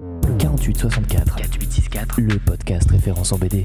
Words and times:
Le 0.00 0.36
4864. 0.38 1.36
4864. 1.36 2.20
Le 2.20 2.36
podcast 2.40 2.90
référence 2.90 3.30
en 3.30 3.38
BD. 3.38 3.64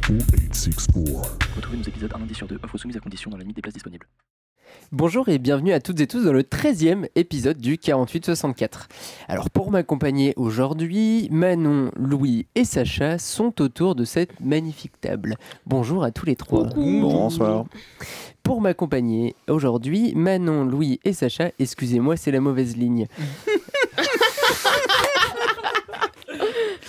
Retrouvez 1.55 1.77
nos 1.77 1.83
épisodes 1.83 2.11
un 2.13 2.19
lundi 2.19 2.35
sur 2.35 2.45
deux, 2.45 2.59
offre 2.61 2.77
soumise 2.77 2.97
à 2.97 2.99
condition 2.99 3.31
dans 3.31 3.37
la 3.37 3.41
limite 3.41 3.55
des 3.55 3.63
places 3.63 3.73
disponibles. 3.73 4.05
Bonjour 4.91 5.27
et 5.27 5.39
bienvenue 5.39 5.73
à 5.73 5.79
toutes 5.79 5.99
et 6.01 6.05
tous 6.05 6.25
dans 6.25 6.31
le 6.31 6.43
13e 6.43 7.07
épisode 7.15 7.57
du 7.57 7.79
4864. 7.79 8.89
Alors 9.27 9.49
pour 9.49 9.71
m'accompagner 9.71 10.35
aujourd'hui, 10.37 11.27
Manon, 11.31 11.89
Louis 11.95 12.45
et 12.53 12.63
Sacha 12.63 13.17
sont 13.17 13.59
autour 13.59 13.95
de 13.95 14.05
cette 14.05 14.39
magnifique 14.39 15.01
table. 15.01 15.35
Bonjour 15.65 16.03
à 16.03 16.11
tous 16.11 16.27
les 16.27 16.35
trois. 16.35 16.65
Bonsoir. 16.75 17.65
Pour 18.43 18.61
m'accompagner 18.61 19.35
aujourd'hui, 19.47 20.13
Manon, 20.15 20.63
Louis 20.63 20.99
et 21.03 21.13
Sacha, 21.13 21.49
excusez-moi 21.57 22.17
c'est 22.17 22.31
la 22.31 22.39
mauvaise 22.39 22.77
ligne. 22.77 23.07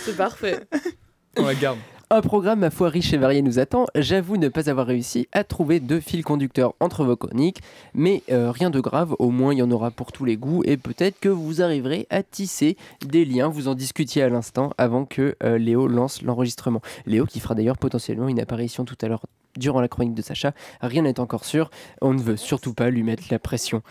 C'est 0.05 0.17
parfait. 0.17 0.61
On 1.37 1.45
la 1.47 1.55
garde. 1.55 1.79
Un 2.13 2.23
programme 2.23 2.65
à 2.65 2.71
fois 2.71 2.89
riche 2.89 3.13
et 3.13 3.19
varié 3.19 3.41
nous 3.41 3.61
attend. 3.61 3.87
J'avoue 3.95 4.37
ne 4.37 4.49
pas 4.49 4.69
avoir 4.69 4.89
réussi 4.89 5.29
à 5.31 5.45
trouver 5.45 5.79
deux 5.79 6.01
fils 6.01 6.25
conducteurs 6.25 6.75
entre 6.81 7.05
vos 7.05 7.15
chroniques, 7.15 7.61
mais 7.95 8.25
euh, 8.33 8.51
rien 8.51 8.71
de 8.71 8.81
grave, 8.81 9.15
au 9.21 9.31
moins 9.31 9.53
il 9.55 9.59
y 9.59 9.63
en 9.63 9.71
aura 9.71 9.93
pour 9.93 10.11
tous 10.11 10.25
les 10.25 10.37
goûts 10.37 10.63
et 10.65 10.77
peut-être 10.77 11.21
que 11.21 11.29
vous 11.29 11.63
arriverez 11.63 12.09
à 12.11 12.25
tisser 12.25 12.77
des 13.07 13.25
liens. 13.25 13.47
Vous 13.49 13.69
en 13.69 13.77
discutiez 13.77 14.25
à 14.25 14.29
l'instant 14.29 14.73
avant 14.77 15.05
que 15.05 15.37
euh, 15.45 15.57
Léo 15.57 15.87
lance 15.87 16.23
l'enregistrement. 16.23 16.83
Léo 17.07 17.27
qui 17.27 17.39
fera 17.39 17.55
d'ailleurs 17.55 17.79
potentiellement 17.79 18.27
une 18.27 18.41
apparition 18.41 18.85
tout 18.85 18.97
à 19.03 19.07
l'heure 19.07 19.23
durant 19.57 19.81
la 19.81 19.87
chronique 19.87 20.15
de 20.15 20.23
Sacha. 20.23 20.53
Rien 20.81 21.03
n'est 21.03 21.21
encore 21.21 21.45
sûr. 21.45 21.71
On 22.01 22.13
ne 22.13 22.21
veut 22.21 22.37
surtout 22.37 22.75
pas 22.75 22.91
lui 22.91 23.05
mettre 23.05 23.23
la 23.31 23.39
pression. 23.39 23.83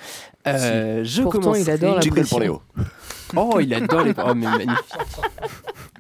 Euh, 0.46 1.06
je 1.06 1.22
Pourtant, 1.22 1.40
commencerai- 1.40 1.62
il 1.62 1.70
adore 1.70 1.96
la 1.96 2.02
Jingle 2.02 2.16
pression. 2.20 2.36
pour 2.36 2.42
Léo. 2.42 2.62
Oh, 3.38 3.60
il 3.62 3.74
adore 3.74 4.04
les. 4.04 4.14
Oh, 4.18 4.34
mais 4.36 4.46
magnifique. 4.46 4.76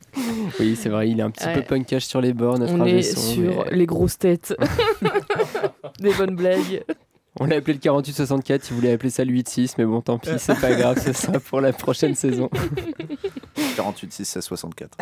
Oui, 0.59 0.75
c'est 0.75 0.89
vrai, 0.89 1.09
il 1.09 1.19
est 1.19 1.23
un 1.23 1.31
petit 1.31 1.45
Ouais. 1.45 1.53
peu 1.53 1.61
punkage 1.61 2.05
sur 2.05 2.21
les 2.21 2.33
bords, 2.33 2.57
notre 2.59 2.73
On 2.73 2.85
est 2.85 3.01
son, 3.01 3.19
sur 3.21 3.65
mais- 3.65 3.75
les 3.75 3.85
grosses 3.85 4.17
têtes. 4.17 4.55
Des 5.99 6.13
bonnes 6.13 6.35
blagues. 6.35 6.83
On 7.39 7.45
l'a 7.45 7.57
appelé 7.57 7.73
le 7.73 7.79
4864, 7.79 8.63
si 8.65 8.71
vous 8.71 8.77
voulez 8.79 8.91
appeler 8.91 9.09
ça 9.11 9.23
le 9.23 9.31
86, 9.31 9.77
mais 9.77 9.85
bon, 9.85 10.01
tant 10.01 10.17
pis, 10.17 10.29
c'est 10.37 10.59
pas 10.59 10.73
grave, 10.75 10.99
ce 11.01 11.13
sera 11.13 11.39
pour 11.39 11.61
la 11.61 11.71
prochaine 11.71 12.15
saison. 12.15 12.49
48, 13.77 14.11
6, 14.11 14.25
16, 14.25 14.43
64. 14.43 14.97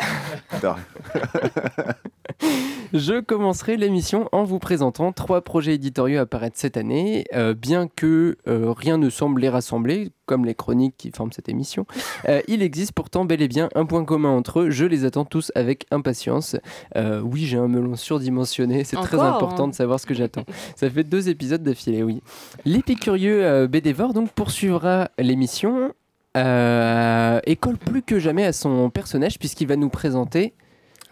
Je 2.92 3.20
commencerai 3.20 3.76
l'émission 3.76 4.28
en 4.32 4.44
vous 4.44 4.58
présentant 4.58 5.12
trois 5.12 5.42
projets 5.42 5.74
éditoriaux 5.74 6.18
à 6.18 6.22
apparaître 6.22 6.56
cette 6.58 6.76
année, 6.76 7.24
euh, 7.34 7.54
bien 7.54 7.88
que 7.88 8.36
euh, 8.46 8.72
rien 8.72 8.98
ne 8.98 9.10
semble 9.10 9.40
les 9.40 9.48
rassembler, 9.48 10.10
comme 10.26 10.44
les 10.44 10.54
chroniques 10.54 10.94
qui 10.96 11.10
forment 11.10 11.32
cette 11.32 11.48
émission. 11.48 11.86
euh, 12.28 12.40
il 12.48 12.62
existe 12.62 12.92
pourtant 12.92 13.24
bel 13.24 13.42
et 13.42 13.48
bien 13.48 13.68
un 13.74 13.84
point 13.84 14.04
commun 14.04 14.30
entre 14.30 14.60
eux, 14.60 14.70
je 14.70 14.84
les 14.84 15.04
attends 15.04 15.24
tous 15.24 15.52
avec 15.54 15.86
impatience. 15.90 16.56
Oui, 16.96 17.44
j'ai 17.44 17.58
un 17.58 17.68
melon 17.68 17.96
surdimensionné, 17.96 18.84
c'est 18.84 18.96
très 18.96 19.20
important 19.20 19.64
hein. 19.64 19.68
de 19.68 19.74
savoir 19.74 20.00
ce 20.00 20.06
que 20.06 20.14
j'attends. 20.14 20.44
Ça 20.76 20.88
fait 20.88 21.04
deux 21.04 21.28
épisodes 21.28 21.62
d'affilée, 21.62 22.02
oui. 22.02 22.22
L'épicurieux 22.64 23.66
Bédévore 23.66 24.14
donc 24.14 24.30
poursuivra 24.30 25.10
l'émission 25.18 25.92
et 26.36 27.56
colle 27.60 27.78
plus 27.78 28.02
que 28.02 28.18
jamais 28.18 28.44
à 28.44 28.52
son 28.52 28.90
personnage 28.90 29.38
puisqu'il 29.38 29.66
va 29.66 29.76
nous 29.76 29.88
présenter 29.88 30.54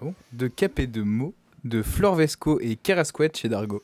Ah 0.00 0.04
bon 0.04 0.14
de 0.32 0.46
Cap 0.48 0.78
et 0.78 0.86
de 0.86 1.02
Mo, 1.02 1.34
de 1.64 1.82
Florvesco 1.82 2.58
et 2.60 2.76
Carasquette 2.76 3.36
chez 3.36 3.48
Dargo. 3.48 3.82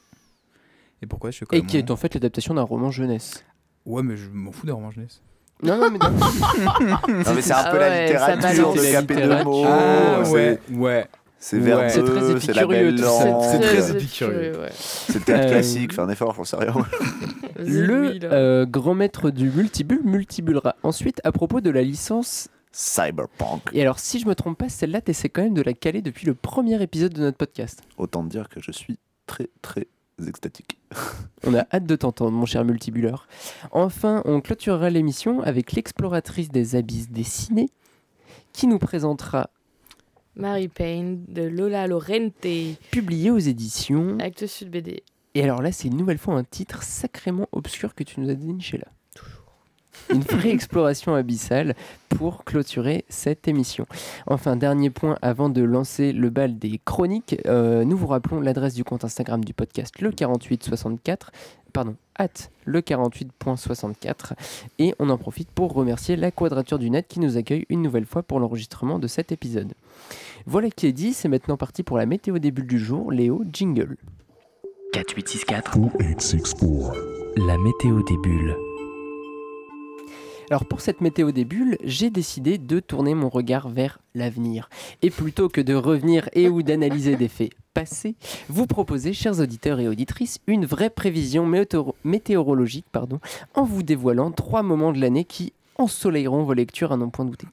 Et 1.02 1.06
pourquoi 1.06 1.30
je 1.30 1.44
et 1.52 1.62
qui 1.62 1.78
est 1.78 1.90
en 1.90 1.96
fait 1.96 2.14
l'adaptation 2.14 2.54
d'un 2.54 2.62
roman 2.62 2.90
jeunesse. 2.90 3.44
Ouais, 3.86 4.02
mais 4.02 4.16
je 4.16 4.28
m'en 4.30 4.52
fous 4.52 4.66
d'un 4.66 4.74
roman 4.74 4.90
jeunesse. 4.92 5.20
Non, 5.62 5.76
non, 5.76 5.90
mais 5.90 5.98
non. 5.98 6.10
Non, 7.08 7.34
mais 7.34 7.42
c'est 7.42 7.52
un 7.52 7.56
Ah 7.64 7.70
peu 7.70 7.78
ouais, 7.78 8.12
la 8.12 8.18
ça 8.18 8.34
littérature 8.34 8.72
de 8.74 8.92
capé 8.92 9.14
de 9.14 9.20
littérature. 9.20 9.44
mots. 9.50 9.64
Ah, 9.66 10.20
c'est- 10.24 10.30
ouais, 10.32 10.60
ouais. 10.74 11.06
C'est 11.38 11.56
Ouais. 11.58 11.88
C'est 11.88 12.04
très 12.04 12.30
épicurieux. 12.30 12.96
C'est 12.96 13.60
très 13.60 13.90
épicurieux. 13.90 14.60
ouais. 14.60 14.68
C'est 14.72 15.18
le 15.18 15.24
théâtre 15.24 15.44
Euh, 15.46 15.50
classique, 15.50 15.92
fais 15.92 16.00
un 16.00 16.08
effort, 16.08 16.34
j'en 16.34 16.44
sais 16.44 16.56
rien. 16.56 16.72
Le 17.58 18.18
euh, 18.24 18.64
grand 18.66 18.94
maître 18.94 19.30
du 19.30 19.50
multibule 19.50 20.00
multibulera 20.04 20.76
ensuite 20.84 21.20
à 21.24 21.32
propos 21.32 21.60
de 21.60 21.70
la 21.70 21.82
licence. 21.82 22.48
Cyberpunk. 22.72 23.70
Et 23.72 23.82
alors, 23.82 23.98
si 23.98 24.18
je 24.18 24.26
me 24.26 24.34
trompe 24.34 24.58
pas, 24.58 24.68
celle-là, 24.68 25.00
t'essaies 25.00 25.28
quand 25.28 25.42
même 25.42 25.54
de 25.54 25.62
la 25.62 25.74
caler 25.74 26.02
depuis 26.02 26.26
le 26.26 26.34
premier 26.34 26.82
épisode 26.82 27.12
de 27.12 27.20
notre 27.20 27.36
podcast. 27.36 27.82
Autant 27.98 28.24
dire 28.24 28.48
que 28.48 28.60
je 28.60 28.72
suis 28.72 28.98
très, 29.26 29.48
très 29.60 29.86
extatique. 30.26 30.78
On 31.44 31.54
a 31.54 31.66
hâte 31.72 31.86
de 31.86 31.96
t'entendre, 31.96 32.32
mon 32.32 32.46
cher 32.46 32.64
multibuleur. 32.64 33.26
Enfin, 33.72 34.22
on 34.24 34.40
clôturera 34.40 34.90
l'émission 34.90 35.40
avec 35.42 35.72
l'exploratrice 35.72 36.50
des 36.50 36.76
abysses 36.76 37.10
dessinés 37.10 37.70
qui 38.52 38.66
nous 38.66 38.78
présentera, 38.78 39.50
Mary 40.34 40.68
Payne 40.68 41.24
de 41.28 41.42
Lola 41.42 41.86
Lorente. 41.86 42.46
publié 42.90 43.30
aux 43.30 43.38
éditions. 43.38 44.18
Acte 44.18 44.46
Sud 44.46 44.70
BD. 44.70 45.02
Et 45.34 45.42
alors 45.42 45.62
là, 45.62 45.72
c'est 45.72 45.88
une 45.88 45.96
nouvelle 45.96 46.18
fois 46.18 46.34
un 46.34 46.44
titre 46.44 46.82
sacrément 46.82 47.48
obscur 47.52 47.94
que 47.94 48.04
tu 48.04 48.20
nous 48.20 48.30
as 48.30 48.34
déniché 48.34 48.78
là. 48.78 48.86
Une 50.10 50.20
vraie 50.20 50.50
exploration 50.50 51.14
abyssale 51.14 51.74
pour 52.08 52.44
clôturer 52.44 53.04
cette 53.08 53.48
émission. 53.48 53.86
Enfin, 54.26 54.56
dernier 54.56 54.90
point 54.90 55.18
avant 55.22 55.48
de 55.48 55.62
lancer 55.62 56.12
le 56.12 56.30
bal 56.30 56.58
des 56.58 56.80
chroniques, 56.84 57.36
euh, 57.46 57.84
nous 57.84 57.96
vous 57.96 58.06
rappelons 58.06 58.40
l'adresse 58.40 58.74
du 58.74 58.84
compte 58.84 59.04
Instagram 59.04 59.44
du 59.44 59.54
podcast 59.54 60.00
le 60.00 60.10
4864, 60.10 61.32
pardon, 61.72 61.96
at 62.16 62.28
le 62.64 62.80
48.64 62.80 64.32
et 64.78 64.94
on 64.98 65.10
en 65.10 65.18
profite 65.18 65.50
pour 65.50 65.72
remercier 65.72 66.16
la 66.16 66.30
Quadrature 66.30 66.78
du 66.78 66.90
Net 66.90 67.06
qui 67.08 67.20
nous 67.20 67.36
accueille 67.36 67.66
une 67.68 67.82
nouvelle 67.82 68.06
fois 68.06 68.22
pour 68.22 68.40
l'enregistrement 68.40 68.98
de 68.98 69.06
cet 69.06 69.32
épisode. 69.32 69.72
Voilà 70.46 70.70
qui 70.70 70.86
est 70.86 70.92
dit, 70.92 71.12
c'est 71.12 71.28
maintenant 71.28 71.56
parti 71.56 71.82
pour 71.82 71.96
la 71.96 72.06
météo 72.06 72.38
des 72.38 72.50
bulles 72.50 72.66
du 72.66 72.78
jour, 72.78 73.12
Léo 73.12 73.44
Jingle. 73.52 73.96
4864. 74.92 75.78
La 77.36 77.56
météo 77.56 78.02
des 78.02 78.16
bulles. 78.18 78.71
Alors 80.52 80.66
pour 80.66 80.82
cette 80.82 81.00
météo 81.00 81.32
des 81.32 81.46
j'ai 81.82 82.10
décidé 82.10 82.58
de 82.58 82.78
tourner 82.78 83.14
mon 83.14 83.30
regard 83.30 83.70
vers 83.70 84.00
l'avenir. 84.14 84.68
Et 85.00 85.08
plutôt 85.08 85.48
que 85.48 85.62
de 85.62 85.72
revenir 85.72 86.28
et 86.34 86.50
ou 86.50 86.62
d'analyser 86.62 87.16
des 87.16 87.28
faits 87.28 87.52
passés, 87.72 88.16
vous 88.50 88.66
proposez, 88.66 89.14
chers 89.14 89.40
auditeurs 89.40 89.80
et 89.80 89.88
auditrices, 89.88 90.40
une 90.46 90.66
vraie 90.66 90.90
prévision 90.90 91.46
météoro- 91.46 91.94
météorologique 92.04 92.84
pardon, 92.92 93.18
en 93.54 93.64
vous 93.64 93.82
dévoilant 93.82 94.30
trois 94.30 94.62
moments 94.62 94.92
de 94.92 95.00
l'année 95.00 95.24
qui 95.24 95.54
ensoleilleront 95.78 96.42
vos 96.42 96.52
lectures 96.52 96.92
à 96.92 96.98
n'en 96.98 97.08
point 97.08 97.24
douter. 97.24 97.46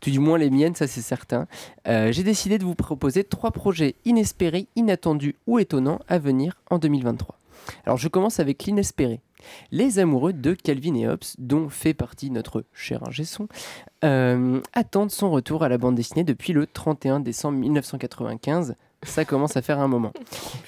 Tout 0.00 0.10
du 0.10 0.20
moins 0.20 0.38
les 0.38 0.50
miennes, 0.50 0.76
ça 0.76 0.86
c'est 0.86 1.02
certain. 1.02 1.48
Euh, 1.88 2.12
j'ai 2.12 2.22
décidé 2.22 2.58
de 2.58 2.64
vous 2.64 2.76
proposer 2.76 3.24
trois 3.24 3.50
projets 3.50 3.96
inespérés, 4.04 4.68
inattendus 4.76 5.34
ou 5.48 5.58
étonnants 5.58 5.98
à 6.06 6.20
venir 6.20 6.60
en 6.70 6.78
2023. 6.78 7.40
Alors 7.86 7.98
je 7.98 8.06
commence 8.06 8.38
avec 8.38 8.62
l'inespéré. 8.66 9.20
Les 9.70 9.98
amoureux 9.98 10.32
de 10.32 10.54
Calvin 10.54 10.94
et 10.94 11.08
Hobbes, 11.08 11.24
dont 11.38 11.68
fait 11.68 11.94
partie 11.94 12.30
notre 12.30 12.64
cher 12.72 13.06
ingé 13.06 13.24
son, 13.24 13.48
euh, 14.04 14.60
attendent 14.72 15.10
son 15.10 15.30
retour 15.30 15.62
à 15.62 15.68
la 15.68 15.78
bande 15.78 15.94
dessinée 15.94 16.24
depuis 16.24 16.52
le 16.52 16.66
31 16.66 17.20
décembre 17.20 17.58
1995. 17.58 18.76
Ça 19.02 19.24
commence 19.24 19.56
à 19.56 19.62
faire 19.62 19.78
un 19.78 19.88
moment. 19.88 20.12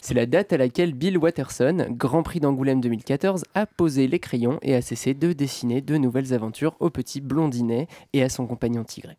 C'est 0.00 0.14
la 0.14 0.26
date 0.26 0.52
à 0.52 0.58
laquelle 0.58 0.94
Bill 0.94 1.18
Watterson, 1.18 1.86
Grand 1.90 2.22
Prix 2.22 2.40
d'Angoulême 2.40 2.80
2014, 2.80 3.44
a 3.54 3.66
posé 3.66 4.06
les 4.06 4.18
crayons 4.18 4.58
et 4.62 4.74
a 4.74 4.82
cessé 4.82 5.14
de 5.14 5.32
dessiner 5.32 5.80
de 5.80 5.96
nouvelles 5.96 6.34
aventures 6.34 6.76
au 6.78 6.90
petit 6.90 7.20
blondinet 7.20 7.88
et 8.12 8.22
à 8.22 8.28
son 8.28 8.46
compagnon 8.46 8.84
tigré. 8.84 9.16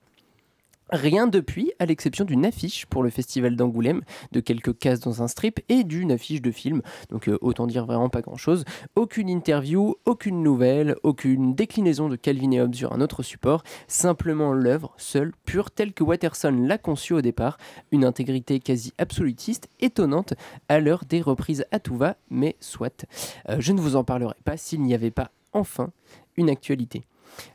Rien 0.91 1.27
depuis, 1.27 1.71
à 1.77 1.85
l'exception 1.85 2.25
d'une 2.25 2.45
affiche 2.45 2.87
pour 2.87 3.03
le 3.03 3.11
festival 3.11 3.55
d'Angoulême, 3.55 4.01
de 4.31 4.39
quelques 4.39 4.77
cases 4.77 4.99
dans 4.99 5.21
un 5.21 5.27
strip 5.27 5.59
et 5.69 5.83
d'une 5.83 6.11
affiche 6.11 6.41
de 6.41 6.51
film. 6.51 6.81
Donc 7.09 7.27
euh, 7.27 7.37
autant 7.41 7.67
dire 7.67 7.85
vraiment 7.85 8.09
pas 8.09 8.21
grand-chose. 8.21 8.65
Aucune 8.95 9.29
interview, 9.29 9.95
aucune 10.05 10.41
nouvelle, 10.41 10.95
aucune 11.03 11.53
déclinaison 11.53 12.09
de 12.09 12.15
Calvin 12.15 12.51
et 12.51 12.61
Hobbes 12.61 12.73
sur 12.73 12.91
un 12.91 13.01
autre 13.01 13.21
support, 13.21 13.63
simplement 13.87 14.51
l'œuvre, 14.51 14.93
seule, 14.97 15.33
pure, 15.45 15.69
telle 15.69 15.93
que 15.93 16.03
Watterson 16.03 16.51
l'a 16.65 16.79
conçue 16.79 17.13
au 17.13 17.21
départ, 17.21 17.57
une 17.91 18.03
intégrité 18.03 18.59
quasi 18.59 18.93
absolutiste, 18.97 19.69
étonnante 19.79 20.33
à 20.69 20.79
l'heure 20.79 21.05
des 21.05 21.21
reprises 21.21 21.65
à 21.71 21.79
tout 21.79 21.95
va, 21.95 22.17
mais 22.31 22.55
soit. 22.59 23.05
Euh, 23.49 23.57
je 23.59 23.73
ne 23.73 23.81
vous 23.81 23.95
en 23.95 24.03
parlerai 24.03 24.35
pas 24.43 24.57
s'il 24.57 24.81
n'y 24.81 24.95
avait 24.95 25.11
pas 25.11 25.29
enfin 25.53 25.91
une 26.35 26.49
actualité. 26.49 27.03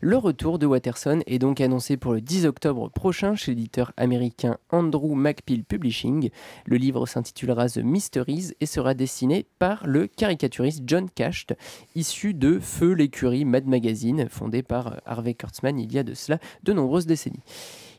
Le 0.00 0.16
retour 0.16 0.58
de 0.58 0.66
Watterson 0.66 1.20
est 1.26 1.38
donc 1.38 1.60
annoncé 1.60 1.96
pour 1.96 2.12
le 2.12 2.20
10 2.20 2.46
octobre 2.46 2.90
prochain 2.90 3.34
chez 3.34 3.52
l'éditeur 3.52 3.92
américain 3.96 4.58
Andrew 4.70 5.14
McPeel 5.14 5.64
Publishing. 5.64 6.30
Le 6.66 6.76
livre 6.76 7.06
s'intitulera 7.06 7.68
The 7.68 7.78
Mysteries 7.78 8.52
et 8.60 8.66
sera 8.66 8.94
dessiné 8.94 9.46
par 9.58 9.86
le 9.86 10.06
caricaturiste 10.06 10.82
John 10.86 11.08
Casht, 11.10 11.54
issu 11.94 12.34
de 12.34 12.58
Feu 12.58 12.92
l'écurie 12.92 13.44
Mad 13.44 13.66
Magazine, 13.66 14.28
fondé 14.28 14.62
par 14.62 15.00
Harvey 15.06 15.34
Kurtzman 15.34 15.78
il 15.78 15.92
y 15.92 15.98
a 15.98 16.02
de 16.02 16.14
cela 16.14 16.38
de 16.62 16.72
nombreuses 16.72 17.06
décennies. 17.06 17.42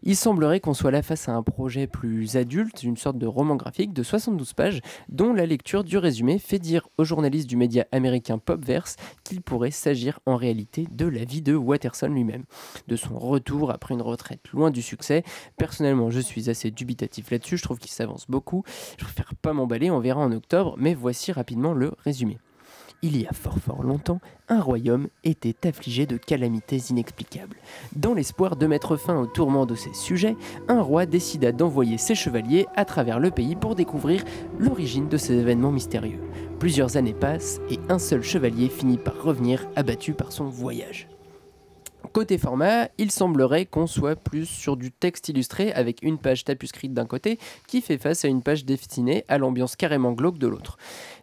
Il 0.08 0.16
semblerait 0.16 0.60
qu'on 0.60 0.76
soit 0.76 0.92
là 0.92 1.02
face 1.02 1.28
à 1.30 1.34
un 1.34 1.42
projet 1.42 1.88
plus 1.88 2.38
adulte, 2.38 2.84
une 2.84 2.96
sorte 2.96 3.18
de 3.18 3.26
roman 3.26 3.56
graphique 3.56 3.92
de 3.92 4.04
72 4.04 4.54
pages, 4.54 4.82
dont 5.10 5.34
la 5.34 5.48
lecture 5.48 5.84
du 5.84 5.98
résumé 5.98 6.38
fait 6.38 6.60
dire 6.60 6.88
au 7.00 7.04
journaliste 7.04 7.50
du 7.50 7.58
média 7.58 7.88
américain 7.92 8.38
Popverse 8.38 8.98
qu'il 9.24 9.42
pourrait 9.42 9.72
s'agir 9.72 10.20
en 10.28 10.36
réalité 10.36 10.86
de 10.92 11.08
la 11.08 11.26
vie 11.26 11.42
de 11.42 11.56
Watterson 11.56 12.10
lui-même, 12.10 12.44
de 12.88 12.96
son 12.96 13.18
retour 13.18 13.72
après 13.72 13.96
une 13.96 14.04
retraite 14.04 14.48
loin 14.54 14.70
du 14.70 14.84
succès. 14.84 15.24
Personnellement, 15.58 16.12
je 16.12 16.20
suis 16.20 16.52
assez 16.52 16.70
dubitatif 16.70 17.32
là-dessus, 17.32 17.58
je 17.58 17.64
trouve 17.64 17.80
qu'il 17.80 17.90
s'avance 17.90 18.28
beaucoup. 18.30 18.64
Je 19.00 19.06
préfère 19.06 19.34
pas 19.34 19.54
m'emballer, 19.54 19.90
on 19.90 20.00
verra 20.00 20.22
en 20.22 20.32
octobre, 20.32 20.76
mais 20.78 20.94
voici 20.94 21.32
rapidement 21.32 21.74
le 21.74 21.94
résumé. 22.04 22.38
Il 23.02 23.18
y 23.18 23.28
a 23.28 23.34
fort 23.34 23.60
fort 23.60 23.84
longtemps, 23.84 24.20
un 24.50 24.62
royaume 24.62 25.08
était 25.24 25.68
affligé 25.68 26.06
de 26.06 26.18
calamités 26.18 26.82
inexplicables. 26.90 27.58
Dans 27.96 28.14
l'espoir 28.14 28.56
de 28.56 28.68
mettre 28.68 28.98
fin 28.98 29.18
aux 29.20 29.28
tourments 29.28 29.66
de 29.66 29.76
ses 29.76 29.94
sujets, 29.94 30.36
un 30.68 30.82
roi 30.82 31.06
décida 31.06 31.52
d'envoyer 31.52 31.98
ses 31.98 32.16
chevaliers 32.16 32.68
à 32.76 32.86
travers 32.86 33.20
le 33.20 33.32
pays 33.32 33.56
pour 33.56 33.76
découvrir 33.76 34.24
l'origine 34.58 35.08
de 35.08 35.18
ces 35.18 35.34
événements 35.34 35.72
mystérieux. 35.72 36.22
Plusieurs 36.60 36.98
années 36.98 37.14
passent 37.14 37.60
et 37.70 37.80
un 37.90 38.00
seul 38.00 38.24
chevalier 38.24 38.70
finit 38.70 38.98
par 38.98 39.22
revenir 39.22 39.68
abattu 39.76 40.14
par 40.14 40.32
son 40.32 40.46
voyage. 40.46 41.08
Côté 42.16 42.38
format, 42.38 42.88
il 42.98 43.12
semblerait 43.12 43.66
qu'on 43.66 43.88
soit 43.88 44.16
plus 44.16 44.46
sur 44.46 44.78
du 44.78 44.90
texte 44.90 45.28
illustré 45.28 45.74
avec 45.74 46.02
une 46.02 46.18
page 46.18 46.46
tapuscrite 46.46 46.94
d'un 46.94 47.06
côté 47.06 47.40
qui 47.68 47.82
fait 47.82 47.98
face 47.98 48.24
à 48.24 48.30
une 48.30 48.42
page 48.42 48.64
destinée 48.64 49.26
à 49.28 49.38
l'ambiance 49.38 49.76
carrément 49.76 50.14
glauque 50.14 50.38
de 50.38 50.48
l'autre. 50.48 50.78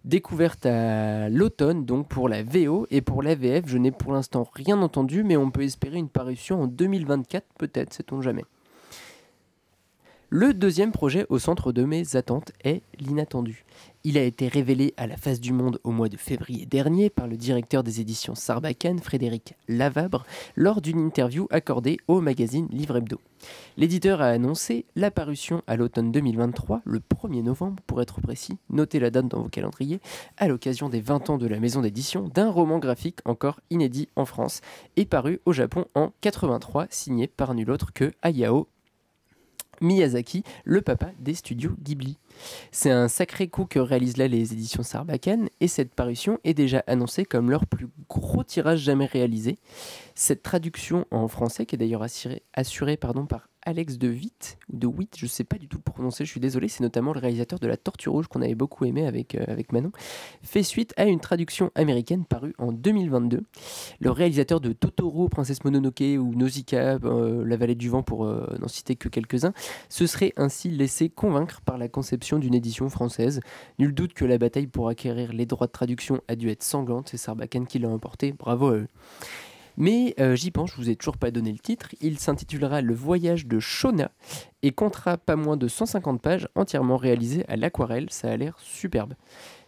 Découverte 0.05 0.67
à 0.67 1.31
l'automne 1.31 1.87
donc 1.87 2.09
pour 2.09 2.29
la 2.29 2.43
VO 2.43 2.87
et 2.91 3.01
pour 3.01 3.23
la 3.23 3.35
VF, 3.35 3.65
je 3.69 3.79
n'ai 3.79 3.91
pour 3.91 4.13
l'instant 4.13 4.47
rien 4.53 4.83
entendu 4.83 5.25
mais 5.25 5.39
on 5.39 5.51
peut 5.51 5.63
espérer 5.63 5.97
une 5.97 6.11
parution 6.11 6.65
en 6.65 6.67
2024 6.67 7.47
peut-être, 7.57 7.95
sait-on 7.95 8.21
jamais. 8.21 8.45
Le 10.29 10.53
deuxième 10.53 10.93
projet 10.93 11.25
au 11.31 11.39
centre 11.39 11.73
de 11.73 11.85
mes 11.85 12.17
attentes 12.17 12.53
est 12.65 12.83
l'inattendu. 12.99 13.65
Il 14.05 14.19
a 14.19 14.23
été 14.25 14.49
révélé 14.49 14.95
à 14.97 15.07
la 15.07 15.17
face 15.17 15.41
du 15.41 15.53
monde 15.53 15.79
au 15.85 15.93
mois 15.93 16.09
de 16.09 16.17
février 16.17 16.67
dernier 16.67 17.09
par 17.09 17.29
le 17.29 17.37
directeur 17.37 17.85
des 17.85 18.01
éditions 18.01 18.35
Sarbacane, 18.35 18.99
Frédéric 18.99 19.55
Lavabre, 19.69 20.27
lors 20.57 20.81
d'une 20.81 20.99
interview 20.99 21.47
accordée 21.51 21.99
au 22.09 22.21
magazine 22.21 22.67
Livre 22.73 22.97
Hebdo. 22.97 23.21
L'éditeur 23.77 24.21
a 24.21 24.27
annoncé 24.27 24.87
la 24.97 25.13
parution 25.13 25.63
à 25.69 25.77
l'automne 25.77 26.11
2023, 26.11 26.83
le 26.85 26.99
1er 26.99 27.45
novembre 27.45 27.81
pour 27.87 28.03
être 28.03 28.21
précis, 28.21 28.59
notez 28.71 28.99
la 28.99 29.11
date 29.11 29.29
dans 29.29 29.43
vos 29.43 29.49
calendriers, 29.49 30.01
à 30.37 30.49
l'occasion 30.49 30.89
des 30.89 31.01
20 31.01 31.31
ans 31.31 31.39
de 31.39 31.47
la 31.47 31.61
maison 31.61 31.81
d'édition, 31.81 32.29
d'un 32.35 32.51
roman 32.51 32.81
graphique 32.81 33.21
encore 33.25 33.61
inédit 33.71 34.09
en 34.17 34.25
France 34.25 34.63
et 34.97 35.05
paru 35.05 35.41
au 35.45 35.53
Japon 35.53 35.85
en 35.95 36.11
83, 36.23 36.89
signé 36.91 37.29
par 37.29 37.55
nul 37.55 37.71
autre 37.71 37.93
que 37.93 38.13
Hayao 38.23 38.67
Miyazaki, 39.83 40.45
le 40.65 40.81
papa 40.81 41.11
des 41.19 41.35
studios 41.35 41.73
Ghibli. 41.83 42.19
C'est 42.71 42.91
un 42.91 43.09
sacré 43.09 43.49
coup 43.49 43.67
que 43.67 43.79
réalisent 43.79 44.17
là 44.17 44.29
les 44.29 44.53
éditions 44.53 44.83
Sarbacane 44.83 45.49
et 45.61 45.69
cette 45.69 45.95
parution 45.95 46.39
est 46.45 46.55
déjà 46.55 46.83
annoncée 46.87 47.25
comme 47.25 47.51
leur 47.51 47.67
plus 47.67 47.89
gros 48.09 48.45
tirage 48.45 48.81
jamais 48.81 49.07
réalisé. 49.07 49.59
Cette 50.15 50.43
traduction 50.43 51.07
en 51.11 51.29
français, 51.29 51.67
qui 51.67 51.75
est 51.75 51.79
d'ailleurs 51.79 52.03
assurée, 52.03 52.97
par 52.97 53.13
Alex 53.65 53.99
de 53.99 54.09
Witt, 54.09 54.59
ou 54.73 54.77
de 54.77 54.87
Witt, 54.87 55.17
je 55.17 55.27
ne 55.27 55.31
sais 55.31 55.45
pas 55.45 55.57
du 55.57 55.69
tout 55.69 55.79
prononcer, 55.79 56.25
je 56.25 56.31
suis 56.31 56.41
désolé, 56.41 56.69
c'est 56.69 56.83
notamment 56.83 57.13
le 57.13 57.21
réalisateur 57.21 57.59
de 57.59 57.67
La 57.67 57.77
Tortue 57.77 58.09
Rouge 58.09 58.27
qu'on 58.27 58.43
avait 58.43 58.55
beaucoup 58.55 58.85
aimé 58.85 59.07
avec, 59.07 59.35
euh, 59.35 59.45
avec 59.47 59.73
Manon, 59.73 59.93
fait 60.43 60.63
suite 60.63 60.93
à 60.97 61.05
une 61.05 61.21
traduction 61.21 61.71
américaine 61.75 62.25
parue 62.25 62.55
en 62.59 62.73
2022. 62.73 63.43
Le 64.01 64.11
réalisateur 64.11 64.61
de 64.61 64.73
Totoro, 64.73 65.29
Princesse 65.29 65.65
Mononoke 65.65 66.01
ou 66.01 66.35
Nausicaa, 66.35 66.99
euh, 67.05 67.45
La 67.47 67.57
Vallée 67.57 67.75
du 67.75 67.89
Vent 67.89 68.03
pour 68.03 68.25
euh, 68.25 68.57
n'en 68.61 68.69
citer 68.69 68.97
que 68.97 69.09
quelques-uns, 69.09 69.53
se 69.89 70.07
serait 70.07 70.33
ainsi 70.37 70.69
laissé 70.69 71.09
convaincre 71.09 71.61
par 71.61 71.79
la 71.79 71.89
conception 71.89 72.39
d'une 72.39 72.55
édition 72.55 72.89
française. 72.89 73.41
Nul 73.79 73.95
doute 73.95 74.15
que 74.15 74.25
la 74.25 74.39
bataille 74.39 74.67
pour 74.67 74.89
acquérir 74.89 75.33
les 75.33 75.47
droits 75.47 75.67
de 75.67 75.73
traduction 75.73 76.21
a 76.29 76.37
dû 76.37 76.51
être 76.51 76.63
sanglante, 76.63 77.09
c'est 77.11 77.17
Sarbacane 77.17 77.67
qui 77.67 77.79
l'a 77.79 77.89
emporté, 77.89 78.33
bravo 78.33 78.69
à 78.69 78.75
eux. 78.75 78.89
Mais 79.77 80.15
euh, 80.21 80.37
j'y 80.37 80.51
pense, 80.51 80.73
je 80.73 80.77
vous 80.77 80.91
ai 80.91 80.97
toujours 80.97 81.17
pas 81.17 81.31
donné 81.31 81.53
le 81.53 81.59
titre. 81.59 81.89
Il 82.01 82.19
s'intitulera 82.19 82.81
Le 82.81 82.95
voyage 82.95 83.47
de 83.47 83.59
Shona 83.59 84.11
et 84.63 84.73
comptera 84.73 85.19
pas 85.19 85.37
moins 85.37 85.57
de 85.57 85.69
150 85.69 86.21
pages 86.21 86.49
entièrement 86.55 86.97
réalisées 86.97 87.45
à 87.49 87.57
l'aquarelle. 87.57 88.09
Ça 88.11 88.31
a 88.31 88.37
l'air 88.37 88.59
superbe. 88.59 89.15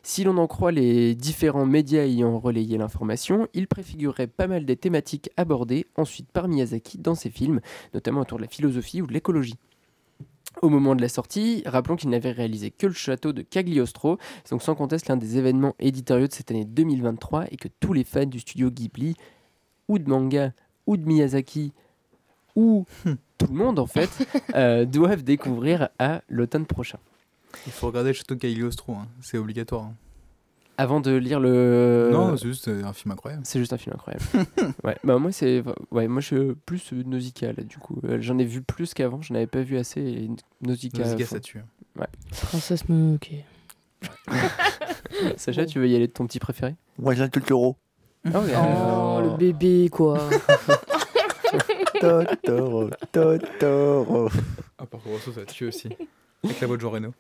Si 0.02 0.22
l'on 0.22 0.36
en 0.36 0.46
croit 0.46 0.70
les 0.70 1.14
différents 1.14 1.64
médias 1.64 2.02
ayant 2.02 2.38
relayé 2.38 2.76
l'information, 2.76 3.48
il 3.54 3.66
préfigurerait 3.66 4.26
pas 4.26 4.46
mal 4.46 4.66
des 4.66 4.76
thématiques 4.76 5.30
abordées 5.38 5.86
ensuite 5.96 6.30
par 6.30 6.46
Miyazaki 6.46 6.98
dans 6.98 7.14
ses 7.14 7.30
films, 7.30 7.60
notamment 7.94 8.20
autour 8.20 8.36
de 8.36 8.42
la 8.42 8.48
philosophie 8.48 9.00
ou 9.00 9.06
de 9.06 9.14
l'écologie. 9.14 9.56
Au 10.62 10.68
moment 10.68 10.94
de 10.94 11.02
la 11.02 11.08
sortie, 11.08 11.62
rappelons 11.66 11.96
qu'il 11.96 12.10
n'avait 12.10 12.30
réalisé 12.30 12.70
que 12.70 12.86
le 12.86 12.92
château 12.92 13.32
de 13.32 13.42
Cagliostro, 13.42 14.18
donc 14.50 14.62
sans 14.62 14.74
conteste 14.74 15.08
l'un 15.08 15.16
des 15.16 15.36
événements 15.36 15.74
éditoriaux 15.80 16.28
de 16.28 16.32
cette 16.32 16.50
année 16.50 16.64
2023 16.64 17.46
et 17.50 17.56
que 17.56 17.68
tous 17.80 17.92
les 17.92 18.04
fans 18.04 18.26
du 18.26 18.40
studio 18.40 18.70
Ghibli 18.70 19.16
ou 19.88 19.98
de 19.98 20.08
manga 20.08 20.52
ou 20.86 20.96
de 20.96 21.04
Miyazaki 21.06 21.72
ou 22.56 22.86
tout 23.38 23.46
le 23.48 23.54
monde 23.54 23.78
en 23.78 23.86
fait 23.86 24.10
euh, 24.54 24.84
doivent 24.84 25.22
découvrir 25.24 25.88
à 25.98 26.22
l'automne 26.28 26.66
prochain. 26.66 26.98
Il 27.66 27.72
faut 27.72 27.86
regarder 27.88 28.10
le 28.10 28.14
château 28.14 28.36
Cagliostro, 28.36 28.94
hein. 28.94 29.06
c'est 29.20 29.38
obligatoire. 29.38 29.84
hein. 29.84 29.94
Avant 30.76 31.00
de 31.00 31.12
lire 31.14 31.38
le. 31.38 32.10
Non, 32.12 32.36
c'est 32.36 32.48
juste 32.48 32.66
euh, 32.66 32.82
un 32.82 32.92
film 32.92 33.12
incroyable. 33.12 33.44
C'est 33.46 33.60
juste 33.60 33.72
un 33.72 33.76
film 33.78 33.94
incroyable. 33.94 34.24
ouais, 34.84 34.96
bah 35.04 35.18
moi 35.18 35.30
c'est 35.30 35.62
ouais, 35.92 36.08
moi 36.08 36.20
je 36.20 36.26
suis 36.26 36.54
plus 36.66 36.90
Nausicaa 36.92 37.52
là 37.52 37.62
du 37.62 37.78
coup. 37.78 38.00
Euh, 38.04 38.18
J'en 38.20 38.38
ai 38.38 38.44
vu 38.44 38.60
plus 38.60 38.92
qu'avant, 38.92 39.22
j'en 39.22 39.36
avais 39.36 39.46
pas 39.46 39.62
vu 39.62 39.78
assez 39.78 40.00
et 40.00 40.28
Nausicaa. 40.62 40.98
Nausicaa, 41.04 41.26
ça 41.26 41.38
tue. 41.38 41.60
Princesse 42.42 42.88
Mononoke. 42.88 43.30
Sacha, 45.36 45.64
tu 45.66 45.78
veux 45.78 45.88
y 45.88 45.94
aller 45.94 46.08
de 46.08 46.12
ton 46.12 46.26
petit 46.26 46.40
préféré? 46.40 46.74
Moi, 46.98 47.14
j'ai 47.14 47.22
un 47.22 47.28
Ah 48.26 48.30
Oh, 48.34 49.18
euh, 49.18 49.22
le 49.22 49.36
bébé, 49.36 49.88
quoi. 49.90 50.18
Totoro, 52.00 52.90
Totoro. 53.12 54.28
Ah, 54.78 54.86
par 54.86 55.00
contre, 55.02 55.32
ça 55.32 55.44
tue 55.44 55.68
aussi. 55.68 55.88
Avec 56.42 56.60
la 56.60 56.66
voix 56.66 56.76
de 56.76 56.82
Jean 56.82 56.90
Reno. 56.90 57.10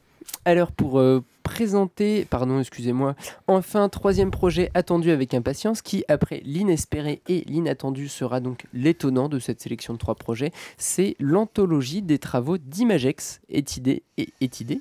Alors 0.46 0.72
pour 0.72 0.98
euh, 0.98 1.22
présenter, 1.42 2.24
pardon, 2.24 2.58
excusez-moi, 2.58 3.14
enfin 3.46 3.88
troisième 3.90 4.30
projet 4.30 4.70
attendu 4.72 5.10
avec 5.10 5.34
impatience 5.34 5.82
qui 5.82 6.02
après 6.08 6.40
l'inespéré 6.44 7.20
et 7.28 7.44
l'inattendu 7.46 8.08
sera 8.08 8.40
donc 8.40 8.64
l'étonnant 8.72 9.28
de 9.28 9.38
cette 9.38 9.60
sélection 9.60 9.92
de 9.92 9.98
trois 9.98 10.14
projets, 10.14 10.50
c'est 10.78 11.14
l'anthologie 11.20 12.00
des 12.00 12.18
travaux 12.18 12.56
d'Imagex, 12.56 13.40
étidé 13.50 14.02
et 14.16 14.28
étidé. 14.40 14.80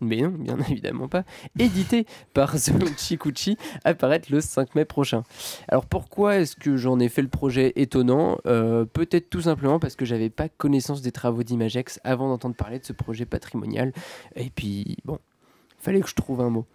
Mais 0.00 0.20
non, 0.20 0.30
bien 0.30 0.56
évidemment 0.70 1.08
pas. 1.08 1.24
Édité 1.58 2.06
par 2.34 2.56
Zochikuchi, 2.56 3.56
apparaître 3.84 4.28
le 4.30 4.40
5 4.40 4.74
mai 4.74 4.84
prochain. 4.84 5.22
Alors 5.68 5.86
pourquoi 5.86 6.36
est-ce 6.36 6.56
que 6.56 6.76
j'en 6.76 6.98
ai 7.00 7.08
fait 7.08 7.22
le 7.22 7.28
projet 7.28 7.72
étonnant? 7.76 8.38
Euh, 8.46 8.84
Peut-être 8.84 9.30
tout 9.30 9.42
simplement 9.42 9.78
parce 9.78 9.96
que 9.96 10.04
j'avais 10.04 10.30
pas 10.30 10.48
connaissance 10.48 11.02
des 11.02 11.12
travaux 11.12 11.42
d'Imagex 11.42 12.00
avant 12.04 12.28
d'entendre 12.28 12.54
parler 12.54 12.78
de 12.78 12.84
ce 12.84 12.92
projet 12.92 13.26
patrimonial. 13.26 13.92
Et 14.34 14.50
puis, 14.50 14.96
bon, 15.04 15.18
fallait 15.78 16.00
que 16.00 16.08
je 16.08 16.14
trouve 16.14 16.40
un 16.40 16.50
mot. 16.50 16.66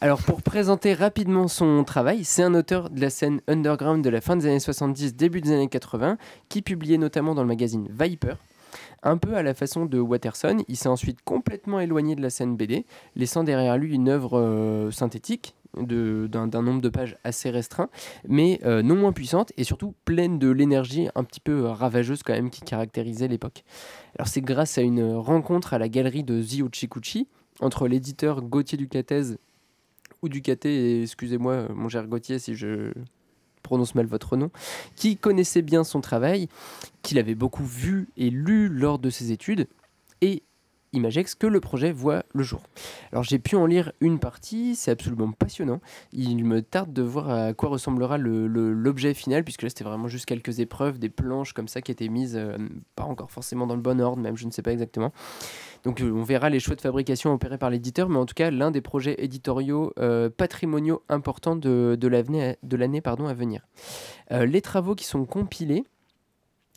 Alors, 0.00 0.22
pour 0.22 0.42
présenter 0.42 0.92
rapidement 0.94 1.48
son 1.48 1.84
travail, 1.84 2.24
c'est 2.24 2.42
un 2.42 2.54
auteur 2.54 2.90
de 2.90 3.00
la 3.00 3.10
scène 3.10 3.40
underground 3.48 4.02
de 4.02 4.10
la 4.10 4.20
fin 4.20 4.36
des 4.36 4.46
années 4.46 4.60
70, 4.60 5.14
début 5.14 5.40
des 5.40 5.52
années 5.52 5.68
80, 5.68 6.18
qui 6.48 6.62
publiait 6.62 6.98
notamment 6.98 7.34
dans 7.34 7.42
le 7.42 7.48
magazine 7.48 7.88
Viper. 7.90 8.34
Un 9.06 9.18
peu 9.18 9.36
à 9.36 9.42
la 9.42 9.52
façon 9.52 9.84
de 9.84 10.00
Watterson, 10.00 10.64
il 10.66 10.76
s'est 10.78 10.88
ensuite 10.88 11.18
complètement 11.24 11.78
éloigné 11.78 12.16
de 12.16 12.22
la 12.22 12.30
scène 12.30 12.56
BD, 12.56 12.86
laissant 13.16 13.44
derrière 13.44 13.76
lui 13.76 13.94
une 13.94 14.08
œuvre 14.08 14.38
euh, 14.38 14.90
synthétique 14.90 15.54
d'un 15.76 16.62
nombre 16.62 16.80
de 16.80 16.88
pages 16.88 17.16
assez 17.22 17.50
restreint, 17.50 17.90
mais 18.28 18.60
euh, 18.64 18.80
non 18.80 18.94
moins 18.94 19.12
puissante 19.12 19.52
et 19.56 19.64
surtout 19.64 19.92
pleine 20.04 20.38
de 20.38 20.48
l'énergie 20.48 21.08
un 21.16 21.24
petit 21.24 21.40
peu 21.40 21.64
euh, 21.64 21.72
ravageuse 21.72 22.22
quand 22.22 22.32
même 22.32 22.48
qui 22.48 22.62
caractérisait 22.62 23.28
l'époque. 23.28 23.64
Alors 24.16 24.28
c'est 24.28 24.40
grâce 24.40 24.78
à 24.78 24.82
une 24.82 25.12
rencontre 25.14 25.74
à 25.74 25.78
la 25.78 25.90
galerie 25.90 26.24
de 26.24 26.40
Zio 26.40 26.68
Chikuchi 26.72 27.28
entre 27.60 27.88
l'éditeur 27.88 28.40
Gauthier 28.40 28.78
Ducatez 28.78 29.34
ou 30.22 30.28
Ducaté, 30.30 31.02
excusez-moi 31.02 31.66
mon 31.74 31.90
cher 31.90 32.06
Gauthier 32.06 32.38
si 32.38 32.54
je 32.54 32.92
prononce 33.64 33.96
mal 33.96 34.06
votre 34.06 34.36
nom, 34.36 34.50
qui 34.94 35.16
connaissait 35.16 35.62
bien 35.62 35.82
son 35.82 36.00
travail, 36.00 36.48
qu'il 37.02 37.18
avait 37.18 37.34
beaucoup 37.34 37.64
vu 37.64 38.08
et 38.16 38.30
lu 38.30 38.68
lors 38.68 39.00
de 39.00 39.10
ses 39.10 39.32
études, 39.32 39.66
et 40.20 40.44
Imagex 40.92 41.34
que 41.34 41.48
le 41.48 41.58
projet 41.58 41.90
voit 41.90 42.22
le 42.32 42.44
jour. 42.44 42.62
Alors 43.10 43.24
j'ai 43.24 43.40
pu 43.40 43.56
en 43.56 43.66
lire 43.66 43.90
une 44.00 44.20
partie, 44.20 44.76
c'est 44.76 44.92
absolument 44.92 45.32
passionnant. 45.32 45.80
Il 46.12 46.44
me 46.44 46.62
tarde 46.62 46.92
de 46.92 47.02
voir 47.02 47.30
à 47.30 47.52
quoi 47.52 47.68
ressemblera 47.68 48.16
le- 48.16 48.46
le- 48.46 48.72
l'objet 48.72 49.12
final, 49.12 49.42
puisque 49.42 49.62
là 49.62 49.70
c'était 49.70 49.82
vraiment 49.82 50.06
juste 50.06 50.24
quelques 50.24 50.60
épreuves, 50.60 51.00
des 51.00 51.08
planches 51.08 51.52
comme 51.52 51.66
ça 51.66 51.82
qui 51.82 51.90
étaient 51.90 52.08
mises, 52.08 52.36
euh, 52.36 52.56
pas 52.94 53.02
encore 53.02 53.32
forcément 53.32 53.66
dans 53.66 53.74
le 53.74 53.82
bon 53.82 54.00
ordre, 54.00 54.22
même 54.22 54.36
je 54.36 54.46
ne 54.46 54.52
sais 54.52 54.62
pas 54.62 54.70
exactement. 54.70 55.12
Donc 55.84 56.00
euh, 56.00 56.10
on 56.10 56.22
verra 56.22 56.50
les 56.50 56.60
choix 56.60 56.74
de 56.74 56.80
fabrication 56.80 57.32
opérés 57.32 57.58
par 57.58 57.70
l'éditeur, 57.70 58.08
mais 58.08 58.18
en 58.18 58.26
tout 58.26 58.34
cas 58.34 58.50
l'un 58.50 58.70
des 58.70 58.80
projets 58.80 59.16
éditoriaux 59.18 59.92
euh, 59.98 60.30
patrimoniaux 60.30 61.02
importants 61.08 61.56
de, 61.56 61.98
l'année 62.08 63.02
à 63.04 63.34
venir. 63.34 63.66
Euh, 64.32 64.46
les 64.46 64.62
travaux 64.62 64.94
qui 64.94 65.04
sont 65.04 65.26
compilés 65.26 65.84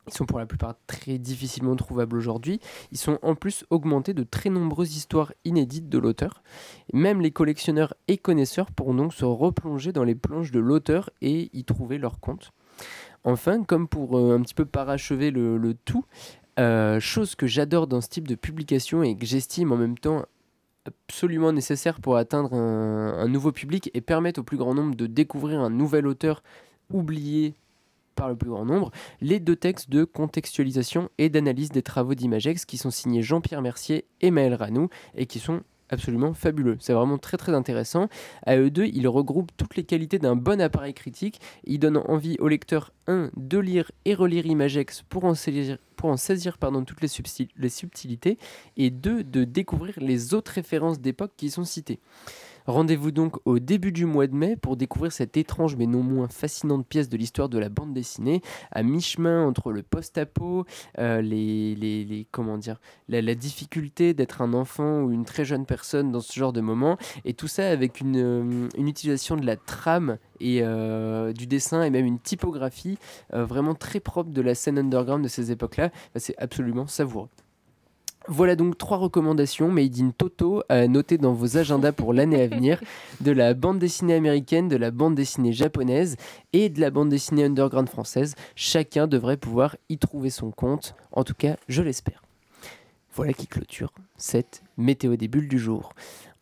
Ils 0.07 0.13
sont 0.13 0.25
pour 0.25 0.39
la 0.39 0.45
plupart 0.45 0.75
très 0.87 1.17
difficilement 1.17 1.75
trouvables 1.77 2.17
aujourd'hui. 2.17 2.59
Ils 2.91 2.97
sont 2.97 3.17
en 3.21 3.35
plus 3.35 3.65
augmentés 3.69 4.13
de 4.13 4.23
très 4.23 4.49
nombreuses 4.49 4.97
histoires 4.97 5.31
inédites 5.45 5.87
de 5.87 5.97
l'auteur. 5.97 6.43
Même 6.93 7.21
les 7.21 7.31
collectionneurs 7.31 7.93
et 8.09 8.17
connaisseurs 8.17 8.71
pourront 8.71 8.93
donc 8.93 9.13
se 9.13 9.25
replonger 9.25 9.93
dans 9.93 10.03
les 10.03 10.15
planches 10.15 10.51
de 10.51 10.59
l'auteur 10.59 11.09
et 11.21 11.49
y 11.53 11.63
trouver 11.63 11.97
leur 11.97 12.19
compte. 12.19 12.51
Enfin, 13.23 13.63
comme 13.63 13.87
pour 13.87 14.17
un 14.17 14.41
petit 14.41 14.53
peu 14.53 14.65
parachever 14.65 15.31
le 15.31 15.73
tout, 15.73 16.05
euh, 16.59 16.99
chose 16.99 17.35
que 17.35 17.47
j'adore 17.47 17.87
dans 17.87 18.01
ce 18.01 18.09
type 18.09 18.27
de 18.27 18.35
publication 18.35 19.03
et 19.03 19.15
que 19.15 19.25
j'estime 19.25 19.71
en 19.71 19.77
même 19.77 19.97
temps 19.97 20.25
absolument 20.85 21.51
nécessaire 21.51 21.99
pour 21.99 22.17
atteindre 22.17 22.53
un, 22.53 23.19
un 23.19 23.27
nouveau 23.27 23.51
public 23.51 23.91
et 23.93 24.01
permettre 24.01 24.39
au 24.39 24.43
plus 24.43 24.57
grand 24.57 24.73
nombre 24.73 24.95
de 24.95 25.05
découvrir 25.05 25.59
un 25.59 25.69
nouvel 25.69 26.07
auteur 26.07 26.41
oublié 26.89 27.55
par 28.17 28.27
le 28.27 28.35
plus 28.35 28.49
grand 28.49 28.65
nombre, 28.65 28.91
les 29.21 29.39
deux 29.39 29.55
textes 29.55 29.89
de 29.89 30.03
contextualisation 30.03 31.09
et 31.17 31.29
d'analyse 31.29 31.69
des 31.69 31.83
travaux 31.83 32.15
d'Imagex 32.15 32.65
qui 32.65 32.77
sont 32.77 32.91
signés 32.91 33.21
Jean-Pierre 33.21 33.61
Mercier 33.61 34.05
et 34.19 34.31
Maël 34.31 34.55
Ranou 34.55 34.89
et 35.15 35.25
qui 35.27 35.39
sont 35.39 35.61
absolument 35.89 36.33
fabuleux. 36.33 36.77
C'est 36.79 36.93
vraiment 36.93 37.17
très 37.17 37.37
très 37.37 37.53
intéressant. 37.53 38.09
À 38.45 38.57
eux 38.57 38.69
deux, 38.69 38.85
ils 38.85 39.07
regroupent 39.07 39.51
toutes 39.57 39.75
les 39.75 39.83
qualités 39.83 40.19
d'un 40.19 40.35
bon 40.35 40.59
appareil 40.61 40.93
critique. 40.93 41.39
Ils 41.65 41.79
donnent 41.79 41.97
envie 41.97 42.37
au 42.39 42.47
lecteur, 42.47 42.91
un, 43.07 43.29
de 43.35 43.57
lire 43.57 43.91
et 44.05 44.13
relire 44.13 44.45
Imagex 44.45 45.03
pour 45.09 45.25
en 45.25 45.35
saisir, 45.35 45.77
pour 45.95 46.09
en 46.09 46.17
saisir 46.17 46.57
pardon, 46.57 46.83
toutes 46.83 47.01
les, 47.01 47.07
subtil- 47.07 47.49
les 47.57 47.69
subtilités, 47.69 48.37
et 48.75 48.89
deux, 48.89 49.23
de 49.23 49.43
découvrir 49.43 49.95
les 49.97 50.33
autres 50.33 50.51
références 50.51 50.99
d'époque 50.99 51.31
qui 51.37 51.49
sont 51.49 51.63
citées. 51.63 51.99
Rendez-vous 52.67 53.11
donc 53.11 53.37
au 53.45 53.59
début 53.59 53.93
du 53.93 54.05
mois 54.05 54.27
de 54.27 54.35
mai 54.35 54.57
pour 54.57 54.75
découvrir 54.75 55.13
cette 55.13 55.37
étrange 55.37 55.77
mais 55.77 55.85
non 55.85 56.03
moins 56.03 56.27
fascinante 56.27 56.85
pièce 56.85 57.07
de 57.07 57.15
l'histoire 57.15 57.47
de 57.47 57.57
la 57.57 57.69
bande 57.69 57.93
dessinée, 57.93 58.41
à 58.71 58.83
mi-chemin 58.83 59.45
entre 59.45 59.71
le 59.71 59.83
post-apo, 59.83 60.65
euh, 60.99 61.21
les, 61.21 61.75
les, 61.75 62.03
les- 62.03 62.27
comment 62.29 62.57
dire, 62.57 62.81
la, 63.07 63.21
difficulté 63.35 64.13
d'être 64.13 64.41
un 64.41 64.53
enfant 64.53 65.01
ou 65.01 65.11
une 65.11 65.23
très 65.23 65.45
jeune 65.45 65.65
personne 65.65 66.11
dans 66.11 66.19
ce 66.19 66.33
genre 66.37 66.51
de 66.51 66.59
moment, 66.61 66.97
et 67.23 67.33
tout 67.33 67.47
ça 67.47 67.69
avec 67.69 68.01
une, 68.01 68.17
euh, 68.17 68.69
utilisation 68.77 69.37
de 69.37 69.45
la 69.45 69.55
trame 69.55 70.17
et 70.41 70.59
euh, 70.61 71.31
du 71.31 71.47
dessin 71.47 71.83
et 71.83 71.89
même 71.89 72.05
une 72.05 72.19
typographie 72.19 72.97
vraiment 73.31 73.75
très 73.75 73.99
propre 73.99 74.31
de 74.31 74.41
la 74.41 74.55
scène 74.55 74.77
underground 74.77 75.23
de 75.23 75.29
ces 75.29 75.51
époques-là. 75.51 75.85
Enfin, 75.85 76.19
c'est 76.19 76.37
absolument 76.37 76.87
savoureux. 76.87 77.29
Voilà 78.29 78.57
donc 78.57 78.77
trois 78.77 78.97
recommandations 78.97 79.71
made 79.71 79.99
in 80.01 80.11
Toto 80.11 80.61
à 80.67 80.87
noter 80.87 81.17
dans 81.17 81.31
vos 81.31 81.55
agendas 81.55 81.93
pour 81.93 82.13
l'année 82.13 82.41
à 82.41 82.47
venir 82.47 82.81
de 83.21 83.31
la 83.31 83.53
bande 83.53 83.79
dessinée 83.79 84.15
américaine, 84.15 84.67
de 84.67 84.75
la 84.75 84.91
bande 84.91 85.15
dessinée 85.15 85.53
japonaise 85.53 86.17
et 86.51 86.67
de 86.67 86.81
la 86.81 86.89
bande 86.89 87.07
dessinée 87.07 87.45
underground 87.45 87.87
française. 87.87 88.35
Chacun 88.55 89.07
devrait 89.07 89.37
pouvoir 89.37 89.77
y 89.87 89.97
trouver 89.97 90.29
son 90.29 90.51
compte, 90.51 90.93
en 91.13 91.23
tout 91.23 91.35
cas 91.35 91.55
je 91.69 91.81
l'espère. 91.81 92.21
Voilà 93.13 93.31
qui 93.31 93.47
clôture 93.47 93.93
cette 94.17 94.61
météo 94.77 95.15
des 95.15 95.29
bulles 95.29 95.47
du 95.47 95.57
jour. 95.57 95.93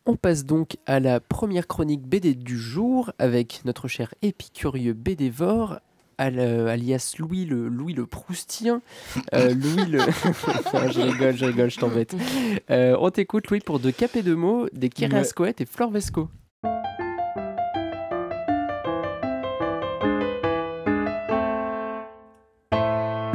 On 0.06 0.16
passe 0.16 0.44
donc 0.44 0.78
à 0.86 0.98
la 0.98 1.20
première 1.20 1.68
chronique 1.68 2.02
BD 2.02 2.34
du 2.34 2.58
jour 2.58 3.12
avec 3.20 3.64
notre 3.64 3.86
cher 3.86 4.12
épicurieux 4.22 4.92
BDvore, 4.92 5.78
alias 6.18 7.14
Louis 7.18 7.44
le, 7.44 7.68
Louis 7.68 7.92
le 7.92 8.06
Proustien. 8.06 8.80
Euh, 9.34 9.54
Louis 9.54 9.86
le. 9.86 9.98
Non, 10.74 10.90
je 10.90 11.00
rigole, 11.00 11.36
je 11.36 11.44
rigole, 11.44 11.70
je 11.70 11.78
t'embête. 11.78 12.14
Euh, 12.70 12.96
on 13.00 13.10
t'écoute, 13.10 13.48
Louis, 13.48 13.60
pour 13.60 13.80
de 13.80 13.90
cap 13.90 14.16
et 14.16 14.22
de 14.22 14.34
mots, 14.34 14.66
des 14.72 14.88
Kerascoët 14.88 15.60
et 15.60 15.66
Flore 15.66 15.90
Vesco. 15.90 16.28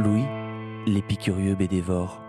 Louis, 0.00 0.24
l'épicurieux 0.86 1.54
bédévore. 1.54 2.20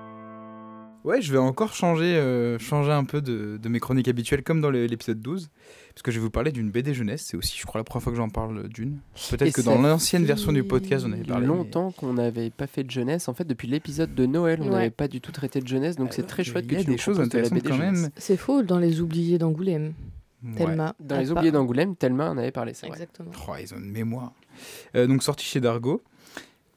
Ouais, 1.04 1.22
je 1.22 1.32
vais 1.34 1.38
encore 1.38 1.74
changer, 1.74 2.16
euh, 2.16 2.58
changer 2.60 2.92
un 2.92 3.04
peu 3.04 3.22
de, 3.22 3.58
de 3.62 3.70
mes 3.70 3.80
chroniques 3.82 4.08
habituelles, 4.08 4.42
comme 4.42 4.62
dans 4.62 4.70
l'épisode 4.70 5.20
12, 5.22 5.50
parce 5.94 6.02
que 6.02 6.12
je 6.12 6.18
vais 6.18 6.24
vous 6.24 6.30
parler 6.30 6.52
d'une 6.54 6.72
BD 6.72 6.94
jeunesse. 6.94 7.26
C'est 7.28 7.36
aussi, 7.36 7.58
je 7.60 7.66
crois, 7.66 7.80
la 7.80 7.84
première 7.84 8.04
fois 8.04 8.12
que 8.14 8.18
j'en 8.18 8.30
parle 8.30 8.70
d'une. 8.70 9.00
Peut-être 9.30 9.54
que 9.54 9.62
ça 9.62 9.74
dans 9.76 9.82
l'ancienne 9.82 10.24
version 10.24 10.54
du 10.54 10.64
podcast, 10.64 11.06
on 11.08 11.12
avait 11.12 11.24
parlé. 11.24 11.42
mais- 11.46 11.54
longtemps 11.54 11.92
qu'on 11.92 12.14
n'avait 12.14 12.50
pas 12.52 12.68
fait 12.68 12.84
de 12.86 12.92
jeunesse. 12.92 13.28
En 13.28 13.34
fait, 13.34 13.44
depuis 13.44 13.68
l'épisode 13.68 14.16
de 14.16 14.26
Noël, 14.26 14.60
on 14.62 14.66
Ouais. 14.68 14.72
n'avait 14.72 14.90
pas 14.92 15.10
du 15.10 15.20
tout 15.20 15.34
traité 15.34 15.60
de 15.60 15.68
jeunesse, 15.68 15.98
donc 15.98 16.14
c'est 16.14 16.26
très 16.26 16.46
chouette 16.46 16.64
Il 16.66 16.70
que 16.70 16.76
y 16.76 16.78
a 16.78 16.84
tu 16.86 16.92
des 16.92 16.98
choses 16.98 17.16
proposes 17.18 17.30
de 17.30 17.38
la 17.38 17.44
intéressantes 17.48 17.64
BD 17.64 17.70
quand 17.70 17.92
même. 18.02 18.10
C'est 18.16 18.38
faux 18.38 18.64
dans 18.64 18.80
les 18.80 19.02
oubliés 19.02 19.38
d'Angoulême. 19.38 19.94
Ouais. 20.46 20.54
Telma. 20.56 20.96
Dans 21.02 21.16
a 21.16 21.20
les 21.22 21.26
pas- 21.28 21.32
oubliés 21.34 21.52
d'Angoulême, 21.52 21.96
tellement 21.98 22.30
on 22.32 22.38
avait 22.38 22.52
parlé, 22.52 22.74
c'est 22.74 22.88
vrai. 22.88 22.96
Exactement. 22.96 23.32
Oh, 23.48 23.52
ils 23.62 23.74
ont 23.74 23.78
une 23.78 23.92
mémoire. 23.92 24.32
Euh, 24.96 25.06
donc 25.08 25.22
sorti 25.24 25.46
chez 25.46 25.60
Dargo. 25.60 26.02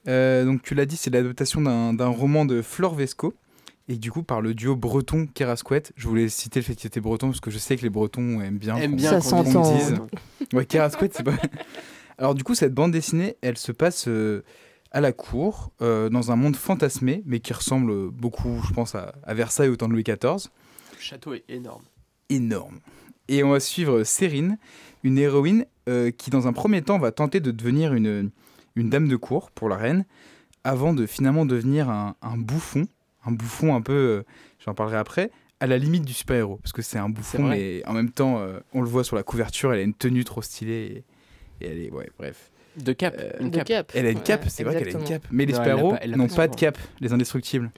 Euh, 0.08 0.44
donc 0.44 0.62
tu 0.62 0.74
l'as 0.74 0.86
dit, 0.86 0.96
c'est 0.96 1.10
l'adaptation 1.10 1.60
d'un 1.60 1.92
d'un 1.94 2.06
roman 2.08 2.44
de 2.44 2.60
Flore 2.62 2.94
Vesco. 2.96 3.34
Et 3.88 3.96
du 3.96 4.10
coup, 4.10 4.22
par 4.24 4.40
le 4.40 4.52
duo 4.54 4.74
breton 4.74 5.26
Kerasquet, 5.32 5.84
je 5.96 6.08
voulais 6.08 6.28
citer 6.28 6.58
le 6.60 6.64
fait 6.64 6.74
qu'il 6.74 6.88
était 6.88 7.00
breton 7.00 7.28
parce 7.28 7.40
que 7.40 7.50
je 7.52 7.58
sais 7.58 7.76
que 7.76 7.82
les 7.82 7.90
bretons 7.90 8.40
aiment 8.40 8.58
bien. 8.58 8.76
Aime 8.76 8.90
qu'on- 8.92 8.96
bien 8.96 9.20
Ça 9.20 9.30
qu'on 9.36 9.42
dise- 9.44 9.52
s'entend. 9.52 9.76
dise. 9.76 9.94
Ouais, 10.52 10.66
Kerasquet, 10.66 11.08
c'est 11.12 11.22
pas. 11.22 11.32
Alors 12.18 12.34
du 12.34 12.42
coup, 12.44 12.54
cette 12.54 12.74
bande 12.74 12.90
dessinée, 12.92 13.36
elle 13.42 13.58
se 13.58 13.70
passe 13.72 14.08
euh, 14.08 14.42
à 14.90 15.00
la 15.00 15.12
cour, 15.12 15.70
euh, 15.82 16.08
dans 16.08 16.32
un 16.32 16.36
monde 16.36 16.56
fantasmé, 16.56 17.22
mais 17.26 17.38
qui 17.40 17.52
ressemble 17.52 18.10
beaucoup, 18.10 18.60
je 18.66 18.72
pense, 18.72 18.94
à, 18.94 19.14
à 19.22 19.34
Versailles 19.34 19.68
au 19.68 19.76
temps 19.76 19.86
de 19.88 19.92
Louis 19.92 20.02
XIV. 20.04 20.48
Le 20.94 20.98
château 21.00 21.34
est 21.34 21.44
énorme. 21.48 21.82
énorme. 22.28 22.80
Et 23.28 23.44
on 23.44 23.50
va 23.50 23.60
suivre 23.60 24.02
Cérine, 24.04 24.56
une 25.04 25.18
héroïne 25.18 25.66
euh, 25.88 26.10
qui, 26.10 26.30
dans 26.30 26.48
un 26.48 26.52
premier 26.52 26.82
temps, 26.82 26.98
va 26.98 27.12
tenter 27.12 27.38
de 27.40 27.50
devenir 27.52 27.92
une, 27.94 28.30
une 28.76 28.90
dame 28.90 29.06
de 29.08 29.16
cour 29.16 29.50
pour 29.52 29.68
la 29.68 29.76
reine, 29.76 30.04
avant 30.64 30.92
de 30.94 31.06
finalement 31.06 31.44
devenir 31.46 31.88
un, 31.90 32.16
un 32.22 32.36
bouffon, 32.36 32.86
un 33.26 33.32
bouffon 33.32 33.74
un 33.74 33.82
peu, 33.82 33.92
euh, 33.92 34.22
j'en 34.64 34.74
parlerai 34.74 34.96
après, 34.98 35.30
à 35.60 35.66
la 35.66 35.78
limite 35.78 36.04
du 36.04 36.12
super-héros, 36.12 36.56
parce 36.62 36.72
que 36.72 36.82
c'est 36.82 36.98
un 36.98 37.08
bouffon, 37.08 37.42
mais 37.44 37.82
en 37.86 37.92
même 37.92 38.10
temps, 38.10 38.38
euh, 38.40 38.58
on 38.72 38.82
le 38.82 38.88
voit 38.88 39.04
sur 39.04 39.16
la 39.16 39.22
couverture, 39.22 39.72
elle 39.72 39.80
a 39.80 39.82
une 39.82 39.94
tenue 39.94 40.24
trop 40.24 40.42
stylée, 40.42 41.04
et, 41.60 41.64
et 41.64 41.70
elle 41.70 41.78
est, 41.78 41.90
ouais, 41.90 42.10
bref. 42.18 42.50
De 42.76 42.92
cap, 42.92 43.16
Euh, 43.18 43.30
une 43.40 43.50
De 43.50 43.56
cap. 43.58 43.66
cap. 43.66 43.92
Elle 43.94 44.04
a 44.06 44.10
une 44.10 44.20
cape, 44.20 44.44
Ouais, 44.44 44.50
c'est 44.50 44.62
vrai 44.64 44.76
qu'elle 44.76 44.94
a 44.94 44.98
une 44.98 45.04
cape, 45.04 45.26
mais 45.30 45.46
les 45.46 45.52
Non, 45.54 45.58
super-héros 45.60 45.96
n'ont 46.16 46.28
pas 46.28 46.34
pas 46.36 46.48
de 46.48 46.56
cape, 46.56 46.78
les 47.00 47.12
indestructibles. 47.12 47.70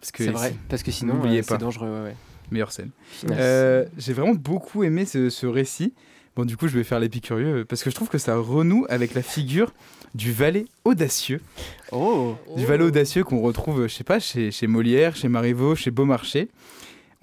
Parce 0.00 0.10
que 0.10 0.24
C'est 0.24 0.30
vrai, 0.30 0.54
parce 0.70 0.82
que 0.82 0.90
sinon, 0.90 1.14
n'oubliez 1.14 1.40
euh, 1.40 1.42
pas. 1.42 1.54
c'est 1.56 1.58
dangereux. 1.60 1.86
Ouais, 1.88 2.02
ouais. 2.10 2.16
meilleure 2.50 2.72
scène. 2.72 2.90
Euh, 3.30 3.84
j'ai 3.98 4.14
vraiment 4.14 4.34
beaucoup 4.34 4.82
aimé 4.84 5.04
ce, 5.04 5.28
ce 5.30 5.46
récit. 5.46 5.92
Bon, 6.34 6.46
du 6.46 6.56
coup, 6.56 6.66
je 6.66 6.76
vais 6.78 6.82
faire 6.82 6.98
l'épicurieux 6.98 7.66
parce 7.68 7.82
que 7.82 7.90
je 7.90 7.94
trouve 7.94 8.08
que 8.08 8.16
ça 8.18 8.34
renoue 8.36 8.86
avec 8.88 9.12
la 9.14 9.20
figure 9.22 9.74
du 10.14 10.32
valet 10.32 10.66
audacieux. 10.84 11.40
Oh 11.90 12.36
Du 12.56 12.64
valet 12.66 12.84
audacieux 12.84 13.24
qu'on 13.24 13.40
retrouve, 13.40 13.86
je 13.86 13.94
sais 13.94 14.04
pas, 14.04 14.20
chez, 14.20 14.50
chez 14.50 14.66
Molière, 14.66 15.16
chez 15.16 15.28
Marivaux, 15.28 15.74
chez 15.74 15.90
Beaumarchais. 15.90 16.48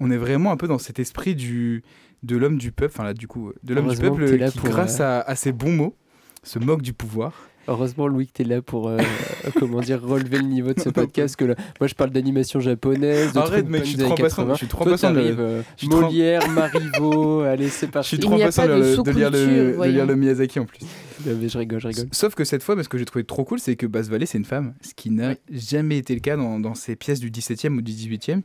On 0.00 0.10
est 0.10 0.16
vraiment 0.16 0.50
un 0.52 0.56
peu 0.56 0.66
dans 0.66 0.78
cet 0.78 0.98
esprit 0.98 1.34
du, 1.34 1.82
de 2.22 2.36
l'homme 2.36 2.56
du 2.58 2.72
peuple, 2.72 2.92
enfin 2.94 3.04
là, 3.04 3.14
du 3.14 3.26
coup, 3.26 3.52
de 3.62 3.74
l'homme 3.74 3.88
du 3.88 3.96
peuple 4.00 4.24
qui, 4.50 4.58
grâce 4.70 5.00
à, 5.00 5.20
à 5.20 5.34
ses 5.36 5.52
bons 5.52 5.72
mots, 5.72 5.96
se 6.42 6.58
moque 6.58 6.82
du 6.82 6.92
pouvoir. 6.92 7.49
Heureusement, 7.68 8.08
Louis, 8.08 8.26
que 8.26 8.32
tu 8.34 8.42
es 8.42 8.44
là 8.44 8.62
pour 8.62 8.88
euh, 8.88 8.98
comment 9.58 9.80
dire, 9.80 10.02
relever 10.02 10.38
le 10.38 10.44
niveau 10.48 10.72
de 10.72 10.80
ce 10.80 10.88
podcast. 10.88 11.36
Que 11.36 11.44
là, 11.44 11.54
moi, 11.78 11.86
je 11.86 11.94
parle 11.94 12.10
d'animation 12.10 12.58
japonaise. 12.58 13.32
De 13.32 13.38
Arrête, 13.38 13.68
mec, 13.68 13.82
je 13.84 13.88
suis 13.90 13.96
des 13.96 14.04
trop 14.04 14.12
années 14.14 14.22
impatient, 14.22 14.36
80. 14.42 14.54
je 14.54 14.58
suis 14.58 14.66
trop 14.66 14.84
Toi, 14.84 14.98
t'arrives, 14.98 15.40
euh, 15.40 15.62
je 15.76 15.86
suis 15.86 15.88
Molière, 15.88 16.48
Marivaux, 16.50 17.40
allez, 17.42 17.68
c'est 17.68 17.86
Je 17.86 17.90
parti. 17.92 18.16
suis 18.16 18.26
a 18.26 18.34
impatient 18.34 18.62
pas 18.62 18.68
de, 18.68 18.72
de 18.74 18.80
lire 18.82 18.96
le- 18.96 19.02
de 19.04 19.10
lire 19.12 19.30
le, 19.30 19.36
sous-culture, 19.36 19.54
de 19.54 19.66
lire 19.66 19.76
voyons. 19.76 20.06
le 20.06 20.16
Miyazaki 20.16 20.58
en 20.58 20.64
plus. 20.64 20.80
Non, 21.26 21.36
mais 21.40 21.48
je 21.48 21.58
rigole, 21.58 21.80
je 21.80 21.88
rigole. 21.88 22.08
Sauf 22.12 22.34
que 22.34 22.44
cette 22.44 22.62
fois, 22.62 22.74
mais 22.76 22.82
ce 22.82 22.88
que 22.88 22.98
j'ai 22.98 23.04
trouvé 23.04 23.24
trop 23.24 23.44
cool, 23.44 23.60
c'est 23.60 23.76
que 23.76 23.86
Basse 23.86 24.08
Vallée, 24.08 24.26
c'est 24.26 24.38
une 24.38 24.44
femme, 24.46 24.74
ce 24.80 24.94
qui 24.94 25.10
n'a 25.10 25.34
jamais 25.52 25.98
été 25.98 26.14
le 26.14 26.20
cas 26.20 26.36
dans, 26.36 26.58
dans 26.58 26.74
ces 26.74 26.96
pièces 26.96 27.20
du 27.20 27.30
17e 27.30 27.76
ou 27.76 27.82
du 27.82 27.92
18e. 27.92 28.40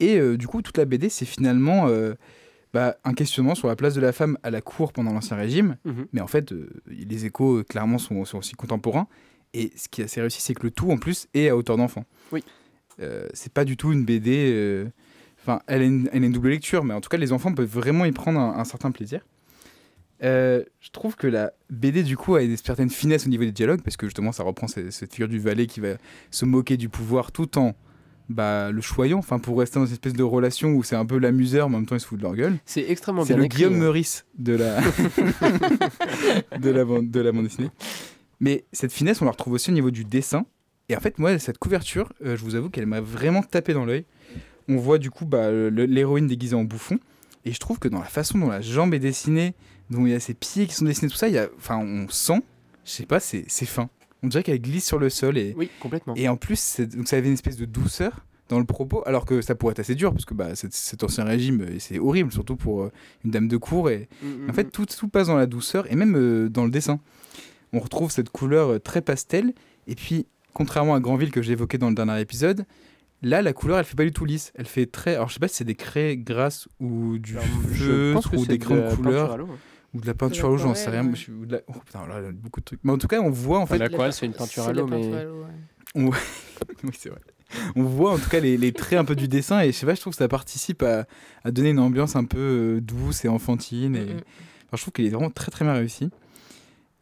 Et 0.00 0.18
euh, 0.18 0.36
du 0.36 0.46
coup, 0.46 0.62
toute 0.62 0.78
la 0.78 0.84
BD, 0.84 1.08
c'est 1.08 1.24
finalement 1.26 1.86
euh, 1.88 2.14
bah, 2.72 2.96
un 3.04 3.12
questionnement 3.12 3.54
sur 3.54 3.68
la 3.68 3.76
place 3.76 3.94
de 3.94 4.00
la 4.00 4.12
femme 4.12 4.38
à 4.42 4.50
la 4.50 4.62
cour 4.62 4.92
pendant 4.92 5.12
l'Ancien 5.12 5.36
Régime. 5.36 5.76
Mhm. 5.84 6.06
Mais 6.12 6.20
en 6.20 6.26
fait, 6.26 6.52
euh, 6.52 6.70
les 6.86 7.26
échos, 7.26 7.58
euh, 7.58 7.64
clairement, 7.64 7.98
sont, 7.98 8.24
sont 8.24 8.38
aussi 8.38 8.54
contemporains. 8.54 9.08
Et 9.52 9.72
ce 9.76 9.88
qui 9.88 10.00
est 10.00 10.04
assez 10.04 10.20
réussi, 10.20 10.40
c'est 10.40 10.54
que 10.54 10.62
le 10.62 10.70
tout, 10.70 10.90
en 10.90 10.96
plus, 10.96 11.28
est 11.34 11.48
à 11.48 11.56
hauteur 11.56 11.76
d'enfant. 11.76 12.06
Oui. 12.32 12.42
Euh, 13.00 13.28
c'est 13.34 13.52
pas 13.52 13.66
du 13.66 13.76
tout 13.76 13.92
une 13.92 14.04
BD. 14.04 14.86
Enfin, 15.42 15.60
elle, 15.66 15.82
a 15.82 15.84
une, 15.84 16.08
elle 16.12 16.22
a 16.22 16.26
une 16.26 16.32
double 16.32 16.48
lecture, 16.48 16.84
mais 16.84 16.94
en 16.94 17.02
tout 17.02 17.10
cas, 17.10 17.18
les 17.18 17.32
enfants 17.32 17.52
peuvent 17.52 17.68
vraiment 17.68 18.06
y 18.06 18.12
prendre 18.12 18.40
un, 18.40 18.58
un 18.58 18.64
certain 18.64 18.90
plaisir. 18.90 19.20
Je 20.22 20.90
trouve 20.92 21.16
que 21.16 21.26
la 21.26 21.52
BD, 21.68 22.04
du 22.04 22.16
coup, 22.16 22.36
a 22.36 22.42
une 22.42 22.56
certaine 22.56 22.88
finesse 22.88 23.26
au 23.26 23.28
niveau 23.28 23.44
des 23.44 23.52
dialogues, 23.52 23.82
parce 23.82 23.98
que 23.98 24.06
justement, 24.06 24.32
ça 24.32 24.44
reprend 24.44 24.68
cette, 24.68 24.92
cette 24.92 25.12
figure 25.12 25.28
du 25.28 25.40
valet 25.40 25.66
qui 25.66 25.80
va 25.80 25.96
se 26.30 26.46
moquer 26.46 26.78
du 26.78 26.88
pouvoir 26.88 27.32
tout 27.32 27.58
en 27.58 27.74
bah, 28.28 28.70
le 28.70 28.80
choyant, 28.80 29.18
enfin, 29.18 29.38
pour 29.38 29.58
rester 29.58 29.78
dans 29.78 29.86
une 29.86 29.92
espèce 29.92 30.12
de 30.12 30.22
relation 30.22 30.70
où 30.70 30.82
c'est 30.82 30.96
un 30.96 31.06
peu 31.06 31.18
l'amuseur, 31.18 31.68
mais 31.68 31.76
en 31.76 31.78
même 31.80 31.86
temps, 31.86 31.96
il 31.96 32.00
se 32.00 32.06
fout 32.06 32.18
de 32.18 32.22
leur 32.22 32.34
gueule. 32.34 32.56
C'est 32.64 32.88
extrêmement 32.88 33.24
C'est 33.24 33.34
bien 33.34 33.38
le 33.38 33.44
écrit, 33.46 33.58
Guillaume 33.58 33.74
hein. 33.74 33.78
Meurice 33.78 34.24
de 34.38 34.54
la... 34.54 34.80
de, 36.58 36.70
la 36.70 36.84
bande, 36.84 37.10
de 37.10 37.20
la 37.20 37.32
bande 37.32 37.44
dessinée. 37.44 37.70
Mais 38.40 38.64
cette 38.72 38.92
finesse, 38.92 39.22
on 39.22 39.24
la 39.24 39.30
retrouve 39.30 39.54
aussi 39.54 39.70
au 39.70 39.74
niveau 39.74 39.90
du 39.90 40.04
dessin. 40.04 40.46
Et 40.88 40.96
en 40.96 41.00
fait, 41.00 41.18
moi, 41.18 41.38
cette 41.38 41.58
couverture, 41.58 42.12
euh, 42.24 42.36
je 42.36 42.42
vous 42.42 42.54
avoue 42.54 42.70
qu'elle 42.70 42.86
m'a 42.86 43.00
vraiment 43.00 43.42
tapé 43.42 43.72
dans 43.72 43.84
l'œil. 43.84 44.04
On 44.68 44.76
voit 44.76 44.98
du 44.98 45.10
coup 45.10 45.26
bah, 45.26 45.50
le- 45.50 45.68
l'héroïne 45.68 46.26
déguisée 46.26 46.56
en 46.56 46.64
bouffon. 46.64 46.98
Et 47.44 47.52
je 47.52 47.58
trouve 47.58 47.78
que 47.78 47.88
dans 47.88 47.98
la 48.00 48.06
façon 48.06 48.38
dont 48.38 48.48
la 48.48 48.60
jambe 48.60 48.94
est 48.94 48.98
dessinée, 48.98 49.54
dont 49.90 50.06
il 50.06 50.12
y 50.12 50.14
a 50.14 50.20
ses 50.20 50.34
pieds 50.34 50.66
qui 50.66 50.74
sont 50.74 50.84
dessinés, 50.84 51.10
tout 51.10 51.16
ça, 51.16 51.28
il 51.28 51.34
y 51.34 51.38
a, 51.38 51.48
enfin, 51.56 51.76
on 51.78 52.08
sent, 52.08 52.40
je 52.84 52.90
sais 52.90 53.06
pas, 53.06 53.20
c'est 53.20 53.44
c'est 53.48 53.66
fin. 53.66 53.88
On 54.22 54.28
dirait 54.28 54.42
qu'elle 54.42 54.60
glisse 54.60 54.86
sur 54.86 54.98
le 54.98 55.10
sol 55.10 55.36
et, 55.38 55.54
Oui, 55.56 55.68
complètement. 55.80 56.14
et 56.16 56.28
en 56.28 56.36
plus 56.36 56.80
donc 56.80 57.08
ça 57.08 57.16
avait 57.16 57.28
une 57.28 57.34
espèce 57.34 57.56
de 57.56 57.64
douceur 57.64 58.24
dans 58.48 58.58
le 58.58 58.64
propos, 58.66 59.02
alors 59.06 59.24
que 59.24 59.40
ça 59.40 59.54
pourrait 59.54 59.72
être 59.72 59.78
assez 59.78 59.94
dur 59.94 60.12
parce 60.12 60.26
que 60.26 60.34
bah, 60.34 60.50
cet 60.54 61.02
ancien 61.04 61.24
régime 61.24 61.62
euh, 61.62 61.76
c'est 61.78 61.98
horrible, 61.98 62.30
surtout 62.32 62.56
pour 62.56 62.82
euh, 62.82 62.92
une 63.24 63.30
dame 63.30 63.48
de 63.48 63.56
cour 63.56 63.88
et 63.88 64.08
Mm, 64.22 64.26
mm, 64.46 64.50
en 64.50 64.52
fait 64.52 64.64
tout, 64.70 64.84
tout 64.84 65.08
passe 65.08 65.28
dans 65.28 65.36
la 65.36 65.46
douceur 65.46 65.90
et 65.90 65.96
même 65.96 66.16
euh, 66.16 66.48
dans 66.50 66.64
le 66.64 66.70
dessin. 66.70 67.00
On 67.72 67.78
retrouve 67.80 68.10
cette 68.10 68.28
couleur 68.28 68.80
très 68.82 69.00
pastel 69.00 69.54
et 69.86 69.94
puis 69.94 70.26
contrairement 70.52 70.94
à 70.94 71.00
Granville 71.00 71.30
que 71.30 71.40
j'ai 71.40 71.52
évoqué 71.52 71.78
dans 71.78 71.88
le 71.88 71.94
dernier 71.94 72.20
épisode, 72.20 72.66
là 73.22 73.40
la 73.40 73.54
couleur 73.54 73.78
elle 73.78 73.86
fait 73.86 73.96
pas 73.96 74.04
du 74.04 74.12
tout 74.12 74.26
lisse, 74.26 74.52
elle 74.56 74.66
fait 74.66 74.84
très 74.84 75.14
alors 75.14 75.28
je 75.28 75.34
sais 75.34 75.40
pas 75.40 75.48
si 75.48 75.56
c'est 75.56 75.64
des 75.64 75.74
craies 75.74 76.18
grasses 76.18 76.68
ou 76.78 77.16
du 77.18 77.38
Alors, 77.38 77.46
je 77.70 77.84
feu 77.84 78.10
pense 78.12 78.26
que 78.26 78.36
ou 78.36 78.44
des 78.44 78.58
de 78.58 78.64
crayons 78.64 78.90
de 78.90 78.94
couleur. 78.96 79.38
Ou 79.94 80.00
de 80.00 80.06
la 80.06 80.14
peinture 80.14 80.46
à 80.46 80.50
l'eau, 80.50 80.58
j'en 80.58 80.74
sais 80.74 80.90
rien. 80.90 81.14
suis- 81.14 81.32
ou 81.32 81.46
de 81.46 81.52
la- 81.52 81.60
Oh 81.68 81.72
putain, 81.84 82.06
là, 82.06 82.20
beaucoup 82.32 82.60
de 82.60 82.64
trucs. 82.64 82.80
Mais 82.84 82.92
en 82.92 82.98
tout 82.98 83.08
cas, 83.08 83.20
on 83.20 83.30
voit 83.30 83.58
en 83.58 83.62
Enfin, 83.62 83.74
fait. 83.74 83.80
l'aquarelle, 83.80 84.12
c'est 84.12 84.26
une 84.26 84.32
peinture 84.34 84.64
à 84.64 84.72
la 84.72 84.80
l'eau, 84.80 84.86
mais 84.86 85.00
peinture 85.00 85.16
à 85.16 85.24
l'eau, 85.24 85.44
ouais. 85.44 85.50
Oui, 86.84 86.90
c'est 86.98 87.08
vrai. 87.10 87.20
On 87.76 87.82
voit 87.82 88.12
en 88.12 88.18
tout 88.18 88.30
cas 88.30 88.40
les, 88.40 88.56
les 88.56 88.72
traits 88.72 88.98
un 88.98 89.04
peu 89.04 89.14
du 89.14 89.28
dessin 89.28 89.60
et 89.60 89.72
je 89.72 89.76
sais 89.76 89.84
pas, 89.84 89.94
je 89.94 90.00
trouve 90.00 90.14
que 90.14 90.16
ça 90.18 90.26
participe 90.28 90.82
à, 90.82 91.06
à 91.44 91.50
donner 91.50 91.70
une 91.70 91.78
ambiance 91.80 92.16
un 92.16 92.24
peu 92.24 92.38
euh, 92.38 92.80
douce 92.80 93.24
et 93.26 93.28
enfantine. 93.28 93.94
Et... 93.96 94.00
Mm, 94.06 94.16
mm. 94.16 94.20
Enfin, 94.68 94.76
je 94.76 94.80
trouve 94.82 94.92
qu'il 94.94 95.04
est 95.04 95.10
vraiment 95.10 95.28
très 95.30 95.50
très 95.50 95.64
bien 95.66 95.74
réussi. 95.74 96.08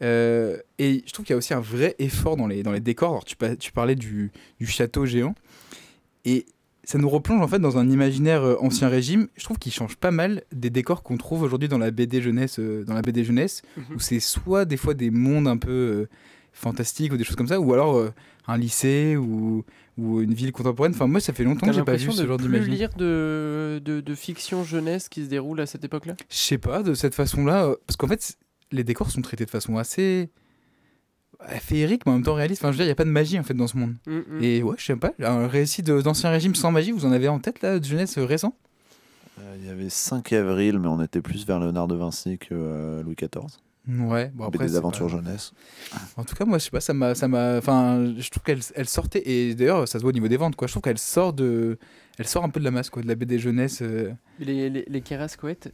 Euh, 0.03 0.57
et 0.79 1.05
je 1.07 1.13
trouve 1.13 1.25
qu'il 1.27 1.35
y 1.35 1.37
a 1.37 1.37
aussi 1.37 1.55
un 1.55 1.61
vrai 1.61 1.95
effort 1.99 2.37
dans 2.37 2.47
les, 2.49 2.63
dans 2.65 2.73
les 2.73 2.81
décors. 2.81 3.11
Alors, 3.11 3.25
tu, 3.25 3.37
tu 3.59 3.71
parlais 3.71 3.95
du, 3.95 4.33
du 4.59 4.67
château 4.67 5.05
géant 5.07 5.35
et 6.25 6.47
ça 6.91 6.99
nous 6.99 7.09
replonge 7.09 7.41
en 7.41 7.47
fait 7.47 7.61
dans 7.61 7.79
un 7.79 7.89
imaginaire 7.89 8.43
euh, 8.43 8.57
ancien 8.61 8.89
régime. 8.89 9.29
Je 9.37 9.45
trouve 9.45 9.59
qu'il 9.59 9.71
change 9.73 9.97
pas 9.97 10.11
mal 10.11 10.43
des 10.53 10.71
décors 10.71 11.03
qu'on 11.05 11.17
trouve 11.17 11.43
aujourd'hui 11.43 11.69
dans 11.69 11.79
la 11.79 11.91
BD 11.93 12.21
jeunesse, 12.21 12.59
euh, 12.59 12.85
dans 12.85 12.95
la 12.95 13.03
BD 13.03 13.23
jeunesse, 13.23 13.63
Mhm. 13.77 13.97
où 13.97 14.01
c'est 14.01 14.19
soit 14.19 14.65
des 14.65 14.77
fois 14.77 14.95
des 14.95 15.11
mondes 15.11 15.47
un 15.47 15.57
peu 15.57 15.71
euh, 15.71 16.09
fantastiques 16.53 17.13
ou 17.13 17.17
des 17.17 17.23
choses 17.25 17.37
comme 17.37 17.47
ça, 17.47 17.61
ou 17.61 17.73
alors 17.73 17.97
euh, 17.97 18.11
un 18.49 18.57
lycée 18.59 19.17
ou, 19.17 19.65
ou 19.99 20.21
une 20.21 20.35
ville 20.35 20.51
contemporaine. 20.51 20.93
Enfin, 20.93 21.07
moi, 21.07 21.21
ça 21.21 21.33
fait 21.33 21.45
longtemps 21.45 21.67
que 21.69 21.73
j'ai 21.73 21.85
pas 21.85 21.95
vu 21.95 22.11
ce 22.11 22.27
genre 22.27 22.39
d'imaginaire. 22.39 22.79
lire 22.79 22.91
de, 22.97 23.81
de, 23.85 24.01
de 24.01 24.15
fiction 24.17 24.65
jeunesse 24.65 25.09
qui 25.09 25.25
se 25.25 25.29
déroule 25.31 25.61
à 25.61 25.67
cette 25.67 25.85
époque-là? 25.85 26.17
Je 26.29 26.37
sais 26.37 26.59
pas, 26.59 26.83
de 26.83 26.95
cette 26.95 27.15
façon-là, 27.15 27.73
parce 27.87 27.97
qu'en 27.97 28.09
fait, 28.09 28.37
les 28.73 28.83
décors 28.83 29.11
sont 29.13 29.23
traités 29.23 29.45
de 29.45 29.51
façon 29.51 29.77
assez 29.77 30.31
féerique, 31.61 32.07
mais 32.07 32.13
en 32.13 32.17
même 32.17 32.25
temps 32.25 32.35
réaliste. 32.35 32.63
Enfin, 32.63 32.73
je 32.73 32.77
veux 32.79 32.79
dire, 32.79 32.85
il 32.87 32.89
n'y 32.89 32.93
a 32.93 32.97
pas 32.97 33.05
de 33.05 33.11
magie 33.11 33.39
en 33.39 33.43
fait 33.43 33.55
dans 33.55 33.67
ce 33.67 33.77
monde. 33.77 33.95
Mm, 34.07 34.19
mm. 34.19 34.43
Et 34.43 34.63
ouais, 34.63 34.75
je 34.79 34.85
sais 34.85 34.97
pas, 34.97 35.13
un 35.23 35.47
récit 35.47 35.83
d'ancien 35.83 36.31
régime 36.31 36.55
sans 36.55 36.71
magie, 36.71 36.91
vous 36.93 37.05
en 37.07 37.13
avez 37.13 37.29
en 37.29 37.39
tête 37.39 37.63
là, 37.63 37.79
de 37.79 37.85
jeunesse 37.85 38.19
euh, 38.19 38.25
récent? 38.25 38.55
Euh, 39.41 39.57
Il 39.61 39.67
y 39.67 39.71
avait 39.71 39.89
5 39.91 40.33
avril, 40.33 40.79
mais 40.79 40.89
on 40.89 41.03
était 41.03 41.23
plus 41.23 41.47
vers 41.47 41.59
Léonard 41.61 41.89
de 41.89 41.95
Vinci 41.97 42.39
que 42.39 42.49
euh, 42.53 43.03
Louis 43.03 43.15
XIV. 43.17 43.47
Ouais, 43.89 44.31
bon 44.35 44.45
après. 44.45 44.67
des 44.67 44.77
aventures 44.77 45.07
pas- 45.07 45.13
jeunesse. 45.17 45.53
En 46.17 46.23
tout 46.25 46.35
cas, 46.37 46.45
moi, 46.45 46.59
je 46.59 46.65
sais 46.65 46.71
pas, 46.71 46.81
ça 46.83 46.93
m'a, 46.93 47.15
ça 47.15 47.27
m'a, 47.27 47.57
enfin, 47.57 48.13
je 48.19 48.29
trouve 48.31 48.43
qu'elle, 48.43 48.61
elle 48.75 48.87
sortait 48.89 49.23
et 49.29 49.55
d'ailleurs, 49.55 49.89
ça 49.89 49.99
se 49.99 50.03
voit 50.03 50.11
au 50.11 50.13
niveau 50.13 50.29
des 50.29 50.37
ventes, 50.37 50.55
quoi. 50.55 50.69
Je 50.69 50.73
trouve 50.75 50.83
qu'elle 50.83 50.99
sort 50.99 51.33
de, 51.33 51.79
elle 52.19 52.27
sort 52.29 52.45
un 52.45 52.51
peu 52.51 52.61
de 52.61 52.65
la 52.67 52.71
masse, 52.71 52.91
quoi, 52.91 53.03
de 53.03 53.09
la 53.09 53.15
BD 53.15 53.39
jeunesse. 53.39 53.81
euh. 53.81 54.13
Les, 54.39 54.69
les, 54.69 54.85
les 54.87 55.03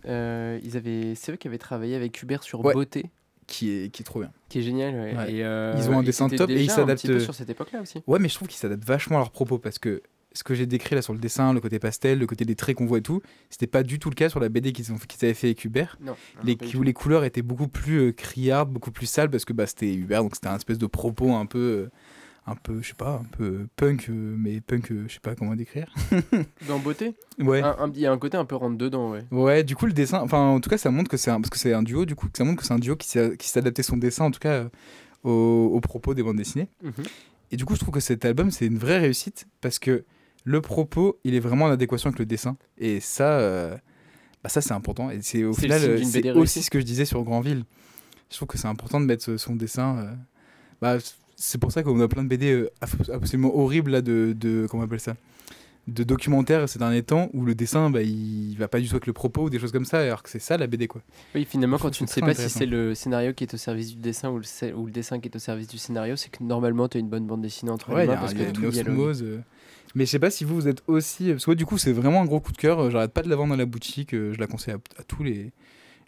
euh, 0.06 0.60
ils 0.62 0.76
avaient, 0.76 1.14
c'est 1.16 1.32
eux 1.32 1.36
qui 1.36 1.48
avaient 1.48 1.58
travaillé 1.58 1.96
avec 1.96 2.22
Hubert 2.22 2.44
sur 2.44 2.64
Ouais. 2.64 2.72
Beauté, 2.72 3.10
qui 3.46 3.70
est, 3.70 3.90
qui 3.90 4.02
est 4.02 4.04
trop 4.04 4.20
bien. 4.20 4.30
qui 4.48 4.58
est 4.58 4.62
génial. 4.62 4.94
ouais. 4.94 5.16
Ouais. 5.16 5.32
Et, 5.32 5.44
euh, 5.44 5.74
Ils 5.76 5.88
ont 5.90 5.98
un 5.98 6.02
dessin 6.02 6.28
top 6.28 6.50
et 6.50 6.62
ils 6.62 6.70
s'adaptent- 6.70 7.06
peu 7.06 7.20
sur 7.20 7.34
cette 7.34 7.50
époque-là 7.50 7.80
aussi. 7.82 8.02
Ouais, 8.06 8.18
mais 8.18 8.28
je 8.28 8.34
trouve 8.34 8.48
qu'ils 8.48 8.58
s'adaptent 8.58 8.84
vachement 8.84 9.16
à 9.16 9.20
leurs 9.20 9.30
propos 9.30 9.58
parce 9.58 9.78
que 9.78 10.02
ce 10.32 10.42
que 10.44 10.54
j'ai 10.54 10.66
décrit 10.66 10.94
là 10.94 11.00
sur 11.00 11.14
le 11.14 11.18
dessin, 11.18 11.54
le 11.54 11.60
côté 11.60 11.78
pastel, 11.78 12.18
le 12.18 12.26
côté 12.26 12.44
des 12.44 12.56
traits 12.56 12.76
qu'on 12.76 12.84
voit 12.84 12.98
et 12.98 13.02
tout, 13.02 13.22
c'était 13.48 13.66
pas 13.66 13.82
du 13.82 13.98
tout 13.98 14.10
le 14.10 14.14
cas 14.14 14.28
sur 14.28 14.38
la 14.38 14.50
BD 14.50 14.72
qu'ils, 14.72 14.84
qu'ils 14.84 15.24
avaient 15.24 15.32
fait 15.32 15.46
avec 15.46 15.64
Hubert. 15.64 15.96
Non. 16.02 16.14
Les, 16.44 16.58
où 16.76 16.82
les 16.82 16.92
couleurs 16.92 17.24
étaient 17.24 17.40
beaucoup 17.40 17.68
plus 17.68 18.08
euh, 18.08 18.12
criardes, 18.12 18.70
beaucoup 18.70 18.90
plus 18.90 19.06
sales 19.06 19.30
parce 19.30 19.46
que 19.46 19.54
bah, 19.54 19.66
c'était 19.66 19.94
Hubert, 19.94 20.22
donc 20.22 20.34
c'était 20.34 20.48
un 20.48 20.56
espèce 20.56 20.76
de 20.76 20.86
propos 20.86 21.32
un 21.32 21.46
peu, 21.46 21.58
euh, 21.58 21.90
un 22.48 22.54
peu, 22.54 22.80
je 22.80 22.88
sais 22.88 22.94
pas, 22.94 23.20
un 23.22 23.24
peu 23.36 23.66
punk, 23.76 24.08
euh, 24.08 24.36
mais 24.38 24.60
punk, 24.60 24.92
euh, 24.92 25.04
je 25.08 25.14
sais 25.14 25.20
pas 25.20 25.34
comment 25.34 25.56
décrire. 25.56 25.92
Dans 26.68 26.78
Beauté, 26.78 27.14
Ouais. 27.40 27.62
Il 27.94 28.00
y 28.00 28.06
a 28.06 28.12
un 28.12 28.18
côté 28.18 28.36
un 28.36 28.44
peu 28.44 28.54
rentre 28.56 28.78
dedans, 28.78 29.10
ouais. 29.10 29.24
Ouais, 29.32 29.64
du 29.64 29.74
coup 29.74 29.86
le 29.86 29.92
dessin, 29.92 30.20
enfin 30.20 30.38
en 30.38 30.60
tout 30.60 30.70
cas 30.70 30.78
ça 30.78 30.90
montre 30.90 31.10
que 31.10 31.16
c'est 31.16 31.30
un, 31.30 31.40
parce 31.40 31.50
que 31.50 31.58
c'est 31.58 31.72
un 31.72 31.82
duo, 31.82 32.04
du 32.04 32.14
coup 32.14 32.28
ça 32.32 32.44
montre 32.44 32.60
que 32.60 32.66
c'est 32.66 32.74
un 32.74 32.78
duo 32.78 32.94
qui 32.96 33.08
s'est, 33.08 33.36
qui 33.36 33.48
s'est 33.48 33.58
adapté 33.58 33.82
son 33.82 33.96
dessin 33.96 34.24
en 34.24 34.30
tout 34.30 34.38
cas 34.40 34.62
euh, 34.62 34.68
aux 35.24 35.80
propos 35.80 36.14
des 36.14 36.22
bandes 36.22 36.36
dessinées. 36.36 36.68
Mhm. 36.82 36.92
Et 37.50 37.56
du 37.56 37.64
coup 37.64 37.74
je 37.74 37.80
trouve 37.80 37.94
que 37.94 38.00
cet 38.00 38.24
album 38.24 38.50
c'est 38.50 38.66
une 38.66 38.78
vraie 38.78 38.98
réussite 38.98 39.46
parce 39.60 39.78
que 39.78 40.04
le 40.44 40.60
propos 40.60 41.18
il 41.24 41.34
est 41.34 41.40
vraiment 41.40 41.64
en 41.66 41.70
adéquation 41.70 42.08
avec 42.08 42.18
le 42.20 42.26
dessin 42.26 42.56
et 42.78 43.00
ça, 43.00 43.38
euh, 43.40 43.76
bah, 44.44 44.48
ça 44.50 44.60
c'est 44.60 44.72
important 44.72 45.10
et 45.10 45.20
c'est 45.22 45.42
au 45.42 45.52
final 45.52 45.80
c'est 46.04 46.30
aussi 46.32 46.62
ce 46.62 46.70
que 46.70 46.78
je 46.78 46.84
disais 46.84 47.04
sur 47.04 47.22
Grandville. 47.24 47.64
Je 48.30 48.36
trouve 48.36 48.48
que 48.48 48.58
c'est 48.58 48.68
important 48.68 49.00
de 49.00 49.06
mettre 49.06 49.36
son 49.36 49.56
dessin. 49.56 49.98
euh, 49.98 50.12
bah, 50.80 50.98
c'est 51.36 51.58
pour 51.58 51.70
ça 51.72 51.82
qu'on 51.82 52.00
a 52.00 52.08
plein 52.08 52.24
de 52.24 52.28
BD 52.28 52.52
euh, 52.52 52.70
absolument 53.12 53.56
horribles 53.56 53.90
là 53.92 54.02
de, 54.02 54.34
de 54.38 54.66
comment 54.68 54.82
on 54.82 54.86
appelle 54.86 55.00
ça? 55.00 55.14
De 55.86 56.02
documentaires 56.02 56.68
ces 56.68 56.80
derniers 56.80 57.04
temps 57.04 57.28
où 57.32 57.44
le 57.44 57.54
dessin 57.54 57.90
bah, 57.90 58.02
il 58.02 58.56
va 58.58 58.66
pas 58.66 58.80
du 58.80 58.88
tout 58.88 58.94
avec 58.96 59.06
le 59.06 59.12
propos 59.12 59.44
ou 59.44 59.50
des 59.50 59.60
choses 59.60 59.70
comme 59.70 59.84
ça 59.84 60.00
alors 60.00 60.20
que 60.24 60.28
c'est 60.28 60.40
ça 60.40 60.56
la 60.56 60.66
BD 60.66 60.88
quoi. 60.88 61.00
Oui, 61.32 61.44
finalement, 61.48 61.78
quand 61.78 61.90
tu 61.90 62.02
ne 62.02 62.08
sais 62.08 62.20
pas 62.22 62.34
si 62.34 62.48
c'est 62.50 62.66
le 62.66 62.94
scénario 62.96 63.32
qui 63.34 63.44
est 63.44 63.54
au 63.54 63.56
service 63.56 63.90
du 63.94 64.00
dessin 64.00 64.30
ou 64.30 64.38
le, 64.40 64.74
ou 64.74 64.86
le 64.86 64.90
dessin 64.90 65.20
qui 65.20 65.28
est 65.28 65.36
au 65.36 65.38
service 65.38 65.68
du 65.68 65.78
scénario, 65.78 66.16
c'est 66.16 66.28
que 66.30 66.42
normalement, 66.42 66.88
tu 66.88 66.96
as 66.96 67.00
une 67.00 67.08
bonne 67.08 67.26
bande 67.28 67.40
dessinée 67.42 67.70
entre 67.70 67.90
Ouais, 67.92 67.98
les 67.98 68.02
il 68.02 68.04
y 68.06 68.08
mains 68.08 68.14
a, 68.14 68.18
parce 68.18 68.32
y 68.32 68.42
a 68.42 68.46
que 68.46 68.50
tout 68.50 68.64
osmose. 68.64 69.22
euh. 69.22 69.38
Mais 69.94 70.06
je 70.06 70.10
sais 70.10 70.18
pas 70.18 70.30
si 70.30 70.42
vous, 70.42 70.56
vous 70.56 70.66
êtes 70.66 70.82
aussi. 70.88 71.30
Parce 71.30 71.44
que 71.44 71.50
ouais, 71.52 71.56
du 71.56 71.66
coup, 71.66 71.78
c'est 71.78 71.92
vraiment 71.92 72.20
un 72.20 72.26
gros 72.26 72.40
coup 72.40 72.50
de 72.50 72.56
cœur. 72.58 72.80
euh, 72.80 72.90
J'arrête 72.90 73.12
pas 73.12 73.22
de 73.22 73.28
la 73.28 73.36
vendre 73.36 73.50
dans 73.50 73.56
la 73.56 73.64
boutique. 73.66 74.12
euh, 74.12 74.32
Je 74.32 74.40
la 74.40 74.48
conseille 74.48 74.74
à, 74.74 74.78
à 74.98 75.04
tous 75.04 75.22
les, 75.22 75.52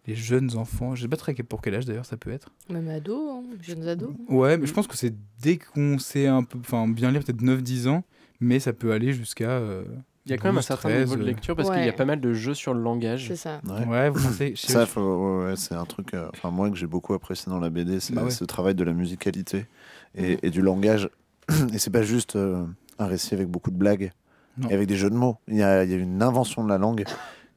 les 0.08 0.14
jeunes 0.16 0.56
enfants. 0.56 0.94
Je 0.94 1.02
sais 1.02 1.08
pas 1.08 1.16
très 1.16 1.34
pour 1.34 1.60
quel 1.60 1.74
âge 1.74 1.84
d'ailleurs 1.84 2.06
ça 2.06 2.16
peut 2.16 2.30
être. 2.32 2.50
Même 2.70 2.88
ados, 2.88 3.30
hein, 3.30 3.44
jeunes 3.60 3.86
ados. 3.86 4.10
Ouais, 4.28 4.56
mais 4.58 4.66
je 4.66 4.72
pense 4.72 4.86
que 4.86 4.96
c'est 4.96 5.14
dès 5.40 5.58
qu'on 5.58 5.98
sait 5.98 6.26
un 6.26 6.42
peu. 6.42 6.58
Enfin, 6.58 6.88
bien 6.88 7.10
lire, 7.10 7.22
peut-être 7.22 7.42
9-10 7.42 7.88
ans. 7.88 8.02
Mais 8.40 8.58
ça 8.60 8.72
peut 8.72 8.92
aller 8.92 9.12
jusqu'à. 9.12 9.50
euh, 9.50 9.84
Il 10.26 10.30
y 10.30 10.34
a 10.34 10.38
quand 10.38 10.48
même 10.48 10.54
un 10.56 10.60
12, 10.60 10.64
certain 10.66 10.88
13, 10.90 11.04
niveau 11.04 11.16
de 11.16 11.22
euh. 11.22 11.26
lecture 11.26 11.56
parce 11.56 11.70
qu'il 11.70 11.84
y 11.84 11.88
a 11.88 11.92
pas 11.92 12.04
mal 12.04 12.20
de 12.20 12.32
jeux 12.32 12.54
sur 12.54 12.72
le 12.74 12.80
langage. 12.80 13.26
C'est 13.28 13.36
ça. 13.36 13.60
Ouais. 13.66 13.84
Ouais, 13.86 14.10
vous 14.10 14.22
pensez. 14.22 14.54
Ça, 14.56 14.86
faut- 14.86 15.00
ouais, 15.40 15.44
ouais, 15.50 15.56
c'est 15.56 15.74
un 15.74 15.84
truc, 15.84 16.14
euh, 16.14 16.28
enfin 16.34 16.50
moi 16.50 16.70
que 16.70 16.76
j'ai 16.76 16.86
beaucoup 16.86 17.14
apprécié 17.14 17.50
dans 17.50 17.58
la 17.58 17.68
BD, 17.70 17.98
c'est 18.00 18.14
Bah 18.14 18.24
ouais. 18.24 18.30
ce 18.30 18.44
travail 18.44 18.74
de 18.74 18.84
la 18.84 18.92
musicalité 18.92 19.66
et, 20.14 20.32
Mhm. 20.34 20.38
et 20.42 20.50
du 20.50 20.62
langage. 20.62 21.08
Et 21.72 21.78
c'est 21.78 21.90
pas 21.90 22.02
juste 22.02 22.36
euh, 22.36 22.64
un 22.98 23.06
récit 23.06 23.34
avec 23.34 23.48
beaucoup 23.48 23.70
de 23.70 23.76
blagues 23.76 24.12
Non. 24.58 24.68
et 24.68 24.74
avec 24.74 24.86
des 24.86 24.96
jeux 24.96 25.08
de 25.10 25.14
mots. 25.16 25.38
Il 25.48 25.56
y 25.56 25.62
a, 25.62 25.82
il 25.82 25.90
y 25.90 25.94
a 25.94 25.96
une 25.96 26.22
invention 26.22 26.62
de 26.62 26.68
la 26.68 26.76
langue 26.78 27.04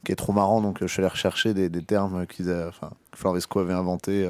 qui 0.04 0.12
est 0.12 0.16
trop 0.16 0.32
marrant. 0.32 0.60
Donc 0.60 0.82
euh, 0.82 0.86
je 0.86 0.92
suis 0.92 1.00
allé 1.00 1.08
rechercher 1.08 1.54
des, 1.54 1.70
termes 1.82 2.26
qu'ils 2.26 2.50
enfin, 2.50 2.90
que 3.10 3.18
Floresco 3.18 3.60
avait 3.60 3.72
inventé. 3.72 4.28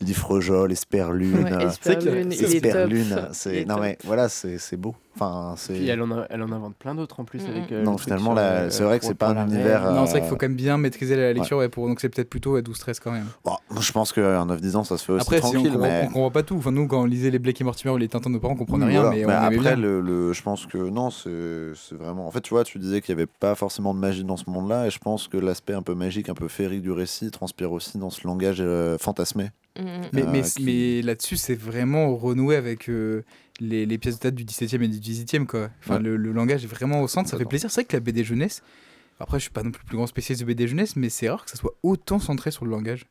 Euh, 0.00 0.04
L'ifrejol, 0.06 0.70
esperlune, 0.72 1.44
Ouais, 1.44 1.52
euh, 1.52 1.68
Esperlune, 1.68 2.32
il 2.32 2.44
est 2.44 2.60
top. 2.60 2.64
esperlune, 2.66 3.28
c'est 3.32 3.56
est 3.62 3.64
non 3.64 3.74
top. 3.76 3.82
mais 3.84 3.98
voilà 4.04 4.28
c'est 4.28 4.58
c'est 4.58 4.76
beau. 4.76 4.94
Enfin 5.16 5.54
c'est 5.56 5.72
Puis 5.74 5.88
elle 5.88 6.00
en, 6.00 6.12
a- 6.12 6.26
elle 6.30 6.40
en 6.42 6.52
invente 6.52 6.76
plein 6.76 6.94
d'autres 6.94 7.18
en 7.18 7.24
plus 7.24 7.42
Mm, 7.42 7.50
avec. 7.50 7.72
euh, 7.72 7.82
Non, 7.82 7.98
finalement, 7.98 8.32
euh, 8.38 8.68
c'est 8.70 8.84
vrai 8.84 9.00
que 9.00 9.04
c'est 9.04 9.14
pas 9.16 9.30
un 9.30 9.48
univers, 9.48 9.82
reine. 9.86 9.94
Non, 9.96 10.06
c'est 10.06 10.12
vrai 10.12 10.18
euh, 10.18 10.22
qu'il 10.22 10.28
faut 10.30 10.36
quand 10.36 10.46
même 10.46 10.54
bien 10.54 10.78
maîtriser 10.78 11.16
la 11.16 11.32
lecture. 11.32 11.58
Ouais, 11.58 11.68
pour... 11.68 11.88
Donc 11.88 12.00
c'est 12.00 12.08
peut-être 12.08 12.30
plutôt 12.30 12.54
à 12.54 12.60
12-13 12.60 13.00
quand 13.02 13.10
même. 13.10 13.26
Bon, 13.44 13.56
je 13.80 13.90
pense 13.90 14.12
qu'à 14.12 14.44
9-10 14.44 14.76
ans 14.76 14.84
ça 14.84 14.96
se 14.96 15.04
fait 15.04 15.12
aussi 15.12 15.22
Après, 15.22 15.38
si 15.38 15.46
on, 15.46 15.50
tranquille. 15.54 15.72
comprend, 15.72 15.88
mais... 15.88 16.02
on 16.04 16.06
comprend 16.06 16.30
pas 16.30 16.42
tout. 16.44 16.56
Enfin, 16.58 16.70
nous, 16.70 16.86
quand 16.86 17.00
on 17.00 17.04
lisait 17.04 17.30
les 17.32 17.40
Blake 17.40 17.60
et 17.60 17.64
Mortimer 17.64 17.92
ou 17.92 17.96
les 17.96 18.06
Tintins 18.08 18.30
de 18.30 18.34
nos 18.34 18.40
parents, 18.40 18.54
on 18.54 18.56
comprenait 18.56 18.86
rien. 18.86 19.00
voilà. 19.02 19.16
Mais, 19.16 19.24
Mais 19.26 19.32
on 19.56 19.58
après, 19.58 19.74
le, 19.74 20.00
le- 20.00 20.32
je 20.32 20.42
pense 20.42 20.66
que 20.66 20.78
non, 20.78 21.10
c'est 21.10 21.72
c'est 21.74 21.96
vraiment. 21.96 22.28
En 22.28 22.30
fait, 22.30 22.40
tu 22.42 22.50
vois, 22.50 22.62
tu 22.62 22.78
disais 22.78 23.00
qu'il 23.00 23.16
n'y 23.16 23.20
avait 23.22 23.30
pas 23.40 23.56
forcément 23.56 23.94
de 23.94 23.98
magie 23.98 24.22
dans 24.22 24.36
ce 24.36 24.48
monde-là, 24.48 24.86
et 24.86 24.90
je 24.90 24.98
pense 25.00 25.26
que 25.26 25.36
l'aspect 25.36 25.74
un 25.74 25.82
peu 25.82 25.96
magique, 25.96 26.28
un 26.28 26.34
peu 26.34 26.46
féerique 26.46 26.82
du 26.82 26.92
récit 26.92 27.32
transpire 27.32 27.72
aussi 27.72 27.98
dans 27.98 28.10
ce 28.10 28.24
langage 28.24 28.58
euh, 28.60 28.96
fantasmé. 28.98 29.50
Mm, 29.78 29.82
mm. 29.82 30.08
Mais, 30.12 30.22
mais, 30.26 30.42
qui- 30.42 30.62
mais 30.64 31.02
là-dessus, 31.02 31.36
c'est 31.36 31.54
vraiment 31.54 32.14
renoué 32.16 32.56
avec 32.56 32.88
euh, 32.88 33.22
les, 33.60 33.86
les 33.86 33.98
pièces 33.98 34.16
de 34.16 34.20
théâtre 34.20 34.36
du 34.36 34.44
17e 34.44 34.82
et 34.82 34.88
du 34.88 34.98
18e. 34.98 35.46
Quoi. 35.46 35.70
Enfin, 35.80 35.96
Ouais. 35.96 36.02
le, 36.02 36.16
le 36.16 36.32
langage 36.32 36.64
est 36.64 36.68
vraiment 36.68 37.00
au 37.02 37.08
centre, 37.08 37.28
ça 37.30 37.38
fait 37.38 37.44
plaisir. 37.44 37.70
C'est 37.70 37.82
vrai 37.82 37.86
que 37.88 37.96
la 37.96 38.00
BD 38.00 38.24
jeunesse, 38.24 38.62
après, 39.20 39.38
je 39.38 39.42
suis 39.42 39.50
pas 39.52 39.62
non 39.62 39.70
plus 39.70 39.82
le 39.82 39.88
plus 39.88 39.96
grand 39.96 40.06
spécialiste 40.06 40.42
de 40.42 40.46
BD 40.46 40.66
jeunesse, 40.68 40.96
mais 40.96 41.08
c'est 41.08 41.28
rare 41.28 41.44
que 41.44 41.50
ça 41.50 41.56
soit 41.56 41.74
autant 41.82 42.18
centré 42.18 42.50
sur 42.50 42.64
le 42.64 42.70
langage. 42.70 43.06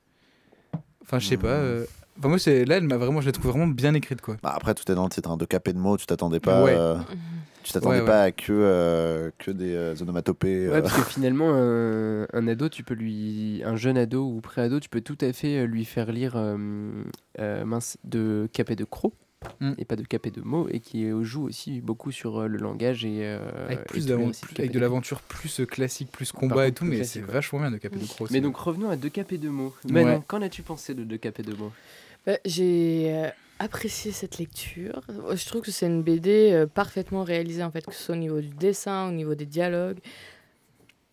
Enfin, 1.04 1.20
je 1.20 1.28
sais 1.28 1.38
pas. 1.38 1.48
euh, 1.48 1.86
Enfin, 2.20 2.30
moi, 2.30 2.40
c'est- 2.40 2.66
là, 2.66 2.78
elle 2.78 2.84
m'a 2.84 2.98
vraiment, 2.98 3.22
je 3.22 3.26
la 3.28 3.32
trouve 3.32 3.52
vraiment 3.52 3.68
bien 3.68 3.94
écrite. 3.94 4.22
Quoi. 4.22 4.38
Bah, 4.44 4.54
après, 4.56 4.74
tout 4.74 4.90
est 4.92 4.96
dans 4.96 5.04
le 5.04 5.10
titre, 5.10 5.30
hein, 5.30 5.38
de 5.38 5.46
capé 5.46 5.74
de 5.74 5.78
mots, 5.80 5.98
tu 5.98 6.06
t'attendais 6.06 6.40
pas, 6.40 6.64
Ouais. 6.64 6.76
euh, 6.76 6.96
tu 7.64 7.72
t'attendais 7.74 8.00
Ouais, 8.00 8.06
pas 8.06 8.24
à 8.24 8.32
que, 8.32 8.52
euh, 8.52 9.30
que 9.38 9.52
des 9.52 9.74
euh, 9.76 9.96
onomatopées. 10.02 10.68
Ouais, 10.70 10.76
euh. 10.78 10.82
parce 10.82 10.94
que 10.96 11.02
finalement, 11.04 11.50
un, 11.54 12.24
un 12.34 12.48
ado, 12.48 12.70
tu 12.70 12.84
peux 12.84 12.94
lui, 12.96 13.62
un 13.66 13.76
jeune 13.76 13.98
ado 13.98 14.26
ou 14.26 14.42
pré-ado, 14.42 14.80
tu 14.80 14.90
peux 14.90 15.02
tout 15.02 15.18
à 15.22 15.32
fait 15.34 15.68
lui 15.68 15.86
faire 15.86 16.12
lire 16.12 16.34
euh, 16.36 16.58
euh, 17.40 17.66
mince, 17.66 17.98
de 18.04 18.50
Capet 18.54 18.76
de 18.76 18.84
Croc 18.86 19.14
Mm. 19.62 19.74
et 19.78 19.86
pas 19.86 19.96
de 19.96 20.02
Capet 20.02 20.32
de 20.32 20.42
mots 20.42 20.68
et 20.72 20.80
qui 20.80 21.08
joue 21.22 21.44
aussi 21.44 21.80
beaucoup 21.80 22.12
sur 22.12 22.40
euh, 22.42 22.48
le 22.48 22.58
langage 22.58 23.06
et 23.06 23.20
euh, 23.22 23.38
avec 23.68 23.80
et 23.80 23.84
plus 23.84 24.06
plus- 24.08 24.68
de 24.70 24.80
l'aventure 24.80 25.22
plus 25.22 25.62
classique, 25.70 26.12
plus 26.12 26.32
Par 26.32 26.42
combat 26.42 26.68
et 26.68 26.72
tout, 26.72 26.86
mais 26.86 27.04
c'est 27.04 27.20
ouais. 27.20 27.32
vachement 27.32 27.60
bien 27.60 27.70
de 27.70 27.78
Capé 27.78 27.98
de 28.00 28.06
Croc. 28.08 28.32
Mais 28.32 28.42
donc 28.42 28.58
revenons 28.58 28.90
à 28.90 28.96
deux 28.96 29.10
capés 29.10 29.38
de 29.38 29.50
mots. 29.50 29.76
Ouais. 29.86 29.92
Manon, 30.04 30.24
qu'en 30.28 30.42
as-tu 30.42 30.64
pensé 30.64 30.96
de 30.96 31.04
deux 31.04 31.18
capés 31.18 31.44
de 31.44 31.54
mots? 31.54 31.72
Bah, 32.28 32.38
J'ai 32.46 33.06
euh, 33.16 33.30
apprécié 33.58 34.12
cette 34.12 34.38
lecture. 34.38 35.02
Euh, 35.10 35.36
Je 35.36 35.46
trouve 35.48 35.62
que 35.62 35.72
c'est 35.72 35.88
une 35.88 36.04
BD 36.04 36.52
euh, 36.52 36.68
parfaitement 36.68 37.24
réalisée, 37.24 37.64
en 37.64 37.72
fait, 37.72 37.86
que 37.86 37.94
ce 37.94 38.04
soit 38.04 38.16
au 38.16 38.20
niveau 38.20 38.42
du 38.42 38.50
dessin, 38.50 39.08
au 39.08 39.12
niveau 39.14 39.34
des 39.34 39.46
dialogues. 39.48 39.98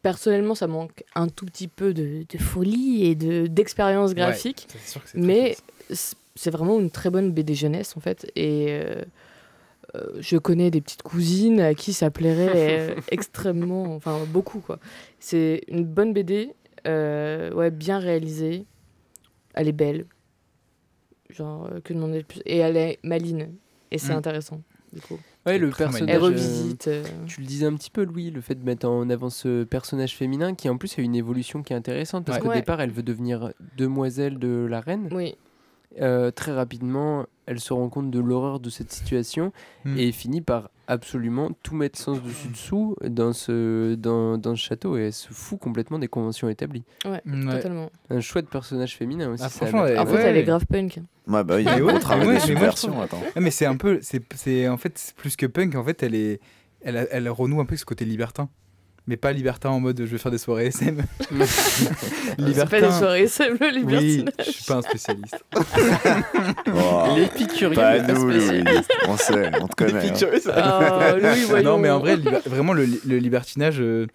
personnellement, 0.02 0.54
ça 0.54 0.66
manque 0.66 1.04
un 1.14 1.28
tout 1.28 1.46
petit 1.46 1.68
peu 1.68 1.94
de, 1.94 2.26
de 2.28 2.38
folie 2.38 3.04
et 3.06 3.14
de 3.14 3.46
d'expérience 3.46 4.14
graphique. 4.14 4.66
Ouais, 4.68 4.80
c'est 4.82 4.90
sûr 4.90 5.02
que 5.02 5.08
c'est 5.10 5.18
Mais 5.18 5.56
c'est 6.34 6.50
vraiment 6.50 6.78
une 6.80 6.90
très 6.90 7.10
bonne 7.10 7.30
BD 7.32 7.54
jeunesse 7.54 7.96
en 7.96 8.00
fait. 8.00 8.30
Et 8.36 8.66
euh, 8.70 9.02
euh, 9.94 10.08
je 10.18 10.36
connais 10.36 10.70
des 10.70 10.80
petites 10.80 11.02
cousines 11.02 11.60
à 11.60 11.74
qui 11.74 11.92
ça 11.92 12.10
plairait 12.10 12.80
euh, 12.80 12.94
extrêmement, 13.10 13.94
enfin 13.94 14.18
beaucoup 14.26 14.60
quoi. 14.60 14.78
C'est 15.20 15.62
une 15.68 15.84
bonne 15.84 16.12
BD, 16.12 16.52
euh, 16.86 17.52
ouais, 17.52 17.70
bien 17.70 17.98
réalisée. 17.98 18.66
Elle 19.54 19.68
est 19.68 19.72
belle. 19.72 20.06
Genre, 21.30 21.68
euh, 21.72 21.80
que 21.80 21.92
demander 21.94 22.18
de 22.18 22.24
plus. 22.26 22.40
Et 22.46 22.58
elle 22.58 22.76
est 22.76 22.98
maline. 23.02 23.50
Et 23.90 23.98
c'est 23.98 24.12
Mm. 24.12 24.16
intéressant, 24.18 24.60
du 24.92 25.00
coup. 25.00 25.18
Ouais, 25.46 25.58
le 25.58 25.70
Très 25.70 25.84
personnage. 25.84 26.14
Elle 26.14 26.22
euh, 26.22 26.24
revisite. 26.24 26.88
euh, 26.88 27.04
Tu 27.26 27.40
le 27.40 27.46
disais 27.46 27.66
un 27.66 27.74
petit 27.74 27.90
peu, 27.90 28.04
Louis, 28.04 28.30
le 28.30 28.40
fait 28.40 28.54
de 28.54 28.64
mettre 28.64 28.88
en 28.88 29.08
avant 29.10 29.30
ce 29.30 29.64
personnage 29.64 30.16
féminin 30.16 30.54
qui 30.54 30.68
en 30.68 30.76
plus 30.78 30.98
a 30.98 31.02
une 31.02 31.14
évolution 31.14 31.62
qui 31.62 31.72
est 31.72 31.76
intéressante 31.76 32.24
parce 32.24 32.38
Ouais. 32.38 32.42
qu'au 32.42 32.48
Ouais. 32.48 32.54
départ 32.56 32.80
elle 32.80 32.90
veut 32.90 33.02
devenir 33.02 33.52
demoiselle 33.76 34.38
de 34.38 34.66
la 34.68 34.80
reine. 34.80 35.08
Oui, 35.12 35.34
Euh, 36.00 36.30
très 36.32 36.52
rapidement, 36.52 37.24
elle 37.46 37.60
se 37.60 37.72
rend 37.72 37.88
compte 37.88 38.10
de 38.10 38.18
l'horreur 38.20 38.60
de 38.60 38.70
cette 38.70 38.90
situation 38.92 39.52
Hmm. 39.84 39.98
et 39.98 40.12
finit 40.12 40.40
par 40.40 40.70
absolument 40.86 41.50
tout 41.62 41.74
mettre 41.74 41.98
sens 41.98 42.22
dessus 42.22 42.48
dessous 42.48 42.96
dans 43.06 43.32
ce, 43.32 43.94
dans, 43.94 44.36
dans 44.38 44.54
ce 44.56 44.60
château 44.60 44.96
et 44.96 45.06
elle 45.06 45.12
se 45.12 45.28
fout 45.32 45.58
complètement 45.58 45.98
des 45.98 46.08
conventions 46.08 46.48
établies. 46.48 46.84
ouais, 47.04 47.20
Ouais. 47.26 47.56
totalement. 47.56 47.90
Un 48.10 48.20
chouette 48.20 48.48
personnage 48.48 48.96
féminin 48.96 49.30
aussi. 49.32 49.42
Ah, 49.44 49.48
franchement, 49.48 49.86
elle- 49.86 49.98
En 49.98 50.06
fait, 50.06 50.16
elle 50.16 50.36
est 50.36 50.44
grave 50.44 50.66
punk. 50.66 51.00
Ouais, 51.26 51.42
bah 51.44 51.56
oui, 51.56 51.62
il 51.62 51.64
y 51.64 51.68
a 51.68 51.76
Mais 51.76 51.82
ouais, 51.82 51.92
mais 51.92 52.26
ouais, 52.26 52.38
mais 52.90 53.02
attends. 53.02 53.50
C'est 53.50 53.66
un 53.66 53.76
peu, 53.76 53.98
c'est, 54.02 54.22
c'est 54.34 54.68
en 54.68 54.76
fait 54.76 55.14
plus 55.16 55.36
que 55.36 55.46
punk. 55.46 55.74
En 55.74 55.84
fait, 55.84 56.02
elle 56.02 56.14
est, 56.14 56.40
elle, 56.82 57.08
elle 57.10 57.28
renoue 57.30 57.60
un 57.60 57.64
peu 57.64 57.76
ce 57.76 57.84
côté 57.86 58.04
libertin, 58.04 58.48
mais 59.06 59.16
pas 59.16 59.32
libertin 59.32 59.70
en 59.70 59.80
mode 59.80 59.98
je 59.98 60.04
vais 60.04 60.18
faire 60.18 60.30
des 60.32 60.38
soirées 60.38 60.66
SM. 60.66 61.02
C'est 61.46 62.68
pas 62.70 62.80
des 62.80 62.90
soirées, 62.90 63.28
c'est 63.28 63.48
le 63.50 63.56
Oui, 63.60 63.72
libertinage. 63.72 64.32
je 64.38 64.50
suis 64.50 64.64
pas 64.64 64.74
un 64.76 64.82
spécialiste. 64.82 65.44
Oh, 66.74 67.14
L'épicurien 67.16 67.74
pas 67.74 67.98
nous. 68.00 68.28
Louis. 68.30 68.64
On 69.08 69.16
sait, 69.16 69.50
on 69.60 69.68
te 69.68 69.74
connaît. 69.74 70.10
hein. 70.10 70.52
Ah, 70.54 71.14
Louis, 71.20 71.44
voyons. 71.44 71.70
non, 71.72 71.78
mais 71.78 71.90
en 71.90 71.98
vrai, 72.00 72.16
vraiment 72.46 72.72
le, 72.72 72.86
le 73.06 73.18
libertinage, 73.18 73.76
euh, 73.80 74.06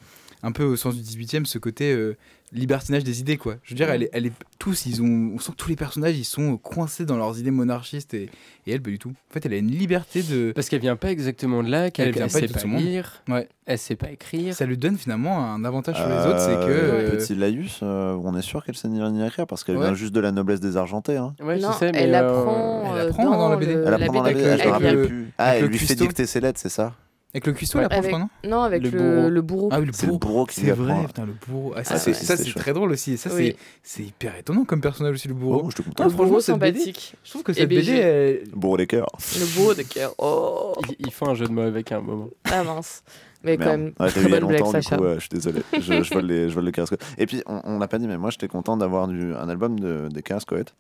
un 0.44 0.52
peu 0.52 0.64
au 0.64 0.76
sens 0.76 0.96
du 0.96 1.02
18e, 1.04 1.46
ce 1.46 1.58
côté 1.58 1.92
euh, 1.94 2.16
libertinage 2.52 3.04
des 3.04 3.20
idées, 3.20 3.38
quoi. 3.38 3.56
Je 3.64 3.72
veux 3.72 3.76
dire, 3.76 3.90
elle 3.90 4.04
est, 4.04 4.10
elle 4.14 4.26
est, 4.26 4.32
tous, 4.58 4.86
ils 4.86 5.02
ont, 5.04 5.34
on 5.36 5.40
sent 5.40 5.52
que 5.52 5.58
tous 5.58 5.70
les 5.70 5.76
personnages, 5.76 6.18
ils 6.18 6.24
sont 6.26 6.58
coincés 6.58 7.06
dans 7.06 7.18
leurs 7.18 7.38
idées 7.40 7.52
monarchistes 7.52 8.14
et, 8.14 8.30
et 8.66 8.72
elle, 8.72 8.82
pas 8.82 8.90
du 8.90 8.98
tout. 9.00 9.10
En 9.10 9.34
fait, 9.34 9.46
elle 9.46 9.54
a 9.54 9.58
une 9.58 9.70
liberté 9.70 10.24
de. 10.24 10.52
Parce 10.56 10.70
qu'elle 10.70 10.80
vient 10.82 10.96
pas 10.96 11.12
exactement 11.12 11.62
de 11.62 11.70
là, 11.70 11.92
qu'elle 11.92 12.08
Elle 12.08 12.14
vient 12.14 12.26
elle 12.28 12.32
pas 12.32 12.40
sait 12.40 12.48
pas 12.48 12.66
monde. 12.68 12.82
lire, 12.82 13.22
Ouais. 13.28 13.48
elle 13.66 13.78
sait 13.78 13.96
pas 13.98 14.10
écrire. 14.12 14.54
Ça 14.56 14.66
lui 14.66 14.78
donne 14.78 14.98
finalement 14.98 15.44
un 15.54 15.64
avantage 15.66 15.98
sur 15.98 16.08
les 16.08 16.16
autres, 16.16 16.40
c'est 16.40 16.56
que. 16.56 16.72
Euh, 16.72 17.10
euh, 17.10 17.18
Petit 17.18 17.36
Laïus, 17.36 17.82
euh, 17.84 18.18
on 18.24 18.36
est 18.38 18.42
sûr 18.42 18.64
qu'elle 18.64 18.78
sait 18.78 18.88
ni 18.88 18.96
lire 18.98 19.12
ni 19.12 19.26
écrire 19.26 19.46
parce 19.46 19.64
qu'elle 19.64 19.78
Ouais. 19.78 19.86
vient 19.86 19.94
juste 19.94 20.14
de 20.14 20.20
la 20.22 20.32
noblesse 20.32 20.60
des 20.62 20.78
Argentés. 20.78 21.18
Hein. 21.18 21.36
Ouais, 21.44 21.60
non, 21.60 21.72
je 21.74 21.78
sais, 21.78 21.92
mais 21.92 22.04
elle 22.04 22.16
euh, 22.16 22.20
apprend, 22.40 22.96
elle 22.96 23.02
euh, 23.02 23.10
apprend 23.10 23.30
dans 23.30 23.50
la 23.50 23.58
BD. 23.58 23.74
le- 23.74 23.84
Elle 23.86 23.94
apprend 23.94 24.14
dans 24.14 24.24
la 24.24 24.34
BD, 24.34 24.58
je 24.58 24.66
me 24.66 24.72
rappelle 24.72 24.96
le- 24.96 25.06
plus. 25.08 25.32
Ah, 25.38 25.56
elle 25.58 25.64
le 25.64 25.68
lui 25.68 25.78
fait 25.78 25.96
dicter 25.96 26.26
ses 26.26 26.40
lettres, 26.40 26.60
c'est 26.62 26.70
ça? 26.70 26.96
Avec 27.32 27.46
le 27.46 27.54
cuistot, 27.54 27.78
elle 27.80 27.86
apprend, 27.86 28.02
je 28.02 28.08
Avec- 28.08 28.18
non 28.20 28.30
Non, 28.44 28.62
avec 28.64 28.82
Le 28.84 28.90
le, 28.90 28.98
bourreau. 28.98 29.30
le 29.30 29.42
bourreau. 29.44 29.70
Ah 29.72 29.80
oui, 29.80 29.86
le 29.86 29.94
C'est 29.94 30.08
le 30.08 30.14
bourreau. 30.14 30.20
bourreau 30.20 30.46
qui 30.48 30.62
C'est 30.62 30.72
vrai, 30.72 31.06
putain, 31.06 31.26
le 31.28 31.34
bourreau. 31.48 31.74
Ah, 31.76 31.84
ça, 31.84 31.94
Ah, 31.94 31.98
c'est, 32.00 32.10
ouais, 32.10 32.14
ça, 32.16 32.36
c'est 32.36 32.44
c'est 32.44 32.50
chouette. 32.50 32.64
très 32.64 32.74
drôle 32.74 32.92
aussi. 32.92 33.12
Et 33.14 33.18
ça, 33.18 33.30
Oui. 33.34 33.56
c'est, 33.84 34.02
c'est 34.02 34.04
hyper 34.04 34.36
étonnant 34.36 34.66
comme 34.66 34.82
personnage 34.82 35.14
aussi, 35.14 35.28
le 35.28 35.36
bourreau. 35.36 35.62
Oh, 35.66 35.70
je 35.70 35.76
te 35.76 35.82
comprends. 35.84 36.04
Le 36.06 36.10
franchement, 36.10 36.26
bourreau 36.26 36.38
BD, 36.40 36.44
sympathique. 36.80 37.16
Je 37.24 37.30
trouve 37.30 37.44
que 37.44 37.52
Et 37.52 37.56
cette 37.56 37.70
BD, 37.70 37.82
BG. 37.82 37.98
elle- 38.00 38.44
Le 38.50 38.56
bourreau 38.56 38.78
des 38.78 38.88
cœurs. 38.88 39.12
Le 39.40 39.46
bourreau 39.56 39.74
de 39.76 39.84
cœur. 39.84 40.16
Oh 40.18 40.74
Ils, 40.90 40.96
ils 41.08 41.12
font 41.12 41.28
un 41.30 41.36
jeu 41.36 41.46
de 41.46 41.52
mots 41.52 41.62
avec 41.62 41.92
un 41.92 42.02
moment. 42.02 42.30
Ah 42.46 42.64
mince. 42.64 43.04
Mais 43.44 43.58
quand 43.58 43.66
Merde. 43.66 43.80
même, 43.80 43.94
Ouais, 44.00 44.06
l'ai 44.08 44.12
très 44.12 44.22
il 44.24 44.30
bonne 44.32 44.48
blague, 44.48 44.64
du 44.66 44.72
Sacha. 44.72 44.98
coup, 44.98 45.04
euh, 45.06 45.16
je 45.16 45.20
suis 45.20 45.30
désolé. 45.30 45.62
Je, 45.74 46.04
je 46.04 46.14
vole 46.14 46.26
les, 46.26 46.50
je 46.50 46.56
vole 46.56 46.66
le 46.66 46.72
Carrascoët. 46.72 47.02
Et 47.20 47.26
puis, 47.28 47.42
on, 47.46 47.78
l'a 47.80 47.88
pas 47.88 47.98
dit, 48.00 48.08
mais 48.08 48.18
moi, 48.18 48.32
j'étais 48.32 48.48
content 48.50 48.76
d'avoir 48.76 49.08
un 49.08 49.48
album 49.50 49.80
de, 49.80 50.10
des 50.12 50.22
Carrascoët 50.24 50.74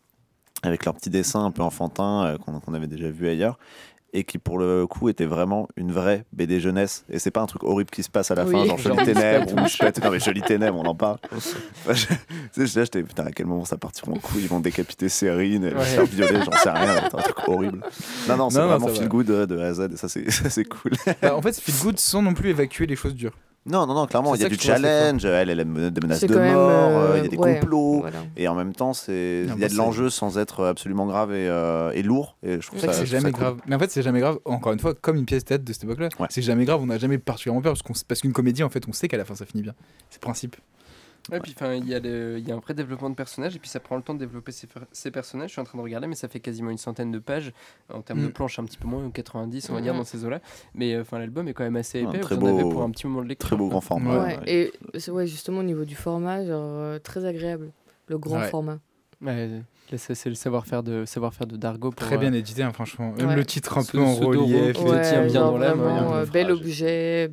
avec 0.62 0.84
leurs 0.84 0.94
petits 0.96 1.10
dessins 1.10 1.46
un 1.46 1.52
peu 1.52 1.62
enfantins 1.62 2.26
euh, 2.26 2.38
qu'on 2.38 2.60
qu'on 2.60 2.74
avait 2.74 2.88
déjà 2.88 3.10
vu 3.10 3.30
ailleurs 3.30 3.58
et 4.14 4.24
qui, 4.24 4.38
pour 4.38 4.58
le 4.58 4.88
coup, 4.88 5.10
était 5.10 5.26
vraiment 5.26 5.68
une 5.76 5.92
vraie 5.92 6.26
BD 6.34 6.60
jeunesse. 6.60 7.06
Et 7.10 7.20
c'est 7.20 7.32
pas 7.32 7.42
un 7.42 7.46
truc 7.46 7.64
horrible 7.64 7.90
qui 7.90 8.04
se 8.04 8.10
passe 8.10 8.32
à 8.32 8.36
la 8.36 8.46
Oui. 8.46 8.52
fin, 8.52 8.66
genre 8.66 8.78
Genre, 8.78 8.96
Jolie 8.96 9.06
Ténèbres 9.14 9.54
ou 9.54 9.68
je 9.68 10.02
non 10.04 10.12
mais 10.12 10.20
Jolie 10.20 10.42
Ténèbres, 10.42 10.78
on 10.80 10.86
en 10.86 10.96
parle. 10.96 11.18
Enfin, 11.32 11.94
je- 11.94 12.62
là, 12.62 12.84
j'étais, 12.84 13.04
putain, 13.04 13.26
à 13.26 13.32
quel 13.32 13.46
moment 13.46 13.66
ça 13.66 13.78
partira 13.78 14.12
en 14.12 14.16
couille 14.16 14.42
Ils 14.44 14.48
vont 14.50 14.60
décapiter 14.60 15.10
Cérine, 15.10 15.64
et 15.66 15.74
Ouais. 15.74 15.84
faire 15.86 16.06
violer, 16.06 16.40
j'en 16.46 16.52
sais 16.58 16.70
rien, 16.70 16.96
c'est 17.10 17.16
un 17.16 17.22
truc 17.22 17.48
horrible. 17.48 17.82
Non, 18.28 18.38
non, 18.38 18.50
c'est 18.50 18.58
Non, 18.60 18.64
non, 18.66 18.70
vraiment 18.72 18.88
ça 18.88 18.94
feel 18.94 19.04
va. 19.04 19.08
good 19.10 19.30
euh, 19.30 19.46
de 19.46 19.58
A 19.60 19.66
à 19.68 19.74
Z, 19.74 19.88
et 19.94 19.98
ça, 20.32 20.50
c'est 20.50 20.66
cool. 20.66 20.92
Bah, 21.22 21.36
en 21.36 21.42
fait, 21.42 21.60
feel 21.60 21.76
good 21.84 22.00
sans 22.00 22.22
non 22.22 22.34
plus 22.34 22.50
évacuer 22.50 22.86
les 22.88 22.96
choses 22.96 23.16
dures. 23.16 23.34
Non, 23.70 23.86
non, 23.86 23.94
non, 23.94 24.06
clairement, 24.08 24.34
il 24.36 24.42
y 24.42 24.46
a 24.46 24.50
du 24.50 24.58
challenge, 24.58 25.24
elle, 25.26 25.50
elle 25.50 25.60
a 25.60 25.64
des 25.64 26.02
menaces 26.02 26.24
de 26.24 26.34
mort, 26.36 26.42
euh, 26.48 27.14
euh, 27.14 27.18
il 27.18 27.24
y 27.24 27.26
a 27.26 27.30
des 27.30 27.38
ouais, 27.38 27.60
complots, 27.60 28.00
voilà. 28.02 28.18
et 28.36 28.48
en 28.48 28.56
même 28.56 28.74
temps, 28.74 28.94
c'est 28.94 29.46
il 29.48 29.60
y 29.62 29.64
a 29.64 29.70
de 29.70 29.76
l'enjeu 29.76 30.10
sans 30.10 30.38
être 30.40 30.66
absolument 30.66 31.06
grave 31.06 31.32
et, 31.32 31.48
euh, 31.48 31.92
et 31.94 32.02
lourd, 32.02 32.36
et 32.44 32.60
je 32.60 32.66
trouve 32.68 32.80
C'est 32.80 32.88
vrai 32.88 32.96
ça, 32.96 33.02
que 33.04 33.06
c'est 33.08 33.12
je 33.12 33.18
trouve 33.18 33.22
jamais 33.22 33.32
ça 33.32 33.38
cool. 33.38 33.42
grave. 33.58 33.58
Mais 33.68 33.76
en 33.76 33.80
fait, 33.80 33.92
c'est 33.92 34.02
jamais 34.02 34.20
grave, 34.20 34.40
encore 34.46 34.74
une 34.74 34.80
fois, 34.80 34.94
comme 34.96 35.18
une 35.18 35.26
pièce 35.26 35.44
de 35.44 35.50
théâtre 35.50 35.64
de 35.66 35.74
cette 35.74 35.84
époque-là. 35.84 36.10
Ouais. 36.20 36.28
C'est 36.30 36.42
jamais 36.42 36.66
grave, 36.66 36.82
on 36.82 36.88
n'a 36.88 36.98
jamais 36.98 37.18
particulièrement 37.20 37.62
peur 37.62 37.74
parce, 37.74 37.84
qu'on- 37.84 37.94
parce 38.08 38.22
qu'une 38.22 38.34
comédie, 38.34 38.64
en 38.64 38.70
fait, 38.70 38.84
on 38.88 38.94
sait 38.94 39.08
qu'à 39.08 39.18
la 39.18 39.26
fin, 39.26 39.36
ça 39.36 39.46
finit 39.46 39.62
bien. 39.64 39.74
C'est 40.10 40.18
le 40.18 40.22
principe. 40.26 40.56
Ouais, 41.32 41.40
puis 41.40 41.54
enfin, 41.56 41.74
il 41.74 41.88
y, 41.88 41.94
a 41.96 42.00
le- 42.00 42.38
il 42.40 42.48
y 42.48 42.52
a 42.52 42.56
un 42.56 42.60
vrai 42.60 42.74
développement 42.74 43.10
de 43.10 43.16
personnages 43.16 43.56
et 43.56 43.60
puis 43.60 43.70
ça 43.70 43.80
prend 43.80 43.96
le 43.96 44.02
temps 44.02 44.14
de 44.14 44.20
développer 44.20 44.52
ces 44.52 45.12
personnages. 45.12 45.50
Je 45.50 45.54
suis 45.54 45.62
en 45.62 45.66
train 45.66 45.78
de 45.78 45.84
regarder, 45.84 46.08
mais 46.08 46.16
ça 46.16 46.28
fait 46.28 46.40
quasiment 46.40 46.70
une 46.72 46.78
centaine 46.78 47.12
de 47.12 47.20
pages 47.20 47.52
en 47.94 48.02
termes 48.02 48.22
de 48.22 48.28
Mm. 48.28 48.32
planches, 48.34 48.60
un 48.60 48.66
petit 48.66 48.78
peu 48.78 48.88
moins, 48.88 49.06
ou 49.06 49.10
90, 49.10 49.70
on 49.70 49.74
va 49.74 49.82
dire, 49.82 49.94
Mhm. 49.94 50.00
dans 50.00 50.06
ces 50.06 50.26
eaux-là. 50.26 50.40
Mais 50.74 50.94
euh, 50.96 51.02
enfin, 51.02 51.20
l'album 51.20 51.48
est 51.48 51.54
quand 51.54 51.64
même 51.64 51.76
assez 51.76 52.00
épais. 52.02 52.20
très 52.20 52.36
Vous 52.36 52.42
en 52.44 52.48
avez 52.48 52.64
beau- 52.64 52.70
pour 52.72 52.82
un 52.84 52.90
petit 52.92 53.08
moment 53.08 53.22
de 53.24 53.28
lecture. 53.30 53.48
Très 53.50 53.58
beau 53.58 53.68
grand 53.68 53.82
format. 53.82 54.18
Ouais, 54.24 54.38
ouais. 54.40 54.72
et 55.06 55.12
ouais, 55.12 55.28
justement 55.28 55.60
au 55.60 55.64
niveau 55.64 55.86
du 55.86 55.96
format, 55.96 56.46
genre 56.46 56.64
euh, 56.64 57.00
très 57.00 57.26
agréable. 57.26 57.72
Le 58.08 58.18
grand 58.18 58.40
Ouais. 58.40 58.48
format. 58.50 58.80
Ouais, 59.22 59.50
c'est 59.98 60.30
le 60.30 60.36
savoir-faire 60.36 60.82
de, 60.82 61.04
savoir-faire 61.06 61.46
de 61.46 61.58
Dargo. 61.58 61.90
Pour, 61.92 62.06
Très 62.08 62.16
euh, 62.16 62.20
bien 62.20 62.32
édité, 62.32 62.64
hein, 62.64 62.72
franchement. 62.72 63.12
Même 63.18 63.28
Ouais. 63.28 63.36
le 63.36 63.46
titre 63.46 63.78
un 63.78 63.84
peu 63.84 64.00
en 64.00 64.14
relief. 64.16 64.78
tient 64.78 65.26
bien 65.26 65.42
dans 65.42 65.58
l'âme, 65.58 65.82
euh, 65.82 66.26
bel 66.26 66.52
objet. 66.52 67.30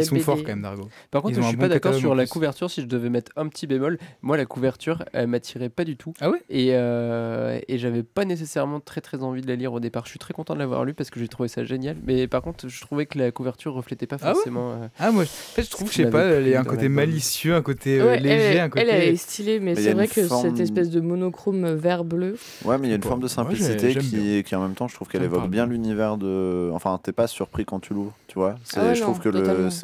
Ils 0.00 0.04
sont 0.06 0.14
BD. 0.14 0.24
forts 0.24 0.36
quand 0.38 0.48
même, 0.48 0.62
Dargo. 0.62 0.88
Par 1.10 1.22
contre, 1.22 1.34
Ils 1.34 1.42
je 1.42 1.46
suis 1.48 1.56
bon 1.56 1.62
pas 1.62 1.68
d'accord 1.68 1.94
sur 1.94 2.14
la 2.14 2.26
couverture. 2.26 2.70
Si 2.70 2.80
je 2.82 2.86
devais 2.86 3.08
mettre 3.10 3.32
un 3.36 3.48
petit 3.48 3.66
bémol, 3.66 3.98
moi, 4.22 4.36
la 4.36 4.44
couverture, 4.46 5.04
elle 5.12 5.26
m'attirait 5.28 5.68
pas 5.68 5.84
du 5.84 5.96
tout. 5.96 6.12
Ah 6.20 6.30
ouais? 6.30 6.42
Et, 6.50 6.70
euh, 6.72 7.58
et 7.68 7.78
j'avais 7.78 8.02
pas 8.02 8.24
nécessairement 8.24 8.80
très 8.80 9.00
très 9.00 9.22
envie 9.22 9.40
de 9.42 9.46
la 9.46 9.56
lire 9.56 9.72
au 9.72 9.80
départ. 9.80 10.04
Je 10.04 10.10
suis 10.10 10.18
très 10.18 10.34
content 10.34 10.54
de 10.54 10.58
l'avoir 10.58 10.84
lu 10.84 10.94
parce 10.94 11.10
que 11.10 11.20
j'ai 11.20 11.28
trouvé 11.28 11.48
ça 11.48 11.64
génial. 11.64 11.96
Mais 12.06 12.26
par 12.26 12.42
contre, 12.42 12.68
je 12.68 12.80
trouvais 12.80 13.06
que 13.06 13.18
la 13.18 13.30
couverture 13.30 13.74
reflétait 13.74 14.06
pas 14.06 14.16
Ah 14.20 14.28
ouais? 14.28 14.34
forcément. 14.34 14.72
euh, 14.72 14.86
Ah, 14.98 15.10
moi, 15.12 15.22
en 15.22 15.26
fait, 15.26 15.62
je 15.62 15.70
trouve, 15.70 15.88
je 15.90 15.94
sais 15.96 16.10
pas, 16.10 16.40
il 16.40 16.48
y 16.48 16.54
a 16.54 16.60
un 16.60 16.64
côté 16.64 16.88
malicieux, 16.88 17.54
un 17.54 17.62
côté 17.62 18.00
euh, 18.00 18.06
Ouais, 18.06 18.20
léger, 18.20 18.36
elle, 18.36 18.58
un 18.60 18.68
côté. 18.68 18.86
elle, 18.88 19.02
est 19.12 19.16
stylée, 19.16 19.60
mais 19.60 19.74
c'est 19.74 19.92
vrai 19.92 20.08
que 20.08 20.22
forme- 20.26 20.42
cette 20.50 20.60
espèce 20.60 20.90
de 20.90 21.00
monochrome 21.00 21.66
vert-bleu. 21.74 22.36
Ouais, 22.64 22.78
mais 22.78 22.88
il 22.88 22.90
y 22.90 22.92
a 22.92 22.96
une 22.96 23.02
forme 23.02 23.20
de 23.20 23.28
simplicité 23.28 23.94
qui, 23.96 24.42
qui, 24.44 24.54
en 24.56 24.62
même 24.62 24.74
temps, 24.74 24.88
je 24.88 24.94
trouve 24.94 25.08
qu'elle 25.08 25.22
évoque 25.22 25.48
bien 25.48 25.66
l'univers 25.66 26.16
de. 26.16 26.70
Enfin, 26.72 26.98
t'es 27.02 27.12
pas 27.12 27.26
surpris 27.26 27.64
quand 27.64 27.80
tu 27.80 27.94
l'ouvres, 27.94 28.14
tu 28.26 28.34
vois. 28.34 28.56
Ah 28.76 28.94
je 28.94 29.00
trouve 29.00 29.18
que. 29.20 29.28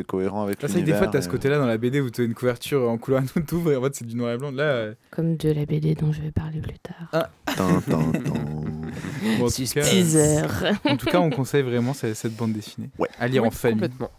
C'est 0.00 0.06
cohérent 0.06 0.42
avec 0.42 0.62
Là, 0.62 0.68
c'est 0.68 0.74
vrai 0.74 0.80
que 0.82 0.86
des 0.86 0.92
l'univers. 0.92 1.10
fois, 1.10 1.12
t'as 1.12 1.22
ce 1.22 1.28
côté-là 1.28 1.58
dans 1.58 1.66
la 1.66 1.76
BD 1.76 2.00
où 2.00 2.10
t'as 2.10 2.24
une 2.24 2.34
couverture 2.34 2.88
en 2.88 2.98
couleur 2.98 3.22
tout 3.32 3.40
t'ouvres 3.40 3.72
et 3.72 3.76
en 3.76 3.82
fait, 3.82 3.94
c'est 3.94 4.06
du 4.06 4.16
noir 4.16 4.32
et 4.32 4.38
blanc. 4.38 4.50
Là, 4.50 4.62
euh, 4.62 4.94
Comme 5.10 5.36
de 5.36 5.50
la 5.50 5.66
BD 5.66 5.94
dont 5.94 6.12
je 6.12 6.22
vais 6.22 6.30
parler 6.30 6.60
plus 6.60 6.78
tard. 6.78 7.28
Tin. 7.56 7.80
bon, 9.38 9.46
en, 9.46 9.48
tout 9.48 9.62
cas, 9.74 9.82
Teaser. 9.82 10.42
en 10.84 10.96
tout 10.96 11.06
cas, 11.06 11.20
on 11.20 11.30
conseille 11.30 11.62
vraiment 11.62 11.92
cette, 11.94 12.16
cette 12.16 12.34
bande 12.34 12.52
dessinée. 12.52 12.90
Ouais. 12.98 13.08
À 13.18 13.28
lire 13.28 13.42
oui, 13.42 13.48
en 13.48 13.50
famille. 13.50 13.80
Complètement. 13.80 14.10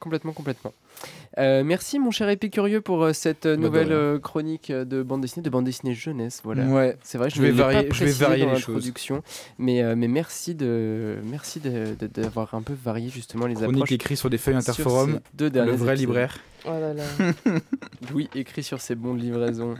Complètement, 0.00 0.32
complètement. 0.32 0.72
Euh, 1.38 1.62
merci 1.62 1.98
mon 1.98 2.10
cher 2.10 2.28
Épicurieux 2.30 2.80
pour 2.80 3.02
euh, 3.04 3.12
cette 3.12 3.44
euh, 3.46 3.56
nouvelle 3.56 3.92
euh, 3.92 4.18
chronique 4.18 4.72
de 4.72 5.02
bande 5.02 5.20
dessinée, 5.20 5.42
de 5.44 5.50
bande 5.50 5.64
dessinée 5.66 5.94
jeunesse. 5.94 6.40
Voilà. 6.42 6.64
Ouais. 6.64 6.96
C'est 7.02 7.18
vrai, 7.18 7.28
je, 7.30 7.36
Je 7.36 7.42
vais 7.42 7.50
varier- 7.52 7.82
pas 7.88 7.94
je 7.94 8.04
vais 8.06 8.10
varier 8.12 8.46
dans 8.46 8.52
les 8.54 8.58
choses. 8.60 8.90
mais, 9.58 9.82
euh, 9.82 9.94
mais 9.96 10.08
merci 10.08 10.54
de 10.54 11.18
merci 11.24 11.60
d'avoir 11.60 12.54
un 12.54 12.62
peu 12.62 12.72
varié 12.72 13.10
justement 13.10 13.46
les 13.46 13.54
Chronique 13.54 13.74
approches. 13.74 13.92
écrite 13.92 14.18
sur 14.18 14.30
des 14.30 14.38
feuilles 14.38 14.56
interforum. 14.56 15.20
deux 15.34 15.44
Le 15.46 15.50
derniers 15.50 15.72
vrai 15.72 15.92
épisodes. 15.92 15.98
libraire. 16.08 16.38
Oh 16.64 16.70
là 16.70 16.94
là. 16.94 17.04
Louis 18.10 18.28
écrit 18.34 18.62
sur 18.62 18.80
ses 18.80 18.94
bons 18.94 19.14
de 19.14 19.20
livraison. 19.20 19.74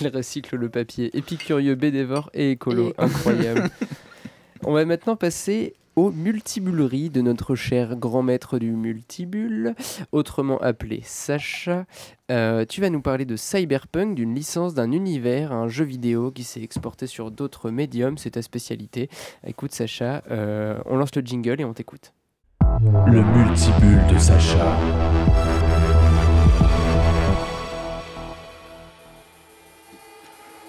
Il 0.00 0.08
recycle 0.08 0.56
le 0.56 0.68
papier. 0.70 1.16
Épicurieux, 1.16 1.74
bédévore 1.74 2.30
et 2.34 2.52
écolo. 2.52 2.88
Et- 2.88 2.94
Incroyable. 2.98 3.70
On 4.64 4.72
va 4.72 4.84
maintenant 4.86 5.14
passer 5.16 5.74
aux 5.96 6.10
multibuleries 6.10 7.08
de 7.08 7.22
notre 7.22 7.54
cher 7.54 7.96
grand 7.96 8.22
maître 8.22 8.58
du 8.58 8.72
multibule, 8.72 9.74
autrement 10.12 10.58
appelé 10.58 11.00
Sacha. 11.02 11.86
Euh, 12.30 12.66
tu 12.68 12.82
vas 12.82 12.90
nous 12.90 13.00
parler 13.00 13.24
de 13.24 13.34
Cyberpunk, 13.34 14.14
d'une 14.14 14.34
licence, 14.34 14.74
d'un 14.74 14.92
univers, 14.92 15.52
un 15.52 15.68
jeu 15.68 15.84
vidéo 15.84 16.30
qui 16.30 16.44
s'est 16.44 16.62
exporté 16.62 17.06
sur 17.06 17.30
d'autres 17.30 17.70
médiums. 17.70 18.18
C'est 18.18 18.32
ta 18.32 18.42
spécialité. 18.42 19.08
Écoute 19.46 19.72
Sacha, 19.72 20.22
euh, 20.30 20.78
on 20.84 20.96
lance 20.96 21.14
le 21.14 21.22
jingle 21.22 21.62
et 21.62 21.64
on 21.64 21.72
t'écoute. 21.72 22.12
Le 23.06 23.22
multibule 23.22 24.06
de 24.12 24.18
Sacha. 24.18 24.76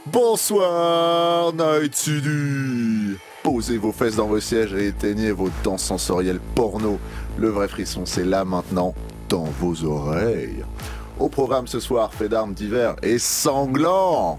Bonsoir, 0.06 1.52
Night 1.54 1.94
City 1.94 3.18
Posez 3.48 3.78
vos 3.78 3.94
fesses 3.94 4.18
dans 4.18 4.28
vos 4.28 4.42
sièges 4.42 4.74
et 4.74 4.88
éteignez 4.88 5.32
vos 5.32 5.50
danses 5.64 5.84
sensorielles 5.84 6.42
porno. 6.54 7.00
Le 7.38 7.48
vrai 7.48 7.70
frisson, 7.70 8.02
c'est 8.04 8.26
là 8.26 8.44
maintenant, 8.44 8.94
dans 9.30 9.46
vos 9.46 9.86
oreilles. 9.86 10.66
Au 11.18 11.30
programme 11.30 11.66
ce 11.66 11.80
soir, 11.80 12.14
fait 12.14 12.28
d'armes 12.28 12.54
divers 12.54 12.98
et 13.02 13.18
sanglants. 13.18 14.38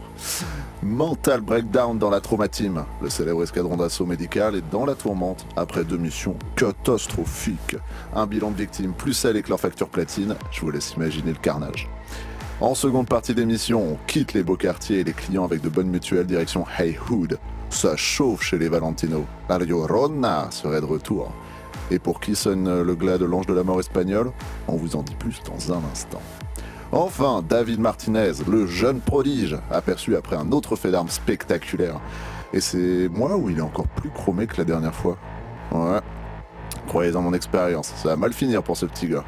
Mental 0.82 1.40
breakdown 1.40 1.98
dans 1.98 2.10
la 2.10 2.20
trauma 2.20 2.48
team. 2.48 2.84
Le 3.00 3.08
célèbre 3.08 3.42
escadron 3.42 3.78
d'assaut 3.78 4.04
médical 4.04 4.56
est 4.56 4.70
dans 4.70 4.84
la 4.84 4.94
tourmente 4.94 5.46
après 5.56 5.84
deux 5.84 5.96
missions 5.96 6.36
catastrophiques. 6.54 7.76
Un 8.14 8.26
bilan 8.26 8.50
de 8.50 8.58
victimes 8.58 8.92
plus 8.92 9.14
salé 9.14 9.42
que 9.42 9.48
leur 9.48 9.58
facture 9.58 9.88
platine. 9.88 10.36
Je 10.50 10.60
vous 10.60 10.70
laisse 10.70 10.92
imaginer 10.96 11.32
le 11.32 11.38
carnage. 11.38 11.88
En 12.60 12.74
seconde 12.74 13.08
partie 13.08 13.34
d'émission, 13.34 13.82
on 13.92 13.96
quitte 14.06 14.34
les 14.34 14.42
beaux 14.42 14.58
quartiers 14.58 14.98
et 14.98 15.04
les 15.04 15.14
clients 15.14 15.44
avec 15.44 15.62
de 15.62 15.70
bonnes 15.70 15.88
mutuelles 15.88 16.26
direction 16.26 16.66
Hey 16.78 16.98
Hood. 17.08 17.38
Ça 17.70 17.96
chauffe 17.96 18.42
chez 18.42 18.58
les 18.58 18.68
Valentino. 18.68 19.24
La 19.48 19.58
Llorona 19.58 20.50
serait 20.50 20.80
de 20.80 20.86
retour. 20.86 21.32
Et 21.90 21.98
pour 21.98 22.20
qui 22.20 22.34
sonne 22.34 22.82
le 22.82 22.94
glas 22.94 23.18
de 23.18 23.24
l'ange 23.24 23.46
de 23.46 23.54
la 23.54 23.62
mort 23.62 23.80
espagnol 23.80 24.32
On 24.66 24.76
vous 24.76 24.96
en 24.96 25.02
dit 25.02 25.14
plus 25.14 25.40
dans 25.44 25.72
un 25.72 25.80
instant. 25.92 26.20
Enfin, 26.90 27.44
David 27.46 27.80
Martinez, 27.80 28.32
le 28.48 28.66
jeune 28.66 29.00
prodige, 29.00 29.58
aperçu 29.70 30.16
après 30.16 30.36
un 30.36 30.52
autre 30.52 30.74
fait 30.74 30.90
d'armes 30.90 31.08
spectaculaire. 31.08 32.00
Et 32.54 32.60
c'est 32.60 33.08
moi 33.10 33.36
où 33.36 33.50
il 33.50 33.58
est 33.58 33.62
encore 33.62 33.88
plus 33.88 34.10
chromé 34.10 34.46
que 34.46 34.56
la 34.56 34.64
dernière 34.64 34.94
fois? 34.94 35.18
Ouais. 35.70 36.00
Croyez 36.86 37.14
en 37.14 37.20
mon 37.20 37.34
expérience, 37.34 37.92
ça 37.96 38.08
va 38.08 38.16
mal 38.16 38.32
finir 38.32 38.62
pour 38.62 38.78
ce 38.78 38.86
petit 38.86 39.08
gars. 39.08 39.24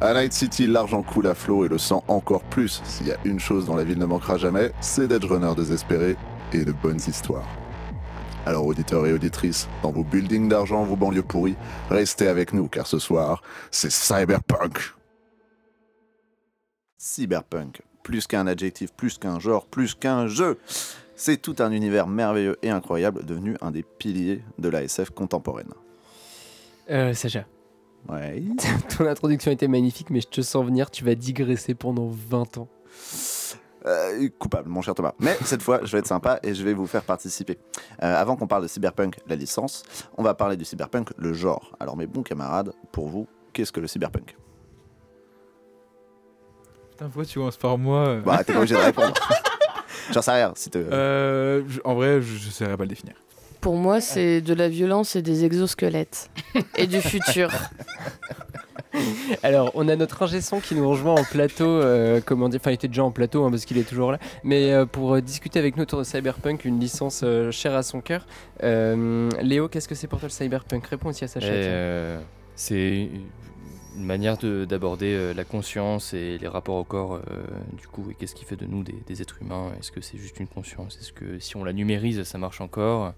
À 0.00 0.14
Night 0.14 0.32
City, 0.32 0.66
l'argent 0.66 1.02
coule 1.02 1.26
à 1.26 1.34
flot 1.34 1.66
et 1.66 1.68
le 1.68 1.76
sang 1.78 2.02
encore 2.08 2.42
plus. 2.42 2.80
S'il 2.84 3.06
y 3.06 3.12
a 3.12 3.16
une 3.24 3.38
chose 3.38 3.66
dont 3.66 3.76
la 3.76 3.84
ville 3.84 3.98
ne 3.98 4.06
manquera 4.06 4.38
jamais, 4.38 4.72
c'est 4.80 5.06
d'être 5.06 5.28
runner 5.28 5.54
désespéré 5.54 6.16
et 6.54 6.64
de 6.64 6.72
bonnes 6.72 7.00
histoires. 7.06 7.46
Alors 8.46 8.66
auditeurs 8.66 9.06
et 9.06 9.12
auditrices, 9.12 9.68
dans 9.82 9.90
vos 9.90 10.04
buildings 10.04 10.48
d'argent, 10.48 10.84
vos 10.84 10.96
banlieues 10.96 11.22
pourries, 11.22 11.56
restez 11.90 12.28
avec 12.28 12.52
nous 12.52 12.68
car 12.68 12.86
ce 12.86 12.98
soir, 12.98 13.42
c'est 13.70 13.90
Cyberpunk. 13.90 14.94
Cyberpunk, 16.98 17.82
plus 18.02 18.26
qu'un 18.26 18.46
adjectif, 18.46 18.92
plus 18.92 19.18
qu'un 19.18 19.38
genre, 19.38 19.66
plus 19.66 19.94
qu'un 19.94 20.26
jeu. 20.26 20.58
C'est 21.16 21.36
tout 21.40 21.56
un 21.60 21.70
univers 21.70 22.06
merveilleux 22.06 22.58
et 22.62 22.70
incroyable 22.70 23.24
devenu 23.24 23.56
un 23.62 23.70
des 23.70 23.82
piliers 23.82 24.42
de 24.58 24.68
la 24.68 24.82
SF 24.82 25.10
contemporaine. 25.10 25.72
Euh, 26.90 27.14
Sacha, 27.14 27.46
Ouais. 28.10 28.42
ton 28.98 29.06
introduction 29.06 29.50
était 29.50 29.68
magnifique, 29.68 30.10
mais 30.10 30.20
je 30.20 30.28
te 30.28 30.42
sens 30.42 30.64
venir, 30.66 30.90
tu 30.90 31.04
vas 31.04 31.14
digresser 31.14 31.74
pendant 31.74 32.08
20 32.08 32.58
ans. 32.58 32.68
Euh, 33.86 34.28
coupable, 34.38 34.68
mon 34.70 34.80
cher 34.80 34.94
Thomas. 34.94 35.12
Mais 35.18 35.36
cette 35.44 35.60
fois, 35.62 35.80
je 35.84 35.92
vais 35.92 35.98
être 35.98 36.06
sympa 36.06 36.38
et 36.42 36.54
je 36.54 36.64
vais 36.64 36.72
vous 36.72 36.86
faire 36.86 37.02
participer. 37.02 37.58
Euh, 38.02 38.16
avant 38.16 38.34
qu'on 38.36 38.46
parle 38.46 38.62
de 38.62 38.68
Cyberpunk, 38.68 39.18
la 39.26 39.36
licence, 39.36 39.82
on 40.16 40.22
va 40.22 40.32
parler 40.34 40.56
du 40.56 40.64
Cyberpunk, 40.64 41.10
le 41.18 41.32
genre. 41.34 41.72
Alors 41.80 41.96
mes 41.96 42.06
bons 42.06 42.22
camarades, 42.22 42.72
pour 42.92 43.08
vous, 43.08 43.26
qu'est-ce 43.52 43.72
que 43.72 43.80
le 43.80 43.86
Cyberpunk? 43.86 44.36
Putain, 46.92 47.06
pourquoi 47.06 47.24
tu 47.26 47.38
commences 47.38 47.56
par 47.56 47.76
moi 47.76 48.08
euh 48.08 48.20
Bah, 48.22 48.42
t'es 48.44 48.52
pas 48.52 48.60
obligé 48.60 48.74
de 48.76 48.80
répondre. 48.80 49.14
J'en 50.12 50.22
sais 50.22 50.32
rien, 50.32 50.52
si 50.54 50.70
te... 50.70 50.78
Euh, 50.78 51.62
je- 51.68 51.80
En 51.84 51.94
vrai, 51.94 52.22
je, 52.22 52.36
je 52.36 52.50
saurais 52.50 52.76
pas 52.76 52.84
le 52.84 52.88
définir. 52.88 53.14
Pour 53.60 53.76
moi, 53.76 54.00
c'est 54.00 54.40
de 54.42 54.54
la 54.54 54.68
violence 54.68 55.16
et 55.16 55.22
des 55.22 55.44
exosquelettes. 55.44 56.30
et 56.76 56.86
du 56.86 57.00
futur. 57.00 57.50
Alors, 59.42 59.70
on 59.74 59.88
a 59.88 59.96
notre 59.96 60.22
ingé 60.22 60.40
son 60.40 60.60
qui 60.60 60.74
nous 60.74 60.88
rejoint 60.88 61.14
en 61.14 61.24
plateau, 61.24 61.66
euh, 61.66 62.20
comment 62.24 62.48
dire, 62.48 62.60
enfin 62.62 62.70
il 62.70 62.74
était 62.74 62.88
déjà 62.88 63.04
en 63.04 63.10
plateau 63.10 63.44
hein, 63.44 63.50
parce 63.50 63.64
qu'il 63.64 63.78
est 63.78 63.88
toujours 63.88 64.12
là, 64.12 64.18
mais 64.42 64.72
euh, 64.72 64.86
pour 64.86 65.14
euh, 65.14 65.20
discuter 65.20 65.58
avec 65.58 65.76
nous 65.76 65.82
autour 65.82 65.98
de 65.98 66.04
Cyberpunk, 66.04 66.64
une 66.64 66.78
licence 66.80 67.24
chère 67.50 67.74
à 67.74 67.82
son 67.82 68.00
cœur. 68.00 68.26
Léo, 68.62 69.68
qu'est-ce 69.68 69.88
que 69.88 69.94
c'est 69.94 70.06
pour 70.06 70.20
toi 70.20 70.28
le 70.28 70.32
Cyberpunk? 70.32 70.86
Réponds 70.86 71.08
aussi 71.10 71.24
à 71.24 71.28
tiens. 71.28 71.40
euh, 71.50 72.20
c'est 72.54 73.08
une 73.96 74.04
manière 74.04 74.36
de- 74.38 74.64
d'aborder 74.64 75.32
la 75.34 75.44
conscience 75.44 76.14
et 76.14 76.38
les 76.38 76.48
rapports 76.48 76.76
au 76.76 76.84
corps, 76.84 77.20
du 77.72 77.86
coup, 77.86 78.10
et 78.10 78.14
qu'est-ce 78.14 78.34
qui 78.34 78.44
fait 78.44 78.56
de 78.56 78.66
nous 78.66 78.82
des, 78.82 78.94
des 79.06 79.22
êtres 79.22 79.36
humains? 79.40 79.70
Est-ce 79.78 79.92
que 79.92 80.00
c'est 80.00 80.18
juste 80.18 80.38
une 80.40 80.48
conscience? 80.48 80.98
Est-ce 81.00 81.12
que 81.12 81.38
si 81.38 81.56
on 81.56 81.64
la 81.64 81.72
numérise, 81.72 82.22
ça 82.24 82.38
marche 82.38 82.60
encore? 82.60 83.12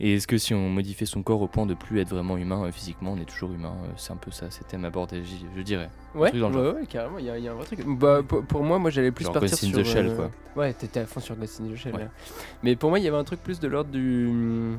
Et 0.00 0.14
est-ce 0.14 0.26
que 0.26 0.38
si 0.38 0.52
on 0.54 0.68
modifiait 0.70 1.06
son 1.06 1.22
corps 1.22 1.40
au 1.40 1.46
point 1.46 1.66
de 1.66 1.74
plus 1.74 2.00
être 2.00 2.08
vraiment 2.08 2.36
humain 2.36 2.64
euh, 2.64 2.72
physiquement, 2.72 3.12
on 3.12 3.16
est 3.16 3.24
toujours 3.28 3.52
humain 3.52 3.74
Euh, 3.84 3.92
C'est 3.96 4.12
un 4.12 4.16
peu 4.16 4.30
ça, 4.32 4.50
ces 4.50 4.64
thèmes 4.64 4.84
abordés, 4.84 5.22
j'y- 5.24 5.46
je 5.56 5.62
dirais. 5.62 5.88
Ouais, 6.16 6.32
ouais, 6.32 6.86
carrément, 6.88 7.18
il 7.18 7.26
y, 7.26 7.30
a- 7.30 7.38
il 7.38 7.44
y 7.44 7.48
a 7.48 7.52
un 7.52 7.54
vrai 7.54 7.64
truc. 7.64 7.80
Bah, 7.86 8.20
pour, 8.22 8.64
moi, 8.64 8.78
moi 8.80 8.90
j'allais 8.90 9.12
plus 9.12 9.24
Genre 9.24 9.32
partir 9.34 9.50
Ghost 9.50 9.64
in 9.64 9.68
sur. 9.68 9.78
the 9.78 9.84
Shell, 9.84 10.06
euh, 10.08 10.16
quoi. 10.16 10.30
Ouais, 10.56 10.72
t'étais 10.72 11.00
à 11.00 11.06
fond 11.06 11.20
sur 11.20 11.36
Ghost 11.36 11.60
in 11.60 11.72
the 11.72 11.76
Shell. 11.76 11.94
Ouais. 11.94 12.00
là. 12.02 12.08
Mais 12.64 12.74
pour 12.74 12.90
moi, 12.90 12.98
il 12.98 13.04
y 13.04 13.08
avait 13.08 13.16
un 13.16 13.24
truc 13.24 13.40
plus 13.42 13.60
de 13.60 13.68
l'ordre 13.68 13.90
du. 13.90 14.76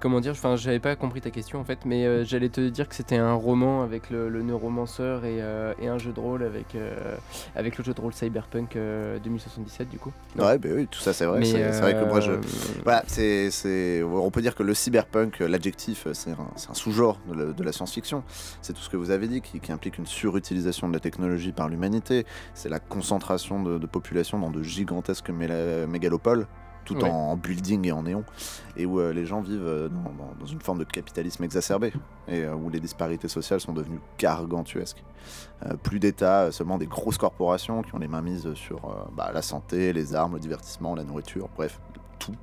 Comment 0.00 0.20
dire 0.20 0.32
Enfin, 0.32 0.56
j'avais 0.56 0.78
pas 0.78 0.96
compris 0.96 1.20
ta 1.20 1.30
question 1.30 1.60
en 1.60 1.64
fait, 1.64 1.80
mais 1.84 2.06
euh, 2.06 2.24
j'allais 2.24 2.48
te 2.48 2.66
dire 2.68 2.88
que 2.88 2.94
c'était 2.94 3.18
un 3.18 3.34
roman 3.34 3.82
avec 3.82 4.08
le, 4.08 4.30
le 4.30 4.42
neuromanceur 4.42 5.26
et, 5.26 5.42
euh, 5.42 5.74
et 5.78 5.88
un 5.88 5.98
jeu 5.98 6.12
de 6.12 6.18
rôle 6.18 6.42
avec, 6.42 6.74
euh, 6.74 7.16
avec 7.54 7.76
le 7.76 7.84
jeu 7.84 7.92
de 7.92 8.00
rôle 8.00 8.14
Cyberpunk 8.14 8.76
euh, 8.76 9.18
2077 9.18 9.90
du 9.90 9.98
coup. 9.98 10.10
Non. 10.36 10.46
Ouais, 10.46 10.56
bah 10.56 10.70
oui, 10.74 10.86
tout 10.90 11.00
ça 11.00 11.12
c'est 11.12 11.26
vrai. 11.26 11.44
C'est 11.44 11.80
vrai 11.80 11.92
que 11.92 12.04
moi 12.08 12.20
je. 12.20 12.32
Voilà, 12.82 13.04
c'est, 13.06 14.02
on 14.02 14.30
peut 14.30 14.40
dire 14.40 14.54
que 14.54 14.62
le 14.62 14.72
cyberpunk, 14.72 15.40
l'adjectif, 15.40 16.06
c'est 16.14 16.30
un, 16.30 16.74
sous-genre 16.74 17.20
de 17.28 17.34
la, 17.34 17.52
de 17.52 17.62
la 17.62 17.72
science-fiction. 17.72 18.24
C'est 18.62 18.72
tout 18.72 18.80
ce 18.80 18.88
que 18.88 18.96
vous 18.96 19.10
avez 19.10 19.28
dit, 19.28 19.42
qui, 19.42 19.60
qui 19.60 19.70
implique 19.70 19.98
une 19.98 20.06
surutilisation 20.06 20.88
de 20.88 20.94
la 20.94 21.00
technologie 21.00 21.52
par 21.52 21.68
l'humanité. 21.68 22.24
C'est 22.54 22.70
la 22.70 22.78
concentration 22.78 23.62
de, 23.62 23.76
de 23.76 23.86
population 23.86 24.38
dans 24.38 24.50
de 24.50 24.62
gigantesques 24.62 25.28
mégalopoles, 25.30 26.46
tout 26.94 27.04
en 27.04 27.36
building 27.36 27.86
et 27.86 27.92
en 27.92 28.02
néon, 28.02 28.24
et 28.76 28.86
où 28.86 29.00
euh, 29.00 29.12
les 29.12 29.26
gens 29.26 29.40
vivent 29.40 29.66
euh, 29.66 29.88
dans, 29.88 30.46
une 30.46 30.60
forme 30.60 30.78
de 30.78 30.84
capitalisme 30.84 31.44
exacerbé, 31.44 31.92
et 32.28 32.42
euh, 32.42 32.54
où 32.54 32.70
les 32.70 32.80
disparités 32.80 33.28
sociales 33.28 33.60
sont 33.60 33.72
devenues 33.72 34.00
gargantuesques. 34.18 35.02
Plus 35.82 36.00
d'État, 36.00 36.50
seulement 36.52 36.78
des 36.78 36.86
grosses 36.86 37.18
corporations 37.18 37.82
qui 37.82 37.94
ont 37.94 37.98
les 37.98 38.08
mains 38.08 38.22
mises 38.22 38.54
sur 38.54 39.08
bah, 39.14 39.30
la 39.32 39.42
santé, 39.42 39.92
les 39.92 40.14
armes, 40.14 40.34
le 40.34 40.40
divertissement, 40.40 40.94
la 40.94 41.04
nourriture, 41.04 41.50
bref, 41.54 41.78
tout. 42.18 42.34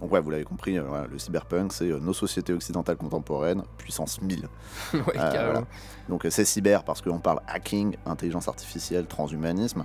Donc 0.00 0.12
ouais, 0.12 0.20
vous 0.20 0.30
l'avez 0.30 0.44
compris, 0.44 0.78
euh, 0.78 0.82
voilà, 0.82 1.06
le 1.06 1.18
cyberpunk, 1.18 1.72
c'est 1.72 1.90
euh, 1.90 1.98
nos 1.98 2.12
sociétés 2.12 2.52
occidentales 2.52 2.96
contemporaines, 2.96 3.62
puissance 3.78 4.20
1000. 4.20 4.40
ouais, 4.92 5.00
Euh, 5.00 5.12
carrément. 5.12 5.52
voilà. 5.52 5.66
Donc 6.08 6.26
c'est 6.28 6.44
cyber 6.44 6.84
parce 6.84 7.00
qu'on 7.00 7.20
parle 7.20 7.40
hacking, 7.46 7.96
intelligence 8.04 8.48
artificielle, 8.48 9.06
transhumanisme. 9.06 9.84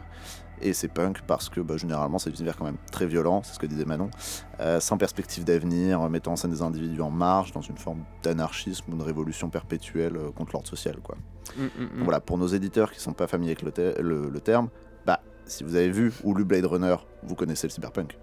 Et 0.62 0.74
c'est 0.74 0.88
punk 0.90 1.22
parce 1.26 1.48
que 1.50 1.62
bah, 1.62 1.78
généralement 1.78 2.20
c'est 2.20 2.30
des 2.32 2.38
univers 2.38 2.58
quand 2.58 2.66
même 2.66 2.78
très 2.92 3.06
violent, 3.08 3.42
c'est 3.44 3.54
ce 3.54 3.60
que 3.60 3.66
disait 3.66 3.86
Manon, 3.86 4.10
euh, 4.60 4.80
sans 4.80 4.98
perspective 4.98 5.44
d'avenir, 5.46 6.02
euh, 6.02 6.10
mettant 6.10 6.34
en 6.34 6.36
scène 6.36 6.52
des 6.52 6.62
individus 6.62 7.02
en 7.02 7.10
marge, 7.12 7.52
dans 7.54 7.62
une 7.62 7.78
forme 7.78 8.04
d'anarchisme 8.24 8.92
ou 8.94 8.98
de 8.98 9.04
révolution 9.04 9.50
perpétuelle 9.50 10.18
euh, 10.18 10.32
contre 10.32 10.52
l'ordre 10.54 10.68
social. 10.68 10.98
Quoi. 11.02 11.16
Mm, 11.58 11.62
mm, 11.64 11.66
mm. 11.66 11.88
Donc 11.96 12.04
voilà, 12.04 12.20
pour 12.20 12.38
nos 12.38 12.48
éditeurs 12.48 12.92
qui 12.92 13.00
sont 13.00 13.14
pas 13.14 13.28
familiers 13.28 13.52
avec 13.52 13.62
le, 13.64 13.72
te- 13.72 14.02
le- 14.02 14.30
le 14.30 14.40
terme, 14.42 14.70
bah, 15.06 15.22
si 15.46 15.64
vous 15.64 15.76
avez 15.76 15.90
vu 15.90 16.12
ou 16.24 16.34
lu 16.36 16.44
Blade 16.44 16.66
Runner, 16.66 16.96
vous 17.24 17.36
connaissez 17.36 17.68
le 17.68 17.72
cyberpunk. 17.72 18.18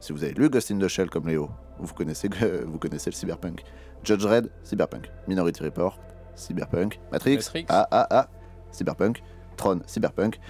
Si 0.00 0.12
vous 0.12 0.24
avez 0.24 0.32
lu 0.34 0.48
Ghost 0.50 0.70
in 0.70 0.78
the 0.78 0.88
Shell 0.88 1.08
comme 1.10 1.28
Léo, 1.28 1.50
vous 1.78 1.94
connaissez, 1.94 2.28
vous 2.66 2.78
connaissez 2.78 3.10
le 3.10 3.14
cyberpunk. 3.14 3.62
Judge 4.02 4.24
Red, 4.24 4.50
cyberpunk. 4.62 5.10
Minority 5.28 5.62
Report, 5.64 5.98
cyberpunk. 6.34 6.98
Matrix, 7.12 7.36
Matrix. 7.36 7.64
ah 7.68 7.86
ah 7.90 8.06
ah, 8.10 8.28
cyberpunk. 8.70 9.22
Tron, 9.56 9.80
cyberpunk. 9.86 10.40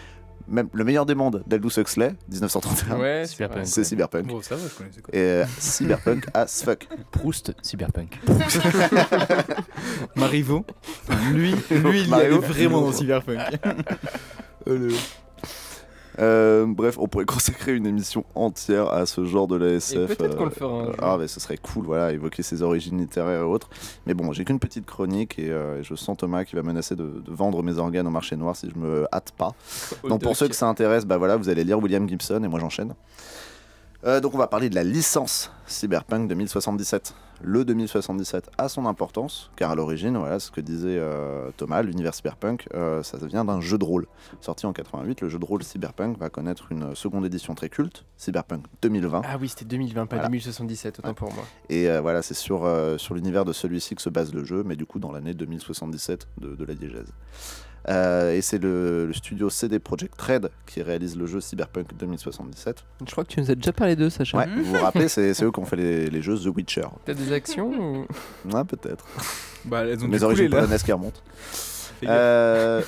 Même 0.46 0.68
le 0.72 0.84
meilleur 0.84 1.06
des 1.06 1.14
mondes, 1.14 1.42
d'Aldous 1.46 1.78
Huxley, 1.78 2.14
1931, 2.28 2.98
Ouais, 2.98 3.24
Cyberpunk. 3.26 3.66
c'est 3.66 3.82
cyberpunk. 3.84 4.26
Bon, 4.26 4.42
ça 4.42 4.56
va, 4.56 4.62
je 4.68 4.74
connaissais 4.74 5.00
quoi. 5.00 5.14
Et 5.14 5.18
euh, 5.20 5.44
cyberpunk 5.58 6.26
as 6.34 6.62
fuck. 6.62 6.86
Proust, 7.12 7.54
Cyberpunk. 7.62 8.20
Marivaux, 10.16 10.64
lui, 11.32 11.54
lui, 11.70 12.02
il 12.02 12.12
est 12.14 12.28
vraiment 12.30 12.82
dans. 12.82 12.92
Cyberpunk. 12.92 13.40
Euh, 16.18 16.66
bref, 16.66 16.96
on 16.98 17.08
pourrait 17.08 17.24
consacrer 17.26 17.74
une 17.74 17.86
émission 17.86 18.24
entière 18.34 18.92
à 18.92 19.06
ce 19.06 19.24
genre 19.24 19.46
de 19.46 19.56
la 19.56 19.66
Et 19.68 19.74
SF. 19.76 20.16
peut-être 20.16 20.36
qu'on 20.36 20.44
le 20.44 20.50
euh, 20.50 20.54
fera 20.54 20.74
un 20.74 20.84
jour. 20.86 20.94
Ah, 21.00 21.16
mais 21.18 21.28
ce 21.28 21.40
serait 21.40 21.56
cool, 21.56 21.86
voilà, 21.86 22.12
évoquer 22.12 22.42
ses 22.42 22.62
origines 22.62 22.98
littéraires 22.98 23.40
et 23.40 23.44
autres. 23.44 23.68
Mais 24.06 24.14
bon, 24.14 24.32
j'ai 24.32 24.44
qu'une 24.44 24.58
petite 24.58 24.86
chronique 24.86 25.38
et 25.38 25.50
euh, 25.50 25.82
je 25.82 25.94
sens 25.94 26.16
Thomas 26.16 26.44
qui 26.44 26.56
va 26.56 26.62
menacer 26.62 26.96
de, 26.96 27.04
de 27.24 27.32
vendre 27.32 27.62
mes 27.62 27.78
organes 27.78 28.06
au 28.06 28.10
marché 28.10 28.36
noir 28.36 28.56
si 28.56 28.70
je 28.70 28.78
me 28.78 29.06
hâte 29.12 29.32
pas. 29.36 29.54
Donc 30.08 30.22
pour 30.22 30.36
ceux 30.36 30.48
que 30.48 30.54
ça 30.56 30.66
intéresse, 30.68 31.04
bah 31.04 31.16
voilà, 31.16 31.36
vous 31.36 31.48
allez 31.48 31.64
lire 31.64 31.78
William 31.78 32.08
Gibson 32.08 32.42
et 32.42 32.48
moi 32.48 32.60
j'enchaîne. 32.60 32.94
Euh, 34.06 34.20
donc 34.20 34.34
on 34.34 34.38
va 34.38 34.46
parler 34.48 34.68
de 34.68 34.74
la 34.74 34.84
licence 34.84 35.50
Cyberpunk 35.66 36.28
2077. 36.28 37.14
Le 37.42 37.64
2077 37.64 38.50
a 38.58 38.68
son 38.68 38.86
importance, 38.86 39.50
car 39.56 39.70
à 39.70 39.74
l'origine, 39.74 40.16
voilà 40.18 40.38
ce 40.38 40.50
que 40.50 40.60
disait 40.60 40.98
euh, 40.98 41.50
Thomas, 41.56 41.82
l'univers 41.82 42.14
Cyberpunk, 42.14 42.68
euh, 42.74 43.02
ça 43.02 43.16
vient 43.26 43.44
d'un 43.46 43.60
jeu 43.60 43.76
de 43.78 43.84
rôle. 43.84 44.06
Sorti 44.40 44.66
en 44.66 44.72
88, 44.74 45.22
le 45.22 45.28
jeu 45.30 45.38
de 45.38 45.44
rôle 45.44 45.62
Cyberpunk 45.62 46.18
va 46.18 46.28
connaître 46.28 46.70
une 46.70 46.94
seconde 46.94 47.24
édition 47.24 47.54
très 47.54 47.70
culte, 47.70 48.04
Cyberpunk 48.18 48.64
2020. 48.82 49.22
Ah 49.24 49.36
oui, 49.40 49.48
c'était 49.48 49.64
2020, 49.64 50.06
pas 50.06 50.16
Voilà. 50.16 50.28
2077, 50.28 50.98
autant 50.98 51.08
Ouais. 51.08 51.14
pour 51.14 51.32
moi. 51.32 51.44
Et 51.70 51.88
voilà, 52.00 52.20
c'est 52.22 52.34
sur, 52.34 52.68
sur 52.98 53.14
l'univers 53.14 53.44
de 53.46 53.52
celui-ci 53.52 53.94
que 53.94 54.02
se 54.02 54.10
base 54.10 54.32
le 54.34 54.44
jeu, 54.44 54.62
mais 54.64 54.76
du 54.76 54.84
coup 54.86 54.98
dans 54.98 55.10
l'année 55.12 55.34
2077 55.34 56.28
de, 56.40 56.54
de 56.54 56.64
la 56.64 56.74
diégèse. 56.74 57.12
Euh, 57.88 58.32
et 58.32 58.40
c'est 58.40 58.58
le, 58.58 59.06
le 59.06 59.12
studio 59.12 59.50
CD 59.50 59.78
Projekt 59.78 60.20
Red 60.20 60.50
qui 60.66 60.80
réalise 60.82 61.16
le 61.16 61.26
jeu 61.26 61.40
Cyberpunk 61.40 61.94
2077. 61.98 62.82
Je 63.06 63.10
crois 63.12 63.24
que 63.24 63.30
tu 63.32 63.40
nous 63.40 63.50
as 63.50 63.54
déjà 63.54 63.72
parlé 63.72 63.94
d'eux, 63.94 64.08
Sacha. 64.10 64.38
Ouais, 64.38 64.46
vous 64.46 64.64
vous 64.64 64.80
rappelez, 64.82 65.08
c'est 65.08 65.30
eux 65.44 65.50
qui 65.52 65.60
ont 65.60 65.64
fait 65.66 65.76
les, 65.76 66.06
les 66.08 66.22
jeux 66.22 66.36
The 66.38 66.46
Witcher. 66.46 66.86
T'as 67.04 67.14
des 67.14 67.32
actions 67.32 67.68
ou... 67.68 68.06
Ouais, 68.50 68.64
peut-être. 68.64 69.04
Bah, 69.66 69.84
elles 69.84 70.02
ont 70.04 70.08
Mes 70.08 70.22
origines 70.22 70.50
polonaises 70.50 70.82
qui 70.82 70.92
remontent. 70.92 71.20
Euh, 72.06 72.82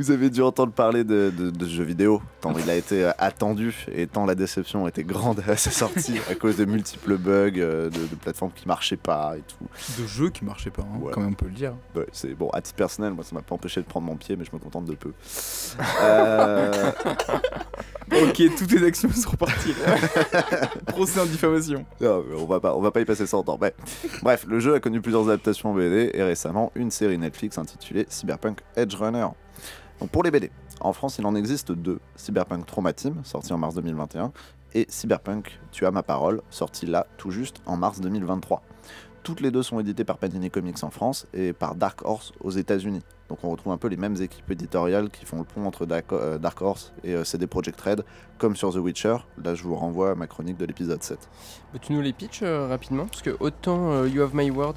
Vous 0.00 0.10
avez 0.10 0.30
dû 0.30 0.40
entendre 0.40 0.72
parler 0.72 1.04
de, 1.04 1.30
de, 1.36 1.50
de 1.50 1.64
ce 1.66 1.70
jeu 1.70 1.84
vidéo, 1.84 2.22
tant 2.40 2.54
il 2.58 2.70
a 2.70 2.74
été 2.74 3.04
euh, 3.04 3.10
attendu 3.18 3.84
et 3.92 4.06
tant 4.06 4.24
la 4.24 4.34
déception 4.34 4.88
était 4.88 5.04
grande 5.04 5.42
à 5.46 5.56
sa 5.58 5.70
sortie 5.70 6.18
à 6.30 6.34
cause 6.36 6.56
de 6.56 6.64
multiples 6.64 7.18
bugs, 7.18 7.50
euh, 7.58 7.90
de, 7.90 7.98
de 7.98 8.14
plateformes 8.18 8.50
qui 8.54 8.66
marchaient 8.66 8.96
pas 8.96 9.34
et 9.36 9.42
tout. 9.42 10.02
De 10.02 10.06
jeux 10.08 10.30
qui 10.30 10.42
marchaient 10.46 10.70
pas, 10.70 10.80
hein, 10.90 10.98
Ouais. 11.02 11.12
quand 11.12 11.20
même 11.20 11.32
on 11.32 11.34
peut 11.34 11.44
le 11.48 11.52
dire. 11.52 11.74
Ouais, 11.94 12.06
c'est 12.12 12.32
bon, 12.32 12.48
à 12.48 12.62
titre 12.62 12.76
personnel, 12.76 13.12
moi 13.12 13.24
ça 13.24 13.34
m'a 13.34 13.42
pas 13.42 13.54
empêché 13.54 13.82
de 13.82 13.86
prendre 13.86 14.06
mon 14.06 14.16
pied, 14.16 14.36
mais 14.36 14.44
je 14.46 14.50
me 14.54 14.58
contente 14.58 14.86
de 14.86 14.94
peu. 14.94 15.12
Euh, 16.00 16.90
ok, 18.10 18.42
toutes 18.56 18.68
tes 18.68 18.82
actions 18.82 19.10
sont 19.12 19.30
reparties. 19.32 19.74
Procès 20.86 21.20
en 21.20 21.26
diffamation. 21.26 21.84
non, 22.00 22.24
mais 22.26 22.36
on 22.40 22.46
va 22.46 22.58
pas, 22.60 22.74
on 22.74 22.80
va 22.80 22.90
pas 22.90 23.02
y 23.02 23.04
passer 23.04 23.26
100 23.26 23.46
ans. 23.50 23.58
Bref. 23.58 23.74
Bref, 24.22 24.46
le 24.48 24.60
jeu 24.60 24.72
a 24.74 24.80
connu 24.80 25.02
plusieurs 25.02 25.24
adaptations 25.28 25.72
en 25.72 25.74
BD 25.74 26.10
et 26.14 26.22
récemment 26.22 26.72
une 26.74 26.90
série 26.90 27.18
Netflix 27.18 27.58
intitulée 27.58 28.06
Cyberpunk 28.08 28.60
Edge 28.76 28.94
Runner. 28.94 29.26
Donc 30.00 30.10
pour 30.10 30.22
les 30.22 30.30
BD, 30.30 30.50
en 30.80 30.92
France 30.92 31.18
il 31.18 31.26
en 31.26 31.34
existe 31.34 31.72
deux 31.72 32.00
Cyberpunk 32.16 32.64
Trauma 32.64 32.92
Team, 32.92 33.20
sorti 33.22 33.52
en 33.52 33.58
mars 33.58 33.74
2021, 33.74 34.32
et 34.72 34.86
Cyberpunk 34.88 35.60
Tu 35.72 35.84
as 35.84 35.90
ma 35.90 36.02
parole, 36.02 36.40
sorti 36.50 36.86
là 36.86 37.06
tout 37.18 37.30
juste 37.30 37.60
en 37.66 37.76
mars 37.76 38.00
2023. 38.00 38.62
Toutes 39.22 39.42
les 39.42 39.50
deux 39.50 39.62
sont 39.62 39.78
éditées 39.78 40.04
par 40.04 40.16
Panini 40.16 40.50
Comics 40.50 40.82
en 40.82 40.88
France 40.88 41.26
et 41.34 41.52
par 41.52 41.74
Dark 41.74 42.00
Horse 42.06 42.32
aux 42.40 42.50
États-Unis. 42.50 43.02
Donc 43.28 43.40
on 43.44 43.50
retrouve 43.50 43.72
un 43.74 43.76
peu 43.76 43.88
les 43.88 43.98
mêmes 43.98 44.16
équipes 44.20 44.50
éditoriales 44.50 45.10
qui 45.10 45.26
font 45.26 45.36
le 45.36 45.44
pont 45.44 45.66
entre 45.66 45.84
Dark, 45.84 46.10
euh, 46.12 46.38
Horse 46.60 46.94
et 47.04 47.14
euh, 47.14 47.22
CD 47.22 47.46
Projekt 47.46 47.78
Red, 47.78 48.04
comme 48.38 48.56
sur 48.56 48.72
The 48.72 48.76
Witcher. 48.76 49.18
Là 49.44 49.54
je 49.54 49.62
vous 49.64 49.76
renvoie 49.76 50.12
à 50.12 50.14
ma 50.14 50.26
chronique 50.26 50.56
de 50.56 50.64
l'épisode 50.64 51.02
7. 51.02 51.28
Bah, 51.74 51.78
tu 51.80 51.92
nous 51.92 52.00
les 52.00 52.14
pitches 52.14 52.42
euh, 52.42 52.66
rapidement 52.66 53.04
Parce 53.04 53.20
que 53.20 53.36
autant 53.40 54.04
You 54.06 54.22
Have 54.22 54.34
My 54.34 54.50
Word, 54.50 54.76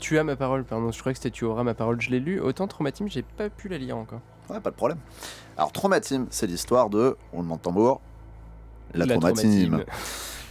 tu 0.00 0.18
as 0.18 0.24
ma 0.24 0.36
parole, 0.36 0.64
pardon, 0.64 0.90
je 0.90 0.98
crois 1.00 1.12
que 1.12 1.18
c'était 1.18 1.30
Tu 1.30 1.44
auras 1.44 1.62
ma 1.62 1.74
parole, 1.74 2.00
je 2.00 2.10
l'ai 2.10 2.20
lu. 2.20 2.40
Autant 2.40 2.66
Traumatim, 2.66 3.06
j'ai 3.08 3.22
pas 3.22 3.48
pu 3.50 3.68
la 3.68 3.78
lire 3.78 3.96
encore. 3.96 4.20
Ouais, 4.48 4.58
pas 4.60 4.70
de 4.70 4.74
problème. 4.76 4.98
Alors, 5.56 5.70
Trauma 5.70 6.00
Team, 6.00 6.26
c'est 6.30 6.46
l'histoire 6.46 6.90
de, 6.90 7.16
on 7.32 7.42
demande 7.42 7.62
tambour, 7.62 8.00
la, 8.94 9.06
Trauma 9.06 9.32
Team. 9.32 9.84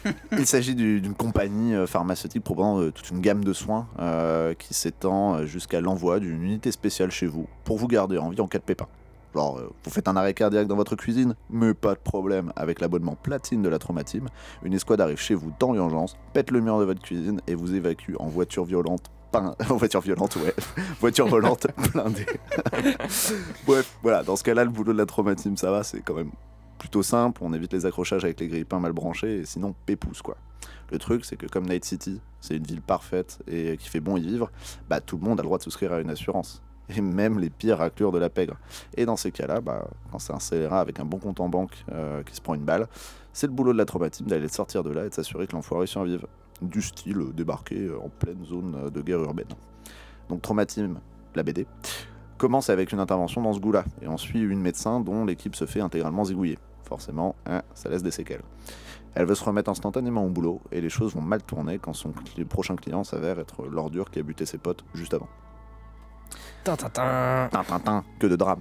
Il 0.31 0.45
s'agit 0.45 0.75
du- 0.75 1.01
d'une 1.01 1.13
compagnie 1.15 1.75
euh, 1.75 1.85
pharmaceutique 1.85 2.43
proposant 2.43 2.79
euh, 2.79 2.91
toute 2.91 3.09
une 3.09 3.19
gamme 3.19 3.43
de 3.43 3.51
soins 3.51 3.87
euh, 3.99 4.53
qui 4.53 4.73
s'étend 4.73 5.35
euh, 5.35 5.45
jusqu'à 5.45 5.81
l'envoi 5.81 6.21
d'une 6.21 6.41
unité 6.41 6.71
spéciale 6.71 7.11
chez 7.11 7.27
vous 7.27 7.47
pour 7.65 7.77
vous 7.77 7.87
garder 7.89 8.17
en 8.17 8.29
vie 8.29 8.39
en 8.39 8.47
cas 8.47 8.59
de 8.59 8.63
pépin. 8.63 8.87
Genre, 9.35 9.57
euh, 9.57 9.69
vous 9.83 9.91
faites 9.91 10.07
un 10.07 10.15
arrêt 10.15 10.33
cardiaque 10.33 10.67
dans 10.67 10.77
votre 10.77 10.95
cuisine, 10.95 11.35
mais 11.49 11.73
pas 11.73 11.95
de 11.95 11.99
problème, 11.99 12.53
avec 12.55 12.79
l'abonnement 12.79 13.15
platine 13.21 13.61
de 13.61 13.67
la 13.67 13.77
Trauma 13.77 14.05
Team, 14.05 14.29
une 14.63 14.73
escouade 14.73 15.01
arrive 15.01 15.19
chez 15.19 15.35
vous 15.35 15.51
dans 15.59 15.73
l'urgence, 15.73 16.15
pète 16.31 16.51
le 16.51 16.61
mur 16.61 16.79
de 16.79 16.85
votre 16.85 17.01
cuisine 17.01 17.41
et 17.47 17.53
vous 17.55 17.75
évacue 17.75 18.13
en 18.19 18.27
voiture 18.27 18.63
violente. 18.63 19.11
Pas 19.31 19.55
en 19.69 19.75
voiture 19.75 20.01
violente, 20.01 20.35
ouais. 20.37 20.53
voiture 20.99 21.27
volante 21.27 21.67
blindée. 21.93 22.25
Bref, 23.65 23.97
voilà, 24.01 24.23
dans 24.23 24.35
ce 24.35 24.43
cas-là, 24.43 24.63
le 24.63 24.69
boulot 24.69 24.93
de 24.93 24.97
la 24.97 25.05
Trauma 25.05 25.35
Team, 25.35 25.57
ça 25.57 25.71
va, 25.71 25.83
c'est 25.83 26.01
quand 26.01 26.15
même 26.15 26.31
plutôt 26.77 27.03
simple, 27.03 27.41
on 27.43 27.53
évite 27.53 27.73
les 27.73 27.85
accrochages 27.85 28.23
avec 28.23 28.39
les 28.39 28.47
grippins 28.47 28.79
mal 28.79 28.93
branchés, 28.93 29.39
et 29.39 29.45
sinon 29.45 29.75
pépouze 29.85 30.21
quoi. 30.21 30.37
Le 30.91 30.97
truc, 30.97 31.25
c'est 31.25 31.35
que 31.35 31.45
comme 31.45 31.67
Night 31.67 31.85
City, 31.85 32.19
c'est 32.41 32.55
une 32.55 32.63
ville 32.63 32.81
parfaite 32.81 33.39
et 33.47 33.77
qui 33.77 33.89
fait 33.89 33.99
bon 33.99 34.17
y 34.17 34.21
vivre, 34.21 34.49
bah 34.89 35.01
tout 35.01 35.17
le 35.17 35.23
monde 35.23 35.39
a 35.39 35.43
le 35.43 35.47
droit 35.47 35.57
de 35.57 35.63
souscrire 35.63 35.93
à 35.93 35.99
une 35.99 36.09
assurance. 36.09 36.63
Et 36.89 37.01
même 37.01 37.37
les 37.37 37.51
pires 37.51 37.77
raclures 37.77 38.11
de 38.11 38.17
la 38.17 38.29
pègre. 38.31 38.55
Et 38.97 39.05
dans 39.05 39.15
ces 39.15 39.31
cas-là, 39.31 39.61
bah, 39.61 39.87
quand 40.11 40.17
c'est 40.17 40.33
un 40.33 40.39
scélérat 40.39 40.79
avec 40.79 40.99
un 40.99 41.05
bon 41.05 41.19
compte 41.19 41.39
en 41.39 41.47
banque 41.47 41.85
euh, 41.91 42.23
qui 42.23 42.35
se 42.35 42.41
prend 42.41 42.55
une 42.55 42.63
balle, 42.63 42.87
c'est 43.31 43.45
le 43.45 43.53
boulot 43.53 43.73
de 43.73 43.77
la 43.77 43.85
traumatisme 43.85 44.25
d'aller 44.25 44.47
sortir 44.47 44.83
de 44.83 44.89
là 44.89 45.05
et 45.05 45.09
de 45.09 45.13
s'assurer 45.13 45.45
que 45.45 45.53
l'enfoiré 45.53 45.85
survive. 45.85 46.25
Du 46.61 46.81
style 46.81 47.33
débarquer 47.33 47.85
euh, 47.85 47.99
en 48.03 48.09
pleine 48.09 48.43
zone 48.45 48.75
euh, 48.75 48.89
de 48.89 49.01
guerre 49.01 49.19
urbaine. 49.21 49.47
Donc 50.27 50.41
Traumatisme, 50.41 50.99
la 51.35 51.43
BD, 51.43 51.65
commence 52.37 52.69
avec 52.69 52.91
une 52.91 52.99
intervention 52.99 53.41
dans 53.41 53.53
ce 53.53 53.59
goût-là, 53.59 53.83
et 54.01 54.07
on 54.07 54.17
suit 54.17 54.41
une 54.41 54.61
médecin 54.61 54.99
dont 54.99 55.25
l'équipe 55.25 55.55
se 55.55 55.65
fait 55.65 55.81
intégralement 55.81 56.23
zigouiller. 56.25 56.57
Forcément, 56.83 57.35
hein, 57.45 57.61
ça 57.73 57.89
laisse 57.89 58.03
des 58.03 58.11
séquelles. 58.11 58.41
Elle 59.15 59.25
veut 59.25 59.35
se 59.35 59.43
remettre 59.43 59.69
instantanément 59.69 60.25
au 60.25 60.29
boulot, 60.29 60.61
et 60.71 60.81
les 60.81 60.89
choses 60.89 61.15
vont 61.15 61.21
mal 61.21 61.41
tourner 61.43 61.79
quand 61.79 61.93
son 61.93 62.09
cli- 62.11 62.45
prochain 62.45 62.75
client 62.75 63.03
s'avère 63.03 63.39
être 63.39 63.65
l'ordure 63.65 64.09
qui 64.11 64.19
a 64.19 64.23
buté 64.23 64.45
ses 64.45 64.57
potes 64.57 64.83
juste 64.93 65.13
avant. 65.13 65.27
Tintintin. 66.63 67.47
Tintintin, 67.51 68.03
que 68.19 68.27
de 68.27 68.35
drame. 68.35 68.59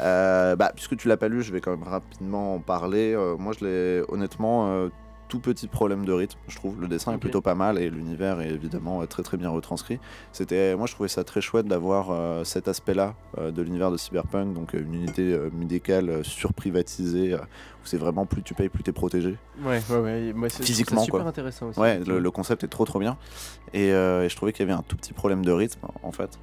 Euh, 0.00 0.56
bah, 0.56 0.72
puisque 0.74 0.96
tu 0.96 1.08
l'as 1.08 1.16
pas 1.16 1.28
lu, 1.28 1.42
je 1.42 1.52
vais 1.52 1.60
quand 1.60 1.70
même 1.70 1.86
rapidement 1.88 2.54
en 2.54 2.58
parler. 2.58 3.14
Euh, 3.14 3.36
moi, 3.36 3.52
je 3.58 3.64
l'ai 3.64 4.02
honnêtement 4.08 4.68
euh, 4.68 4.88
tout 5.28 5.40
petit 5.40 5.66
problème 5.68 6.04
de 6.04 6.12
rythme, 6.12 6.38
je 6.48 6.56
trouve. 6.56 6.80
Le 6.80 6.88
dessin 6.88 7.12
est 7.14 7.18
plutôt 7.18 7.40
pas 7.40 7.54
mal 7.54 7.78
et 7.78 7.90
l'univers 7.90 8.40
est 8.40 8.48
évidemment 8.50 9.02
euh, 9.02 9.06
très 9.06 9.22
très 9.22 9.36
bien 9.36 9.50
retranscrit. 9.50 10.00
C'était, 10.32 10.74
moi, 10.74 10.86
je 10.86 10.94
trouvais 10.94 11.08
ça 11.08 11.22
très 11.24 11.40
chouette 11.40 11.66
d'avoir 11.66 12.10
euh, 12.10 12.44
cet 12.44 12.66
aspect-là 12.68 13.14
euh, 13.38 13.50
de 13.50 13.62
l'univers 13.62 13.90
de 13.90 13.96
Cyberpunk, 13.96 14.54
donc 14.54 14.72
une 14.72 14.94
unité 14.94 15.32
euh, 15.32 15.50
médicale 15.52 16.24
surprivatisée 16.24 17.34
où 17.34 17.84
c'est 17.84 17.98
vraiment 17.98 18.26
plus 18.26 18.42
tu 18.42 18.54
payes, 18.54 18.68
plus 18.68 18.82
t'es 18.82 18.92
protégé. 18.92 19.36
Ouais, 19.62 19.80
ouais, 19.90 19.98
ouais. 19.98 20.32
Moi, 20.32 20.48
Physiquement, 20.48 21.02
super 21.04 21.20
quoi. 21.20 21.28
intéressant 21.28 21.68
aussi. 21.68 21.78
Ouais, 21.78 22.00
le, 22.00 22.18
le 22.18 22.30
concept 22.30 22.64
est 22.64 22.68
trop 22.68 22.84
trop 22.84 22.98
bien. 22.98 23.16
Et, 23.74 23.88
et 23.88 24.28
je 24.28 24.34
trouvais 24.36 24.52
qu'il 24.52 24.66
y 24.66 24.70
avait 24.70 24.78
un 24.78 24.82
tout 24.82 24.96
petit 24.96 25.12
problème 25.12 25.44
de 25.44 25.52
rythme 25.52 25.86
en 26.02 26.12
fait. 26.12 26.38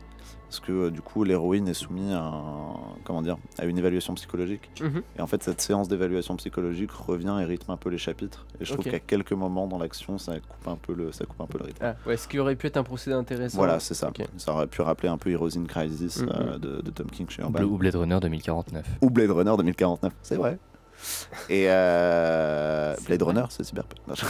Parce 0.55 0.65
que 0.67 0.71
euh, 0.71 0.89
du 0.89 1.01
coup, 1.01 1.25
l'héroïne 1.25 1.67
est 1.67 1.73
soumise 1.73 2.13
à, 2.13 2.19
un- 2.21 2.75
comment 3.03 3.21
dire, 3.21 3.35
à 3.59 3.65
une 3.65 3.77
évaluation 3.77 4.13
psychologique. 4.13 4.69
Mhm. 4.81 5.01
Et 5.17 5.21
en 5.21 5.27
fait, 5.27 5.43
cette 5.43 5.59
séance 5.59 5.89
d'évaluation 5.89 6.37
psychologique 6.37 6.91
revient 6.91 7.37
et 7.41 7.43
rythme 7.43 7.71
un 7.71 7.77
peu 7.77 7.89
les 7.89 7.97
chapitres. 7.97 8.45
Et 8.61 8.65
je 8.65 8.71
trouve 8.71 8.85
qu'à 8.85 8.99
quelques 9.01 9.33
moments 9.33 9.67
dans 9.67 9.77
l'action, 9.77 10.17
ça 10.17 10.39
coupe 10.39 10.67
un 10.69 10.77
peu 10.77 10.93
le, 10.93 11.11
ça 11.11 11.25
coupe 11.25 11.41
un 11.41 11.45
peu 11.45 11.57
le 11.57 11.65
rythme. 11.65 11.83
Ah, 11.85 11.95
ouais, 12.07 12.15
ce 12.15 12.29
qui 12.29 12.39
aurait 12.39 12.55
pu 12.55 12.67
être 12.67 12.77
un 12.77 12.83
procédé 12.83 13.17
intéressant. 13.17 13.57
Voilà, 13.57 13.81
c'est 13.81 13.95
ça. 13.95 14.11
Ça 14.37 14.53
aurait 14.53 14.67
pu 14.67 14.81
rappeler 14.81 15.09
un 15.09 15.17
peu 15.17 15.29
Heroes 15.29 15.57
in 15.57 15.65
Crisis 15.65 16.21
Mhm. 16.21 16.29
euh, 16.33 16.57
de, 16.57 16.81
de 16.81 16.89
Tom 16.91 17.07
King 17.07 17.27
chez 17.29 17.41
Urban. 17.41 17.63
Ou 17.63 17.77
Blade 17.77 17.95
Runner 17.95 18.19
2049. 18.21 18.85
Ou 19.01 19.09
Blade 19.09 19.31
Runner 19.31 19.53
2049, 19.57 20.13
c'est 20.21 20.35
vrai. 20.37 20.57
Et 21.49 21.65
euh, 21.69 22.95
Blade 23.05 23.21
vrai. 23.21 23.33
Runner, 23.33 23.45
c'est. 23.49 23.73
Non, 23.73 23.83
je- 24.15 24.25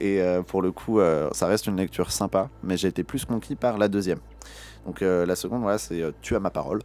Et 0.00 0.20
euh, 0.22 0.42
pour 0.42 0.62
le 0.62 0.72
coup, 0.72 1.00
euh, 1.00 1.28
ça 1.32 1.46
reste 1.46 1.66
une 1.66 1.76
lecture 1.76 2.10
sympa, 2.10 2.48
mais 2.62 2.76
j'ai 2.76 2.88
été 2.88 3.04
plus 3.04 3.24
conquis 3.24 3.54
par 3.56 3.76
la 3.78 3.88
deuxième. 3.88 4.18
Donc 4.86 5.02
euh, 5.02 5.26
la 5.26 5.36
seconde, 5.36 5.62
voilà, 5.62 5.78
c'est 5.78 6.00
euh, 6.00 6.12
Tu 6.22 6.34
as 6.36 6.40
ma 6.40 6.50
parole, 6.50 6.80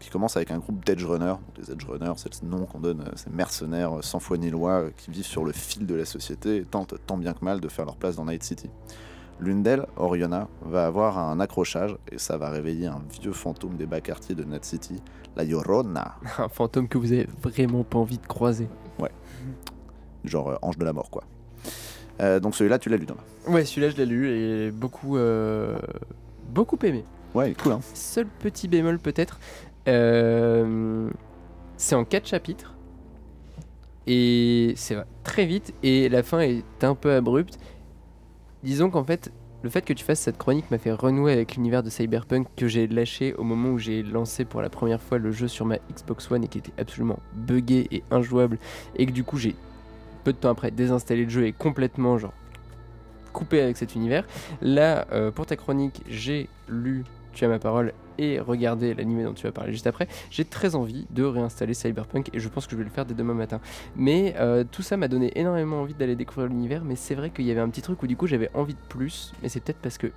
qui 0.00 0.10
commence 0.10 0.36
avec 0.36 0.50
un 0.50 0.58
groupe 0.58 0.84
d'Edge 0.84 1.04
Runners. 1.04 1.26
Donc, 1.26 1.58
les 1.58 1.70
Edge 1.70 1.84
Runners, 1.84 2.14
c'est 2.16 2.42
le 2.42 2.48
nom 2.48 2.64
qu'on 2.64 2.80
donne 2.80 3.02
à 3.02 3.16
ces 3.16 3.30
mercenaires 3.30 3.98
euh, 3.98 4.02
sans 4.02 4.18
foi 4.18 4.38
ni 4.38 4.50
loi 4.50 4.70
euh, 4.72 4.90
qui 4.96 5.10
vivent 5.10 5.26
sur 5.26 5.44
le 5.44 5.52
fil 5.52 5.86
de 5.86 5.94
la 5.94 6.04
société 6.04 6.56
et 6.56 6.64
tentent 6.64 6.94
tant 7.06 7.18
bien 7.18 7.34
que 7.34 7.44
mal 7.44 7.60
de 7.60 7.68
faire 7.68 7.84
leur 7.84 7.96
place 7.96 8.16
dans 8.16 8.24
Night 8.24 8.42
City. 8.42 8.70
L'une 9.38 9.62
d'elles, 9.62 9.86
Oriona, 9.96 10.48
va 10.62 10.86
avoir 10.86 11.18
un 11.18 11.40
accrochage 11.40 11.96
et 12.10 12.18
ça 12.18 12.36
va 12.36 12.50
réveiller 12.50 12.86
un 12.86 13.00
vieux 13.20 13.32
fantôme 13.32 13.76
des 13.76 13.86
bas 13.86 14.00
quartiers 14.00 14.34
de 14.34 14.44
Night 14.44 14.64
City, 14.64 15.00
la 15.36 15.44
Yorona, 15.44 16.16
Un 16.38 16.48
fantôme 16.48 16.88
que 16.88 16.98
vous 16.98 17.12
avez 17.12 17.26
vraiment 17.42 17.84
pas 17.84 17.98
envie 17.98 18.18
de 18.18 18.26
croiser. 18.26 18.68
genre 20.24 20.50
euh, 20.50 20.56
ange 20.60 20.76
de 20.76 20.84
la 20.84 20.92
mort 20.92 21.10
quoi. 21.10 21.24
Euh, 22.20 22.38
donc 22.38 22.54
celui-là, 22.54 22.78
tu 22.78 22.90
l'as 22.90 22.98
lu 22.98 23.06
Thomas. 23.06 23.22
Ouais, 23.48 23.64
celui-là, 23.64 23.88
je 23.88 23.96
l'ai 23.96 24.04
lu 24.04 24.28
et 24.28 24.70
beaucoup, 24.70 25.16
euh, 25.16 25.78
beaucoup 26.50 26.78
aimé. 26.82 27.04
Ouais, 27.34 27.54
cool 27.62 27.72
hein. 27.72 27.80
Seul 27.94 28.26
petit 28.26 28.66
bémol 28.66 28.98
peut-être, 28.98 29.38
euh, 29.88 31.08
c'est 31.76 31.94
en 31.94 32.04
4 32.04 32.26
chapitres 32.26 32.74
et 34.06 34.72
c'est 34.76 34.96
très 35.22 35.46
vite 35.46 35.72
et 35.82 36.08
la 36.08 36.22
fin 36.22 36.40
est 36.40 36.64
un 36.82 36.94
peu 36.94 37.12
abrupte. 37.12 37.58
Disons 38.62 38.90
qu'en 38.90 39.04
fait, 39.04 39.32
le 39.62 39.70
fait 39.70 39.82
que 39.82 39.92
tu 39.92 40.04
fasses 40.04 40.20
cette 40.20 40.38
chronique 40.38 40.70
m'a 40.70 40.78
fait 40.78 40.92
renouer 40.92 41.32
avec 41.32 41.54
l'univers 41.54 41.82
de 41.82 41.90
Cyberpunk 41.90 42.48
que 42.56 42.66
j'ai 42.66 42.86
lâché 42.86 43.34
au 43.34 43.44
moment 43.44 43.70
où 43.70 43.78
j'ai 43.78 44.02
lancé 44.02 44.44
pour 44.44 44.62
la 44.62 44.70
première 44.70 45.00
fois 45.00 45.18
le 45.18 45.30
jeu 45.30 45.48
sur 45.48 45.66
ma 45.66 45.76
Xbox 45.92 46.30
One 46.30 46.44
et 46.44 46.48
qui 46.48 46.58
était 46.58 46.72
absolument 46.78 47.18
buggé 47.34 47.86
et 47.90 48.02
injouable 48.10 48.58
et 48.96 49.06
que 49.06 49.12
du 49.12 49.22
coup 49.22 49.36
j'ai 49.36 49.54
peu 50.24 50.32
de 50.32 50.38
temps 50.38 50.50
après 50.50 50.70
désinstallé 50.70 51.24
le 51.24 51.30
jeu 51.30 51.46
et 51.46 51.52
complètement 51.52 52.18
genre 52.18 52.32
coupé 53.32 53.60
avec 53.60 53.76
cet 53.76 53.94
univers. 53.94 54.26
Là, 54.60 55.06
euh, 55.12 55.30
pour 55.30 55.46
ta 55.46 55.56
chronique, 55.56 56.02
j'ai 56.08 56.48
lu 56.68 57.04
Tu 57.40 57.46
as 57.46 57.48
ma 57.48 57.58
parole 57.58 57.94
et 58.18 58.38
regardé 58.38 58.92
l'animé 58.92 59.24
dont 59.24 59.32
tu 59.32 59.44
vas 59.44 59.50
parler 59.50 59.72
juste 59.72 59.86
après. 59.86 60.08
J'ai 60.30 60.44
très 60.44 60.74
envie 60.74 61.06
de 61.08 61.24
réinstaller 61.24 61.72
Cyberpunk 61.72 62.28
et 62.34 62.38
je 62.38 62.46
pense 62.50 62.66
que 62.66 62.72
je 62.72 62.76
vais 62.76 62.84
le 62.84 62.90
faire 62.90 63.06
dès 63.06 63.14
demain 63.14 63.32
matin. 63.32 63.62
Mais 63.96 64.34
euh, 64.36 64.62
tout 64.70 64.82
ça 64.82 64.98
m'a 64.98 65.08
donné 65.08 65.32
énormément 65.36 65.80
envie 65.80 65.94
d'aller 65.94 66.16
découvrir 66.16 66.48
l'univers, 66.50 66.84
mais 66.84 66.96
c'est 66.96 67.14
vrai 67.14 67.30
qu'il 67.30 67.46
y 67.46 67.50
avait 67.50 67.62
un 67.62 67.70
petit 67.70 67.80
truc 67.80 68.02
où 68.02 68.06
du 68.06 68.14
coup 68.14 68.26
j'avais 68.26 68.50
envie 68.52 68.74
de 68.74 68.88
plus, 68.90 69.32
mais 69.42 69.48
c'est 69.48 69.60
peut-être 69.60 69.78
parce 69.78 69.96
que 69.96 70.08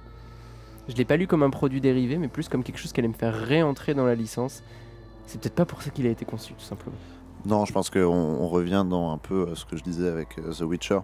je 0.89 0.95
l'ai 0.95 1.05
pas 1.05 1.15
lu 1.15 1.27
comme 1.27 1.43
un 1.43 1.49
produit 1.49 1.79
dérivé, 1.79 2.17
mais 2.17 2.27
plus 2.27 2.49
comme 2.49 2.61
quelque 2.61 2.77
chose 2.77 2.91
qui 2.91 2.99
allait 2.99 3.07
me 3.07 3.13
faire 3.13 3.33
réentrer 3.33 3.93
dans 3.93 4.05
la 4.05 4.15
licence. 4.15 4.61
C'est 5.25 5.39
peut-être 5.39 5.55
pas 5.55 5.65
pour 5.65 5.81
ça 5.81 5.91
qu'il 5.91 6.05
a 6.05 6.09
été 6.09 6.25
conçu, 6.25 6.55
tout 6.55 6.65
simplement. 6.65 6.97
Non, 7.45 7.63
je 7.63 7.71
pense 7.71 7.89
qu'on 7.89 8.01
on 8.01 8.49
revient 8.49 8.85
dans 8.85 9.13
un 9.13 9.17
peu 9.17 9.47
euh, 9.47 9.55
ce 9.55 9.63
que 9.63 9.77
je 9.77 9.83
disais 9.83 10.09
avec 10.09 10.37
euh, 10.39 10.51
The 10.51 10.63
Witcher. 10.63 10.99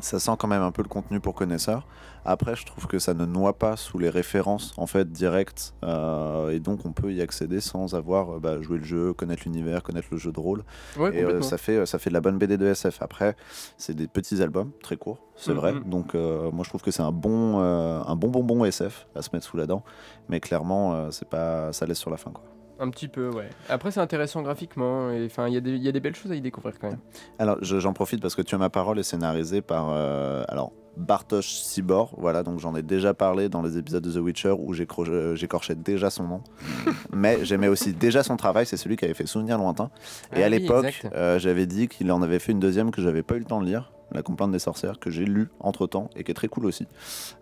Ça 0.00 0.18
sent 0.18 0.32
quand 0.38 0.48
même 0.48 0.62
un 0.62 0.72
peu 0.72 0.82
le 0.82 0.88
contenu 0.88 1.20
pour 1.20 1.34
connaisseurs. 1.34 1.86
Après, 2.24 2.54
je 2.54 2.64
trouve 2.64 2.86
que 2.86 3.00
ça 3.00 3.14
ne 3.14 3.26
noie 3.26 3.58
pas 3.58 3.76
sous 3.76 3.98
les 3.98 4.08
références 4.08 4.72
en 4.76 4.86
fait 4.86 5.10
directes, 5.10 5.74
euh, 5.82 6.50
et 6.50 6.60
donc 6.60 6.86
on 6.86 6.92
peut 6.92 7.12
y 7.12 7.20
accéder 7.20 7.60
sans 7.60 7.94
avoir 7.94 8.36
euh, 8.36 8.38
bah, 8.38 8.60
joué 8.60 8.78
le 8.78 8.84
jeu, 8.84 9.12
connaître 9.12 9.42
l'univers, 9.44 9.82
connaître 9.82 10.08
le 10.12 10.18
jeu 10.18 10.30
de 10.30 10.38
rôle. 10.38 10.62
Ouais, 10.96 11.16
Et 11.16 11.24
euh, 11.24 11.42
ça 11.42 11.58
fait 11.58 11.84
ça 11.84 11.98
fait 11.98 12.10
de 12.10 12.14
la 12.14 12.20
bonne 12.20 12.38
BD 12.38 12.56
de 12.56 12.66
SF. 12.66 13.02
Après, 13.02 13.36
c'est 13.76 13.94
des 13.94 14.06
petits 14.06 14.40
albums 14.40 14.70
très 14.82 14.96
courts, 14.96 15.18
c'est 15.34 15.52
vrai. 15.52 15.74
Donc 15.84 16.14
euh, 16.14 16.50
moi 16.52 16.62
je 16.64 16.68
trouve 16.68 16.82
que 16.82 16.92
c'est 16.92 17.02
un 17.02 17.12
bon 17.12 17.58
un 17.60 18.16
bon 18.16 18.28
bonbon 18.28 18.64
SF 18.64 19.08
à 19.16 19.22
se 19.22 19.30
mettre 19.32 19.44
sous 19.46 19.56
la 19.56 19.66
dent, 19.66 19.82
mais 20.28 20.38
clairement 20.38 21.10
c'est 21.10 21.28
pas 21.28 21.72
ça 21.72 21.86
laisse 21.86 21.98
sur 21.98 22.10
la 22.10 22.16
fin 22.16 22.30
quoi. 22.30 22.44
Un 22.82 22.90
petit 22.90 23.06
peu, 23.06 23.28
ouais. 23.30 23.48
Après, 23.68 23.90
c'est 23.92 24.00
intéressant 24.00 24.42
graphiquement. 24.42 25.08
Enfin, 25.24 25.46
il 25.46 25.54
y, 25.54 25.56
a 25.56 25.60
des- 25.60 25.70
il 25.76 25.82
y 25.82 25.88
a 25.88 25.92
des 25.92 26.00
belles 26.00 26.16
choses 26.16 26.32
à 26.32 26.34
y 26.34 26.40
découvrir 26.40 26.78
quand 26.80 26.88
même. 26.90 26.98
Alors, 27.38 27.56
je- 27.62 27.78
j'en 27.78 27.92
profite 27.92 28.20
parce 28.20 28.34
que 28.34 28.42
Tu 28.42 28.56
as 28.56 28.58
ma 28.58 28.70
parole 28.70 28.98
est 28.98 29.04
scénarisé 29.04 29.62
par 29.62 29.90
euh, 29.92 30.42
alors 30.48 30.72
Bartosz 30.96 31.62
Sibor. 31.62 32.14
Voilà, 32.18 32.42
donc 32.42 32.58
j'en 32.60 32.74
ai 32.76 32.82
déjà 32.82 33.14
parlé 33.14 33.48
dans 33.48 33.62
les 33.62 33.78
épisodes 33.78 34.02
de 34.02 34.12
The 34.12 34.16
Witcher 34.22 34.54
où 34.58 34.74
j'écro- 34.74 35.08
euh, 35.08 35.34
j'écorchais 35.34 35.74
déjà 35.74 36.10
son 36.10 36.24
nom. 36.24 36.40
Mais 37.12 37.44
j'aimais 37.44 37.68
aussi 37.68 37.92
déjà 37.92 38.22
son 38.22 38.36
travail. 38.36 38.66
C'est 38.66 38.76
celui 38.76 38.96
qui 38.96 39.04
avait 39.04 39.14
fait 39.14 39.26
Souvenir 39.26 39.58
lointain. 39.58 39.90
Et 40.34 40.42
Ah 40.42 40.46
à 40.46 40.48
oui, 40.50 40.58
l'époque, 40.58 41.02
euh, 41.14 41.38
j'avais 41.38 41.66
dit 41.66 41.88
qu'il 41.88 42.10
en 42.12 42.22
avait 42.22 42.38
fait 42.38 42.52
une 42.52 42.60
deuxième 42.60 42.90
que 42.90 43.00
j'avais 43.02 43.22
pas 43.22 43.36
eu 43.36 43.38
le 43.40 43.44
temps 43.44 43.60
de 43.60 43.66
lire. 43.66 43.92
La 44.14 44.22
complainte 44.22 44.52
des 44.52 44.58
sorcières 44.58 44.98
que 44.98 45.08
j'ai 45.10 45.24
lu 45.24 45.48
entre 45.60 45.86
temps 45.86 46.10
et 46.16 46.22
qui 46.24 46.30
est 46.30 46.34
très 46.34 46.48
cool 46.48 46.66
aussi. 46.66 46.86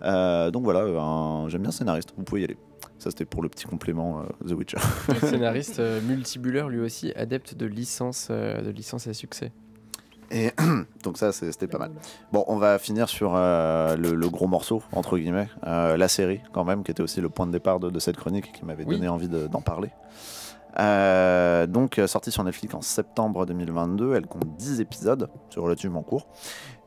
Euh, 0.03 0.53
donc 0.53 0.63
voilà, 0.63 0.83
un- 1.01 1.49
j'aime 1.49 1.63
bien 1.63 1.73
scénariste, 1.73 2.15
vous 2.17 2.23
pouvez 2.23 2.43
y 2.43 2.45
aller. 2.45 2.57
Ça 2.99 3.11
c'était 3.11 3.25
pour 3.25 3.43
le 3.43 3.49
petit 3.49 3.65
complément 3.65 4.21
euh, 4.21 4.47
The 4.49 4.53
Witcher. 4.53 4.77
Scénariste 5.21 5.81
multibuleur, 6.07 6.69
lui 6.69 6.79
aussi, 6.79 7.11
adepte 7.17 7.57
de 7.57 7.67
licence, 7.67 8.29
de 8.31 8.71
licence 8.71 9.09
à 9.09 9.15
succès. 9.15 9.51
Et 10.31 10.53
donc 11.05 11.19
ça 11.19 11.33
c'était 11.33 11.67
pas 11.67 11.79
mal. 11.79 11.91
Bon, 12.33 12.45
on 12.47 12.57
va 12.57 12.79
finir 12.79 13.09
sur 13.09 13.33
euh, 13.35 13.97
le, 13.97 14.15
le 14.15 14.29
gros 14.29 14.47
morceau, 14.47 14.83
entre 14.93 15.19
guillemets, 15.19 15.49
euh, 15.67 15.97
la 15.97 16.09
série 16.09 16.41
quand 16.53 16.65
même, 16.65 16.83
qui 16.85 16.91
était 16.93 17.03
aussi 17.03 17.21
le 17.21 17.29
point 17.29 17.47
de 17.47 17.53
départ 17.53 17.81
de, 17.81 17.91
de 17.91 17.99
cette 17.99 18.17
chronique 18.17 18.49
et 18.49 18.53
qui 18.53 18.65
m'avait 18.65 18.85
Oui. 18.85 18.95
donné 18.97 19.09
envie 19.09 19.29
de- 19.29 19.47
d'en 19.49 19.61
parler. 19.61 19.91
Euh, 20.79 21.67
donc, 21.67 22.01
sortie 22.07 22.31
sur 22.31 22.45
Netflix 22.45 22.75
en 22.75 22.81
septembre 22.81 23.45
2022, 23.45 24.15
elle 24.15 24.27
compte 24.27 24.57
10 24.57 24.81
épisodes, 24.81 25.29
c'est 25.53 25.59
relativement 25.59 26.03
court, 26.03 26.29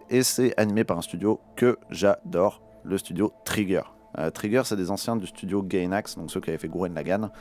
et 0.09 0.23
c'est 0.23 0.57
animé 0.57 0.85
par 0.85 0.97
un 0.97 1.01
studio 1.01 1.41
que 1.57 1.77
j'adore, 1.89 2.61
le 2.85 2.97
studio 2.97 3.33
Trigger. 3.43 3.81
Euh, 4.19 4.29
Trigger, 4.29 4.61
c'est 4.65 4.75
des 4.75 4.91
anciens 4.91 5.15
du 5.15 5.27
studio 5.27 5.63
Gainax, 5.63 6.17
donc 6.17 6.31
ceux 6.31 6.39
qui 6.39 6.49
avaient 6.49 6.59
fait 6.59 6.67
Gurren 6.67 6.93
Lagann, 6.93 7.31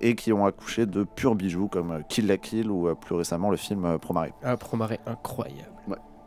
et 0.00 0.14
qui 0.14 0.32
ont 0.32 0.46
accouché 0.46 0.86
de 0.86 1.04
purs 1.04 1.34
bijoux 1.34 1.68
comme 1.68 1.90
euh, 1.92 2.00
Kill 2.08 2.26
la 2.26 2.38
Kill 2.38 2.70
ou 2.70 2.88
euh, 2.88 2.94
plus 2.94 3.14
récemment 3.14 3.50
le 3.50 3.56
film 3.56 3.84
euh, 3.84 3.98
Promare. 3.98 4.28
Un 4.42 4.56
promaré 4.56 5.00
incroyable. 5.06 5.68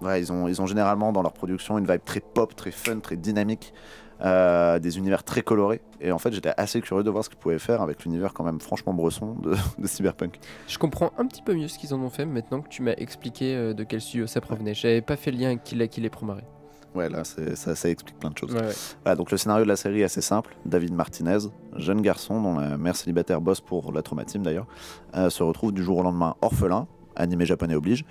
Ouais, 0.01 0.20
ils, 0.20 0.32
ont, 0.32 0.47
ils 0.47 0.62
ont 0.62 0.68
généralement 0.68 1.14
dans 1.14 1.22
leur 1.22 1.32
production 1.32 1.78
une 1.78 1.88
vibe 1.88 2.03
très 2.03 2.20
pop, 2.20 2.53
très 2.53 2.72
fun, 2.72 2.99
très 2.99 3.16
dynamique, 3.16 3.74
euh, 4.22 4.78
des 4.78 4.97
univers 4.97 5.24
très 5.24 5.41
colorés. 5.41 5.82
Et 6.01 6.12
en 6.12 6.20
fait, 6.20 6.34
j'étais 6.34 6.51
assez 6.58 6.82
curieux 6.82 7.03
de 7.03 7.10
voir 7.10 7.24
ce 7.24 7.30
qu'ils 7.30 7.39
pouvaient 7.39 7.60
faire 7.60 7.82
avec 7.82 8.03
l'univers 8.03 8.34
quand 8.34 8.43
même 8.43 8.60
franchement 8.60 8.93
bresson 8.93 9.36
de, 9.41 9.56
de 9.82 9.88
Cyberpunk. 9.88 10.38
Je 10.68 10.78
comprends 10.78 11.12
un 11.18 11.26
petit 11.26 11.41
peu 11.41 11.56
mieux 11.56 11.70
ce 11.70 11.80
qu'ils 11.80 11.93
en 11.93 12.01
ont 12.01 12.10
fait 12.10 12.26
maintenant 12.26 12.62
que 12.62 12.68
tu 12.68 12.82
m'as 12.82 12.93
expliqué 12.97 13.74
de 13.74 13.84
quel 13.86 14.01
studio 14.01 14.28
ça 14.28 14.41
provenait. 14.41 14.74
J'avais 14.74 15.01
pas 15.01 15.16
fait 15.16 15.32
le 15.32 15.38
lien 15.38 15.47
avec 15.47 15.64
qui 15.64 15.76
l'a 15.76 15.88
qui 15.88 16.01
les 16.01 16.10
promaré. 16.10 16.43
Ouais, 16.96 17.10
là, 17.10 17.24
ça, 17.24 17.76
ça 17.76 17.89
explique 17.89 18.18
plein 18.18 18.32
de 18.32 18.38
choses. 18.38 18.54
Ouais, 18.54 18.62
ouais. 18.62 18.74
Voilà, 19.04 19.16
donc 19.16 19.32
le 19.32 19.38
scénario 19.38 19.64
de 19.66 19.70
la 19.70 19.76
série 19.76 20.02
est 20.02 20.06
assez 20.06 20.22
simple. 20.22 20.56
David 20.66 20.93
Martinez, 20.93 21.39
jeune 21.76 22.02
garçon 22.02 22.41
dont 22.41 22.58
la 22.58 22.78
mère 22.78 22.96
célibataire 22.96 23.41
bosse 23.41 23.62
pour 23.62 23.91
la 23.91 24.02
Trauma 24.02 24.24
Team 24.24 24.43
d'ailleurs, 24.43 24.68
euh, 25.16 25.30
se 25.30 25.43
retrouve 25.43 25.74
du 25.74 25.84
jour 25.84 25.98
au 25.98 26.04
lendemain 26.04 26.36
orphelin, 26.41 26.88
animé 27.18 27.46
japonais 27.46 27.76
oblige, 27.76 28.06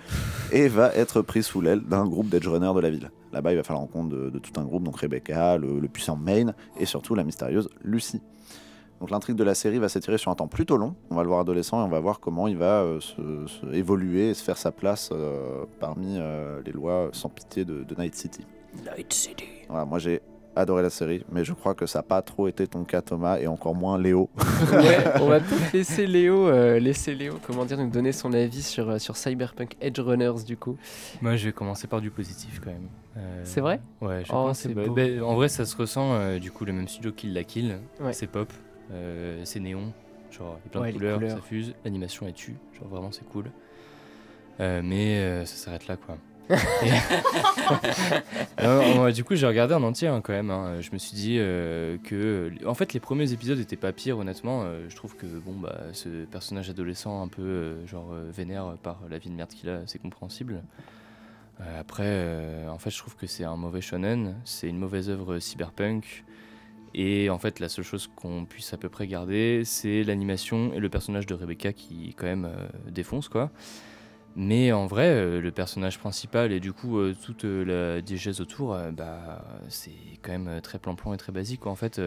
et 0.51 0.67
va 0.67 0.93
être 0.95 1.21
pris 1.21 1.43
sous 1.43 1.61
l'aile 1.61 1.81
d'un 1.81 2.05
groupe 2.05 2.29
d'edge-runners 2.29 2.73
de 2.75 2.79
la 2.79 2.89
ville. 2.89 3.11
Là-bas, 3.33 3.51
il 3.53 3.57
va 3.57 3.63
faire 3.63 3.75
la 3.75 3.81
rencontre 3.81 4.09
de, 4.09 4.29
de 4.29 4.39
tout 4.39 4.59
un 4.59 4.63
groupe, 4.63 4.83
donc 4.83 4.97
Rebecca, 4.97 5.57
le, 5.57 5.79
le 5.79 5.87
puissant 5.87 6.15
Maine, 6.15 6.53
et 6.79 6.85
surtout 6.85 7.15
la 7.15 7.23
mystérieuse 7.23 7.69
Lucy. 7.83 8.21
Donc 9.01 9.11
l'intrigue 9.11 9.35
de 9.35 9.43
la 9.43 9.55
série 9.55 9.77
va 9.77 9.89
s'étirer 9.89 10.17
sur 10.17 10.31
un 10.31 10.35
temps 10.35 10.47
plutôt 10.47 10.77
long. 10.77 10.95
On 11.09 11.15
va 11.15 11.23
le 11.23 11.27
voir 11.27 11.41
adolescent 11.41 11.81
et 11.81 11.83
on 11.83 11.89
va 11.89 11.99
voir 11.99 12.21
comment 12.21 12.47
il 12.47 12.55
va 12.55 12.81
euh, 12.81 13.01
se, 13.01 13.45
se 13.45 13.65
évoluer 13.73 14.29
et 14.29 14.33
se 14.33 14.41
faire 14.41 14.57
sa 14.57 14.71
place 14.71 15.09
euh, 15.11 15.65
parmi 15.81 16.15
euh, 16.17 16.61
les 16.65 16.71
lois 16.71 17.09
sans 17.11 17.27
pitié 17.27 17.65
de, 17.65 17.83
de 17.83 17.95
Night 17.95 18.15
City. 18.15 18.45
Night 18.83 19.13
City. 19.13 19.45
Voilà, 19.69 19.85
moi 19.85 19.99
j'ai 19.99 20.21
adoré 20.57 20.81
la 20.83 20.89
série, 20.89 21.21
mais 21.29 21.43
je 21.43 21.51
crois 21.51 21.75
que 21.75 21.85
ça 21.85 21.99
n'a 21.99 22.03
pas 22.03 22.21
trop 22.21 22.47
été 22.47 22.65
ton 22.65 22.85
cas 22.85 23.01
Thomas 23.01 23.37
et 23.39 23.47
encore 23.47 23.75
moins 23.75 23.97
Léo. 23.99 24.29
Ouais, 24.71 25.03
on 25.21 25.27
va 25.27 25.39
peut-être 25.41 25.73
laisser 25.73 26.07
Léo, 26.07 26.47
euh, 26.47 26.79
laisser 26.79 27.13
Léo, 27.13 27.35
comment 27.45 27.65
dire, 27.65 27.77
nous 27.77 27.89
donner 27.89 28.13
son 28.13 28.31
avis 28.31 28.61
sur, 28.63 28.89
euh, 28.89 28.97
sur 28.97 29.17
Cyberpunk 29.17 29.75
Edge 29.81 29.99
Runners 29.99 30.43
du 30.47 30.55
coup. 30.55 30.77
Moi, 31.21 31.35
je 31.35 31.47
vais 31.47 31.51
commencer 31.51 31.87
par 31.87 31.99
du 31.99 32.09
positif 32.09 32.61
quand 32.63 32.71
même. 32.71 32.87
Euh, 33.17 33.41
C'est 33.43 33.59
vrai? 33.59 33.81
Ouais, 34.01 34.23
je 34.23 34.31
vais 34.31 34.37
Oh, 34.37 34.51
c'est 34.53 34.73
bah, 34.73 34.85
beau. 34.87 34.93
bah, 34.93 35.03
en 35.25 35.35
vrai, 35.35 35.49
ça 35.49 35.65
se 35.65 35.75
ressent 35.75 36.13
euh, 36.13 36.39
du 36.39 36.51
coup 36.51 36.63
le 36.63 36.71
même 36.71 36.87
studio 36.87 37.11
Kill 37.11 37.33
la 37.33 37.43
Kill. 37.43 37.77
Ouais. 37.99 38.13
C'est 38.13 38.27
pop, 38.27 38.51
euh, 38.91 39.41
c'est 39.43 39.59
néon, 39.59 39.91
genre 40.31 40.57
il 40.63 40.67
y 40.67 40.67
a 40.67 40.71
plein 40.71 40.81
Ouais, 40.81 40.91
de 40.93 40.97
couleurs, 40.97 41.15
couleurs. 41.17 41.31
ça 41.37 41.41
fuse, 41.43 41.73
l'animation 41.83 42.27
est 42.27 42.33
tue, 42.33 42.55
genre 42.79 42.87
vraiment 42.87 43.11
c'est 43.11 43.25
cool. 43.27 43.51
Euh, 44.61 44.79
mais 44.81 45.17
euh, 45.19 45.45
ça 45.45 45.55
s'arrête 45.57 45.87
là 45.87 45.97
quoi. 45.97 46.17
Du 49.13 49.23
coup, 49.23 49.35
j'ai 49.35 49.47
regardé 49.47 49.73
en 49.73 49.83
entier 49.83 50.07
hein, 50.07 50.21
quand 50.21 50.33
même. 50.33 50.51
hein. 50.51 50.81
Je 50.81 50.91
me 50.91 50.97
suis 50.97 51.15
dit 51.15 51.37
euh, 51.39 51.97
que, 52.03 52.51
en 52.65 52.73
fait, 52.73 52.93
les 52.93 52.99
premiers 52.99 53.31
épisodes 53.31 53.59
étaient 53.59 53.75
pas 53.75 53.91
pires, 53.91 54.17
honnêtement. 54.17 54.63
Euh, 54.63 54.85
je 54.89 54.95
trouve 54.95 55.15
que 55.15 55.25
bon, 55.25 55.53
bah, 55.53 55.77
ce 55.93 56.25
personnage 56.25 56.69
adolescent 56.69 57.21
un 57.21 57.27
peu 57.27 57.41
euh, 57.41 57.87
genre 57.87 58.13
vénère 58.31 58.75
par 58.83 58.99
la 59.09 59.17
vie 59.17 59.29
de 59.29 59.35
merde 59.35 59.49
qu'il 59.49 59.69
a, 59.69 59.81
c'est 59.85 59.99
compréhensible. 59.99 60.61
Après, 61.79 62.67
en 62.67 62.77
fait, 62.79 62.89
je 62.89 62.97
trouve 62.97 63.15
que 63.15 63.27
c'est 63.27 63.45
un 63.45 63.55
mauvais 63.55 63.79
shonen, 63.79 64.35
c'est 64.43 64.67
une 64.67 64.77
mauvaise 64.77 65.09
œuvre 65.09 65.39
cyberpunk. 65.39 66.25
Et 66.93 67.29
en 67.29 67.39
fait, 67.39 67.61
la 67.61 67.69
seule 67.69 67.85
chose 67.85 68.09
qu'on 68.13 68.43
puisse 68.43 68.73
à 68.73 68.77
peu 68.77 68.89
près 68.89 69.07
garder, 69.07 69.61
c'est 69.63 70.03
l'animation 70.03 70.73
et 70.73 70.79
le 70.79 70.89
personnage 70.89 71.25
de 71.25 71.33
Rebecca 71.33 71.71
qui, 71.71 72.13
quand 72.17 72.25
même, 72.25 72.49
défonce 72.89 73.29
quoi. 73.29 73.51
Mais 74.35 74.73
en 74.73 74.85
vrai, 74.85 75.07
euh, 75.07 75.39
le 75.39 75.51
personnage 75.51 75.97
principal 75.97 76.51
et 76.51 76.59
du 76.59 76.73
coup 76.73 76.97
euh, 76.99 77.15
toute 77.25 77.45
euh, 77.45 77.63
la 77.95 78.01
diégèse 78.01 78.41
autour, 78.41 78.77
bah, 78.93 79.41
c'est 79.69 79.91
quand 80.21 80.31
même 80.33 80.61
très 80.61 80.77
plan-plan 80.77 81.13
et 81.13 81.17
très 81.17 81.31
basique. 81.31 81.65
En 81.67 81.75
fait, 81.75 82.01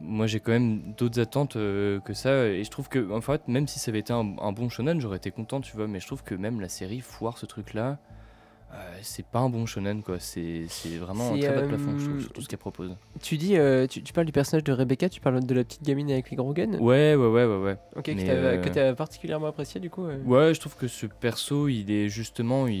moi 0.00 0.26
j'ai 0.26 0.40
quand 0.40 0.52
même 0.52 0.94
d'autres 0.96 1.20
attentes 1.20 1.54
que 1.54 2.12
ça. 2.14 2.46
Et 2.46 2.64
je 2.64 2.70
trouve 2.70 2.88
que, 2.88 3.12
en 3.12 3.20
fait, 3.20 3.46
même 3.48 3.68
si 3.68 3.78
ça 3.78 3.90
avait 3.90 4.00
été 4.00 4.12
un, 4.12 4.36
un 4.40 4.52
bon 4.52 4.68
shonen, 4.68 5.00
j'aurais 5.00 5.18
été 5.18 5.30
content, 5.30 5.60
tu 5.60 5.76
vois. 5.76 5.86
Mais 5.86 6.00
je 6.00 6.06
trouve 6.06 6.22
que 6.24 6.34
même 6.34 6.60
la 6.60 6.68
série 6.68 7.00
foire 7.00 7.36
ce 7.38 7.46
truc-là. 7.46 7.98
Euh, 8.72 8.98
c'est 9.02 9.26
pas 9.26 9.40
un 9.40 9.48
bon 9.48 9.66
shonen, 9.66 10.02
quoi. 10.02 10.18
C'est 10.20 10.66
vraiment 11.00 11.32
un 11.34 11.38
très 11.38 11.48
bas 11.48 11.56
de 11.56 11.64
euh, 11.64 11.68
plafond, 11.68 11.98
je 11.98 12.04
trouve, 12.06 12.20
sur 12.20 12.32
tout 12.32 12.40
ce 12.40 12.48
qu'elle 12.48 12.58
propose. 12.60 12.96
Tu 13.20 13.36
dis, 13.36 13.56
euh, 13.56 13.86
tu, 13.88 14.02
tu 14.02 14.12
parles 14.12 14.26
du 14.26 14.32
personnage 14.32 14.62
de 14.62 14.72
Rebecca, 14.72 15.08
tu 15.08 15.20
parles 15.20 15.44
de 15.44 15.54
la 15.54 15.64
petite 15.64 15.82
gamine 15.82 16.10
avec 16.10 16.30
les 16.30 16.36
gros 16.36 16.52
guns 16.52 16.78
Ouais, 16.78 17.14
ouais, 17.16 17.26
ouais, 17.26 17.44
ouais, 17.46 17.56
ouais. 17.56 17.76
Ok, 17.96 18.04
que 18.04 18.10
mais, 18.12 18.30
euh, 18.30 18.58
que 18.62 18.68
t'as 18.68 18.94
particulièrement 18.94 19.48
apprécié 19.48 19.80
du 19.80 19.90
coup 19.90 20.04
euh 20.06 20.18
Ouais, 20.24 20.54
je 20.54 20.60
trouve 20.60 20.76
que 20.76 20.86
ce 20.86 21.06
perso, 21.06 21.66
il 21.68 21.90
est 21.90 22.08
justement, 22.08 22.68
il, 22.68 22.74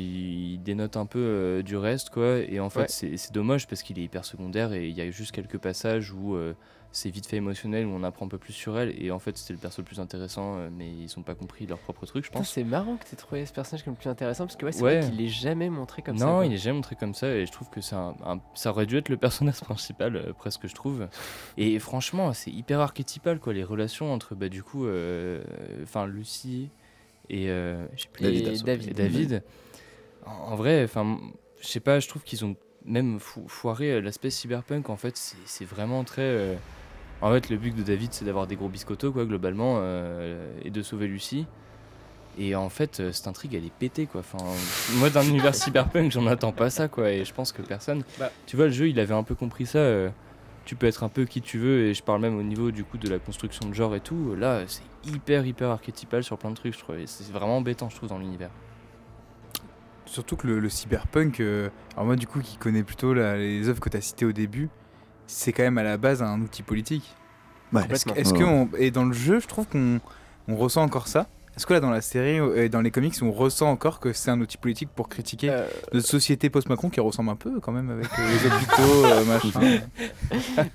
il 0.52 0.58
dénote 0.62 0.96
un 0.96 1.06
peu 1.06 1.18
euh, 1.18 1.62
du 1.62 1.76
reste, 1.76 2.10
quoi. 2.10 2.38
Et 2.38 2.60
en 2.60 2.70
fait, 2.70 2.80
Ouais. 2.80 3.16
c'est 3.16 3.32
dommage 3.32 3.66
parce 3.66 3.82
qu'il 3.82 3.98
est 3.98 4.02
hyper 4.04 4.24
secondaire 4.24 4.72
et 4.72 4.88
il 4.88 4.96
y 4.96 5.00
a 5.00 5.10
juste 5.10 5.32
quelques 5.32 5.58
passages 5.58 6.12
où 6.12 6.34
euh, 6.36 6.54
c'est 6.92 7.08
vite 7.10 7.26
fait 7.26 7.36
émotionnel, 7.36 7.86
où 7.86 7.90
on 7.90 8.02
apprend 8.02 8.26
un 8.26 8.28
peu 8.28 8.38
plus 8.38 8.52
sur 8.52 8.78
elle. 8.78 9.00
Et 9.00 9.10
en 9.12 9.18
fait, 9.20 9.36
c'était 9.38 9.52
le 9.52 9.58
perso 9.60 9.80
le 9.80 9.86
plus 9.86 10.00
intéressant, 10.00 10.56
euh, 10.58 10.68
mais 10.72 10.88
ils 10.90 11.16
ont 11.18 11.22
pas 11.22 11.34
compris 11.36 11.66
leur 11.66 11.78
propre 11.78 12.04
truc, 12.06 12.24
je 12.24 12.30
pense. 12.30 12.50
C'est 12.50 12.64
marrant 12.64 12.96
que 12.96 13.04
t'aies 13.04 13.16
trouvé 13.16 13.46
ce 13.46 13.52
personnage 13.52 13.84
comme 13.84 13.94
le 13.94 13.98
plus 13.98 14.10
intéressant 14.10 14.46
parce 14.46 14.56
que 14.56 14.66
ouais, 14.66 14.72
c'est 14.72 14.82
Ouais. 14.82 15.00
vrai 15.00 15.10
qu'il 15.10 15.20
est 15.24 15.28
jamais 15.28 15.70
montré 15.70 16.02
comme 16.02 16.18
ça. 16.18 16.24
non, 16.26 16.42
il 16.42 16.52
est 16.52 16.56
jamais 16.56 16.74
montré 16.76 16.96
comme 16.96 17.14
ça 17.14 17.28
et 17.28 17.46
je 17.46 17.52
trouve 17.52 17.70
que 17.70 17.80
c'est 17.80 17.94
un, 17.94 18.14
un- 18.24 18.40
ça 18.54 18.70
aurait 18.70 18.86
dû 18.86 18.96
être 18.96 19.08
le 19.08 19.16
personnage 19.16 19.60
principal, 19.60 20.16
euh, 20.16 20.32
presque, 20.32 20.66
je 20.66 20.74
trouve. 20.74 21.08
Et 21.56 21.78
franchement, 21.78 22.32
c'est 22.32 22.50
hyper 22.50 22.80
archétypal, 22.80 23.38
quoi, 23.38 23.52
les 23.52 23.64
relations 23.64 24.12
entre, 24.12 24.34
bah, 24.34 24.48
du 24.48 24.62
coup, 24.62 24.86
euh, 24.86 25.42
enfin, 25.84 26.06
Lucie 26.06 26.70
et, 27.28 27.50
euh, 27.50 27.86
plus, 28.12 28.22
David, 28.42 28.64
David. 28.64 28.88
et 28.90 28.94
David, 28.94 29.42
en, 30.26 30.30
en 30.32 30.56
vrai, 30.56 30.82
enfin, 30.82 31.18
je 31.60 31.68
sais 31.68 31.78
pas, 31.80 32.00
je 32.00 32.08
trouve 32.08 32.24
qu'ils 32.24 32.44
ont 32.44 32.56
même 32.84 33.18
fo- 33.18 33.46
foiré 33.46 33.92
euh, 33.92 34.00
l'aspect 34.00 34.30
cyberpunk. 34.30 34.88
En 34.90 34.96
fait, 34.96 35.16
c'est 35.16 35.36
c'est 35.44 35.64
vraiment 35.66 36.02
très. 36.02 36.22
euh, 36.22 36.54
En 37.22 37.30
fait, 37.32 37.50
le 37.50 37.56
but 37.56 37.74
de 37.76 37.82
David, 37.82 38.12
c'est 38.12 38.24
d'avoir 38.24 38.46
des 38.46 38.56
gros 38.56 38.68
biscottos, 38.68 39.12
quoi, 39.12 39.24
globalement, 39.26 39.76
euh, 39.80 40.50
et 40.64 40.70
de 40.70 40.82
sauver 40.82 41.06
Lucie. 41.06 41.46
Et 42.38 42.54
en 42.56 42.68
fait, 42.70 43.00
euh, 43.00 43.12
cette 43.12 43.26
intrigue, 43.26 43.54
elle 43.54 43.66
est 43.66 43.72
pétée, 43.72 44.06
quoi. 44.06 44.20
Enfin, 44.20 44.38
moi, 44.94 45.10
d'un 45.10 45.22
univers 45.28 45.54
cyberpunk, 45.54 46.10
j'en 46.12 46.26
attends 46.26 46.52
pas 46.52 46.70
ça, 46.70 46.88
quoi. 46.88 47.10
Et 47.10 47.24
je 47.24 47.34
pense 47.34 47.52
que 47.52 47.60
personne. 47.60 48.04
Bah. 48.18 48.30
Tu 48.46 48.56
vois, 48.56 48.66
le 48.66 48.70
jeu, 48.72 48.88
il 48.88 48.98
avait 49.00 49.12
un 49.14 49.22
peu 49.22 49.34
compris 49.34 49.66
ça. 49.66 49.78
euh, 49.78 50.08
tu 50.64 50.76
peux 50.76 50.86
être 50.86 51.02
un 51.02 51.08
peu 51.08 51.24
qui 51.24 51.42
tu 51.42 51.58
veux, 51.58 51.86
et 51.86 51.94
je 51.94 52.02
parle 52.02 52.20
même 52.20 52.36
au 52.38 52.42
niveau 52.42 52.70
du 52.70 52.84
coup 52.84 52.96
de 52.96 53.08
la 53.08 53.18
construction 53.18 53.68
de 53.68 53.74
genre 53.74 53.94
et 53.96 54.00
tout. 54.00 54.34
Là, 54.38 54.62
c'est 54.66 54.82
hyper, 55.04 55.44
hyper 55.44 55.68
archétypal 55.70 56.22
sur 56.22 56.38
plein 56.38 56.50
de 56.50 56.54
trucs, 56.54 56.74
je 56.74 56.78
trouve. 56.78 56.96
Et 56.98 57.06
c'est 57.06 57.30
vraiment 57.32 57.56
embêtant, 57.56 57.88
je 57.90 57.96
trouve, 57.96 58.08
dans 58.08 58.18
l'univers. 58.18 58.50
Surtout 60.06 60.36
que 60.36 60.46
le, 60.46 60.58
le 60.60 60.68
cyberpunk, 60.68 61.40
euh, 61.40 61.68
alors 61.94 62.06
moi 62.06 62.16
du 62.16 62.26
coup 62.26 62.40
qui 62.40 62.56
connais 62.56 62.82
plutôt 62.82 63.14
la- 63.14 63.36
les 63.36 63.68
œuvres 63.68 63.78
que 63.80 63.88
tu 63.88 63.96
as 63.96 64.00
citées 64.00 64.24
au 64.24 64.32
début, 64.32 64.68
c'est 65.30 65.52
quand 65.52 65.62
même 65.62 65.78
à 65.78 65.82
la 65.82 65.96
base 65.96 66.22
un 66.22 66.40
outil 66.40 66.62
politique. 66.62 67.14
Ouais. 67.72 67.82
Est-ce 67.90 68.34
que, 68.34 68.76
et 68.76 68.90
dans 68.90 69.04
le 69.04 69.12
jeu, 69.12 69.40
je 69.40 69.46
trouve 69.46 69.66
qu'on 69.66 70.00
on 70.48 70.56
ressent 70.56 70.82
encore 70.82 71.06
ça. 71.06 71.26
Est-ce 71.56 71.66
que 71.66 71.74
là, 71.74 71.80
dans 71.80 71.90
la 71.90 72.00
série 72.00 72.38
et 72.56 72.68
dans 72.68 72.80
les 72.80 72.90
comics, 72.90 73.14
on 73.22 73.32
ressent 73.32 73.68
encore 73.68 73.98
que 73.98 74.12
c'est 74.12 74.30
un 74.30 74.40
outil 74.40 74.56
politique 74.56 74.88
pour 74.94 75.08
critiquer 75.08 75.50
Euh, 75.50 75.66
notre 75.92 76.06
société 76.06 76.48
post-Macron 76.48 76.90
qui 76.90 77.00
ressemble 77.00 77.30
un 77.30 77.36
peu 77.36 77.58
quand 77.60 77.72
même 77.72 77.90
avec 77.90 78.06
euh, 78.06 78.32
les 78.32 78.46
hôpitaux, 78.46 79.04
euh, 79.04 79.24
machin 79.26 79.80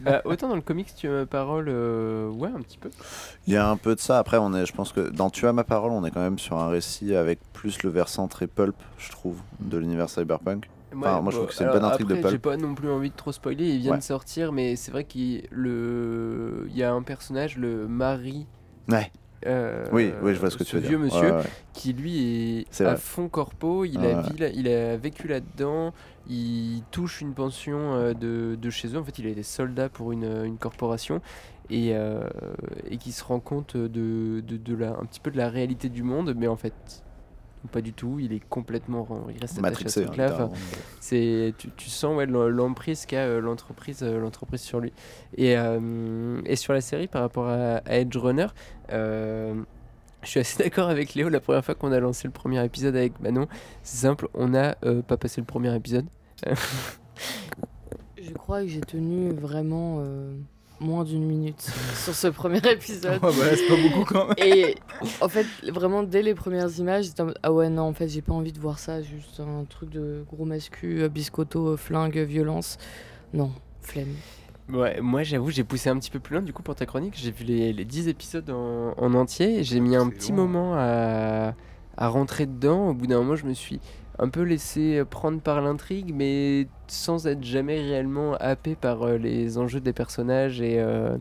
bah, 0.01 0.21
autant 0.25 0.49
dans 0.49 0.55
le 0.55 0.61
comics, 0.61 0.93
tu 0.95 1.07
as 1.07 1.11
ma 1.11 1.25
parole, 1.25 1.67
euh, 1.69 2.29
ouais, 2.29 2.49
un 2.49 2.61
petit 2.61 2.77
peu. 2.77 2.89
Il 3.47 3.53
y 3.53 3.57
a 3.57 3.67
un 3.67 3.77
peu 3.77 3.95
de 3.95 3.99
ça. 4.01 4.19
Après, 4.19 4.37
on 4.37 4.53
est, 4.53 4.65
je 4.65 4.73
pense 4.73 4.91
que 4.91 5.09
dans 5.09 5.29
Tu 5.29 5.47
as 5.47 5.53
ma 5.53 5.63
parole, 5.63 5.91
on 5.91 6.05
est 6.05 6.11
quand 6.11 6.21
même 6.21 6.39
sur 6.39 6.57
un 6.57 6.67
récit 6.67 7.15
avec 7.15 7.39
plus 7.53 7.81
le 7.83 7.89
versant 7.89 8.27
très 8.27 8.47
pulp, 8.47 8.75
je 8.97 9.11
trouve, 9.11 9.37
de 9.61 9.77
l'univers 9.77 10.09
cyberpunk. 10.09 10.69
Enfin, 10.99 11.21
moi, 11.21 11.31
je 11.31 11.37
trouve 11.37 11.47
que 11.49 11.53
c'est 11.55 11.63
une 11.63 11.71
bonne 11.71 11.83
intrigue 11.83 12.07
de 12.07 12.15
pulp. 12.15 12.29
J'ai 12.29 12.39
pas 12.39 12.57
non 12.57 12.73
plus 12.75 12.89
envie 12.89 13.09
de 13.09 13.15
trop 13.15 13.31
spoiler, 13.31 13.67
il 13.69 13.79
vient 13.79 13.91
Ouais. 13.91 13.97
de 13.97 14.03
sortir, 14.03 14.51
mais 14.51 14.75
c'est 14.75 14.91
vrai 14.91 15.03
qu'il 15.03 15.43
le... 15.51 16.67
il 16.69 16.77
y 16.77 16.83
a 16.83 16.91
un 16.93 17.01
personnage, 17.01 17.57
le 17.57 17.87
mari. 17.87 18.47
Ouais. 18.89 19.11
euh, 19.47 19.85
Oui, 19.91 20.11
oui, 20.23 20.33
je 20.33 20.39
vois 20.39 20.49
ce 20.49 20.57
que 20.57 20.63
tu 20.63 20.75
veux 20.75 20.81
vieux 20.81 20.89
dire. 20.97 20.99
monsieur 20.99 21.31
Ouais, 21.31 21.37
ouais. 21.37 21.43
qui 21.73 21.93
lui 21.93 22.59
est, 22.61 22.81
à 22.81 22.83
vrai. 22.85 22.97
fond 22.97 23.27
corpo, 23.29 23.85
il, 23.85 23.97
a, 23.99 24.01
ouais. 24.01 24.21
vi- 24.23 24.39
là- 24.39 24.49
il 24.49 24.67
a 24.67 24.97
vécu 24.97 25.27
là-dedans, 25.27 25.93
il 26.27 26.81
touche 26.91 27.21
une 27.21 27.33
pension 27.33 27.93
euh, 27.93 28.13
de, 28.13 28.55
de 28.59 28.69
chez 28.69 28.87
eux, 28.95 28.97
en 28.97 29.03
fait 29.03 29.19
il 29.19 29.27
a 29.27 29.29
été 29.29 29.43
soldat 29.43 29.89
pour 29.89 30.11
une, 30.11 30.45
une 30.45 30.57
corporation 30.57 31.21
et, 31.69 31.95
euh, 31.95 32.21
et 32.89 32.97
qui 32.97 33.11
se 33.11 33.23
rend 33.23 33.39
compte 33.39 33.75
de, 33.77 34.41
de, 34.47 34.57
de 34.57 34.75
la, 34.75 34.91
un 34.91 35.05
petit 35.05 35.19
peu 35.19 35.29
de 35.31 35.37
la 35.37 35.49
réalité 35.49 35.89
du 35.89 36.01
monde, 36.03 36.33
mais 36.35 36.47
en 36.47 36.55
fait 36.55 36.73
pas 37.67 37.81
du 37.81 37.93
tout, 37.93 38.19
il 38.19 38.33
est 38.33 38.39
complètement, 38.49 39.07
il 39.33 39.39
reste 39.39 39.59
attaché 39.59 39.85
à 39.85 39.89
ce 39.89 39.99
truc-là, 40.01 40.31
enfin, 40.33 40.49
c'est 40.99 41.53
tu, 41.57 41.69
tu 41.75 41.89
sens 41.89 42.15
ouais, 42.15 42.25
l'em- 42.25 42.47
l'emprise 42.47 43.05
qu'a 43.05 43.19
euh, 43.25 43.41
l'entreprise 43.41 43.99
euh, 44.03 44.19
l'entreprise 44.19 44.61
sur 44.61 44.79
lui. 44.79 44.93
Et, 45.37 45.57
euh, 45.57 46.41
et 46.45 46.55
sur 46.55 46.73
la 46.73 46.81
série 46.81 47.07
par 47.07 47.21
rapport 47.21 47.47
à, 47.47 47.77
à 47.85 47.95
Edge 47.97 48.15
Runner 48.17 48.47
euh, 48.91 49.53
je 50.23 50.29
suis 50.29 50.39
assez 50.39 50.63
d'accord 50.63 50.89
avec 50.89 51.13
Léo 51.13 51.29
la 51.29 51.39
première 51.39 51.63
fois 51.63 51.75
qu'on 51.75 51.91
a 51.91 51.99
lancé 51.99 52.27
le 52.27 52.31
premier 52.33 52.63
épisode 52.63 52.95
avec 52.95 53.19
Manon 53.19 53.47
c'est 53.83 53.97
simple 53.97 54.27
on 54.33 54.47
n'a 54.49 54.75
euh, 54.85 55.01
pas 55.01 55.17
passé 55.17 55.41
le 55.41 55.45
premier 55.45 55.75
épisode. 55.75 56.05
Je 58.17 58.31
crois 58.33 58.61
que 58.61 58.67
j'ai 58.67 58.81
tenu 58.81 59.31
vraiment 59.31 59.97
euh, 59.99 60.35
moins 60.79 61.03
d'une 61.03 61.23
minute 61.23 61.61
sur 62.03 62.13
ce 62.13 62.27
premier 62.27 62.59
épisode. 62.69 63.13
Ouais, 63.23 63.31
bah 63.37 63.45
là, 63.51 63.55
c'est 63.55 63.67
pas 63.67 63.81
beaucoup 63.81 64.05
quand 64.05 64.27
même. 64.27 64.35
Et 64.37 64.75
en 65.21 65.29
fait, 65.29 65.45
vraiment, 65.69 66.03
dès 66.03 66.21
les 66.21 66.33
premières 66.33 66.69
images, 66.79 67.05
j'étais 67.05 67.21
en 67.21 67.25
mode, 67.25 67.39
ah 67.43 67.51
ouais, 67.51 67.69
non, 67.69 67.83
en 67.83 67.93
fait, 67.93 68.07
j'ai 68.07 68.21
pas 68.21 68.33
envie 68.33 68.51
de 68.51 68.59
voir 68.59 68.79
ça. 68.79 69.01
Juste 69.01 69.39
un 69.39 69.65
truc 69.65 69.89
de 69.89 70.25
gros 70.31 70.45
mascu, 70.45 71.01
euh, 71.01 71.09
biscotto, 71.09 71.69
euh, 71.69 71.77
flingue, 71.77 72.17
violence. 72.19 72.77
Non, 73.33 73.51
flemme. 73.81 74.13
Ouais, 74.67 74.99
moi 74.99 75.21
j'avoue, 75.21 75.51
j'ai 75.51 75.63
poussé 75.63 75.89
un 75.89 75.99
petit 75.99 76.09
peu 76.09 76.19
plus 76.19 76.33
loin 76.33 76.41
du 76.41 76.51
coup 76.51 76.63
pour 76.63 76.73
ta 76.73 76.87
chronique. 76.87 77.13
J'ai 77.15 77.31
vu 77.31 77.43
les, 77.43 77.71
les 77.71 77.85
10 77.85 78.07
épisodes 78.07 78.49
en, 78.49 78.95
en 78.97 79.13
entier 79.13 79.63
j'ai 79.63 79.79
mis 79.79 79.95
un 79.95 80.09
petit 80.09 80.31
long. 80.31 80.37
moment 80.37 80.73
à, 80.75 81.53
à 81.97 82.07
rentrer 82.07 82.47
dedans. 82.47 82.89
Au 82.89 82.93
bout 82.95 83.05
d'un 83.05 83.19
moment, 83.19 83.35
je 83.35 83.45
me 83.45 83.53
suis 83.53 83.79
un 84.19 84.29
peu 84.29 84.41
laissé 84.41 85.03
prendre 85.09 85.41
par 85.41 85.61
l'intrigue, 85.61 86.13
mais 86.13 86.67
sans 86.87 87.27
être 87.27 87.43
jamais 87.43 87.81
réellement 87.81 88.35
happé 88.35 88.75
par 88.75 89.03
euh, 89.03 89.17
les 89.17 89.57
enjeux 89.57 89.79
des 89.79 89.93
personnages 89.93 90.61
et, 90.61 90.79
euh, 90.79 91.17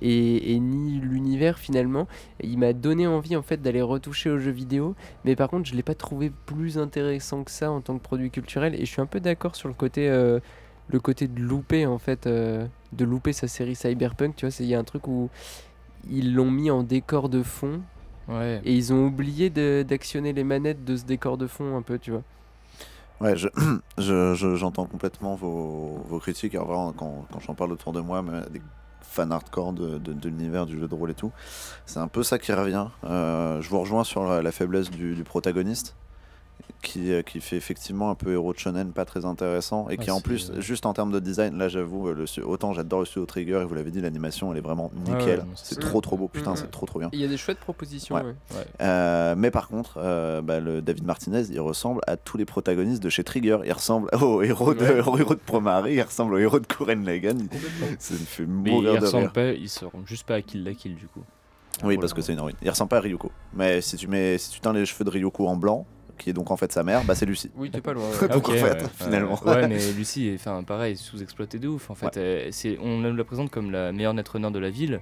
et, 0.00 0.58
ni 0.58 0.98
l'univers 1.00 1.58
finalement. 1.58 2.08
Il 2.42 2.58
m'a 2.58 2.72
donné 2.72 3.06
envie 3.06 3.36
en 3.36 3.42
fait 3.42 3.62
d'aller 3.62 3.82
retoucher 3.82 4.30
aux 4.30 4.38
jeux 4.38 4.50
vidéo, 4.50 4.94
mais 5.24 5.36
par 5.36 5.48
contre, 5.48 5.68
je 5.68 5.74
l'ai 5.74 5.82
pas 5.82 5.94
trouvé 5.94 6.32
plus 6.46 6.78
intéressant 6.78 7.44
que 7.44 7.50
ça 7.50 7.70
en 7.70 7.80
tant 7.80 7.96
que 7.96 8.02
produit 8.02 8.30
culturel. 8.30 8.74
Et 8.74 8.80
je 8.80 8.90
suis 8.90 9.00
un 9.00 9.06
peu 9.06 9.20
d'accord 9.20 9.56
sur 9.56 9.68
le 9.68 9.74
côté. 9.74 10.08
euh, 10.08 10.40
le 10.88 10.98
côté 10.98 11.28
de 11.28 11.40
louper 11.40 11.86
en 11.86 11.98
fait 11.98 12.28
de 12.28 12.68
louper 13.04 13.32
sa 13.32 13.46
série 13.46 13.76
cyberpunk 13.76 14.34
tu 14.34 14.44
vois 14.44 14.54
il 14.58 14.66
y 14.66 14.74
a 14.74 14.78
un 14.78 14.84
truc 14.84 15.06
où 15.06 15.30
ils 16.10 16.34
l'ont 16.34 16.50
mis 16.50 16.70
en 16.70 16.82
décor 16.82 17.28
de 17.28 17.42
fond 17.42 17.80
Ouais. 18.28 18.60
et 18.64 18.72
ils 18.74 18.92
ont 18.92 19.06
oublié 19.06 19.50
de- 19.50 19.84
d'actionner 19.86 20.32
les 20.32 20.44
manettes 20.44 20.84
de 20.84 20.96
ce 20.96 21.04
décor 21.04 21.36
de 21.38 21.46
fond 21.46 21.76
un 21.76 21.82
peu 21.82 21.98
tu 21.98 22.12
vois 22.12 22.22
Ouais, 23.20 23.36
je, 23.36 23.48
je- 23.98 24.34
je- 24.34 24.56
j'entends 24.56 24.86
complètement 24.86 25.34
vos, 25.36 26.02
vos 26.08 26.18
critiques. 26.18 26.56
En 26.56 26.64
vrai, 26.64 26.92
quand, 26.96 27.26
quand 27.32 27.40
j'en 27.40 27.54
parle 27.54 27.72
autour 27.72 27.92
de 27.92 28.00
moi, 28.00 28.20
même 28.22 28.44
des 28.50 28.60
fans 29.02 29.30
hardcore 29.30 29.72
de, 29.74 29.98
de- 29.98 30.12
de 30.12 30.28
l'univers 30.28 30.66
du 30.66 30.78
jeu 30.78 30.88
de 30.88 30.94
rôle 30.94 31.10
et 31.10 31.14
tout, 31.14 31.30
c'est 31.86 32.00
un 32.00 32.08
peu 32.08 32.22
ça 32.24 32.38
qui 32.38 32.52
revient. 32.52 32.86
Euh, 33.04 33.60
je 33.60 33.68
vous 33.68 33.78
rejoins 33.80 34.02
sur 34.04 34.24
la, 34.24 34.42
la 34.42 34.50
faiblesse 34.52 34.90
du, 34.90 35.14
du 35.14 35.22
protagoniste. 35.22 35.94
Qui, 36.82 37.12
euh, 37.12 37.22
qui 37.22 37.40
fait 37.40 37.56
effectivement 37.56 38.10
un 38.10 38.14
peu 38.16 38.32
héros 38.32 38.52
de 38.52 38.58
shonen 38.58 38.92
pas 38.92 39.04
très 39.04 39.24
intéressant 39.24 39.86
et 39.88 39.92
Ouais, 39.92 39.96
qui 39.98 40.10
en 40.10 40.20
plus 40.20 40.50
ouais. 40.50 40.60
juste 40.60 40.84
en 40.84 40.92
termes 40.92 41.12
de 41.12 41.20
design 41.20 41.56
là 41.56 41.68
j'avoue 41.68 42.08
euh, 42.08 42.12
le 42.14 42.44
autant 42.46 42.72
j'adore 42.72 42.98
le 43.00 43.06
studio 43.06 43.24
Trigger 43.24 43.60
et 43.62 43.64
vous 43.64 43.74
l'avez 43.74 43.92
dit 43.92 44.00
l'animation 44.00 44.50
elle 44.50 44.58
est 44.58 44.62
vraiment 44.62 44.90
Ouais, 45.06 45.12
nickel 45.16 45.38
ouais, 45.40 45.44
c'est 45.54 45.78
trop 45.78 46.00
trop 46.00 46.16
beau 46.16 46.26
putain 46.28 46.52
Mm, 46.52 46.56
c'est 46.56 46.66
mm. 46.66 46.70
trop 46.70 46.86
trop 46.86 46.98
bien 46.98 47.08
il 47.12 47.20
y 47.20 47.24
a 47.24 47.28
des 47.28 47.36
chouettes 47.36 47.60
propositions 47.60 48.16
Ouais. 48.16 48.22
ouais. 48.22 48.34
euh, 48.80 49.34
mais 49.38 49.50
par 49.52 49.68
contre, 49.68 49.94
euh, 49.98 50.42
bah, 50.42 50.58
le 50.60 50.82
David 50.82 51.04
Martinez, 51.04 51.42
il 51.50 51.60
ressemble 51.60 52.00
à 52.08 52.16
tous 52.16 52.36
les 52.36 52.44
protagonistes 52.44 53.02
de 53.02 53.08
chez 53.10 53.22
Trigger. 53.22 53.58
Il 53.64 53.72
ressemble 53.72 54.08
au 54.20 54.42
héros 54.42 54.74
de, 54.74 54.80
Ouais. 54.84 55.00
au 55.06 55.16
héros 55.18 55.34
de 55.34 55.40
Promare, 55.40 55.88
il 55.88 56.02
ressemble 56.02 56.34
au 56.34 56.38
héros 56.38 56.58
de 56.58 56.66
Kuren 56.66 57.04
Lagann. 57.04 57.46
Ça 58.00 58.14
me 58.14 58.18
fait 58.18 58.44
Mais 58.46 58.76
il 58.76 58.88
ressemble 58.98 59.24
rire. 59.26 59.32
pas, 59.32 59.52
ils 59.52 59.68
seront 59.68 60.04
juste 60.04 60.26
pas 60.26 60.34
à 60.34 60.42
Kill 60.42 60.64
la 60.64 60.74
Kill 60.74 60.96
du 60.96 61.06
coup. 61.06 61.22
Oui, 61.84 61.96
parce 61.98 62.12
que 62.12 62.20
c'est 62.22 62.32
une 62.32 62.38
héroïne. 62.38 62.56
Il 62.62 62.68
ressemble 62.70 62.90
pas 62.90 62.98
à 62.98 63.00
Ryuko. 63.00 63.30
Mais 63.54 63.80
si 63.80 63.96
tu 63.96 64.06
mets, 64.08 64.36
si 64.38 64.50
tu 64.50 64.60
teins 64.60 64.72
les 64.72 64.84
cheveux 64.86 65.04
de 65.04 65.10
Ryuko 65.10 65.46
en 65.48 65.56
blanc, 65.56 65.86
qui 66.18 66.30
est 66.30 66.32
donc 66.32 66.50
en 66.50 66.56
fait 66.56 66.70
sa 66.72 66.82
mère, 66.82 67.02
bah 67.04 67.14
c'est 67.14 67.26
Lucie. 67.26 67.50
oui 67.56 67.70
t'es 67.70 67.80
pas 67.80 67.92
loin 67.92 68.04
Ah, 68.20 68.22
ouais. 68.22 68.28
Donc, 68.34 68.48
en 68.48 68.52
fait, 68.52 68.88
finalement. 68.96 69.38
Ouais, 69.44 69.66
mais 69.68 69.78
Lucie 69.92 70.28
est 70.28 70.34
enfin, 70.34 70.62
pareil, 70.62 70.96
sous-exploitée 70.96 71.58
de 71.58 71.68
ouf. 71.68 71.90
En 71.90 71.94
fait, 71.94 72.16
Euh, 72.16 72.48
c'est, 72.50 72.78
on 72.82 73.00
la 73.02 73.24
présente 73.24 73.50
comme 73.50 73.70
la 73.70 73.92
meilleure 73.92 74.14
netrunner 74.14 74.50
de 74.50 74.58
la 74.58 74.70
ville. 74.70 75.00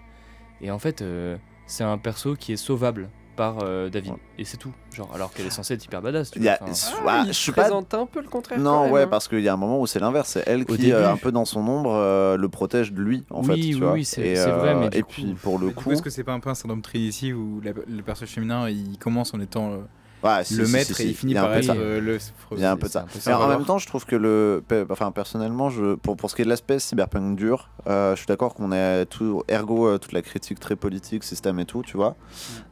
Et 0.61 0.71
en 0.71 0.79
fait, 0.79 1.03
euh, 1.03 1.37
c'est 1.67 1.85
un 1.85 1.99
perso 1.99 2.35
qui 2.37 2.53
est 2.53 2.57
sauvable 2.57 3.09
par 3.37 3.59
euh, 3.63 3.89
David. 3.89 4.13
Ouais. 4.13 4.19
Et 4.39 4.45
c'est 4.45 4.59
tout. 4.59 4.73
Genre, 4.95 5.09
alors 5.15 5.33
qu'elle 5.33 5.47
est 5.47 5.51
censée 5.51 5.73
être 5.75 5.85
hyper 5.85 6.03
badass. 6.03 6.31
Tu 6.33 6.39
Il 6.41 6.43
y 6.43 6.45
vois, 6.49 6.53
a- 6.55 6.59
Ah, 7.07 7.23
il 7.25 7.29
je 7.29 7.33
suis 7.39 7.53
pas 7.53 7.63
présente 7.63 7.95
un 7.95 8.05
peu 8.05 8.21
le 8.21 8.29
contraire 8.29 8.59
quand 8.59 8.65
Non, 8.65 8.83
même, 8.85 8.93
ouais, 8.93 9.03
hein. 9.03 9.07
parce 9.09 9.29
qu'il 9.29 9.41
y 9.41 9.49
a 9.49 9.55
un 9.55 9.57
moment 9.57 9.81
où 9.81 9.87
c'est 9.87 10.01
l'inverse. 10.01 10.31
C'est 10.31 10.45
elle 10.47 10.63
Au 10.63 10.65
qui, 10.67 10.77
début. 10.79 10.93
euh, 10.93 11.11
un 11.11 11.17
peu 11.17 11.33
dans 11.33 11.47
son 11.47 11.67
ombre, 11.67 11.93
euh, 11.95 12.37
le 12.37 12.49
protège 12.51 12.93
de 12.93 13.01
lui, 13.01 13.25
en 13.31 13.41
Oui, 13.41 13.47
fait. 13.47 13.53
oui, 13.55 13.71
tu 13.79 13.85
oui, 13.85 14.05
c'est- 14.05 14.21
Et, 14.21 14.37
c'est 14.37 14.51
vrai, 14.51 14.75
mais 14.75 14.89
et 14.93 15.01
coup- 15.03 15.09
puis 15.11 15.35
pour 15.43 15.59
le 15.59 15.71
coup, 15.71 15.91
est-ce 15.93 16.03
que 16.03 16.11
c'est 16.11 16.25
pas 16.25 16.33
un 16.35 16.41
peu 16.41 16.51
un 16.51 16.55
syndrome 16.55 16.83
Trinity 16.83 17.33
où 17.33 17.61
la- 17.65 17.73
le 17.73 18.03
personnage 18.03 18.35
féminin 18.35 18.69
il 18.69 18.99
commence 18.99 19.33
en 19.33 19.41
étant 19.41 19.73
euh, 19.73 19.77
ouais, 20.23 20.45
si, 20.45 20.55
le 20.55 20.65
si, 20.67 20.73
maître 20.73 20.95
si, 20.97 21.03
et 21.03 21.07
il 21.07 21.15
finit 21.15 21.35
par 21.35 21.53
être 21.55 21.65
ça. 21.65 21.73
euh, 21.75 22.01
le. 22.01 22.19
Il 22.53 22.61
y 22.61 22.65
a 22.65 22.73
un 22.73 22.77
peu 22.77 22.87
de 22.87 22.93
ça. 22.93 23.07
Mais 23.27 23.33
en 23.33 23.49
même 23.49 23.65
temps, 23.65 23.79
je 23.79 23.87
trouve 23.87 24.05
que 24.05 24.17
le, 24.17 24.63
enfin 24.91 25.11
personnellement, 25.13 25.71
je, 25.71 25.95
pour, 25.95 26.17
pour 26.17 26.31
ce 26.31 26.37
qui 26.37 26.43
est 26.43 26.45
de 26.45 26.51
l'aspect 26.51 26.79
cyberpunk 26.79 27.37
dur, 27.37 27.71
euh, 27.87 28.13
je 28.15 28.19
suis 28.21 28.27
d'accord 28.27 28.55
qu'on 28.55 28.73
est 28.73 29.07
tout 29.07 29.43
ergo 29.49 29.87
euh, 29.89 29.99
toute 29.99 30.13
la 30.13 30.23
critique 30.23 30.61
très 30.61 30.77
politique, 30.77 31.25
système 31.25 31.59
et 31.61 31.65
tout, 31.65 31.83
tu 31.83 31.97
vois. 31.97 32.17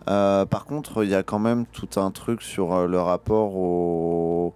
Euh, 0.08 0.44
par 0.46 0.64
contre, 0.64 1.04
il 1.04 1.10
y 1.10 1.14
a 1.14 1.22
quand 1.22 1.38
même 1.38 1.64
tout 1.66 1.88
un 2.00 2.10
truc 2.10 2.42
sur 2.42 2.86
le 2.86 3.00
rapport 3.00 3.54
au, 3.56 4.54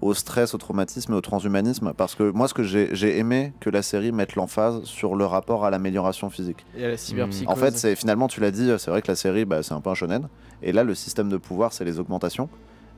au 0.00 0.14
stress, 0.14 0.54
au 0.54 0.58
traumatisme 0.58 1.12
et 1.12 1.16
au 1.16 1.20
transhumanisme, 1.20 1.92
parce 1.96 2.14
que 2.14 2.30
moi, 2.30 2.48
ce 2.48 2.54
que 2.54 2.62
j'ai 2.62 2.88
j'ai 2.92 3.18
aimé 3.18 3.52
que 3.60 3.70
la 3.70 3.82
série 3.82 4.12
mette 4.12 4.34
l'emphase 4.34 4.82
sur 4.84 5.16
le 5.16 5.24
rapport 5.24 5.64
à 5.64 5.70
l'amélioration 5.70 6.30
physique. 6.30 6.64
et 6.76 6.84
à 6.84 6.88
la 6.88 6.96
cyberpsychose 6.96 7.48
En 7.48 7.56
fait, 7.56 7.76
c'est 7.76 7.96
finalement, 7.96 8.28
tu 8.28 8.40
l'as 8.40 8.50
dit, 8.50 8.70
c'est 8.78 8.90
vrai 8.90 9.02
que 9.02 9.08
la 9.08 9.16
série, 9.16 9.44
bah, 9.44 9.62
c'est 9.62 9.72
un 9.74 9.80
peu 9.80 9.90
un 9.90 9.94
shonen. 9.94 10.28
Et 10.64 10.72
là, 10.72 10.82
le 10.82 10.94
système 10.94 11.28
de 11.28 11.36
pouvoir, 11.36 11.72
c'est 11.72 11.84
les 11.84 12.00
augmentations. 12.00 12.48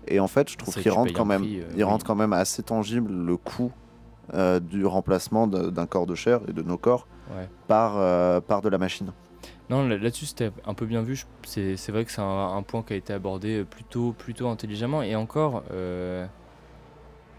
Et 0.08 0.20
en 0.20 0.28
fait, 0.28 0.48
je 0.48 0.56
trouve 0.56 0.74
qu'il 0.74 0.90
rentre 0.92 1.12
quand 1.12 1.24
même, 1.24 1.42
prix, 1.42 1.60
euh, 1.60 1.64
il 1.72 1.76
oui. 1.78 1.82
rentre 1.82 2.06
quand 2.06 2.14
même 2.14 2.32
assez 2.32 2.62
tangible 2.62 3.12
le 3.12 3.36
coût 3.36 3.72
euh, 4.34 4.60
du 4.60 4.86
remplacement 4.86 5.46
d'un 5.48 5.86
corps 5.86 6.06
de 6.06 6.14
chair 6.14 6.40
et 6.48 6.52
de 6.52 6.62
nos 6.62 6.78
corps 6.78 7.06
Ouais. 7.36 7.48
par, 7.66 7.94
euh, 7.96 8.40
par 8.40 8.62
de 8.62 8.68
la 8.68 8.78
machine. 8.78 9.12
Non, 9.68 9.86
là- 9.88 9.98
là-dessus 9.98 10.26
c'était 10.26 10.52
un 10.64 10.74
peu 10.74 10.86
bien 10.86 11.02
vu. 11.02 11.24
C'est 11.44 11.74
vrai 11.88 12.04
que 12.04 12.12
c'est 12.12 12.20
un, 12.20 12.54
un 12.56 12.62
point 12.62 12.84
qui 12.84 12.92
a 12.92 12.96
été 12.96 13.12
abordé 13.12 13.64
plutôt, 13.64 14.12
plutôt 14.12 14.46
intelligemment. 14.48 15.02
Et 15.02 15.16
encore, 15.16 15.64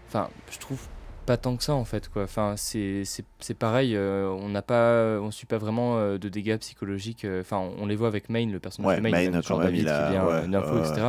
enfin, 0.08 0.28
je 0.50 0.58
trouve 0.58 0.80
pas 1.28 1.36
tant 1.36 1.56
que 1.56 1.62
ça 1.62 1.74
en 1.74 1.84
fait. 1.84 2.08
Quoi. 2.08 2.24
Enfin, 2.24 2.54
c'est 2.56 3.04
c'est- 3.04 3.24
c'est 3.38 3.54
pareil. 3.54 3.94
euh, 3.94 4.28
on 4.28 4.48
n'a 4.48 4.62
pas, 4.62 5.20
on 5.20 5.30
suit 5.30 5.46
pas 5.46 5.58
vraiment 5.58 5.98
euh, 5.98 6.18
de 6.18 6.28
dégâts 6.28 6.56
psychologiques. 6.58 7.24
euh, 7.24 7.40
Enfin, 7.42 7.58
on, 7.58 7.82
on 7.84 7.86
les 7.86 7.94
voit 7.96 8.08
avec 8.08 8.28
Main, 8.28 8.46
le 8.50 8.58
personnage 8.58 8.88
Ouais, 8.88 8.96
de 8.96 9.00
Main, 9.02 9.10
Main, 9.10 9.30
même, 9.30 9.42
David 9.62 9.82
il 9.82 9.88
a- 9.88 10.04
qui 10.06 10.12
vient 10.12 10.26
ouais, 10.26 10.32
euh, 10.56 10.84
etc. 10.84 11.06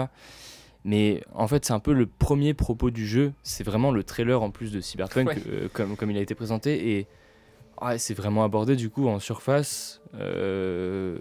Mais 0.85 1.21
en 1.33 1.47
fait, 1.47 1.65
c'est 1.65 1.73
un 1.73 1.79
peu 1.79 1.93
le 1.93 2.05
premier 2.05 2.53
propos 2.53 2.89
du 2.89 3.05
jeu. 3.07 3.33
C'est 3.43 3.63
vraiment 3.65 3.91
le 3.91 4.03
trailer 4.03 4.41
en 4.41 4.49
plus 4.51 4.71
de 4.71 4.79
Cyberpunk, 4.79 5.27
Ouais. 5.27 5.37
euh, 5.49 5.67
comme, 5.73 5.95
comme 5.97 6.09
il 6.11 6.17
a 6.17 6.21
été 6.21 6.35
présenté. 6.35 6.97
Et 6.97 7.07
c'est 7.97 8.13
vraiment 8.13 8.43
abordé 8.43 8.75
du 8.75 8.89
coup 8.89 9.07
en 9.07 9.19
surface. 9.19 10.01
Euh, 10.15 11.17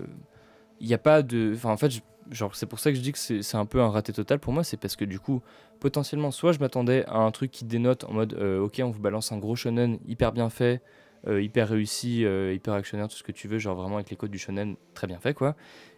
Il 0.81 0.87
n'y 0.87 0.95
a 0.95 0.99
pas 0.99 1.23
de. 1.23 1.53
Enfin, 1.57 1.71
en 1.71 1.77
fait, 1.77 1.91
je- 1.91 2.01
genre, 2.31 2.55
c'est 2.55 2.67
pour 2.67 2.79
ça 2.79 2.91
que 2.91 2.97
je 2.97 3.03
dis 3.03 3.13
que 3.13 3.19
c'est 3.19 3.57
un 3.57 3.67
peu 3.67 3.81
un 3.81 3.91
raté 3.91 4.13
total 4.13 4.39
pour 4.39 4.53
moi. 4.53 4.65
C'est 4.65 4.77
parce 4.77 4.97
que 4.97 5.05
du 5.05 5.19
coup, 5.21 5.41
potentiellement, 5.81 6.31
soit 6.31 6.53
je 6.53 6.59
m'attendais 6.59 7.05
à 7.07 7.19
un 7.19 7.31
truc 7.31 7.51
qui 7.51 7.65
dénote 7.65 8.05
en 8.05 8.13
mode 8.13 8.35
euh, 8.35 8.61
ok, 8.61 8.81
on 8.85 8.91
vous 8.91 9.01
balance 9.01 9.33
un 9.33 9.39
gros 9.39 9.57
shonen 9.57 9.99
hyper 10.07 10.33
bien 10.33 10.51
fait, 10.51 10.83
euh, 11.27 11.43
hyper 11.43 11.69
réussi, 11.69 12.25
euh, 12.25 12.53
hyper 12.55 12.75
actionnaire, 12.75 13.09
tout 13.09 13.17
ce 13.17 13.23
que 13.23 13.33
tu 13.33 13.49
veux, 13.49 13.59
genre 13.59 13.77
vraiment 13.77 13.97
avec 13.97 14.11
les 14.11 14.17
codes 14.17 14.31
du 14.31 14.39
shonen 14.39 14.77
très 14.95 15.07
bien 15.07 15.19
fait, 15.19 15.35
quoi. 15.35 15.57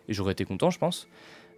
Et 0.09 0.13
j'aurais 0.15 0.33
été 0.33 0.45
content, 0.45 0.71
je 0.71 0.79
pense. 0.79 1.09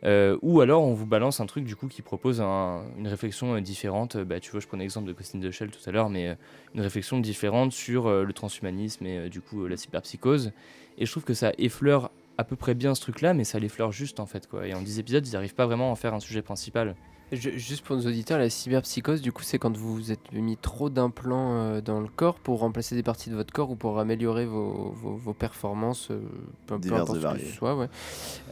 Ou 0.04 0.60
alors 0.60 0.82
on 0.82 0.94
vous 0.94 1.06
balance 1.06 1.38
un 1.38 1.46
truc 1.46 1.64
du 1.64 1.76
coup 1.76 1.86
qui 1.86 2.02
propose 2.02 2.40
un- 2.40 2.82
une 2.98 3.06
réflexion 3.06 3.60
différente. 3.60 4.16
Bah, 4.16 4.40
tu 4.40 4.50
vois, 4.50 4.58
je 4.58 4.66
prenais 4.66 4.82
l'exemple 4.82 5.06
de 5.06 5.12
Ghost 5.12 5.36
in 5.36 5.40
the 5.40 5.52
Shell 5.52 5.70
tout 5.70 5.88
à 5.88 5.92
l'heure, 5.92 6.10
mais 6.10 6.36
une 6.74 6.80
réflexion 6.80 7.20
différente 7.20 7.70
sur 7.70 8.10
le 8.10 8.32
transhumanisme 8.32 9.06
et 9.06 9.28
du 9.28 9.40
coup 9.40 9.64
la 9.68 9.76
cyberpsychose. 9.76 10.50
Et 10.98 11.06
je 11.06 11.10
trouve 11.10 11.22
que 11.22 11.34
ça 11.34 11.52
effleure 11.56 12.10
à 12.42 12.44
peu 12.44 12.56
près 12.56 12.74
bien 12.74 12.94
ce 12.96 13.00
truc-là, 13.00 13.34
mais 13.34 13.44
ça 13.44 13.60
l'effleure 13.60 13.92
juste 13.92 14.18
en 14.18 14.26
fait. 14.26 14.48
Quoi. 14.48 14.66
Et 14.66 14.74
en 14.74 14.82
10 14.82 14.98
épisodes, 14.98 15.26
ils 15.26 15.32
n'arrivent 15.32 15.54
pas 15.54 15.66
vraiment 15.66 15.88
à 15.88 15.92
en 15.92 15.94
faire 15.94 16.12
un 16.12 16.20
sujet 16.20 16.42
principal. 16.42 16.96
Je- 17.30 17.50
juste 17.50 17.82
pour 17.86 17.96
nos 17.96 18.06
auditeurs, 18.06 18.38
la 18.38 18.50
cyberpsychose, 18.50 19.22
du 19.22 19.32
coup, 19.32 19.42
c'est 19.42 19.58
quand 19.58 19.74
vous 19.74 19.94
vous 19.94 20.12
êtes 20.12 20.32
mis 20.32 20.58
trop 20.58 20.90
d'implants 20.90 21.54
euh, 21.54 21.80
dans 21.80 22.00
le 22.00 22.08
corps 22.08 22.34
pour 22.34 22.58
remplacer 22.60 22.94
des 22.94 23.02
parties 23.02 23.30
de 23.30 23.34
votre 23.36 23.54
corps 23.54 23.70
ou 23.70 23.74
pour 23.74 23.98
améliorer 23.98 24.44
vos, 24.44 24.92
vos, 24.94 25.14
vos 25.14 25.32
performances, 25.32 26.10
euh, 26.10 26.20
peu, 26.66 26.74
importe 26.74 27.16
et 27.16 27.20
ce 27.20 27.26
que 27.38 27.38
ce 27.46 27.52
soit. 27.56 27.74
Ouais. 27.76 27.88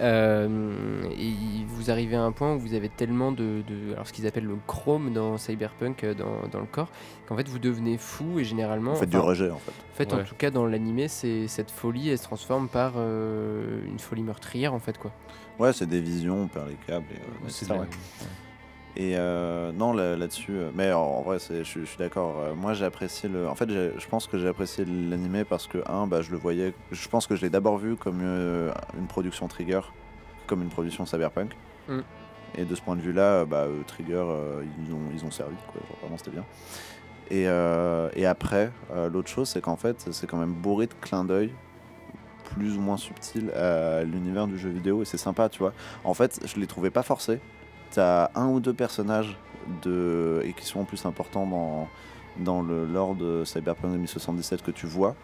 Euh, 0.01 1.03
et 1.19 1.33
vous 1.69 1.91
arrivez 1.91 2.17
à 2.17 2.23
un 2.23 2.33
point 2.33 2.55
où 2.55 2.59
vous 2.59 2.73
avez 2.73 2.89
tellement 2.89 3.33
de, 3.33 3.63
de- 3.69 3.93
alors 3.93 4.07
ce 4.07 4.13
qu'ils 4.15 4.27
appellent 4.27 4.47
le 4.47 4.57
chrome 4.67 5.13
dans 5.13 5.37
Cyberpunk 5.37 6.05
euh, 6.05 6.15
dans, 6.15 6.49
dans 6.51 6.61
le 6.61 6.67
corps, 6.67 6.89
qu'en 7.29 7.37
fait 7.37 7.49
vous 7.49 7.59
devenez 7.59 7.99
fou 7.99 8.39
et 8.39 8.45
généralement. 8.45 8.93
En 8.93 8.97
fait, 8.97 9.07
du 9.07 9.19
rejet, 9.19 9.51
en 9.51 9.59
fait. 9.59 9.73
en 9.73 9.95
fait, 9.95 10.13
en 10.15 10.25
tout 10.25 10.35
cas, 10.37 10.51
dans 10.51 10.65
l'animé, 10.67 11.09
c'est 11.09 11.49
cette 11.49 11.71
folie, 11.71 12.09
elle 12.09 12.19
se 12.19 12.23
transforme 12.25 12.69
par 12.69 12.95
euh, 12.97 13.85
une 13.87 13.99
folie 13.99 14.23
meurtrière, 14.23 14.73
en 14.73 14.79
fait, 14.79 14.97
quoi. 14.97 15.13
Ouais, 15.59 15.75
c'est 15.75 15.87
des 15.87 16.01
visions, 16.01 16.45
on 16.45 16.49
perd 16.49 16.69
les 16.71 16.77
câbles. 16.87 17.05
Et, 17.13 17.17
euh, 17.17 17.49
c'est 17.49 17.67
ça, 17.67 17.75
ouais. 17.77 17.87
Et 18.97 19.15
euh, 19.17 19.71
non, 19.73 19.93
là- 19.93 20.17
là-dessus, 20.17 20.53
euh, 20.53 20.71
mais 20.75 20.93
en, 20.93 21.23
vrai, 21.23 21.39
je 21.39 21.63
suis- 21.63 21.81
je 21.83 21.87
suis 21.87 21.99
d'accord. 21.99 22.37
euh, 22.41 22.55
moi, 22.55 22.75
j'ai 22.75 22.85
apprécié 22.85 23.29
le. 23.29 23.49
En 23.49 23.55
fait, 23.55 23.69
je 23.71 24.09
pense 24.09 24.27
que 24.27 24.37
j'ai 24.37 24.49
apprécié 24.49 24.85
l'animé 24.85 25.45
parce 25.45 25.67
que, 25.69 25.79
un, 25.89 26.07
bah, 26.07 26.23
je 26.23 26.31
le 26.33 26.37
voyais. 26.39 26.75
Je 26.91 27.09
pense 27.09 27.27
que 27.27 27.37
je 27.37 27.43
l'ai 27.43 27.51
d'abord 27.51 27.79
vu 27.79 27.97
comme 27.97 28.21
euh, 28.23 28.73
une 28.99 29.07
production 29.07 29.47
Trigger, 29.47 29.81
comme 30.47 30.63
une 30.63 30.71
production 30.71 31.07
Cyberpunk. 31.07 31.53
Mm. 31.89 32.01
Et 32.57 32.65
de 32.65 32.75
ce 32.75 32.83
point 32.83 32.97
de 32.97 33.01
vue-là, 33.01 33.45
bah, 33.45 33.67
Trigger, 33.87 34.25
euh, 34.27 34.65
ils, 34.87 34.93
ont, 34.93 34.99
ils 35.15 35.25
ont 35.25 35.31
servi, 35.31 35.55
quoi. 35.73 35.81
Genre, 35.89 35.99
vraiment, 36.03 36.19
c'était 36.19 36.33
bien. 36.33 36.45
Et, 37.31 37.45
et 38.21 38.27
après, 38.27 38.73
l'autre 39.13 39.29
chose, 39.29 39.49
c'est 39.49 39.61
qu'en 39.61 39.77
fait, 39.77 40.09
c'est 40.11 40.27
quand 40.27 40.37
même 40.37 40.53
bourré 40.53 40.89
de 40.89 40.95
clins 41.01 41.25
d'œil 41.25 41.53
plus 42.57 42.77
ou 42.77 42.81
moins 42.81 42.97
subtils 42.97 43.53
à 43.53 44.03
l'univers 44.03 44.49
du 44.49 44.59
jeu 44.59 44.69
vidéo 44.71 45.03
et 45.03 45.05
c'est 45.05 45.17
sympa, 45.17 45.49
tu 45.49 45.61
vois. 45.61 45.73
En 46.03 46.15
fait, 46.15 46.41
je 46.45 46.59
les 46.59 46.67
trouvais 46.67 46.91
pas 46.91 47.05
forcés. 47.05 47.39
T'as 47.91 48.31
un 48.35 48.49
ou 48.49 48.61
deux 48.61 48.75
personnages 48.75 49.37
de 49.83 50.43
et 50.45 50.53
qui 50.53 50.65
sont 50.65 50.81
en 50.81 50.85
plus 50.85 51.05
importants 51.07 51.47
dans 51.47 51.89
dans 52.39 52.63
le 52.63 52.87
lore 52.87 53.15
de 53.15 53.45
Cyberpunk 53.45 53.93
2077 53.93 54.63
que 54.63 54.71
tu 54.71 54.87
vois. 54.87 55.15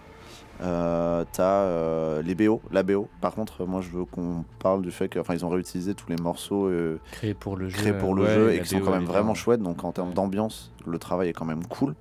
Euh, 0.63 1.25
t'as 1.33 1.63
euh, 1.63 2.23
les 2.23 2.35
BO, 2.35 2.63
la 2.71 2.83
BO. 2.83 3.09
Par 3.21 3.35
contre, 3.35 3.67
moi, 3.67 3.81
je 3.83 3.91
veux 3.91 4.05
qu'on 4.05 4.45
parle 4.59 4.83
du 4.83 4.91
fait 4.91 5.09
qu'ils 5.09 5.45
ont 5.45 5.49
réutilisé 5.49 5.95
tous 5.95 6.09
les 6.09 6.17
morceaux 6.17 6.67
euh, 6.67 6.99
Créé 7.13 7.35
pour 7.35 7.57
le 7.57 7.69
jeu. 7.69 7.77
créés 7.77 7.93
pour 7.93 8.15
le 8.15 8.25
ouais, 8.25 8.35
jeu 8.35 8.55
et 8.55 8.61
qui 8.61 8.69
sont 8.69 8.81
quand 8.81 8.93
même 8.93 9.05
vraiment 9.05 9.35
chouettes. 9.35 9.63
Donc 9.63 9.85
en 9.85 9.93
termes 9.93 10.15
d'ambiance, 10.15 10.73
le 10.87 10.99
travail 10.99 11.29
est 11.29 11.33
quand 11.33 11.45
même 11.45 11.67
cool. 11.67 11.95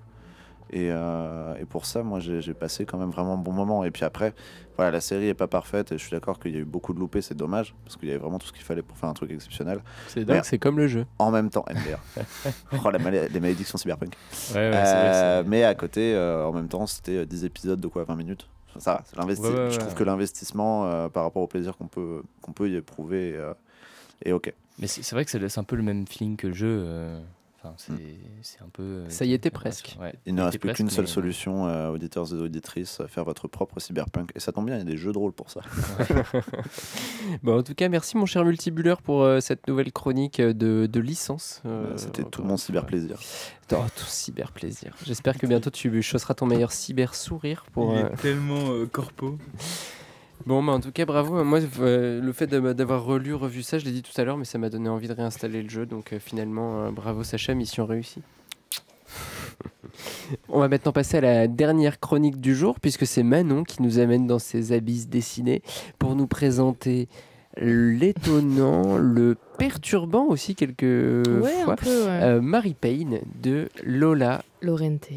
Et, 0.71 0.87
et 0.87 1.65
pour 1.69 1.85
ça, 1.85 2.03
moi, 2.03 2.19
j'ai 2.19 2.53
passé 2.53 2.85
quand 2.85 2.97
même 2.97 3.11
vraiment 3.11 3.35
un 3.35 3.37
bon 3.37 3.51
moment. 3.53 3.83
Et 3.83 3.91
puis 3.91 4.03
après, 4.03 4.33
voilà, 4.75 4.91
la 4.91 5.01
série 5.01 5.27
est 5.27 5.33
pas 5.33 5.47
parfaite 5.47 5.91
et 5.91 5.97
je 5.97 6.03
suis 6.03 6.11
d'accord 6.11 6.39
qu'il 6.39 6.53
y 6.53 6.57
a 6.57 6.59
eu 6.59 6.65
beaucoup 6.65 6.93
de 6.93 6.99
loupés, 6.99 7.21
c'est 7.21 7.35
dommage 7.35 7.73
parce 7.83 7.95
qu'il 7.97 8.07
y 8.07 8.11
avait 8.11 8.19
vraiment 8.19 8.39
tout 8.39 8.47
ce 8.47 8.53
qu'il 8.53 8.63
fallait 8.63 8.81
pour 8.81 8.97
faire 8.97 9.09
un 9.09 9.13
truc 9.13 9.31
exceptionnel. 9.31 9.79
C'est 10.07 10.25
dingue, 10.25 10.41
c'est 10.43 10.59
comme 10.59 10.77
le 10.77 10.87
jeu. 10.87 11.05
En 11.19 11.31
même 11.31 11.49
temps, 11.49 11.65
MDR. 11.69 11.99
oh, 12.85 12.89
la 12.89 12.97
les 12.97 13.39
malédictions 13.39 13.77
cyberpunk. 13.77 14.13
Ouais, 14.53 14.55
ouais, 14.55 14.71
Euh, 14.75 15.43
mais 15.45 15.63
à 15.63 15.75
côté, 15.75 16.13
euh, 16.13 16.45
en 16.45 16.51
même 16.51 16.67
temps, 16.67 16.87
c'était 16.87 17.17
euh, 17.17 17.25
10 17.25 17.45
épisodes 17.45 17.79
de 17.79 17.87
quoi 17.87 18.03
20 18.03 18.15
minutes? 18.15 18.47
Ça, 18.77 19.03
va, 19.15 19.25
Ouais, 19.25 19.35
Je 19.35 19.79
trouve 19.79 19.93
que 19.93 20.03
l'investissement 20.03 20.85
euh, 20.85 21.07
par 21.07 21.23
rapport 21.23 21.41
au 21.43 21.47
plaisir 21.47 21.77
qu'on 21.77 21.87
peut, 21.87 22.21
qu'on 22.41 22.51
peut 22.51 22.69
y 22.69 22.75
éprouver 22.75 23.33
euh, 23.35 23.53
est 24.23 24.33
ok. 24.33 24.53
Mais 24.79 24.87
c'est 24.87 25.09
vrai 25.11 25.23
que 25.23 25.31
ça 25.31 25.39
laisse 25.39 25.57
un 25.57 25.63
peu 25.63 25.77
le 25.77 25.83
même 25.83 26.05
feeling 26.05 26.35
que 26.35 26.47
le 26.47 26.53
jeu. 26.53 26.85
Euh, 27.65 27.69
Enfin, 27.69 27.73
c'est 27.77 27.91
Mm. 27.93 27.97
c'est 28.41 28.61
un 28.61 28.69
peu. 28.71 28.83
euh, 28.83 29.09
Ça 29.09 29.25
y 29.25 29.33
était 29.33 29.49
presque. 29.49 29.97
ouais, 29.99 30.13
Il 30.25 30.35
ne 30.35 30.41
reste 30.43 30.59
plus 30.59 30.73
qu'une 30.73 30.89
seule 30.89 31.05
mais- 31.05 31.09
solution, 31.11 31.67
euh, 31.67 31.89
auditeurs 31.89 32.31
et 32.33 32.37
auditrices, 32.37 32.99
à 32.99 33.07
faire 33.07 33.23
votre 33.23 33.47
propre 33.47 33.79
cyberpunk. 33.79 34.31
Et 34.35 34.39
ça 34.39 34.51
tombe 34.51 34.65
bien, 34.67 34.75
il 34.75 34.79
y 34.79 34.81
a 34.81 34.85
des 34.85 34.97
jeux 34.97 35.11
de 35.11 35.17
rôle 35.17 35.31
pour 35.33 35.49
ça. 35.49 35.61
Bon, 37.43 37.59
en 37.59 37.63
tout 37.63 37.73
cas, 37.75 37.89
merci 37.89 38.17
mon 38.17 38.25
cher 38.25 38.45
multibuleur 38.45 39.01
pour 39.01 39.23
euh, 39.23 39.39
cette 39.39 39.67
nouvelle 39.67 39.91
chronique 39.91 40.39
euh, 40.39 40.53
de, 40.53 40.87
de 40.91 40.99
licence. 40.99 41.61
euh, 41.65 41.87
Euh, 41.91 41.97
C'était 41.97 42.23
tout 42.23 42.41
mon 42.41 42.49
une 42.51 42.57
fois. 42.57 42.65
cyber 42.65 42.85
plaisir. 42.85 43.19
Oh, 43.73 43.77
tout 43.95 44.05
cyber 44.05 44.51
plaisir. 44.51 44.95
J'espère 45.05 45.37
que 45.37 45.47
bientôt 45.47 45.69
tu 45.71 46.01
chausseras 46.01 46.33
ton 46.35 46.45
meilleur 46.45 46.71
cyber 46.71 47.15
sourire 47.15 47.65
pour. 47.73 47.95
Il 47.95 48.03
euh, 48.03 48.09
est 48.09 48.15
tellement 48.17 48.69
euh, 48.71 48.85
corpo. 48.85 49.37
Bon, 50.45 50.61
bah, 50.61 50.73
en 50.73 50.79
tout 50.79 50.91
cas, 50.91 51.05
bravo. 51.05 51.43
Moi, 51.43 51.59
euh, 51.79 52.21
le 52.21 52.31
fait 52.31 52.45
d'avoir 52.47 53.03
relu, 53.03 53.33
revu 53.33 53.63
ça, 53.63 53.79
je 53.79 53.85
l'ai 53.85 53.91
dit 53.91 54.03
tout 54.03 54.11
à 54.19 54.23
l'heure, 54.23 54.37
mais 54.37 54.45
ça 54.45 54.59
m'a 54.59 54.69
donné 54.69 54.89
envie 54.89 55.07
de 55.07 55.13
réinstaller 55.13 55.63
le 55.63 55.69
jeu. 55.69 55.87
Donc, 55.87 56.13
euh, 56.13 56.19
finalement, 56.19 56.83
euh, 56.83 56.91
bravo 56.91 57.23
Sacha, 57.23 57.55
mission 57.55 57.85
réussie. 57.87 58.21
On 60.49 60.59
va 60.59 60.67
maintenant 60.67 60.91
passer 60.91 61.17
à 61.17 61.21
la 61.21 61.47
dernière 61.47 61.99
chronique 61.99 62.39
du 62.39 62.55
jour, 62.55 62.79
puisque 62.79 63.07
c'est 63.07 63.23
Manon 63.23 63.63
qui 63.63 63.81
nous 63.81 63.97
amène 63.97 64.27
dans 64.27 64.37
ses 64.37 64.71
abysses 64.71 65.09
dessinés 65.09 65.63
pour 65.97 66.15
nous 66.15 66.27
présenter 66.27 67.07
l'étonnant, 67.57 68.97
le 68.97 69.37
perturbant 69.57 70.25
aussi 70.25 70.55
quelques 70.55 70.81
ouais, 70.81 71.63
fois, 71.63 71.73
un 71.73 71.75
peu, 71.77 72.05
ouais. 72.05 72.41
Mary 72.41 72.73
Payne 72.73 73.21
de 73.41 73.69
Lola 73.81 74.43
Lorente, 74.61 75.07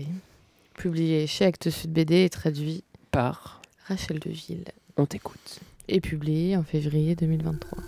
publié 0.75 1.27
chez 1.27 1.47
Actes 1.47 1.71
Sud 1.71 1.93
BD 1.93 2.23
et 2.23 2.31
traduit 2.31 2.85
par 3.11 3.61
Rachel 3.89 4.21
Deville, 4.21 4.67
On 5.01 5.07
t'écoute. 5.07 5.61
et 5.87 6.01
publié 6.01 6.57
en 6.57 6.65
février 6.65 7.15
2023. 7.15 7.79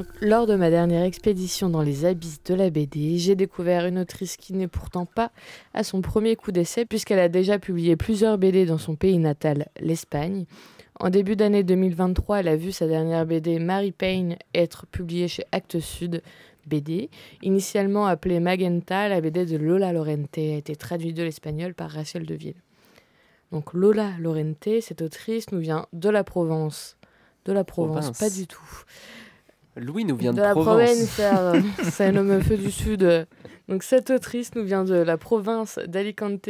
Donc, 0.00 0.08
lors 0.22 0.46
de 0.46 0.54
ma 0.54 0.70
dernière 0.70 1.04
expédition 1.04 1.68
dans 1.68 1.82
les 1.82 2.06
abysses 2.06 2.42
de 2.44 2.54
la 2.54 2.70
BD, 2.70 3.18
j'ai 3.18 3.34
découvert 3.34 3.84
une 3.84 3.98
autrice 3.98 4.38
qui 4.38 4.54
n'est 4.54 4.66
pourtant 4.66 5.04
pas 5.04 5.30
à 5.74 5.84
son 5.84 6.00
premier 6.00 6.36
coup 6.36 6.52
d'essai 6.52 6.86
puisqu'elle 6.86 7.18
a 7.18 7.28
déjà 7.28 7.58
publié 7.58 7.96
plusieurs 7.96 8.38
BD 8.38 8.64
dans 8.64 8.78
son 8.78 8.96
pays 8.96 9.18
natal, 9.18 9.68
l'Espagne. 9.78 10.46
En 10.98 11.10
début 11.10 11.36
d'année 11.36 11.64
2023, 11.64 12.40
elle 12.40 12.48
a 12.48 12.56
vu 12.56 12.72
sa 12.72 12.86
dernière 12.86 13.26
BD 13.26 13.58
Mary 13.58 13.92
Payne 13.92 14.38
être 14.54 14.86
publiée 14.86 15.28
chez 15.28 15.44
Actes 15.52 15.80
Sud 15.80 16.22
BD. 16.66 17.10
Initialement 17.42 18.06
appelée 18.06 18.40
Magenta, 18.40 19.06
la 19.06 19.20
BD 19.20 19.44
de 19.44 19.58
Lola 19.58 19.92
Lorente 19.92 20.38
a 20.38 20.56
été 20.56 20.76
traduite 20.76 21.14
de 21.14 21.24
l'espagnol 21.24 21.74
par 21.74 21.90
Rachel 21.90 22.24
Deville. 22.24 22.62
Donc 23.52 23.74
Lola 23.74 24.12
Lorente, 24.18 24.80
cette 24.80 25.02
autrice, 25.02 25.52
nous 25.52 25.60
vient 25.60 25.84
de 25.92 26.08
la 26.08 26.24
Provence. 26.24 26.96
De 27.44 27.52
la 27.52 27.64
Provence, 27.64 28.12
Provence. 28.12 28.18
pas 28.18 28.30
du 28.30 28.46
tout 28.46 28.84
Louis 29.80 30.04
nous 30.04 30.16
vient 30.16 30.32
de, 30.32 30.36
de 30.36 30.42
la 30.42 30.52
euh, 30.52 31.60
c'est 31.90 32.04
un 32.06 32.16
homme 32.16 32.42
feu 32.42 32.56
du 32.56 32.70
sud. 32.70 33.26
Donc 33.68 33.82
cette 33.82 34.10
autrice 34.10 34.54
nous 34.54 34.64
vient 34.64 34.84
de 34.84 34.94
la 34.94 35.16
province 35.16 35.78
d'Alicante, 35.86 36.48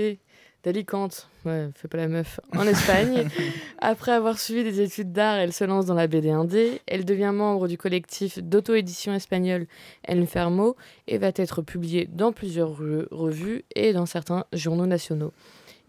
d'Alicante, 0.65 1.29
ouais, 1.45 1.69
fais 1.75 1.89
pas 1.89 1.99
la 1.99 2.09
meuf, 2.09 2.41
en 2.57 2.67
Espagne. 2.67 3.29
Après 3.79 4.13
avoir 4.13 4.39
suivi 4.39 4.65
des 4.65 4.81
études 4.81 5.13
d'art, 5.13 5.37
elle 5.37 5.53
se 5.53 5.65
lance 5.65 5.87
dans 5.87 5.95
la 5.95 6.07
BD 6.07 6.31
indé. 6.31 6.81
Elle 6.87 7.05
devient 7.05 7.31
membre 7.33 7.69
du 7.69 7.79
collectif 7.79 8.39
d'auto-édition 8.43 9.15
espagnole 9.15 9.67
El 10.03 10.27
Fermo 10.27 10.77
et 11.09 11.19
va 11.19 11.31
être 11.35 11.63
publiée 11.63 12.09
dans 12.13 12.33
plusieurs 12.33 12.71
re- 12.81 13.07
revues 13.11 13.65
et 13.75 13.93
dans 13.93 14.07
certains 14.07 14.45
journaux 14.53 14.87
nationaux. 14.87 15.33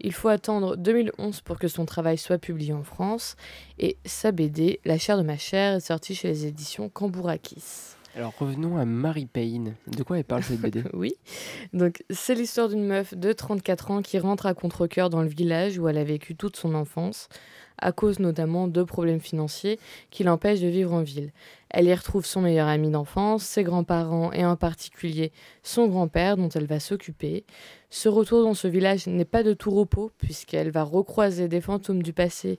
Il 0.02 0.12
faut 0.12 0.28
attendre 0.28 0.76
2011 0.76 1.40
pour 1.42 1.58
que 1.58 1.68
son 1.68 1.86
travail 1.86 2.18
soit 2.18 2.38
publié 2.38 2.72
en 2.72 2.82
France. 2.82 3.36
Et 3.78 3.96
sa 4.04 4.32
BD, 4.32 4.80
La 4.84 4.98
chair 4.98 5.16
de 5.16 5.22
ma 5.22 5.36
chair, 5.36 5.76
est 5.76 5.80
sortie 5.80 6.14
chez 6.14 6.28
les 6.28 6.46
éditions 6.46 6.88
Cambourakis. 6.88 7.94
Alors 8.14 8.34
revenons 8.38 8.76
à 8.76 8.84
Mary 8.84 9.26
Payne. 9.26 9.74
De 9.86 10.02
quoi 10.02 10.18
elle 10.18 10.24
parle 10.24 10.42
cette 10.42 10.60
BD 10.60 10.82
Oui. 10.92 11.14
Donc, 11.72 12.04
c'est 12.10 12.34
l'histoire 12.34 12.68
d'une 12.68 12.84
meuf 12.84 13.14
de 13.14 13.32
34 13.32 13.90
ans 13.90 14.02
qui 14.02 14.18
rentre 14.18 14.46
à 14.46 14.54
contre-coeur 14.54 15.08
dans 15.08 15.22
le 15.22 15.28
village 15.28 15.78
où 15.78 15.88
elle 15.88 15.96
a 15.96 16.04
vécu 16.04 16.36
toute 16.36 16.56
son 16.56 16.74
enfance, 16.74 17.28
à 17.78 17.92
cause 17.92 18.18
notamment 18.18 18.68
de 18.68 18.82
problèmes 18.82 19.20
financiers 19.20 19.78
qui 20.10 20.24
l'empêchent 20.24 20.60
de 20.60 20.68
vivre 20.68 20.92
en 20.92 21.02
ville. 21.02 21.32
Elle 21.70 21.86
y 21.86 21.94
retrouve 21.94 22.26
son 22.26 22.42
meilleur 22.42 22.68
ami 22.68 22.90
d'enfance, 22.90 23.44
ses 23.44 23.62
grands-parents 23.62 24.32
et 24.32 24.44
en 24.44 24.56
particulier 24.56 25.32
son 25.62 25.88
grand-père 25.88 26.36
dont 26.36 26.50
elle 26.50 26.66
va 26.66 26.80
s'occuper. 26.80 27.44
Ce 27.90 28.08
retour 28.08 28.42
dans 28.42 28.54
ce 28.54 28.68
village 28.68 29.06
n'est 29.06 29.24
pas 29.24 29.42
de 29.42 29.54
tout 29.54 29.70
repos 29.70 30.12
puisqu'elle 30.18 30.70
va 30.70 30.82
recroiser 30.82 31.48
des 31.48 31.60
fantômes 31.60 32.02
du 32.02 32.12
passé 32.12 32.58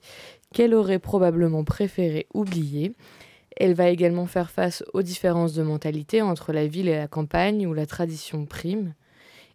qu'elle 0.52 0.74
aurait 0.74 1.00
probablement 1.00 1.64
préféré 1.64 2.28
oublier. 2.34 2.94
Elle 3.56 3.76
va 3.76 3.90
également 3.90 4.26
faire 4.26 4.50
face 4.50 4.84
aux 4.94 5.04
différences 5.04 5.54
de 5.54 5.62
mentalité 5.62 6.22
entre 6.22 6.54
la 6.54 6.66
ville 6.66 6.88
et 6.88 6.96
la 6.96 7.08
campagne 7.08 7.68
où 7.68 7.74
la 7.74 7.86
tradition 7.86 8.46
prime. 8.46 8.94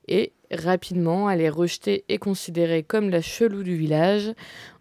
Et 0.06 0.32
rapidement, 0.50 1.30
elle 1.30 1.40
est 1.40 1.48
rejetée 1.48 2.04
et 2.08 2.18
considérée 2.18 2.82
comme 2.82 3.10
la 3.10 3.20
chelou 3.20 3.62
du 3.62 3.76
village. 3.76 4.32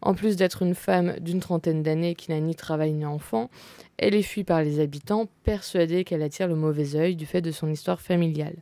En 0.02 0.14
plus 0.14 0.36
d'être 0.36 0.62
une 0.62 0.76
femme 0.76 1.16
d'une 1.20 1.40
trentaine 1.40 1.84
d'années 1.84 2.16
qui 2.16 2.32
n'a 2.32 2.40
ni 2.40 2.56
travail 2.56 2.94
ni 2.94 3.06
enfant, 3.06 3.50
elle 3.98 4.16
est 4.16 4.22
fuie 4.22 4.44
par 4.44 4.62
les 4.62 4.80
habitants, 4.80 5.28
persuadée 5.44 6.04
qu'elle 6.04 6.24
attire 6.24 6.48
le 6.48 6.56
mauvais 6.56 6.96
œil 6.96 7.16
du 7.16 7.26
fait 7.26 7.42
de 7.42 7.52
son 7.52 7.70
histoire 7.70 8.02
familiale. 8.02 8.56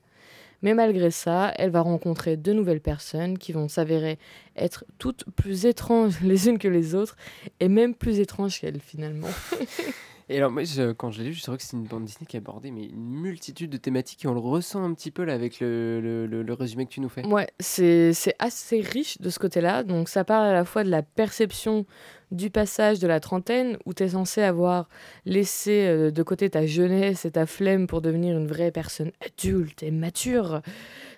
Mais 0.61 0.73
malgré 0.73 1.11
ça, 1.11 1.53
elle 1.57 1.69
va 1.69 1.81
rencontrer 1.81 2.37
de 2.37 2.53
nouvelles 2.53 2.81
personnes 2.81 3.37
qui 3.37 3.51
vont 3.51 3.67
s'avérer 3.67 4.17
être 4.55 4.85
toutes 4.97 5.25
plus 5.35 5.65
étranges 5.65 6.19
les 6.23 6.47
unes 6.47 6.57
que 6.57 6.67
les 6.67 6.95
autres, 6.95 7.17
et 7.59 7.67
même 7.67 7.93
plus 7.93 8.19
étranges 8.19 8.59
qu'elle 8.59 8.79
finalement. 8.79 9.29
Et 10.27 10.37
alors, 10.37 10.49
moi, 10.51 10.63
quand 10.97 11.11
je 11.11 11.21
l'ai 11.21 11.27
lu, 11.29 11.33
je 11.33 11.41
trouvais 11.43 11.57
que 11.57 11.63
c'est 11.63 11.77
une 11.77 11.83
bande 11.83 12.05
Disney 12.05 12.25
qui 12.27 12.35
abordait 12.37 12.71
mais 12.71 12.85
une 12.85 13.09
multitude 13.11 13.69
de 13.69 13.77
thématiques 13.77 14.25
et 14.25 14.27
on 14.27 14.33
le 14.33 14.39
ressent 14.39 14.83
un 14.83 14.93
petit 14.95 15.11
peu 15.11 15.23
là 15.23 15.33
avec 15.33 15.59
le, 15.59 16.01
le- 16.01 16.25
le- 16.41 16.53
résumé 16.53 16.85
que 16.87 16.91
tu 16.91 16.99
nous 17.01 17.09
fais. 17.09 17.23
Ouais, 17.27 17.47
c'est 17.59 18.13
c'est 18.13 18.33
assez 18.39 18.79
riche 18.81 19.19
de 19.19 19.29
ce 19.29 19.37
côté-là. 19.37 19.83
Donc 19.83 20.09
ça 20.09 20.23
parle 20.23 20.47
à 20.47 20.53
la 20.53 20.65
fois 20.65 20.83
de 20.83 20.89
la 20.89 21.03
perception 21.03 21.85
du 22.31 22.49
passage 22.49 22.97
de 22.99 23.07
la 23.07 23.19
trentaine, 23.19 23.77
où 23.85 23.93
tu 23.93 24.01
es 24.01 24.09
censé 24.09 24.41
avoir 24.41 24.89
laissé 25.25 25.85
euh, 25.85 26.09
de 26.11 26.23
côté 26.23 26.49
ta 26.49 26.65
jeunesse 26.65 27.23
et 27.25 27.31
ta 27.31 27.45
flemme 27.45 27.85
pour 27.85 28.01
devenir 28.01 28.35
une 28.37 28.47
vraie 28.47 28.71
personne 28.71 29.11
adulte 29.23 29.83
et 29.83 29.91
mature. 29.91 30.61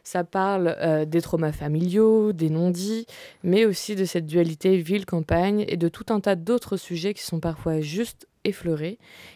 Ça 0.03 0.24
parle 0.26 0.76
euh, 0.80 1.05
des 1.05 1.22
traumas 1.22 1.53
familiaux, 1.53 2.34
des 2.34 2.49
non-dits, 2.49 3.05
mais 3.43 3.66
aussi 3.66 3.95
de 3.95 4.03
cette 4.05 4.26
dualité 4.26 4.78
ville-campagne 4.78 5.64
et 5.70 5.78
de 5.78 5.88
tout 5.88 6.05
un 6.10 6.20
tas 6.20 6.36
d'autres 6.36 6.76
sujets 6.78 7.14
qui 7.14 7.24
sont 7.24 7.39
parfois 7.39 7.80
juste 7.80 8.28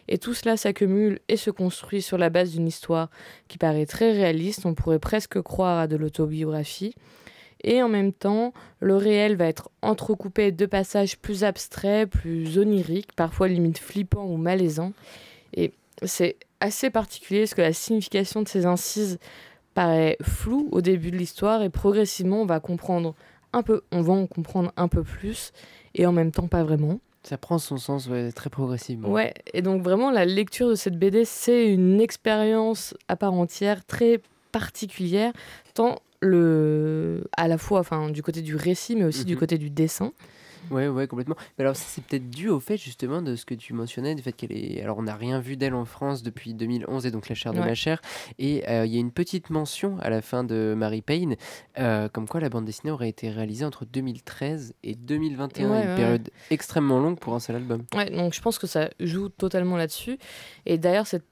Et 0.08 0.18
tout 0.18 0.34
cela 0.34 0.58
s'accumule 0.58 1.20
et 1.28 1.38
se 1.38 1.52
construit 1.52 2.02
sur 2.02 2.18
la 2.18 2.30
base 2.30 2.52
d'une 2.52 2.68
histoire 2.68 3.10
qui 3.48 3.58
paraît 3.58 3.86
très 3.86 4.12
réaliste, 4.12 4.66
on 4.66 4.74
pourrait 4.74 5.00
presque 5.00 5.42
croire 5.42 5.80
à 5.80 5.88
de 5.88 5.96
l'autobiographie. 5.96 6.96
Et 7.64 7.84
en 7.84 7.90
même 7.90 8.12
temps, 8.12 8.54
le 8.80 8.96
réel 8.96 9.36
va 9.36 9.46
être 9.46 9.70
entrecoupé 9.82 10.52
de 10.52 10.66
passages 10.66 11.18
plus 11.18 11.44
abstraits, 11.44 12.10
plus 12.10 12.58
oniriques, 12.58 13.14
parfois 13.16 13.48
limite 13.48 13.78
flippants 13.78 14.26
ou 14.26 14.38
malaisants. 14.38 14.94
Et 15.54 15.72
c'est 16.04 16.38
assez 16.60 16.90
particulier 16.90 17.42
parce 17.42 17.54
que 17.54 17.62
la 17.62 17.74
signification 17.74 18.42
de 18.42 18.48
ces 18.48 18.66
incises 18.66 19.20
paraît 19.74 20.18
floue 20.22 20.70
au 20.72 20.82
début 20.82 21.12
de 21.12 21.18
l'histoire 21.18 21.62
et 21.62 21.70
progressivement 21.70 22.42
on 22.42 22.46
va 22.46 22.60
comprendre 22.60 23.16
un 23.54 23.64
peu, 23.64 23.82
on 23.92 24.02
va 24.02 24.14
en 24.14 24.28
comprendre 24.28 24.72
un 24.76 24.88
peu 24.88 25.04
plus 25.04 25.52
et 25.96 26.06
en 26.06 26.12
même 26.12 26.32
temps 26.32 26.48
pas 26.48 26.64
vraiment. 26.64 27.00
Ça 27.24 27.38
prend 27.38 27.60
son 27.60 27.78
sens 27.78 28.08
ouais, 28.08 28.32
très 28.32 28.50
progressivement. 28.50 29.10
Ouais, 29.10 29.34
et 29.54 29.62
donc 29.62 29.84
vraiment 29.84 30.10
la 30.12 30.26
lecture 30.26 30.70
de 30.70 30.76
cette 30.76 30.98
BD, 30.98 31.24
c'est 31.26 31.68
une 31.72 32.02
expérience 32.02 32.96
à 33.08 33.16
part 33.16 33.34
entière 33.34 33.86
très 33.86 34.20
particulière, 34.52 35.32
tant 35.74 36.00
le 36.22 37.24
à 37.38 37.48
la 37.48 37.58
fois 37.58 37.80
enfin 37.80 38.10
du 38.10 38.22
côté 38.22 38.42
du 38.42 38.56
récit 38.56 38.96
mais 38.96 39.06
aussi 39.06 39.26
du 39.26 39.34
Mhm. 39.34 39.40
côté 39.40 39.58
du 39.58 39.70
dessin. 39.70 40.14
Ouais, 40.70 40.88
ouais, 40.88 41.08
complètement. 41.08 41.36
Mais 41.58 41.64
alors, 41.64 41.76
c'est 41.76 42.04
peut-être 42.04 42.30
dû 42.30 42.50
au 42.50 42.60
fait, 42.60 42.78
justement, 42.78 43.22
de 43.22 43.36
ce 43.36 43.46
que 43.46 43.54
tu 43.56 43.74
mentionnais, 43.74 44.16
du 44.16 44.22
fait 44.22 44.32
qu'elle 44.32 44.52
est. 44.52 44.82
Alors, 44.82 44.98
on 44.98 45.04
n'a 45.04 45.16
rien 45.16 45.40
vu 45.40 45.58
d'elle 45.58 45.74
en 45.74 45.86
France 45.86 46.24
depuis 46.24 46.54
2011 46.54 47.06
et 47.06 47.12
donc 47.12 47.28
La 47.30 47.36
chair 47.36 47.54
de 47.54 47.60
Ouais. 47.60 47.66
ma 47.66 47.74
chair. 47.74 48.02
Et 48.40 48.68
euh, 48.70 48.86
il 48.86 48.94
y 48.94 48.98
a 48.98 49.00
une 49.00 49.12
petite 49.12 49.50
mention 49.50 49.98
à 50.00 50.10
la 50.10 50.22
fin 50.22 50.44
de 50.44 50.74
Mary 50.78 51.02
Payne, 51.02 51.36
euh, 51.80 52.08
comme 52.10 52.28
quoi 52.28 52.40
la 52.40 52.50
bande 52.50 52.66
dessinée 52.66 52.92
aurait 52.92 53.10
été 53.10 53.30
réalisée 53.30 53.66
entre 53.66 53.86
2013 53.86 54.74
et 54.84 54.96
2021, 54.96 55.70
Ouais, 55.70 55.82
une 55.84 55.90
ouais, 55.90 55.96
période 55.96 56.30
extrêmement 56.50 57.00
longue 57.00 57.20
pour 57.20 57.34
un 57.34 57.40
seul 57.40 57.56
album. 57.58 57.84
Ouais, 57.96 58.10
donc 58.10 58.34
je 58.34 58.42
pense 58.42 58.58
que 58.60 58.68
ça 58.68 58.90
joue 59.00 59.30
totalement 59.30 59.78
là-dessus. 59.78 60.18
Et 60.66 60.78
d'ailleurs, 60.78 61.08
cet 61.08 61.24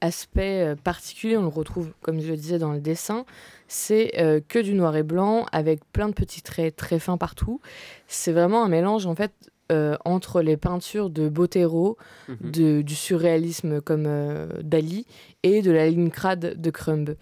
aspect 0.00 0.64
euh, 0.68 0.74
particulier, 0.76 1.36
on 1.36 1.42
le 1.42 1.48
retrouve, 1.48 1.92
comme 2.02 2.20
je 2.20 2.28
le 2.28 2.36
disais, 2.36 2.58
dans 2.58 2.72
le 2.72 2.80
dessin. 2.80 3.24
C'est 3.68 4.12
euh, 4.18 4.40
que 4.46 4.58
du 4.58 4.74
noir 4.74 4.96
et 4.96 5.02
blanc, 5.02 5.46
avec 5.52 5.80
plein 5.92 6.08
de 6.08 6.14
petits 6.14 6.42
traits 6.42 6.76
très 6.76 6.98
fins 6.98 7.16
partout. 7.16 7.60
C'est 8.06 8.32
vraiment 8.32 8.64
un 8.64 8.68
mélange, 8.68 9.06
en 9.06 9.14
fait, 9.14 9.32
euh, 9.72 9.96
entre 10.04 10.42
les 10.42 10.56
peintures 10.56 11.10
de 11.10 11.28
Botero, 11.28 11.96
Mhm. 12.28 12.50
de, 12.52 12.82
du 12.82 12.94
surréalisme 12.94 13.80
comme 13.80 14.04
euh, 14.06 14.46
Dali, 14.62 15.06
et 15.42 15.60
de 15.62 15.72
la 15.72 15.88
ligne 15.88 16.10
crade 16.10 16.54
de 16.60 16.70
Crumb. 16.70 17.16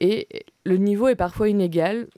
Et 0.00 0.28
le 0.64 0.76
niveau 0.76 1.08
est 1.08 1.16
parfois 1.16 1.48
inégal, 1.48 2.08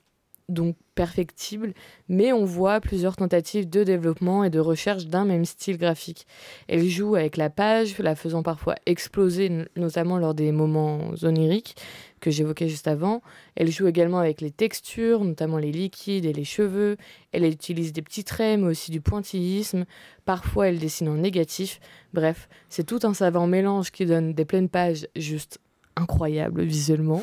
donc 0.50 0.76
perfectible, 0.94 1.72
mais 2.08 2.32
on 2.32 2.44
voit 2.44 2.80
plusieurs 2.80 3.16
tentatives 3.16 3.68
de 3.68 3.84
développement 3.84 4.44
et 4.44 4.50
de 4.50 4.58
recherche 4.58 5.06
d'un 5.06 5.24
même 5.24 5.44
style 5.44 5.78
graphique. 5.78 6.26
Elle 6.68 6.86
joue 6.86 7.14
avec 7.14 7.36
la 7.36 7.48
page, 7.48 7.98
la 7.98 8.14
faisant 8.14 8.42
parfois 8.42 8.74
exploser, 8.86 9.50
notamment 9.76 10.18
lors 10.18 10.34
des 10.34 10.52
moments 10.52 10.98
oniriques 11.22 11.76
que 12.20 12.30
j'évoquais 12.30 12.68
juste 12.68 12.86
avant. 12.86 13.22
Elle 13.56 13.70
joue 13.70 13.86
également 13.86 14.18
avec 14.18 14.40
les 14.40 14.50
textures, 14.50 15.24
notamment 15.24 15.56
les 15.56 15.72
liquides 15.72 16.26
et 16.26 16.32
les 16.32 16.44
cheveux. 16.44 16.96
Elle 17.32 17.44
utilise 17.44 17.92
des 17.92 18.02
petits 18.02 18.24
traits, 18.24 18.60
mais 18.60 18.66
aussi 18.66 18.90
du 18.90 19.00
pointillisme. 19.00 19.86
Parfois, 20.26 20.68
elle 20.68 20.78
dessine 20.78 21.08
en 21.08 21.14
négatif. 21.14 21.80
Bref, 22.12 22.48
c'est 22.68 22.84
tout 22.84 23.00
un 23.04 23.14
savant 23.14 23.46
mélange 23.46 23.90
qui 23.90 24.04
donne 24.04 24.34
des 24.34 24.44
pleines 24.44 24.68
pages 24.68 25.08
juste 25.16 25.58
incroyables 25.96 26.62
visuellement. 26.62 27.22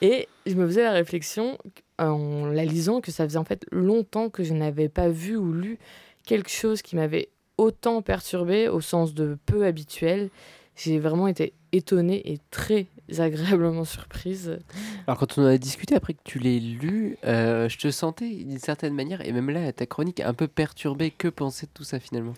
Et 0.00 0.28
je 0.46 0.54
me 0.54 0.66
faisais 0.66 0.82
la 0.82 0.92
réflexion 0.92 1.58
en 1.98 2.46
la 2.46 2.64
lisant 2.64 3.00
que 3.00 3.10
ça 3.10 3.24
faisait 3.24 3.38
en 3.38 3.44
fait 3.44 3.66
longtemps 3.70 4.30
que 4.30 4.42
je 4.42 4.54
n'avais 4.54 4.88
pas 4.88 5.08
vu 5.08 5.36
ou 5.36 5.52
lu 5.52 5.78
quelque 6.24 6.50
chose 6.50 6.82
qui 6.82 6.96
m'avait 6.96 7.28
autant 7.58 8.02
perturbé 8.02 8.68
au 8.68 8.80
sens 8.80 9.14
de 9.14 9.38
peu 9.46 9.64
habituel. 9.64 10.30
J'ai 10.74 10.98
vraiment 10.98 11.28
été 11.28 11.52
étonnée 11.72 12.32
et 12.32 12.38
très 12.50 12.86
agréablement 13.18 13.84
surprise. 13.84 14.58
Alors, 15.06 15.18
quand 15.18 15.38
on 15.38 15.42
en 15.42 15.46
a 15.46 15.58
discuté 15.58 15.94
après 15.94 16.14
que 16.14 16.20
tu 16.24 16.38
l'aies 16.38 16.60
lu, 16.60 17.18
euh, 17.24 17.68
je 17.68 17.78
te 17.78 17.90
sentais 17.90 18.28
d'une 18.28 18.58
certaine 18.58 18.94
manière, 18.94 19.20
et 19.26 19.32
même 19.32 19.50
là, 19.50 19.72
ta 19.72 19.86
chronique, 19.86 20.20
un 20.20 20.34
peu 20.34 20.48
perturbée. 20.48 21.10
Que 21.10 21.28
penser 21.28 21.66
de 21.66 21.72
tout 21.74 21.84
ça 21.84 21.98
finalement? 21.98 22.34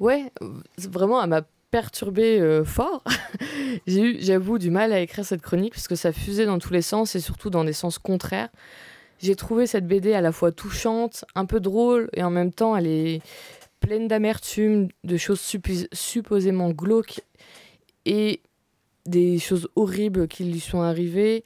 Ouais, 0.00 0.32
vraiment, 0.78 1.22
elle 1.22 1.30
m'a 1.30 1.42
perturbé 1.70 2.40
euh, 2.40 2.64
fort. 2.64 3.04
J'ai 3.86 4.00
eu, 4.00 4.16
j'avoue, 4.20 4.58
du 4.58 4.70
mal 4.70 4.92
à 4.92 5.00
écrire 5.00 5.24
cette 5.24 5.42
chronique 5.42 5.74
parce 5.74 5.88
que 5.88 5.94
ça 5.94 6.12
fusait 6.12 6.46
dans 6.46 6.58
tous 6.58 6.72
les 6.72 6.82
sens 6.82 7.14
et 7.14 7.20
surtout 7.20 7.50
dans 7.50 7.64
des 7.64 7.72
sens 7.72 7.98
contraires. 7.98 8.48
J'ai 9.20 9.34
trouvé 9.34 9.66
cette 9.66 9.86
BD 9.86 10.14
à 10.14 10.20
la 10.20 10.32
fois 10.32 10.52
touchante, 10.52 11.24
un 11.34 11.44
peu 11.44 11.60
drôle 11.60 12.08
et 12.14 12.22
en 12.22 12.30
même 12.30 12.52
temps 12.52 12.76
elle 12.76 12.86
est 12.86 13.20
pleine 13.80 14.08
d'amertume, 14.08 14.88
de 15.04 15.16
choses 15.16 15.40
supposément 15.92 16.70
glauques 16.70 17.20
et 18.04 18.40
des 19.06 19.38
choses 19.38 19.68
horribles 19.74 20.28
qui 20.28 20.44
lui 20.44 20.60
sont 20.60 20.82
arrivées. 20.82 21.44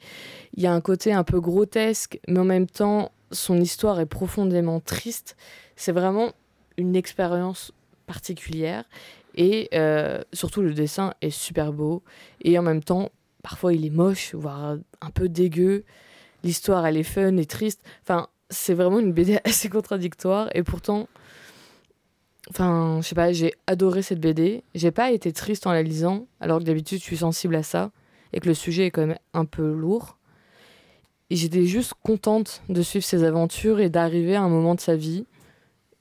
Il 0.55 0.63
y 0.63 0.67
a 0.67 0.73
un 0.73 0.81
côté 0.81 1.13
un 1.13 1.23
peu 1.23 1.39
grotesque, 1.39 2.19
mais 2.27 2.39
en 2.39 2.45
même 2.45 2.67
temps 2.67 3.11
son 3.31 3.59
histoire 3.59 3.99
est 3.99 4.05
profondément 4.05 4.79
triste. 4.79 5.35
C'est 5.75 5.91
vraiment 5.91 6.33
une 6.77 6.95
expérience 6.95 7.71
particulière 8.05 8.85
et 9.35 9.69
euh, 9.73 10.21
surtout 10.33 10.61
le 10.61 10.73
dessin 10.73 11.13
est 11.21 11.29
super 11.29 11.73
beau. 11.73 12.03
Et 12.41 12.57
en 12.57 12.61
même 12.61 12.83
temps 12.83 13.09
parfois 13.41 13.73
il 13.73 13.85
est 13.85 13.89
moche 13.89 14.35
voire 14.35 14.77
un 15.01 15.09
peu 15.11 15.29
dégueu. 15.29 15.83
L'histoire 16.43 16.85
elle 16.85 16.97
est 16.97 17.03
fun 17.03 17.37
et 17.37 17.45
triste. 17.45 17.81
Enfin 18.03 18.27
c'est 18.49 18.73
vraiment 18.73 18.99
une 18.99 19.13
BD 19.13 19.39
assez 19.45 19.69
contradictoire. 19.69 20.49
Et 20.55 20.63
pourtant 20.63 21.07
enfin 22.49 22.99
je 23.01 23.07
sais 23.07 23.15
pas 23.15 23.31
j'ai 23.31 23.53
adoré 23.67 24.01
cette 24.01 24.19
BD 24.19 24.63
j'ai 24.75 24.91
pas 24.91 25.11
été 25.11 25.31
triste 25.31 25.65
en 25.65 25.71
la 25.71 25.81
lisant 25.81 26.27
alors 26.41 26.59
que 26.59 26.65
d'habitude 26.65 26.99
je 26.99 27.03
suis 27.03 27.17
sensible 27.17 27.55
à 27.55 27.63
ça 27.63 27.91
et 28.33 28.41
que 28.41 28.47
le 28.47 28.53
sujet 28.53 28.87
est 28.87 28.91
quand 28.91 29.05
même 29.07 29.17
un 29.33 29.45
peu 29.45 29.71
lourd. 29.73 30.17
Et 31.29 31.35
j'étais 31.35 31.65
juste 31.65 31.93
contente 32.03 32.61
de 32.69 32.81
suivre 32.81 33.05
ses 33.05 33.23
aventures 33.23 33.79
et 33.79 33.89
d'arriver 33.89 34.35
à 34.35 34.41
un 34.41 34.49
moment 34.49 34.75
de 34.75 34.81
sa 34.81 34.95
vie 34.95 35.25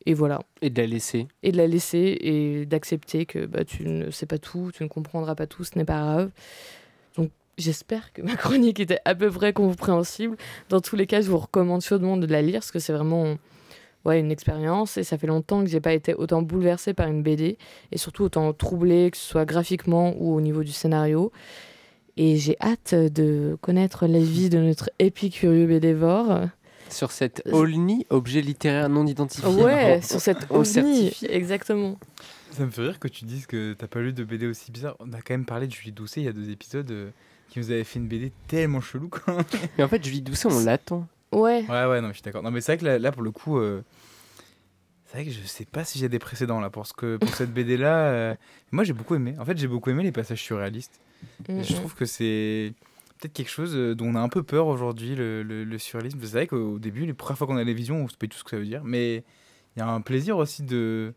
et 0.07 0.15
voilà 0.15 0.41
Et 0.61 0.71
de 0.71 0.81
la 0.81 0.87
laisser. 0.87 1.29
et 1.43 1.53
de 1.53 1.57
la 1.57 1.67
laisser 1.67 2.17
et 2.21 2.67
d'accepter 2.67 3.27
que 3.27 3.47
bah, 3.47 3.65
tu 3.65 3.87
ne 3.87 4.11
sais 4.11 4.27
pas 4.27 4.39
tout, 4.39 4.71
tu 4.75 4.83
ne 4.83 4.89
comprendras 4.89 5.35
pas 5.35 5.47
tout, 5.47 5.65
ce 5.65 5.79
n'est 5.79 5.85
pas 5.85 6.01
grave. 6.01 6.31
Donc 7.17 7.31
j'espère 7.59 8.13
que 8.13 8.23
ma 8.23 8.37
chronique 8.37 8.81
était 8.81 9.01
à 9.05 9.15
peu 9.15 9.31
près 9.31 9.53
compréhensible. 9.53 10.37
Dans 10.69 10.81
tous 10.81 10.97
les 10.97 11.07
cas, 11.07 11.21
je 11.21 11.31
vous 11.31 11.39
recommande 11.39 11.83
chaudement 11.83 12.17
de 12.17 12.27
la 12.27 12.43
lire 12.43 12.61
parce 12.61 12.71
que 12.71 12.79
c'est 12.79 12.93
vraiment 12.93 13.37
ouais, 14.05 14.19
une 14.21 14.31
expérience 14.31 14.97
et 14.97 15.05
ça 15.05 15.19
fait 15.19 15.27
longtemps 15.27 15.63
que 15.63 15.71
j'ai 15.71 15.81
pas 15.81 15.93
été 15.93 16.15
autant 16.15 16.43
bouleversée 16.43 16.95
par 16.95 17.09
une 17.09 17.23
BD 17.23 17.57
et 17.93 17.99
surtout 17.99 18.25
autant 18.25 18.53
troublée, 18.53 19.11
que 19.11 19.17
ce 19.17 19.25
soit 19.27 19.45
graphiquement 19.45 20.15
ou 20.19 20.35
au 20.35 20.41
niveau 20.41 20.65
du 20.65 20.73
scénario. 20.73 21.33
Et 22.17 22.37
j'ai 22.37 22.57
hâte 22.61 22.95
de 22.95 23.57
connaître 23.63 24.07
l'avis 24.07 24.51
de 24.51 24.59
notre 24.59 24.91
épicurieux 24.99 25.67
BDvore. 25.67 26.49
Sur 26.93 27.11
cette 27.13 27.43
Olni, 27.51 28.07
objet 28.11 28.41
littéraire 28.43 28.89
non 28.89 29.07
identifié. 29.07 29.49
Ouais, 29.49 30.01
sur 30.03 30.21
cette 30.21 30.47
certifie. 30.65 31.27
exactement. 31.27 31.99
Ça 32.51 32.65
me 32.67 32.71
fait 32.71 32.83
rire 32.83 32.99
que 33.01 33.09
tu 33.09 33.25
dises 33.25 33.47
que 33.47 33.73
t'as 33.73 33.87
pas 33.87 34.01
lu 34.01 34.13
de 34.13 34.25
BD 34.25 34.47
aussi 34.47 34.71
bizarre. 34.71 34.97
On 35.01 35.13
a 35.13 35.23
quand 35.23 35.33
même 35.35 35.47
parlé 35.47 35.67
de 35.67 35.73
Julie 35.73 35.93
Doucet 35.93 36.21
il 36.21 36.25
y 36.25 36.29
a 36.29 36.33
deux 36.33 36.51
épisodes 36.51 36.91
euh, 36.91 37.11
qui 37.49 37.59
nous 37.61 37.71
avait 37.71 37.85
fait 37.85 37.99
une 37.99 38.09
BD 38.09 38.31
tellement 38.47 38.81
chelou 38.83 39.09
quoi. 39.09 39.39
Mais 39.79 39.85
en 39.85 39.89
fait, 39.89 40.05
Julie 40.05 40.21
Doucet, 40.21 40.49
on 40.53 40.61
l'attend. 40.65 41.07
Ouais. 41.33 41.65
Ouais, 41.69 41.87
ouais, 41.87 42.01
non, 42.03 42.09
je 42.09 42.15
suis 42.15 42.23
d'accord. 42.23 42.43
Non, 42.43 42.51
mais 42.51 42.61
c'est 42.61 42.73
vrai 42.73 42.79
que 42.79 42.85
là, 42.85 42.99
là, 42.99 43.11
pour 43.11 43.23
le 43.23 43.31
coup, 43.31 43.57
euh, 43.59 43.83
c'est 45.07 45.17
vrai 45.17 45.25
que 45.25 45.31
je 45.31 45.41
sais 45.47 45.65
pas 45.65 45.83
si 45.83 45.99
j'ai 45.99 46.11
des 46.11 46.19
précédents 46.19 46.61
là 46.61 46.69
pour, 46.69 46.87
ce 46.87 46.93
que, 46.93 47.17
pour 47.17 47.35
cette 47.35 47.55
BD 47.55 47.79
là. 47.79 47.97
euh, 48.09 48.35
moi, 48.71 48.85
j'ai 48.85 48.93
beaucoup 48.93 49.15
aimé. 49.15 49.35
En 49.39 49.47
fait, 49.47 49.57
j'ai 49.57 49.67
beaucoup 49.67 49.89
aimé 49.89 50.03
les 50.03 50.13
passages 50.13 50.43
surréalistes. 50.43 51.01
Et 51.49 51.53
Mm, 51.53 51.63
je 51.65 51.73
trouve 51.75 51.95
que 51.95 52.05
c'est 52.05 52.75
peut-être 53.23 53.33
quelque 53.35 53.51
chose 53.51 53.75
euh, 53.77 53.95
dont 53.95 54.07
on 54.07 54.15
a 54.17 54.21
un 54.21 54.29
peu 54.29 54.43
peur 54.43 54.67
aujourd'hui, 54.67 55.15
le, 55.15 55.43
le, 55.43 55.65
le 55.65 55.79
surréalisme. 55.79 56.19
C'est 56.23 56.33
vrai 56.33 56.47
qu'au 56.47 56.79
début, 56.79 57.07
les 57.07 57.15
premières 57.15 57.39
fois 57.39 57.47
qu'on 57.47 57.57
a 57.57 57.65
les 57.65 57.75
visions, 57.75 58.03
on 58.05 58.09
se 58.09 58.17
paye 58.17 58.29
tout 58.29 58.37
ce 58.39 58.45
que 58.45 58.51
ça 58.51 58.57
veut 58.59 58.65
dire. 58.67 58.83
Mais 58.85 59.25
il 59.77 59.79
y 59.81 59.83
a 59.83 59.89
un 59.89 60.01
plaisir 60.01 60.37
aussi 60.37 60.63
de. 60.63 61.15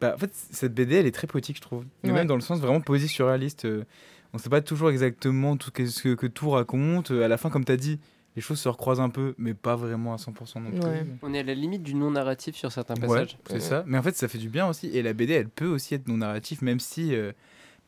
Bah, 0.00 0.12
en 0.14 0.18
fait, 0.18 0.30
cette 0.34 0.74
BD, 0.74 0.96
elle 0.96 1.06
est 1.06 1.10
très 1.10 1.26
poétique, 1.26 1.56
je 1.56 1.62
trouve. 1.62 1.84
Ouais. 2.04 2.12
même 2.12 2.26
dans 2.26 2.34
le 2.36 2.40
sens 2.40 2.60
vraiment 2.60 2.80
poésie 2.80 3.08
surréaliste. 3.08 3.64
euh, 3.64 3.84
on 4.32 4.38
sait 4.38 4.48
pas 4.48 4.60
toujours 4.60 4.90
exactement 4.90 5.56
tout 5.56 5.70
ce 5.86 6.02
que, 6.02 6.14
que 6.14 6.26
tout 6.26 6.50
raconte. 6.50 7.10
À 7.10 7.26
la 7.28 7.36
fin, 7.36 7.50
comme 7.50 7.64
tu 7.64 7.72
as 7.72 7.76
dit, 7.76 7.98
les 8.36 8.42
choses 8.42 8.60
se 8.60 8.68
recroisent 8.68 9.00
un 9.00 9.08
peu, 9.10 9.34
mais 9.38 9.54
pas 9.54 9.74
vraiment 9.74 10.14
à 10.14 10.16
100% 10.18 10.62
non 10.62 10.70
plus. 10.70 10.80
Ouais. 10.80 11.04
On 11.22 11.34
est 11.34 11.40
à 11.40 11.42
la 11.42 11.54
limite 11.54 11.82
du 11.82 11.94
non-narratif 11.94 12.54
sur 12.54 12.70
certains 12.70 12.94
Ouais, 12.94 13.08
passages. 13.08 13.38
c'est 13.50 13.58
ça. 13.60 13.82
Mais 13.88 13.98
en 13.98 14.02
fait, 14.02 14.14
ça 14.16 14.28
fait 14.28 14.38
du 14.38 14.48
bien 14.48 14.68
aussi. 14.68 14.86
Et 14.96 15.02
la 15.02 15.12
BD, 15.14 15.32
elle 15.32 15.48
peut 15.48 15.66
aussi 15.66 15.94
être 15.94 16.06
non 16.06 16.18
narratif, 16.18 16.62
même 16.62 16.78
si, 16.78 17.12
euh, 17.14 17.32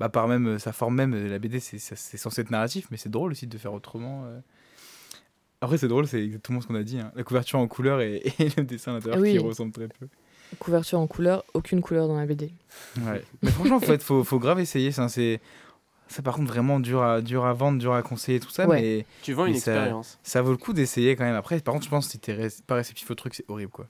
bah, 0.03 0.09
par 0.09 0.26
même 0.28 0.46
euh, 0.48 0.59
sa 0.59 0.72
forme 0.72 0.96
même, 0.96 1.14
euh, 1.14 1.28
la 1.28 1.38
BD, 1.38 1.61
c'est 1.61 1.78
censé 1.78 2.40
être 2.40 2.50
narratif, 2.50 2.88
mais 2.90 2.96
c'est 2.96 3.09
drôle 3.09 3.30
aussi 3.32 3.46
de 3.46 3.57
faire 3.59 3.72
autrement. 3.72 4.24
euh. 4.26 4.40
Après, 5.61 5.78
c'est 5.78 5.86
drôle, 5.88 6.09
c'est 6.09 6.22
exactement 6.24 6.61
ce 6.61 6.66
qu'on 6.66 6.74
a 6.74 6.82
dit. 6.82 6.98
hein. 6.98 7.12
La 7.14 7.22
couverture 7.22 7.59
en 7.61 7.68
couleur 7.68 8.00
et, 8.00 8.16
et 8.40 8.48
le 8.57 8.64
dessin 8.64 8.90
à 8.92 8.94
l'intérieur 8.94 9.20
Oui. 9.20 9.32
qui 9.32 9.38
ressemble 9.38 9.70
très 9.72 9.86
peu. 9.88 10.09
Couverture 10.59 10.98
en 10.98 11.07
couleur, 11.07 11.44
aucune 11.55 11.80
couleur 11.80 12.09
dans 12.09 12.16
la 12.16 12.26
BD. 12.26 12.50
Ouais. 13.03 13.22
Mais 13.42 13.50
franchement, 13.53 13.78
faut, 13.80 13.92
être- 13.92 14.03
faut, 14.03 14.24
faut 14.24 14.38
grave 14.40 14.59
essayer. 14.61 14.90
ça, 14.92 15.09
C'est 15.09 15.40
ça, 16.09 16.20
par 16.20 16.34
contre, 16.34 16.48
vraiment 16.53 16.80
dur 16.80 17.00
à, 17.00 17.22
dur 17.22 17.46
à 17.46 17.53
vendre, 17.55 17.78
dur 17.78 17.94
à 17.94 18.03
conseiller, 18.03 18.40
tout 18.40 18.50
ça. 18.50 18.66
Ouais. 18.66 18.80
Mais 18.82 19.07
Tu 19.22 19.32
vends 19.34 19.46
une 19.46 19.53
Mais 19.55 19.59
ça- 19.61 19.72
expérience. 19.74 20.18
ça 20.24 20.42
vaut 20.42 20.50
le 20.50 20.57
coup 20.59 20.72
d'essayer 20.72 21.14
quand 21.16 21.24
même. 21.24 21.36
Après, 21.36 21.59
par 21.61 21.72
contre, 21.74 21.84
je 21.86 21.90
pense 21.90 22.07
que 22.07 22.12
si 22.12 22.18
t'es 22.18 22.32
ré- 22.34 22.48
pas 22.66 22.74
réceptif 22.74 23.11
au 23.11 23.14
truc, 23.14 23.34
c'est 23.34 23.44
horrible, 23.48 23.70
quoi. 23.70 23.86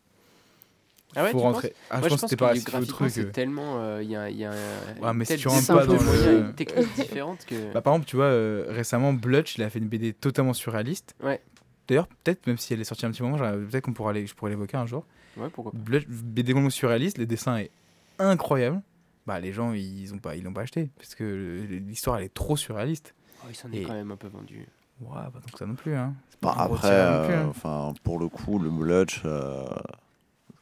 Ah 1.15 1.25
ouais, 1.25 1.31
faut 1.33 1.39
tu 1.39 1.45
rentrer. 1.45 1.75
Ah, 1.91 1.99
Moi, 1.99 2.09
je 2.09 2.15
pense 2.15 2.21
que 2.23 2.27
t'es 2.29 2.37
pas 2.37 2.55
graphiquement, 2.55 2.81
truc. 2.87 3.07
euh. 3.07 3.11
c'est 3.11 3.33
tellement. 3.33 3.79
euh, 3.81 4.03
Il 4.03 4.11
y 4.11 4.17
a, 4.17 4.31
il 4.31 4.37
y 4.37 4.45
a 4.45 4.53
un- 4.53 5.03
Ouais, 5.03 5.13
mais 5.15 5.25
si 5.25 5.37
tu 5.37 5.49
rentres 5.49 5.67
pas 5.67 5.87
dans 5.87 5.93
le- 5.95 6.39
une 6.49 6.55
technique 6.55 6.95
différente 6.95 7.45
que. 7.47 7.73
Bah, 7.73 7.81
par 7.83 7.95
exemple, 7.95 8.09
tu 8.09 8.17
vois, 8.17 8.27
euh, 8.27 8.67
récemment, 8.69 9.13
Blutch, 9.13 9.57
il 9.57 9.63
a 9.63 9.71
fait 9.71 9.79
une 9.79 9.89
BD 9.89 10.13
totalement 10.13 10.53
surréaliste. 10.55 11.15
Ouais. 11.23 11.41
D'ailleurs, 11.89 12.07
peut-être, 12.07 12.47
même 12.47 12.59
si 12.59 12.73
elle 12.73 12.81
est 12.81 12.85
sortie 12.85 13.05
un 13.07 13.11
petit 13.11 13.23
moment, 13.23 13.37
peut-être 13.39 13.85
qu'on 13.85 13.93
pourra 13.93 14.11
aller, 14.11 14.27
je 14.27 14.35
pourrais 14.35 14.51
l'évoquer 14.53 14.77
un 14.77 14.87
jour. 14.87 15.05
Ouais, 15.37 15.49
pourquoi 15.53 15.73
pas. 15.73 15.79
Blutch, 15.79 16.07
BD 16.09 16.53
complètement 16.53 16.71
surréaliste, 16.71 17.19
le 17.19 17.27
dessin 17.27 17.57
est 17.59 17.71
incroyable. 18.19 18.81
Bah, 19.27 19.39
les 19.41 19.53
gens, 19.53 19.73
ils 19.73 20.13
ont 20.15 20.19
pas, 20.19 20.35
ils 20.37 20.43
l'ont 20.43 20.53
pas 20.53 20.63
acheté 20.63 20.91
parce 20.97 21.15
que 21.15 21.23
le- 21.25 21.79
l'histoire, 21.79 22.19
elle 22.19 22.25
est 22.25 22.35
trop 22.35 22.57
surréaliste. 22.57 23.15
Oh, 23.43 23.47
il 23.51 23.55
s'en 23.55 23.71
est 23.73 23.79
Et- 23.79 23.83
quand 23.85 23.93
même 23.95 24.11
un 24.11 24.17
peu 24.17 24.29
vendu. 24.29 24.67
Ouais, 25.01 25.17
pas 25.33 25.41
tant 25.41 25.51
que 25.53 25.59
ça 25.59 25.67
non 25.67 25.75
plus, 25.75 25.95
hein. 25.95 26.15
C'est 26.31 26.41
Bah, 26.41 26.55
pas 26.57 26.65
gros 26.67 26.75
après, 26.77 26.89
tirage 26.89 27.21
non 27.21 27.27
plus, 27.27 27.35
euh, 27.35 27.43
hein. 27.43 27.47
enfin, 27.51 27.95
pour 28.05 28.19
le 28.19 28.29
coup, 28.29 28.59
le 28.59 28.71
Blutch, 28.71 29.23
euh, 29.25 29.65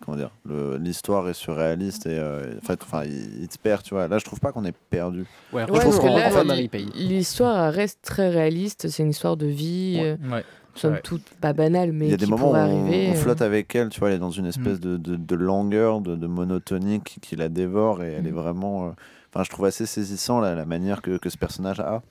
comment 0.05 0.17
dire, 0.17 0.31
le- 0.45 0.77
l'histoire 0.79 1.29
est 1.29 1.35
surréaliste 1.35 2.07
et 2.07 2.19
euh, 2.19 2.55
en 2.63 2.67
fait, 2.67 2.81
enfin, 2.83 3.05
il, 3.05 3.43
il 3.43 3.49
te 3.49 3.59
perd, 3.59 3.83
tu 3.83 3.95
vois. 3.95 4.09
Là, 4.09 4.19
je 4.19 4.25
trouve 4.25 4.41
pas 4.41 4.53
qu'on 4.53 4.65
est 4.65 4.75
perdu. 4.91 5.27
Ouais, 5.53 5.63
Ouais, 5.63 5.67
je 5.67 5.73
pense 5.73 5.83
parce 5.85 5.97
que 5.97 6.01
qu'on 6.03 6.17
là, 6.17 6.27
enfin, 6.29 6.43
li- 6.43 6.49
Marie 6.49 6.69
paye. 6.69 6.89
L'histoire 6.95 7.73
reste 7.73 8.01
très 8.03 8.29
réaliste, 8.31 8.89
c'est 8.89 9.03
une 9.03 9.11
histoire 9.11 9.37
de 9.37 9.47
vie, 9.47 9.99
Ouais. 10.01 10.17
euh, 10.25 10.33
Ouais. 10.37 10.45
somme 10.75 10.95
Ouais. 10.95 11.01
toute 11.03 11.25
pas 11.41 11.53
banale, 11.53 11.93
mais 11.93 12.07
il 12.07 12.11
y 12.11 12.15
a 12.15 12.17
des 12.17 12.27
moments 12.27 12.51
où 12.51 12.55
on, 12.55 12.55
arriver. 12.55 13.09
on 13.11 13.13
euh, 13.13 13.15
flotte 13.17 13.43
avec 13.43 13.75
elle, 13.75 13.89
tu 13.91 14.01
vois, 14.01 14.09
elle 14.09 14.17
est 14.17 14.19
dans 14.19 14.31
une 14.31 14.47
espèce 14.47 14.79
Mm. 14.79 14.81
de, 14.81 14.97
de, 14.97 15.17
de 15.17 15.35
langueur, 15.37 16.01
de, 16.01 16.17
de 16.17 16.27
monotonie 16.27 17.01
qui, 17.03 17.21
qui 17.21 17.37
la 17.37 17.49
dévore 17.49 18.03
et 18.03 18.13
elle 18.13 18.27
est 18.27 18.31
Mm. 18.33 18.35
vraiment. 18.37 18.87
euh, 18.87 18.91
Enfin, 19.33 19.45
je 19.45 19.51
trouve 19.51 19.67
assez 19.67 19.87
saisissant 19.87 20.41
la, 20.41 20.57
la 20.57 20.65
manière 20.65 21.03
que, 21.03 21.17
que 21.17 21.31
ce 21.31 21.39
personnage 21.39 21.79
a 21.79 22.03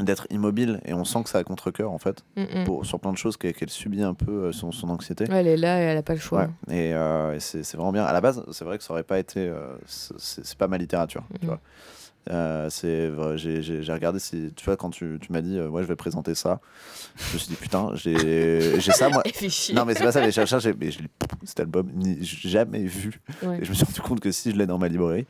d'être 0.00 0.26
immobile 0.30 0.80
et 0.86 0.94
on 0.94 1.04
sent 1.04 1.22
que 1.24 1.28
ça 1.28 1.38
a 1.38 1.44
contre 1.44 1.70
cœur 1.70 1.90
en 1.92 1.98
fait 1.98 2.24
mm, 2.36 2.42
mm. 2.60 2.64
pour, 2.64 2.86
sur 2.86 2.98
plein 2.98 3.12
de 3.12 3.18
choses 3.18 3.36
qu'elle 3.36 3.68
subit 3.68 4.02
un 4.02 4.14
peu 4.14 4.44
euh, 4.46 4.52
son, 4.52 4.72
son 4.72 4.88
anxiété. 4.88 5.24
Ouais, 5.28 5.40
elle 5.40 5.48
est 5.48 5.56
là 5.56 5.80
et 5.80 5.84
elle 5.84 5.98
a 5.98 6.02
pas 6.02 6.14
le 6.14 6.20
choix. 6.20 6.48
Ouais. 6.68 6.88
Et, 6.88 6.94
euh, 6.94 7.34
et 7.34 7.40
c'est 7.40 7.62
c'est 7.62 7.76
vraiment 7.76 7.92
bien. 7.92 8.04
À 8.04 8.12
la 8.12 8.20
base, 8.20 8.42
c'est 8.52 8.64
vrai 8.64 8.78
que 8.78 8.84
ça 8.84 8.92
aurait 8.94 9.02
pas 9.02 9.18
été. 9.18 9.40
euh, 9.40 9.76
c'est 9.86 10.56
pas 10.56 10.68
ma 10.68 10.78
littérature. 10.78 11.24
Tu 11.40 11.46
vois. 11.46 11.60
Euh, 12.30 12.70
c'est 12.70 13.08
vrai, 13.08 13.36
j'ai 13.36 13.92
regardé 13.92 14.20
si 14.20 14.52
tu 14.54 14.64
vois 14.64 14.76
quand 14.76 14.90
tu, 14.90 15.18
tu 15.20 15.32
m'as 15.32 15.40
dit 15.40 15.58
euh, 15.58 15.68
ouais 15.68 15.82
je 15.82 15.88
vais 15.88 15.96
présenter 15.96 16.36
ça 16.36 16.60
je 17.16 17.34
me 17.34 17.38
suis 17.40 17.48
dit 17.48 17.56
putain 17.56 17.90
j'ai 17.94 18.78
j'ai 18.80 18.92
ça 18.92 19.08
moi. 19.08 19.24
Non 19.74 19.84
mais 19.84 19.94
c'est 19.94 20.04
pas 20.04 20.12
ça 20.12 20.20
mais 20.20 20.30
j'ai 20.30 20.46
j'ai- 20.46 20.74
mais 20.80 20.90
je 20.92 21.00
l'ai- 21.00 21.08
cet 21.44 21.58
album 21.58 21.90
ni 21.96 22.18
jamais 22.22 22.84
vu. 22.84 23.20
Ouais. 23.42 23.58
et 23.60 23.64
je 23.64 23.70
me 23.70 23.74
suis 23.74 23.84
rendu 23.84 24.00
compte 24.02 24.20
que 24.20 24.30
si 24.30 24.52
je 24.52 24.56
l'ai 24.56 24.66
dans 24.66 24.78
ma 24.78 24.86
librairie. 24.86 25.26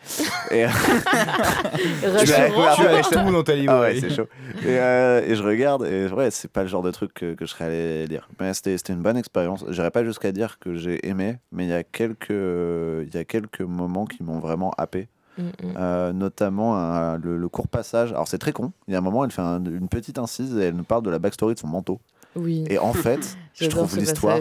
Et, 0.50 0.66
Rassurant. 0.66 1.02
Tu 2.76 2.82
l'as 2.82 3.02
Tu 3.02 3.14
as 3.18 3.24
tout 3.24 3.32
dans 3.32 3.42
ta 3.42 3.52
ah 3.52 3.54
ouais 3.54 3.60
librairie. 3.94 4.00
c'est 4.00 4.10
chaud. 4.14 4.28
Et, 4.62 4.78
euh, 4.78 5.22
et 5.26 5.34
je 5.34 5.42
regarde 5.42 5.86
et 5.86 6.06
ouais 6.08 6.30
c'est 6.30 6.50
pas 6.50 6.62
le 6.62 6.68
genre 6.68 6.82
de 6.82 6.90
truc 6.90 7.14
que, 7.14 7.34
que 7.34 7.46
je 7.46 7.50
serais 7.50 7.64
allé 7.66 8.06
lire. 8.06 8.28
Mais 8.40 8.52
c'était 8.54 8.76
c'était 8.76 8.92
une 8.92 9.02
bonne 9.02 9.16
expérience. 9.16 9.64
J'irais 9.70 9.90
pas 9.90 10.04
jusqu'à 10.04 10.32
dire 10.32 10.58
que 10.58 10.74
j'ai 10.74 11.06
aimé 11.06 11.38
mais 11.52 11.64
il 11.64 11.70
y 11.70 11.74
a 11.74 11.84
quelques 11.84 12.28
il 12.30 13.10
y 13.14 13.18
a 13.18 13.24
quelques 13.24 13.60
moments 13.62 14.04
qui 14.04 14.22
m'ont 14.22 14.40
vraiment 14.40 14.72
happé 14.76 15.08
Mm, 15.38 15.42
mm. 15.42 15.50
euh, 15.78 16.12
notamment 16.12 16.76
un- 16.76 17.16
le, 17.18 17.38
le 17.38 17.48
court 17.48 17.68
passage. 17.68 18.10
Alors 18.12 18.28
c'est 18.28 18.38
très 18.38 18.52
con. 18.52 18.72
Il 18.88 18.92
y 18.92 18.94
a 18.94 18.98
un 18.98 19.02
moment, 19.02 19.24
elle 19.24 19.30
fait 19.30 19.40
un- 19.42 19.64
une 19.64 19.88
petite 19.88 20.18
incise 20.18 20.56
et 20.56 20.64
elle 20.64 20.74
nous 20.76 20.84
parle 20.84 21.02
de 21.02 21.10
la 21.10 21.18
backstory 21.18 21.54
de 21.54 21.58
son 21.58 21.68
manteau. 21.68 22.00
Oui, 22.36 22.64
Et 22.68 22.78
en 22.78 22.92
fait, 22.92 23.36
je 23.54 23.66
trouve 23.68 23.96
l'histoire 23.98 24.38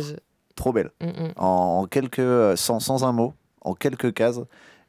trop 0.55 0.73
belle. 0.73 0.91
Mm. 1.01 1.07
En, 1.37 1.45
en 1.81 1.85
quelques, 1.87 2.57
sans, 2.57 2.79
sans 2.79 3.03
un 3.05 3.11
mot, 3.13 3.33
en 3.61 3.73
quelques 3.73 4.13
cases, 4.13 4.39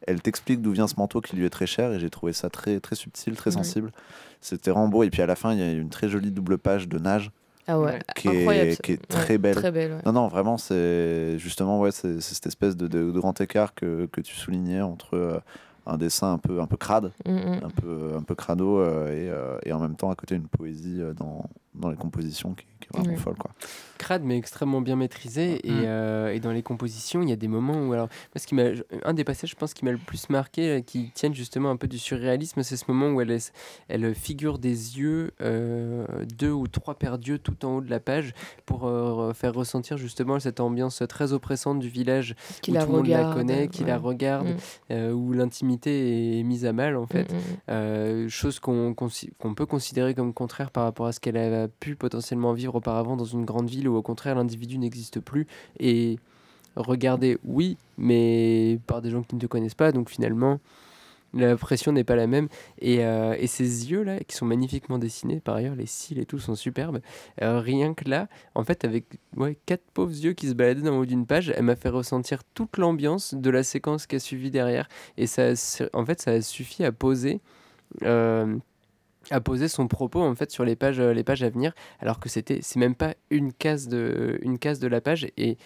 elle 0.06 0.20
t'explique 0.20 0.60
d'où 0.60 0.72
vient 0.72 0.88
ce 0.88 0.94
manteau 0.98 1.20
qui 1.20 1.36
lui 1.36 1.44
est 1.46 1.50
très 1.50 1.66
cher 1.66 1.92
et 1.92 2.00
j'ai 2.00 2.10
trouvé 2.10 2.32
ça 2.32 2.50
très 2.50 2.80
très 2.80 2.96
subtil, 2.96 3.36
très 3.36 3.50
Oui. 3.50 3.54
sensible. 3.54 3.92
C'était 4.40 4.72
Rambo 4.72 5.04
et 5.04 5.10
puis 5.10 5.22
à 5.22 5.26
la 5.26 5.36
fin, 5.36 5.52
il 5.52 5.60
y 5.60 5.62
a 5.62 5.70
une 5.70 5.90
très 5.90 6.08
jolie 6.08 6.32
double 6.32 6.58
page 6.58 6.88
de 6.88 6.98
nage 6.98 7.30
Ah 7.68 7.78
ouais, 7.78 8.00
qui 8.16 8.28
incroyable. 8.28 8.70
est, 8.70 8.74
ça. 8.74 8.82
qui 8.82 8.92
est 8.94 8.94
Ouais, 8.96 9.06
très 9.08 9.38
belle. 9.38 9.54
Très 9.54 9.70
belle, 9.70 9.92
ouais. 9.92 10.00
Non, 10.04 10.12
non, 10.12 10.26
vraiment, 10.26 10.58
c'est 10.58 11.38
justement 11.38 11.78
ouais, 11.78 11.92
c'est 11.92 12.20
c'est 12.20 12.34
cette 12.34 12.46
espèce 12.46 12.76
de, 12.76 12.88
de- 12.88 13.12
de 13.12 13.18
grand 13.20 13.40
écart 13.40 13.72
que, 13.76 14.06
que 14.10 14.20
tu 14.20 14.34
soulignais 14.34 14.80
entre 14.80 15.14
euh, 15.16 15.38
un 15.86 15.98
dessin 15.98 16.34
un 16.34 16.38
peu, 16.38 16.60
un 16.60 16.66
peu 16.66 16.76
crade 16.76 17.12
Mm, 17.26 17.32
mm. 17.32 17.60
un 17.64 17.70
peu, 17.70 18.12
un 18.16 18.22
peu 18.22 18.34
crado 18.34 18.78
euh, 18.78 19.08
et, 19.08 19.30
euh, 19.30 19.58
et 19.64 19.72
en 19.72 19.78
même 19.80 19.96
temps 19.96 20.10
à 20.10 20.14
côté 20.14 20.34
une 20.34 20.48
poésie 20.48 21.00
euh, 21.00 21.12
dans, 21.14 21.44
dans 21.74 21.90
les 21.90 21.96
compositions 21.96 22.54
qui, 22.54 22.64
qui 22.80 22.88
est 22.92 22.96
vraiment 22.96 23.12
Ouais. 23.14 23.16
folle 23.18 23.36
quoi. 23.36 23.50
crade 23.98 24.22
mais 24.24 24.36
extrêmement 24.36 24.80
bien 24.80 24.96
maîtrisé 24.96 25.60
et, 25.66 25.70
Mm. 25.70 25.82
euh, 25.86 26.32
et 26.34 26.40
dans 26.40 26.50
les 26.52 26.62
compositions 26.62 27.22
il 27.22 27.30
y 27.30 27.32
a 27.32 27.36
des 27.36 27.48
moments 27.48 27.86
où 27.86 27.92
alors 27.92 28.08
moi, 28.08 28.36
ce 28.40 28.46
qui 28.46 28.54
m'a 28.54 28.64
un 29.04 29.14
des 29.14 29.24
passages 29.24 29.50
je 29.50 29.54
pense 29.56 29.72
qui 29.74 29.84
m'a 29.84 29.92
le 29.92 29.98
plus 29.98 30.28
marqué 30.28 30.68
euh, 30.68 30.80
qui 30.80 31.10
tiennent 31.14 31.34
justement 31.34 31.70
un 31.70 31.76
peu 31.76 31.86
du 31.88 31.98
surréalisme 31.98 32.62
c'est 32.62 32.76
ce 32.76 32.84
moment 32.88 33.10
où 33.10 33.20
elle 33.20 33.30
est- 33.30 33.52
elle 33.88 34.14
figure 34.14 34.58
des 34.58 34.98
yeux 34.98 35.30
euh, 35.40 36.04
deux 36.38 36.50
ou 36.50 36.66
trois 36.66 36.94
paires 36.96 37.16
d'yeux 37.18 37.38
tout 37.38 37.64
en 37.64 37.76
haut 37.76 37.80
de 37.80 37.90
la 37.90 38.00
page 38.00 38.34
pour 38.66 38.86
euh, 38.86 39.32
faire 39.32 39.54
ressentir 39.54 39.96
justement 39.96 40.38
cette 40.40 40.60
ambiance 40.60 41.02
très 41.08 41.32
oppressante 41.32 41.78
du 41.78 41.88
village 41.88 42.34
Qui 42.60 42.72
où 42.72 42.74
la 42.74 42.84
tout 42.84 42.90
le 42.92 42.96
monde 42.98 43.06
la 43.06 43.32
connaît 43.32 43.68
qui 43.68 43.84
la 43.84 43.98
regarde 43.98 44.48
Mm. 44.48 44.56
euh, 44.90 45.12
où 45.12 45.32
l'intimité 45.32 46.38
est 46.40 46.42
mise 46.42 46.66
à 46.66 46.72
mal 46.72 46.96
en 46.96 47.06
fait 47.06 47.32
Mm, 47.32 47.36
mm. 47.36 47.40
euh, 47.70 48.28
chose 48.28 48.58
qu'on 48.58 48.94
peut 49.56 49.66
considérer 49.66 50.14
comme 50.14 50.34
contraire 50.34 50.70
par 50.72 50.84
rapport 50.84 51.06
à 51.06 51.12
ce 51.12 51.20
qu'elle 51.20 51.36
a 51.36 51.61
pu 51.68 51.96
potentiellement 51.96 52.52
vivre 52.52 52.76
auparavant 52.76 53.16
dans 53.16 53.24
une 53.24 53.44
grande 53.44 53.68
ville 53.68 53.88
où 53.88 53.96
au 53.96 54.02
contraire 54.02 54.34
l'individu 54.34 54.78
n'existe 54.78 55.20
plus. 55.20 55.46
Et 55.78 56.18
regarder 56.76 57.38
oui 57.44 57.76
mais 57.98 58.78
par 58.86 59.02
des 59.02 59.10
gens 59.10 59.22
qui 59.22 59.34
ne 59.34 59.40
te 59.40 59.46
connaissent 59.46 59.74
pas. 59.74 59.92
Donc 59.92 60.10
finalement 60.10 60.60
la 61.34 61.56
pression 61.56 61.92
n'est 61.92 62.04
pas 62.04 62.16
la 62.16 62.26
même. 62.26 62.48
Et, 62.78 63.04
euh, 63.04 63.34
et 63.38 63.46
ces 63.46 63.90
yeux 63.90 64.02
là 64.02 64.18
qui 64.20 64.36
sont 64.36 64.44
magnifiquement 64.44 64.98
dessinés 64.98 65.40
par 65.40 65.56
ailleurs 65.56 65.74
les 65.74 65.86
cils 65.86 66.18
et 66.18 66.26
tout 66.26 66.38
sont 66.38 66.54
superbes. 66.54 67.00
Euh, 67.40 67.60
rien 67.60 67.94
que 67.94 68.08
là 68.08 68.28
en 68.54 68.64
fait 68.64 68.84
avec 68.84 69.18
ouais, 69.36 69.58
quatre 69.66 69.84
pauvres 69.94 70.12
yeux 70.12 70.32
qui 70.34 70.48
se 70.48 70.54
baladaient 70.54 70.82
dans 70.82 70.92
le 70.92 70.98
haut 70.98 71.06
d'une 71.06 71.26
page 71.26 71.52
elle 71.56 71.64
m'a 71.64 71.76
fait 71.76 71.88
ressentir 71.88 72.44
toute 72.54 72.76
l'ambiance 72.76 73.34
de 73.34 73.50
la 73.50 73.62
séquence 73.62 74.06
qui 74.06 74.16
a 74.16 74.18
suivi 74.18 74.50
derrière. 74.50 74.88
Et 75.16 75.26
ça 75.26 75.52
en 75.92 76.04
fait 76.04 76.20
ça 76.20 76.32
a 76.32 76.40
suffi 76.42 76.84
à 76.84 76.92
poser 76.92 77.40
euh, 78.02 78.56
à 79.32 79.40
poser 79.40 79.68
son 79.68 79.88
propos 79.88 80.22
en 80.22 80.34
fait 80.34 80.50
sur 80.50 80.64
les 80.64 80.76
pages 80.76 81.00
euh, 81.00 81.12
les 81.12 81.24
pages 81.24 81.42
à 81.42 81.50
venir 81.50 81.72
alors 82.00 82.20
que 82.20 82.28
c'était 82.28 82.60
c'est 82.62 82.78
même 82.78 82.94
pas 82.94 83.14
une 83.30 83.52
case 83.52 83.88
de 83.88 84.38
une 84.42 84.58
case 84.58 84.78
de 84.78 84.86
la 84.88 85.00
page 85.00 85.26
et 85.36 85.56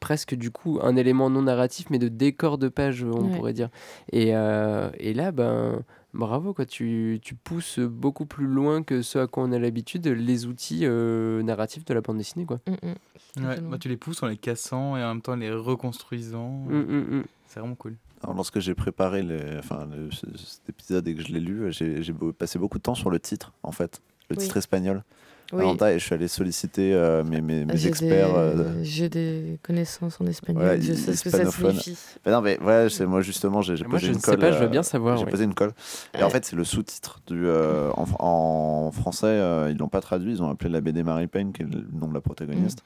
presque 0.00 0.34
du 0.36 0.50
coup 0.50 0.78
un 0.82 0.94
élément 0.96 1.28
non 1.28 1.42
narratif 1.42 1.90
mais 1.90 1.98
de 1.98 2.08
décor 2.08 2.56
de 2.58 2.68
page 2.68 3.02
on 3.04 3.28
Ouais. 3.30 3.36
pourrait 3.36 3.52
dire 3.52 3.68
et, 4.12 4.34
euh, 4.36 4.88
et 4.98 5.12
là 5.12 5.32
ben 5.32 5.82
bravo 6.14 6.54
quoi 6.54 6.64
tu, 6.66 7.18
tu 7.22 7.34
pousses 7.34 7.80
beaucoup 7.80 8.24
plus 8.24 8.46
loin 8.46 8.82
que 8.82 9.02
ce 9.02 9.18
à 9.18 9.26
quoi 9.26 9.42
on 9.44 9.52
a 9.52 9.58
l'habitude 9.58 10.06
les 10.06 10.46
outils 10.46 10.80
euh, 10.84 11.42
narratifs 11.42 11.84
de 11.84 11.92
la 11.94 12.00
bande 12.00 12.18
dessinée 12.18 12.46
quoi 12.46 12.58
Mm, 12.66 12.88
mm. 12.88 13.46
Ouais, 13.46 13.60
bah, 13.60 13.78
tu 13.78 13.88
les 13.88 13.96
pousses 13.96 14.22
en 14.22 14.26
les 14.28 14.36
cassant 14.36 14.96
et 14.96 15.02
en 15.04 15.08
même 15.08 15.22
temps 15.22 15.32
en 15.32 15.36
les 15.36 15.50
reconstruisant. 15.52 16.50
Mm. 16.68 17.22
C'est 17.46 17.60
vraiment 17.60 17.74
cool. 17.76 17.96
Alors, 18.22 18.34
lorsque 18.34 18.58
j'ai 18.60 18.74
préparé 18.74 19.22
les, 19.22 19.56
enfin, 19.58 19.86
le- 19.90 20.10
ce- 20.10 20.26
cet 20.36 20.68
épisode 20.68 21.06
et 21.08 21.14
que 21.14 21.22
je 21.22 21.28
l'ai 21.32 21.40
lu, 21.40 21.72
j'ai 21.72 22.12
passé 22.36 22.58
beaucoup 22.58 22.78
de 22.78 22.82
temps 22.82 22.94
sur 22.96 23.10
le 23.10 23.20
titre 23.20 23.52
en 23.62 23.72
fait, 23.72 24.02
le 24.30 24.36
Oui. 24.36 24.42
titre 24.42 24.56
espagnol. 24.56 25.04
Oui. 25.50 25.60
Atlanta, 25.60 25.92
et 25.94 25.98
je 25.98 26.04
suis 26.04 26.14
allé 26.14 26.28
solliciter 26.28 26.92
euh, 26.92 27.24
mes, 27.24 27.40
mes, 27.40 27.64
mes 27.64 27.76
J'ai 27.76 27.88
experts. 27.88 28.28
des, 28.28 28.34
euh, 28.38 28.84
j'ai 28.84 29.08
des 29.08 29.58
connaissances 29.62 30.20
en 30.20 30.26
espagnol, 30.26 30.62
Ouais, 30.62 30.80
je 30.80 30.92
sais 30.92 31.14
ce 31.16 31.24
que 31.24 31.30
ça 31.30 31.50
signifie. 31.50 31.96
Ben 32.24 32.32
non, 32.32 32.42
mais 32.42 32.60
ouais, 32.60 32.88
c'est 32.90 33.06
moi 33.06 33.22
justement, 33.22 33.62
j'ai 33.62 33.74
j'ai 33.76 33.84
moi 33.84 33.92
posé 33.94 34.08
je 34.08 34.10
une 34.12 34.16
ne 34.18 34.20
sais 34.22 34.30
colle. 34.30 34.40
pas 34.40 34.52
je 34.52 34.58
veux 34.58 34.64
euh, 34.64 34.68
bien 34.68 34.82
savoir 34.82 35.16
J'ai 35.16 35.24
posé 35.24 35.44
une 35.44 35.54
colle. 35.54 35.72
Et 36.18 36.22
en 36.22 36.28
fait, 36.28 36.44
c'est 36.44 36.54
le 36.56 36.64
sous-titre 36.64 37.20
du. 37.26 37.46
euh, 37.46 37.90
en, 37.96 38.04
en 38.18 38.90
français, 38.92 39.26
euh, 39.26 39.70
ils 39.70 39.78
l'ont 39.78 39.88
pas 39.88 40.02
traduit. 40.02 40.32
Ils 40.32 40.42
ont 40.42 40.50
appelé 40.50 40.68
la 40.68 40.82
BD 40.82 41.02
Mary 41.02 41.28
Payne, 41.28 41.52
qui 41.52 41.62
est 41.62 41.66
le 41.66 41.82
nom 41.98 42.08
de 42.08 42.14
la 42.14 42.20
protagoniste. 42.20 42.80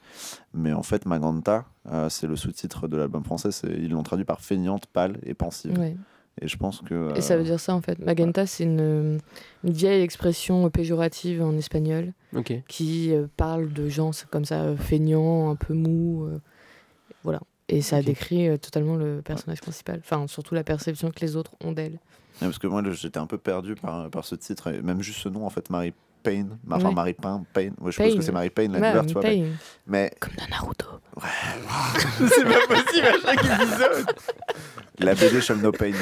Mm. 0.54 0.62
Mais 0.62 0.72
en 0.72 0.84
fait, 0.84 1.04
Maganta, 1.04 1.64
euh, 1.90 2.08
c'est 2.10 2.28
le 2.28 2.36
sous-titre 2.36 2.86
de 2.86 2.96
l'album 2.96 3.24
français. 3.24 3.48
Ils 3.76 3.90
l'ont 3.90 4.04
traduit 4.04 4.24
par 4.24 4.40
feignante, 4.40 4.86
pâle 4.86 5.18
et 5.24 5.34
pensive. 5.34 5.76
Ouais. 5.78 5.96
Et 6.40 6.48
je 6.48 6.56
pense 6.56 6.80
que. 6.80 7.16
Et 7.16 7.20
ça 7.20 7.36
veut 7.36 7.42
euh, 7.42 7.44
dire 7.44 7.60
ça 7.60 7.74
en 7.74 7.80
fait. 7.82 7.98
Magenta, 7.98 8.46
c'est 8.46 8.64
une, 8.64 9.20
une 9.64 9.72
vieille 9.72 10.02
expression 10.02 10.68
péjorative 10.70 11.42
en 11.42 11.54
espagnol 11.56 12.12
qui 12.68 13.12
euh, 13.14 13.26
parle 13.36 13.72
de 13.72 13.88
gens 13.88 14.10
comme 14.30 14.44
ça, 14.46 14.62
euh, 14.62 14.76
feignants, 14.76 15.50
un 15.50 15.56
peu 15.56 15.74
mous. 15.74 16.24
euh, 16.24 16.40
voilà. 17.22 17.40
Et 17.68 17.82
ça 17.82 18.02
décrit 18.02 18.48
euh, 18.48 18.56
totalement 18.56 18.96
le 18.96 19.20
personnage 19.22 19.60
principal. 19.60 20.00
Enfin, 20.02 20.26
surtout 20.26 20.54
la 20.54 20.64
perception 20.64 21.10
que 21.10 21.20
les 21.20 21.36
autres 21.36 21.52
ont 21.62 21.72
d'elle. 21.72 21.92
Ouais, 22.40 22.48
parce 22.48 22.58
que 22.58 22.66
moi, 22.66 22.82
j'étais 22.92 23.18
un 23.18 23.26
peu 23.26 23.38
perdu 23.38 23.74
par, 23.74 24.08
par 24.10 24.24
ce 24.24 24.34
titre, 24.34 24.68
et 24.72 24.80
même 24.82 25.02
juste 25.02 25.18
ce 25.20 25.28
nom, 25.28 25.44
en 25.46 25.50
fait, 25.50 25.68
Marie 25.70 25.92
Payne. 26.22 26.58
Enfin, 26.70 26.88
Ouais. 26.88 26.94
Marie 26.94 27.14
Payne. 27.14 27.44
Payne. 27.52 27.74
Ouais, 27.80 27.92
je 27.92 27.96
suppose 27.96 28.16
que 28.16 28.22
c'est 28.22 28.32
Marie 28.32 28.50
Payne, 28.50 28.72
la 28.72 28.80
Ouais, 28.80 28.88
douleur, 28.90 29.06
tu 29.06 29.12
vois. 29.14 29.22
Pain. 29.22 29.44
Mais 29.86 30.10
Comme 30.20 30.32
dans 30.38 30.46
Naruto. 30.48 30.86
C'est 32.18 32.44
pas 32.44 32.74
possible 32.74 33.06
à 33.06 33.12
chaque 33.22 33.44
épisode. 33.44 34.06
la 34.98 35.14
BD 35.14 35.40
Shall 35.40 35.58
No 35.58 35.72
Pain. 35.72 35.92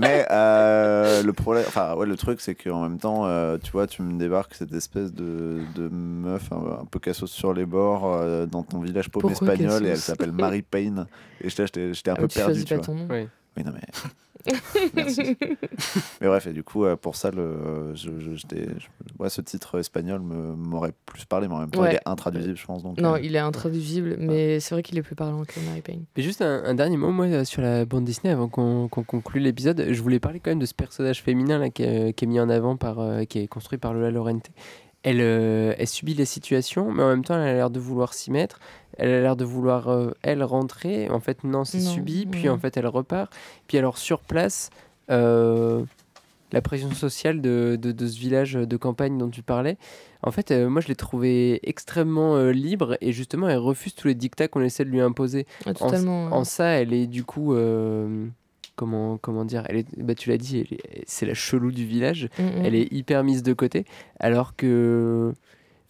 Mais 0.00 0.26
euh, 0.30 1.22
le 1.22 1.32
problème, 1.32 1.64
enfin, 1.66 1.94
ouais, 1.96 2.06
le 2.06 2.16
truc, 2.16 2.40
c'est 2.40 2.54
qu'en 2.54 2.82
même 2.82 2.98
temps, 2.98 3.26
euh, 3.26 3.58
tu 3.62 3.72
vois, 3.72 3.86
tu 3.86 4.02
me 4.02 4.18
débarques 4.18 4.54
cette 4.54 4.72
espèce 4.72 5.12
de, 5.12 5.60
de 5.74 5.88
meuf 5.88 6.52
un, 6.52 6.82
un 6.82 6.84
peu 6.84 6.98
cassos 7.00 7.30
sur 7.30 7.52
les 7.52 7.66
bords 7.66 8.02
euh, 8.14 8.46
dans 8.46 8.62
ton 8.62 8.80
village 8.80 9.08
pauvre 9.10 9.28
Pourquoi 9.28 9.54
espagnol 9.54 9.86
et 9.86 9.90
elle 9.90 9.96
s'appelle 9.98 10.32
Marie 10.32 10.62
Payne. 10.62 11.06
Et 11.40 11.48
j'étais- 11.48 11.66
j'étais 11.66 11.94
j'étais 11.94 12.10
un 12.10 12.14
Ah, 12.16 12.20
peu 12.20 12.28
tu 12.28 12.38
perdu, 12.38 12.64
tu 12.64 12.68
pas 12.74 12.76
vois. 12.76 12.84
ton 12.84 12.94
nom. 12.94 13.06
Ouais. 13.08 13.28
Oui, 13.56 13.64
non, 13.64 13.72
mais. 13.72 13.80
Merci. 14.94 15.38
mais 16.20 16.26
bref, 16.26 16.46
et 16.46 16.52
du 16.52 16.62
coup, 16.62 16.84
euh, 16.84 16.96
pour 16.96 17.16
ça, 17.16 17.30
le, 17.30 17.94
je, 17.94 18.10
je- 18.18 18.34
je- 18.36 18.46
ouais, 19.18 19.30
ce 19.30 19.40
titre 19.40 19.78
espagnol 19.78 20.20
m'aurait 20.20 20.92
plus 21.06 21.24
parlé, 21.24 21.48
mais 21.48 21.54
en 21.54 21.60
même 21.60 21.70
temps, 21.70 21.84
il 21.86 21.94
est 21.94 22.00
intraduisible, 22.04 22.56
je 22.56 22.66
pense. 22.66 22.82
Donc, 22.82 23.00
Non, 23.00 23.14
euh, 23.14 23.20
il 23.20 23.34
est 23.36 23.38
intraduisible, 23.38 24.16
mais 24.18 24.60
c'est 24.60 24.74
vrai 24.74 24.82
qu'il 24.82 24.98
est 24.98 25.02
plus 25.02 25.14
parlant 25.14 25.44
que 25.44 25.58
Mary 25.60 25.80
Payne. 25.80 26.04
Mais 26.16 26.22
juste 26.22 26.42
un, 26.42 26.62
un 26.64 26.74
dernier 26.74 26.98
mot, 26.98 27.10
moi, 27.10 27.24
euh, 27.26 27.44
sur 27.44 27.62
la 27.62 27.86
bande 27.86 28.04
dessinée, 28.04 28.32
avant 28.32 28.48
qu'on 28.48 28.88
qu'on 28.88 29.02
conclue 29.04 29.40
l'épisode, 29.40 29.86
je 29.90 30.02
voulais 30.02 30.20
parler 30.20 30.40
quand 30.40 30.50
même 30.50 30.58
de 30.58 30.66
ce 30.66 30.74
personnage 30.74 31.22
féminin 31.22 31.58
là, 31.58 31.70
qui, 31.70 31.82
est, 31.84 32.12
qui 32.12 32.24
est 32.24 32.28
mis 32.28 32.40
en 32.40 32.50
avant, 32.50 32.76
par, 32.76 32.98
euh, 32.98 33.24
qui 33.24 33.38
est 33.38 33.46
construit 33.46 33.78
par 33.78 33.94
Lola 33.94 34.10
Lorente. 34.10 34.50
Elle, 35.04 35.20
euh, 35.20 35.74
elle 35.78 35.86
subit 35.86 36.14
la 36.14 36.24
situation, 36.24 36.90
mais 36.90 37.02
en 37.02 37.08
même 37.08 37.24
temps, 37.24 37.34
elle 37.34 37.48
a 37.48 37.52
l'air 37.52 37.70
de 37.70 37.78
vouloir 37.78 38.14
s'y 38.14 38.30
mettre. 38.30 38.58
Elle 38.96 39.10
a 39.10 39.20
l'air 39.20 39.36
de 39.36 39.44
vouloir, 39.44 39.88
euh, 39.88 40.12
elle, 40.22 40.42
rentrer. 40.42 41.10
En 41.10 41.20
fait, 41.20 41.44
non, 41.44 41.64
c'est 41.64 41.80
subi. 41.80 42.24
Puis, 42.26 42.48
en 42.48 42.58
fait, 42.58 42.76
elle 42.78 42.86
repart. 42.86 43.30
Puis, 43.68 43.76
alors, 43.76 43.98
sur 43.98 44.20
place, 44.20 44.70
euh, 45.10 45.84
la 46.52 46.62
pression 46.62 46.90
sociale 46.92 47.42
de, 47.42 47.78
de, 47.80 47.92
de 47.92 48.06
ce 48.06 48.18
village 48.18 48.54
de 48.54 48.76
campagne 48.78 49.18
dont 49.18 49.28
tu 49.28 49.42
parlais, 49.42 49.76
en 50.22 50.30
fait, 50.30 50.50
moi, 50.52 50.80
je 50.80 50.88
l'ai 50.88 50.96
trouvée 50.96 51.60
extrêmement 51.68 52.42
libre. 52.46 52.96
Et 53.02 53.12
justement, 53.12 53.46
elle 53.46 53.58
refuse 53.58 53.94
tous 53.94 54.08
les 54.08 54.14
dictats 54.14 54.48
qu'on 54.48 54.62
essaie 54.62 54.86
de 54.86 54.90
lui 54.90 55.02
imposer. 55.02 55.46
Ah, 55.66 55.72
En, 56.32 56.44
ça, 56.44 56.66
elle 56.68 56.94
est 56.94 57.06
du 57.06 57.24
coup. 57.24 57.54
Comment, 58.76 59.18
comment 59.18 59.44
dire 59.44 59.64
elle 59.68 59.76
est, 59.78 59.86
bah, 59.98 60.14
Tu 60.14 60.30
l'as 60.30 60.38
dit, 60.38 60.66
c'est 61.06 61.26
la 61.26 61.34
chelou 61.34 61.70
du 61.72 61.84
village. 61.86 62.28
Mm, 62.38 62.42
mm. 62.42 62.64
Elle 62.64 62.74
est 62.74 62.92
hyper 62.92 63.24
mise 63.24 63.42
de 63.42 63.52
côté. 63.52 63.84
Alors 64.20 64.56
que. 64.56 65.32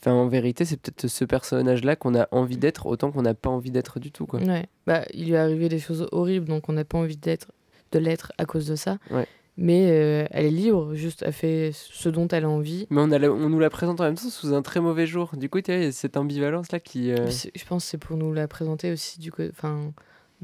Enfin, 0.01 0.13
en 0.13 0.29
vérité, 0.29 0.67
c'est 0.67 0.77
peut-être 0.79 1.07
ce 1.09 1.25
personnage-là 1.25 1.97
qu'on 1.97 2.15
a 2.15 2.29
envie 2.31 2.59
d'être 2.59 2.85
autant 2.85 3.11
qu'on 3.11 3.23
n'a 3.23 3.33
pas 3.33 3.49
envie 3.49 3.71
d'être 3.71 4.01
du 4.01 4.13
tout. 4.13 4.27
Quoi. 4.27 4.41
Ouais. 4.41 4.67
Bah, 4.87 5.03
il 5.15 5.25
lui 5.29 5.33
est 5.33 5.39
arrivé 5.39 5.71
des 5.71 5.79
choses 5.79 6.07
horribles, 6.13 6.45
donc 6.47 6.69
on 6.69 6.75
n'a 6.75 6.85
pas 6.85 6.99
envie 6.99 7.17
d'être, 7.17 7.53
de 7.93 7.99
l'être 7.99 8.31
à 8.37 8.45
cause 8.45 8.67
de 8.67 8.77
ça. 8.77 8.99
Ouais. 9.11 9.27
Mais 9.57 9.87
euh, 9.89 10.27
elle 10.31 10.45
est 10.45 10.51
libre, 10.51 10.95
juste 10.95 11.23
elle 11.25 11.33
fait 11.33 11.71
ce 11.73 12.11
dont 12.11 12.29
elle 12.29 12.45
a 12.45 12.51
envie. 12.51 12.87
Mais 12.91 13.01
on, 13.01 13.11
a 13.13 13.19
la- 13.19 13.33
on 13.33 13.49
nous 13.49 13.61
la 13.61 13.71
présente 13.71 13.99
en 14.01 14.05
même 14.05 14.17
temps 14.17 14.29
sous 14.29 14.53
un 14.53 14.61
très 14.61 14.81
mauvais 14.81 15.07
jour. 15.07 15.31
Du 15.39 15.49
coup, 15.49 15.59
il 15.67 15.71
y 15.73 15.87
a 15.87 15.91
cette 15.93 16.19
ambivalence-là 16.19 16.81
qui. 16.81 17.11
euh, 17.11 17.29
Je 17.55 17.65
pense 17.65 17.85
que 17.85 17.91
c'est 17.93 17.97
pour 17.99 18.19
nous 18.19 18.35
la 18.35 18.47
présenter 18.47 18.93
aussi 18.93 19.21
du 19.21 19.33
co- 19.33 19.45
enfin 19.49 19.93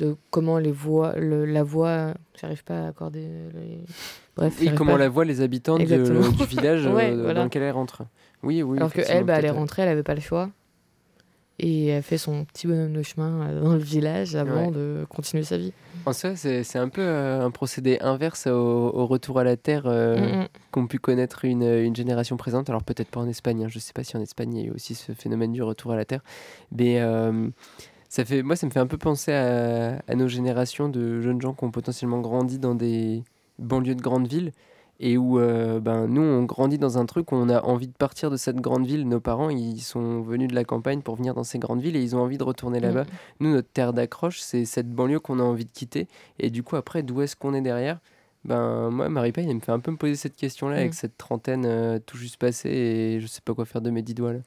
de 0.01 0.17
comment 0.31 0.59
les 0.59 0.73
voix, 0.73 1.15
le- 1.17 1.45
la 1.45 1.63
voix, 1.63 2.15
j'arrive 2.41 2.65
pas 2.65 2.85
à 2.85 2.89
accorder 2.89 3.21
les... 3.55 3.79
Bref. 4.37 4.61
Et 4.63 4.75
comment 4.75 4.93
pas. 4.93 4.99
la 4.99 5.09
voient 5.09 5.25
les 5.25 5.41
habitants 5.43 5.79
de- 5.79 5.85
du 5.85 6.45
village 6.47 6.87
euh, 6.87 6.95
Ouais, 6.95 7.11
dans 7.15 7.23
voilà. 7.23 7.45
lequel 7.45 7.63
elle 7.63 7.73
rentre. 7.73 8.03
Oui, 8.43 8.63
oui. 8.63 8.79
Alors 8.79 8.93
que 8.93 9.03
elle, 9.07 9.25
bah, 9.25 9.35
elle 9.39 9.45
est 9.45 9.51
rentrée, 9.51 9.83
elle 9.83 9.89
avait 9.89 10.03
pas 10.03 10.15
le 10.15 10.21
choix. 10.21 10.51
Et 11.63 11.89
elle 11.89 12.03
fait 12.03 12.17
son 12.17 12.47
petit 12.47 12.67
bonhomme 12.67 12.95
de 12.95 13.03
chemin 13.03 13.43
euh, 13.47 13.61
dans 13.63 13.75
le 13.75 13.79
village 13.81 14.35
avant 14.35 14.69
Ouais. 14.69 14.71
de 14.71 15.05
continuer 15.11 15.43
sa 15.45 15.59
vie. 15.59 15.75
En 16.07 16.15
soi, 16.15 16.35
c'est 16.35 16.77
un 16.79 16.89
peu 16.89 17.03
euh, 17.03 17.45
un 17.45 17.51
procédé 17.51 17.99
inverse 18.01 18.47
au, 18.47 18.51
au 18.95 19.05
retour 19.07 19.39
à 19.39 19.45
la 19.45 19.59
Terre 19.59 19.83
euh, 19.85 20.17
Mm, 20.17 20.41
mm. 20.45 20.49
qu'ont 20.71 20.87
pu 20.87 20.99
connaître 20.99 21.45
une, 21.45 21.63
une 21.65 21.95
génération 21.95 22.39
présente. 22.39 22.71
Alors 22.71 22.83
peut-être 22.83 23.11
pas 23.11 23.21
en 23.21 23.29
Espagne, 23.29 23.65
hein, 23.65 23.69
je 23.69 23.79
sais 23.79 23.93
pas 23.93 24.05
si 24.05 24.17
en 24.17 24.23
Espagne 24.23 24.55
il 24.55 24.61
y 24.63 24.65
a 24.65 24.69
eu 24.69 24.75
aussi 24.75 24.95
ce 24.95 25.13
phénomène 25.13 25.53
du 25.53 25.63
retour 25.63 25.93
à 25.93 25.97
la 25.97 26.07
Terre. 26.07 26.23
Mais 26.75 26.99
euh, 27.03 27.49
ça 28.11 28.25
fait, 28.25 28.43
moi, 28.43 28.57
ça 28.57 28.67
me 28.67 28.73
fait 28.73 28.81
un 28.81 28.87
peu 28.89 28.99
penser 28.99 29.33
à, 29.33 30.03
à 30.09 30.15
nos 30.17 30.27
générations 30.29 30.89
de 30.89 31.21
jeunes 31.21 31.41
gens 31.41 31.55
qui 31.55 31.65
ont 31.65 31.71
potentiellement 31.71 32.21
grandi 32.21 32.59
dans 32.59 32.75
des 32.75 33.23
banlieues 33.61 33.95
de 33.95 34.03
grandes 34.03 34.27
villes 34.27 34.51
et 35.03 35.17
où 35.17 35.39
euh, 35.39 35.81
ben, 35.81 36.07
nous, 36.09 36.21
on 36.21 36.43
grandit 36.43 36.77
dans 36.77 36.99
un 36.99 37.07
truc 37.07 37.31
où 37.33 37.37
on 37.37 37.49
a 37.49 37.63
envie 37.63 37.87
de 37.87 37.93
partir 37.95 38.31
de 38.31 38.37
cette 38.37 38.57
grande 38.57 38.85
ville. 38.85 39.09
Nos 39.09 39.21
parents, 39.21 39.49
ils 39.49 39.81
sont 39.81 40.21
venus 40.21 40.49
de 40.49 40.55
la 40.55 40.65
campagne 40.65 41.01
pour 41.03 41.15
venir 41.17 41.33
dans 41.35 41.45
ces 41.45 41.59
grandes 41.59 41.81
villes 41.81 41.97
et 41.97 42.03
ils 42.03 42.15
ont 42.17 42.21
envie 42.21 42.37
de 42.37 42.43
retourner 42.45 42.81
là-bas. 42.81 43.05
Nous, 43.39 43.51
notre 43.53 43.69
terre 43.73 43.93
d'accroche, 43.95 44.41
c'est 44.41 44.65
cette 44.67 44.91
banlieue 44.91 45.21
qu'on 45.21 45.39
a 45.39 45.43
envie 45.43 45.65
de 45.65 45.71
quitter. 45.73 46.07
Et 46.39 46.51
du 46.51 46.63
coup, 46.63 46.77
après, 46.77 47.03
d'où 47.03 47.23
est-ce 47.23 47.35
qu'on 47.37 47.55
est 47.55 47.63
derrière? 47.63 47.99
Ben, 48.45 48.91
moi, 48.91 49.09
Marie 49.09 49.33
Payne, 49.33 49.49
elle 49.49 49.57
me 49.57 49.61
fait 49.61 49.73
un 49.73 49.81
peu 49.81 49.91
me 49.91 49.97
poser 49.97 50.17
cette 50.17 50.37
question-là 50.37 50.77
avec 50.77 50.91
Mm. 50.91 50.95
cette 50.95 51.17
trentaine 51.17 51.65
euh, 51.67 51.99
tout 52.05 52.17
juste 52.19 52.37
passée 52.39 52.69
et 52.71 53.21
je 53.21 53.27
sais 53.27 53.41
pas 53.45 53.55
quoi 53.55 53.65
faire 53.67 53.81
de 53.83 53.91
mes 53.91 54.03
dix 54.03 54.15
doigts 54.15 54.33
là. 54.35 54.41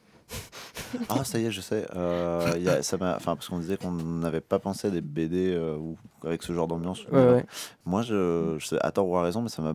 Ah, 1.10 1.24
ça 1.24 1.40
y 1.40 1.46
est, 1.46 1.52
je 1.52 1.62
sais. 1.62 1.88
Euh, 1.96 2.54
il 2.56 2.64
y 2.64 2.70
a- 2.70 2.84
ça 2.84 2.98
m'a- 2.98 3.16
enfin, 3.16 3.36
parce 3.36 3.50
qu'on 3.50 3.60
disait 3.60 3.78
qu'on 3.78 3.92
n'avait 3.92 4.42
pas 4.42 4.60
pensé 4.60 4.88
à 4.88 4.92
des 4.92 5.02
BD 5.02 5.52
euh, 5.54 5.76
ou 5.76 5.98
avec 6.24 6.44
ce 6.44 6.54
genre 6.54 6.68
d'ambiance. 6.68 7.06
Ouais, 7.12 7.32
ouais. 7.32 7.46
Moi, 7.86 8.02
je, 8.04 8.56
je 8.60 8.66
sais, 8.66 8.78
à 8.82 8.92
tort 8.92 9.08
ou 9.08 9.18
à 9.18 9.24
raison, 9.24 9.42
mais 9.42 9.50
ça 9.50 9.62
m'a 9.62 9.74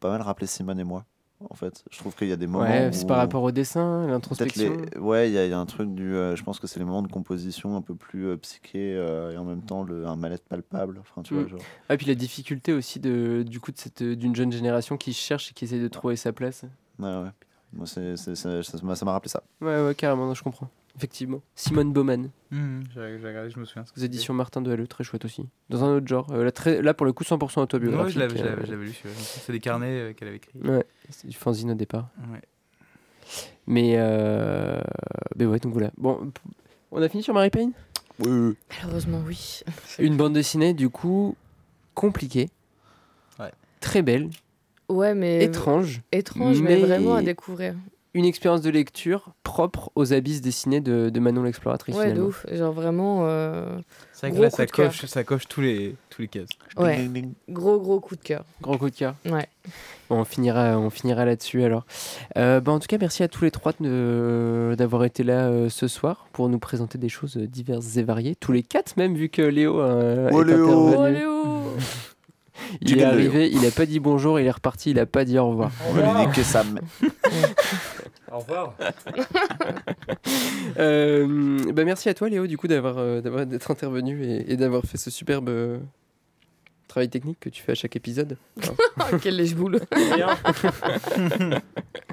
pas 0.00 0.10
mal 0.10 0.20
rappelé 0.22 0.46
Simone 0.46 0.78
et 0.78 0.84
moi. 0.84 1.04
En 1.50 1.54
fait, 1.54 1.84
je 1.90 1.98
trouve 1.98 2.16
qu'il 2.16 2.26
y 2.28 2.32
a 2.32 2.36
des 2.36 2.48
moments. 2.48 2.64
Ouais, 2.64 2.90
c'est 2.92 3.06
par 3.06 3.18
rapport 3.18 3.44
au 3.44 3.52
dessin, 3.52 4.06
l'introspection. 4.08 4.76
les... 4.92 4.98
Ouais, 4.98 5.30
il 5.30 5.32
y, 5.32 5.48
y 5.48 5.52
a 5.52 5.58
un 5.58 5.66
truc 5.66 5.94
du. 5.94 6.12
euh, 6.16 6.34
je 6.34 6.42
pense 6.42 6.58
que 6.58 6.66
c'est 6.66 6.80
les 6.80 6.84
moments 6.84 7.02
de 7.02 7.06
composition 7.08 7.76
un 7.76 7.80
peu 7.80 7.94
plus 7.94 8.36
psyché 8.38 8.94
et 8.94 9.36
en 9.36 9.44
même 9.44 9.62
temps 9.62 9.84
le, 9.84 10.04
un 10.06 10.16
mal-être 10.16 10.44
palpable. 10.48 10.98
Enfin, 11.00 11.22
tu 11.22 11.34
Mm. 11.34 11.38
vois, 11.38 11.48
genre. 11.48 11.60
Ah, 11.88 11.96
puis 11.96 12.06
la 12.06 12.16
difficulté 12.16 12.72
aussi 12.72 12.98
de, 12.98 13.44
du 13.46 13.60
coup 13.60 13.70
de 13.70 13.78
cette 13.78 14.02
d'une 14.02 14.34
jeune 14.34 14.50
génération 14.50 14.96
qui 14.96 15.12
cherche 15.12 15.52
et 15.52 15.54
qui 15.54 15.64
essaie 15.64 15.78
de 15.80 15.86
trouver 15.88 16.16
sa 16.16 16.32
place. 16.32 16.64
Ouais, 16.98 17.06
ouais. 17.06 17.30
Moi, 17.72 17.86
c'est, 17.86 18.16
c'est- 18.16 18.34
c'est- 18.34 18.62
ça 18.62 18.78
m'a 18.82 18.94
ça 18.96 19.04
m'a 19.04 19.12
rappelé 19.12 19.28
ça. 19.30 19.42
Ouais, 19.60 19.82
ouais, 19.84 19.94
carrément, 19.94 20.26
non, 20.26 20.34
je 20.34 20.42
comprends. 20.42 20.68
Effectivement. 20.96 21.40
Simone 21.54 21.92
Baumann, 21.92 22.30
Hum, 22.50 22.82
J'ai 22.94 23.18
j'ai 23.20 23.28
regardé, 23.28 23.50
je 23.50 23.58
me 23.60 23.64
souviens. 23.64 23.84
c'était. 23.86 24.06
éditions 24.06 24.34
Martin 24.34 24.60
de 24.62 24.72
Halleux, 24.72 24.86
très 24.88 25.04
chouette 25.04 25.24
aussi. 25.24 25.46
Dans 25.68 25.84
un 25.84 25.94
autre 25.96 26.08
genre. 26.08 26.26
Euh, 26.32 26.42
là, 26.44 26.50
très, 26.50 26.82
là, 26.82 26.92
pour 26.94 27.06
le 27.06 27.12
coup, 27.12 27.22
100% 27.24 27.60
autobiographique. 27.62 28.06
Ouais, 28.06 28.12
je 28.12 28.18
l'avais 28.18 28.36
je 28.38 28.42
euh, 28.44 28.50
l'avais- 28.50 28.66
je 28.66 28.70
l'avais 28.72 28.84
lu. 28.86 28.94
C'est 29.14 29.52
des 29.52 29.60
carnets 29.60 29.86
euh, 30.10 30.12
qu'elle 30.14 30.28
avait 30.28 30.38
écrits. 30.38 30.58
Ouais, 30.60 30.84
c'est 31.10 31.28
du 31.28 31.36
fanzine 31.36 31.70
au 31.70 31.74
départ. 31.74 32.08
Ouais. 32.32 32.40
Mais, 33.66 33.94
euh... 33.96 34.80
mais 35.36 35.44
ouais, 35.46 35.58
donc 35.58 35.72
voilà. 35.74 35.90
Bon, 35.98 36.32
on 36.90 37.02
a 37.02 37.08
fini 37.08 37.22
sur 37.22 37.34
Marie 37.34 37.50
Payne? 37.50 37.72
Oui, 38.20 38.56
Malheureusement, 38.82 39.22
oui. 39.26 39.60
Une 39.98 40.16
bande 40.16 40.32
dessinée, 40.32 40.72
du 40.74 40.88
coup, 40.88 41.36
compliquée. 41.94 42.48
Ouais. 43.38 43.52
Très 43.80 44.02
belle, 44.02 44.30
Ouais, 44.88 45.14
mais. 45.14 45.42
étrange. 45.44 46.00
Étrange, 46.12 46.60
mais... 46.62 46.76
mais- 46.76 46.82
vraiment 46.86 47.14
à 47.16 47.22
découvrir. 47.22 47.74
Une 48.14 48.24
expérience 48.24 48.62
de 48.62 48.70
lecture 48.70 49.32
propre 49.44 49.92
aux 49.94 50.14
abysses 50.14 50.40
dessinés 50.40 50.80
de, 50.80 51.10
de 51.10 51.20
Manon 51.20 51.42
l'exploratrice. 51.42 51.94
Ouais, 51.94 52.06
de 52.06 52.10
finalement. 52.12 52.28
ouf. 52.28 52.46
Genre 52.50 52.72
vraiment. 52.72 53.18
euh, 53.26 53.78
C'est 54.12 54.28
vrai 54.28 54.36
que 54.36 54.42
là, 54.42 54.50
ça 54.50 54.64
de 54.64 54.70
coche, 54.70 55.04
ça 55.04 55.24
coche 55.24 55.46
tous 55.46 55.60
les, 55.60 55.94
tous 56.08 56.22
les 56.22 56.28
cases. 56.28 56.48
Ouais. 56.78 56.96
Ding, 56.96 57.12
ding, 57.12 57.22
ding. 57.22 57.32
Gros, 57.50 57.78
gros 57.78 58.00
coup 58.00 58.16
de 58.16 58.22
cœur. 58.22 58.44
Gros 58.62 58.78
coup 58.78 58.88
de 58.88 58.96
cœur. 58.96 59.14
Ouais. 59.26 59.46
Bon, 60.08 60.16
on 60.20 60.24
finira, 60.24 60.78
on 60.78 60.88
finira 60.88 61.26
là-dessus 61.26 61.62
alors. 61.62 61.84
Euh, 62.38 62.60
bah, 62.60 62.72
en 62.72 62.78
tout 62.80 62.86
cas, 62.88 62.96
merci 62.98 63.22
à 63.22 63.28
tous 63.28 63.44
les 63.44 63.50
trois 63.50 63.72
de- 63.78 64.74
d'avoir 64.76 65.04
été 65.04 65.22
là 65.22 65.46
euh, 65.48 65.68
ce 65.68 65.86
soir 65.86 66.26
pour 66.32 66.48
nous 66.48 66.58
présenter 66.58 66.96
des 66.96 67.10
choses 67.10 67.36
diverses 67.36 67.98
et 67.98 68.02
variées. 68.02 68.34
Tous 68.36 68.52
les 68.52 68.62
quatre 68.62 68.96
même, 68.96 69.14
vu 69.14 69.28
que 69.28 69.42
Léo 69.42 69.80
euh, 69.82 70.30
Oh, 70.32 70.42
est 70.42 70.46
Léo 70.46 70.64
intervenu. 70.88 70.96
Oh, 70.96 71.06
Léo 71.08 71.32
Il 72.80 72.88
Chicken 72.88 73.02
est 73.02 73.04
arrivé, 73.04 73.50
il 73.52 73.64
a 73.66 73.70
pas 73.70 73.86
dit 73.86 74.00
bonjour, 74.00 74.38
il 74.40 74.46
est 74.46 74.50
reparti, 74.50 74.90
il 74.90 74.98
a 74.98 75.06
pas 75.06 75.24
dit 75.24 75.38
au 75.38 75.48
revoir. 75.50 75.70
On 75.88 75.92
va 75.92 76.02
lui 76.20 76.26
niquer 76.26 76.42
sa. 76.42 76.62
Au 78.32 78.38
revoir. 78.40 78.74
Euh, 80.78 81.72
bah, 81.72 81.84
merci 81.84 82.08
à 82.08 82.14
toi 82.14 82.28
Léo 82.28 82.46
du 82.46 82.56
coup 82.56 82.68
d'avoir 82.68 82.98
euh, 82.98 83.20
d'avoir- 83.20 83.46
d'être 83.46 83.70
intervenu 83.70 84.24
et, 84.24 84.52
et 84.52 84.56
d'avoir 84.56 84.82
fait 84.84 84.98
ce 84.98 85.10
superbe 85.10 85.48
travail 86.98 87.10
technique 87.10 87.38
que 87.38 87.48
tu 87.48 87.62
fais 87.62 87.72
à 87.72 87.74
chaque 87.76 87.94
épisode. 87.94 88.36
Oh, 89.00 89.16
Quelle 89.22 89.36
lèche-boule 89.36 89.80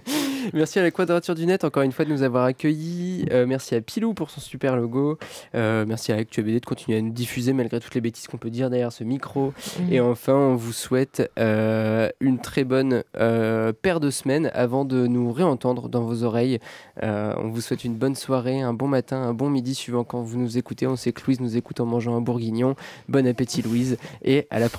Merci 0.54 0.80
à 0.80 0.84
la 0.84 0.92
Quadrature 0.92 1.36
du 1.36 1.46
Net 1.46 1.64
encore 1.64 1.84
une 1.84 1.92
fois 1.92 2.06
de 2.06 2.12
nous 2.12 2.22
avoir 2.22 2.46
accueillis. 2.46 3.26
Euh, 3.32 3.46
merci 3.48 3.76
à 3.76 3.82
Pilou 3.82 4.14
pour 4.14 4.30
son 4.30 4.40
super 4.40 4.76
logo. 4.76 5.18
Euh, 5.56 5.86
merci 5.88 6.12
à 6.12 6.18
ActuBD 6.18 6.60
de 6.60 6.66
continuer 6.66 6.98
à 7.00 7.02
nous 7.02 7.12
diffuser 7.12 7.54
malgré 7.54 7.80
toutes 7.80 7.96
les 7.96 8.02
bêtises 8.02 8.28
qu'on 8.28 8.38
peut 8.38 8.50
dire 8.50 8.70
derrière 8.70 8.92
ce 8.92 9.04
micro. 9.04 9.54
Et 9.90 10.00
enfin, 10.00 10.34
on 10.34 10.56
vous 10.56 10.74
souhaite 10.74 11.32
euh, 11.40 12.10
une 12.20 12.40
très 12.40 12.64
bonne 12.64 13.04
euh, 13.18 13.74
paire 13.74 14.00
de 14.00 14.12
semaines 14.12 14.52
avant 14.54 14.86
de 14.86 15.08
nous 15.08 15.32
réentendre 15.32 15.90
dans 15.90 16.04
vos 16.04 16.24
oreilles. 16.24 16.60
Euh, 17.04 17.34
on 17.38 17.50
vous 17.50 17.62
souhaite 17.62 17.84
une 17.84 17.96
bonne 17.96 18.16
soirée, 18.16 18.62
un 18.62 18.74
bon 18.74 18.88
matin, 18.88 19.18
un 19.18 19.34
bon 19.34 19.50
midi 19.50 19.74
suivant 19.74 20.04
quand 20.04 20.22
vous 20.22 20.38
nous 20.38 20.58
écoutez. 20.58 20.86
On 20.86 20.96
sait 20.96 21.12
que 21.12 21.22
Louise 21.26 21.42
nous 21.42 21.58
écoute 21.58 21.80
en 21.80 21.86
mangeant 21.86 22.16
un 22.16 22.22
bourguignon. 22.22 22.76
Bon 23.10 23.26
appétit 23.26 23.64
Louise 23.64 23.98
et 24.24 24.48
à 24.52 24.60
la 24.60 24.70
prochaine. 24.70 24.75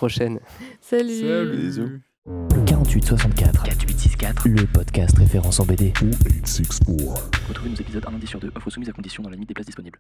Salut, 0.81 1.57
Bisous. 1.57 1.89
Le 2.27 2.65
4864. 2.67 3.63
4864. 3.65 4.49
Le 4.49 4.67
podcast 4.67 5.17
référence 5.17 5.59
en 5.61 5.65
BD. 5.65 5.93
Ou 6.03 6.11
864. 6.27 7.31
Retrouvez 7.49 7.71
nos 7.71 7.77
épisodes 7.77 8.05
un 8.07 8.11
lundi 8.11 8.27
sur 8.27 8.39
deux, 8.39 8.53
offre 8.55 8.69
soumise 8.69 8.91
à 8.91 8.93
condition 8.93 9.23
dans 9.23 9.31
la 9.31 9.37
limite 9.37 9.49
des 9.49 9.55
places 9.55 9.67
disponibles. 9.67 9.99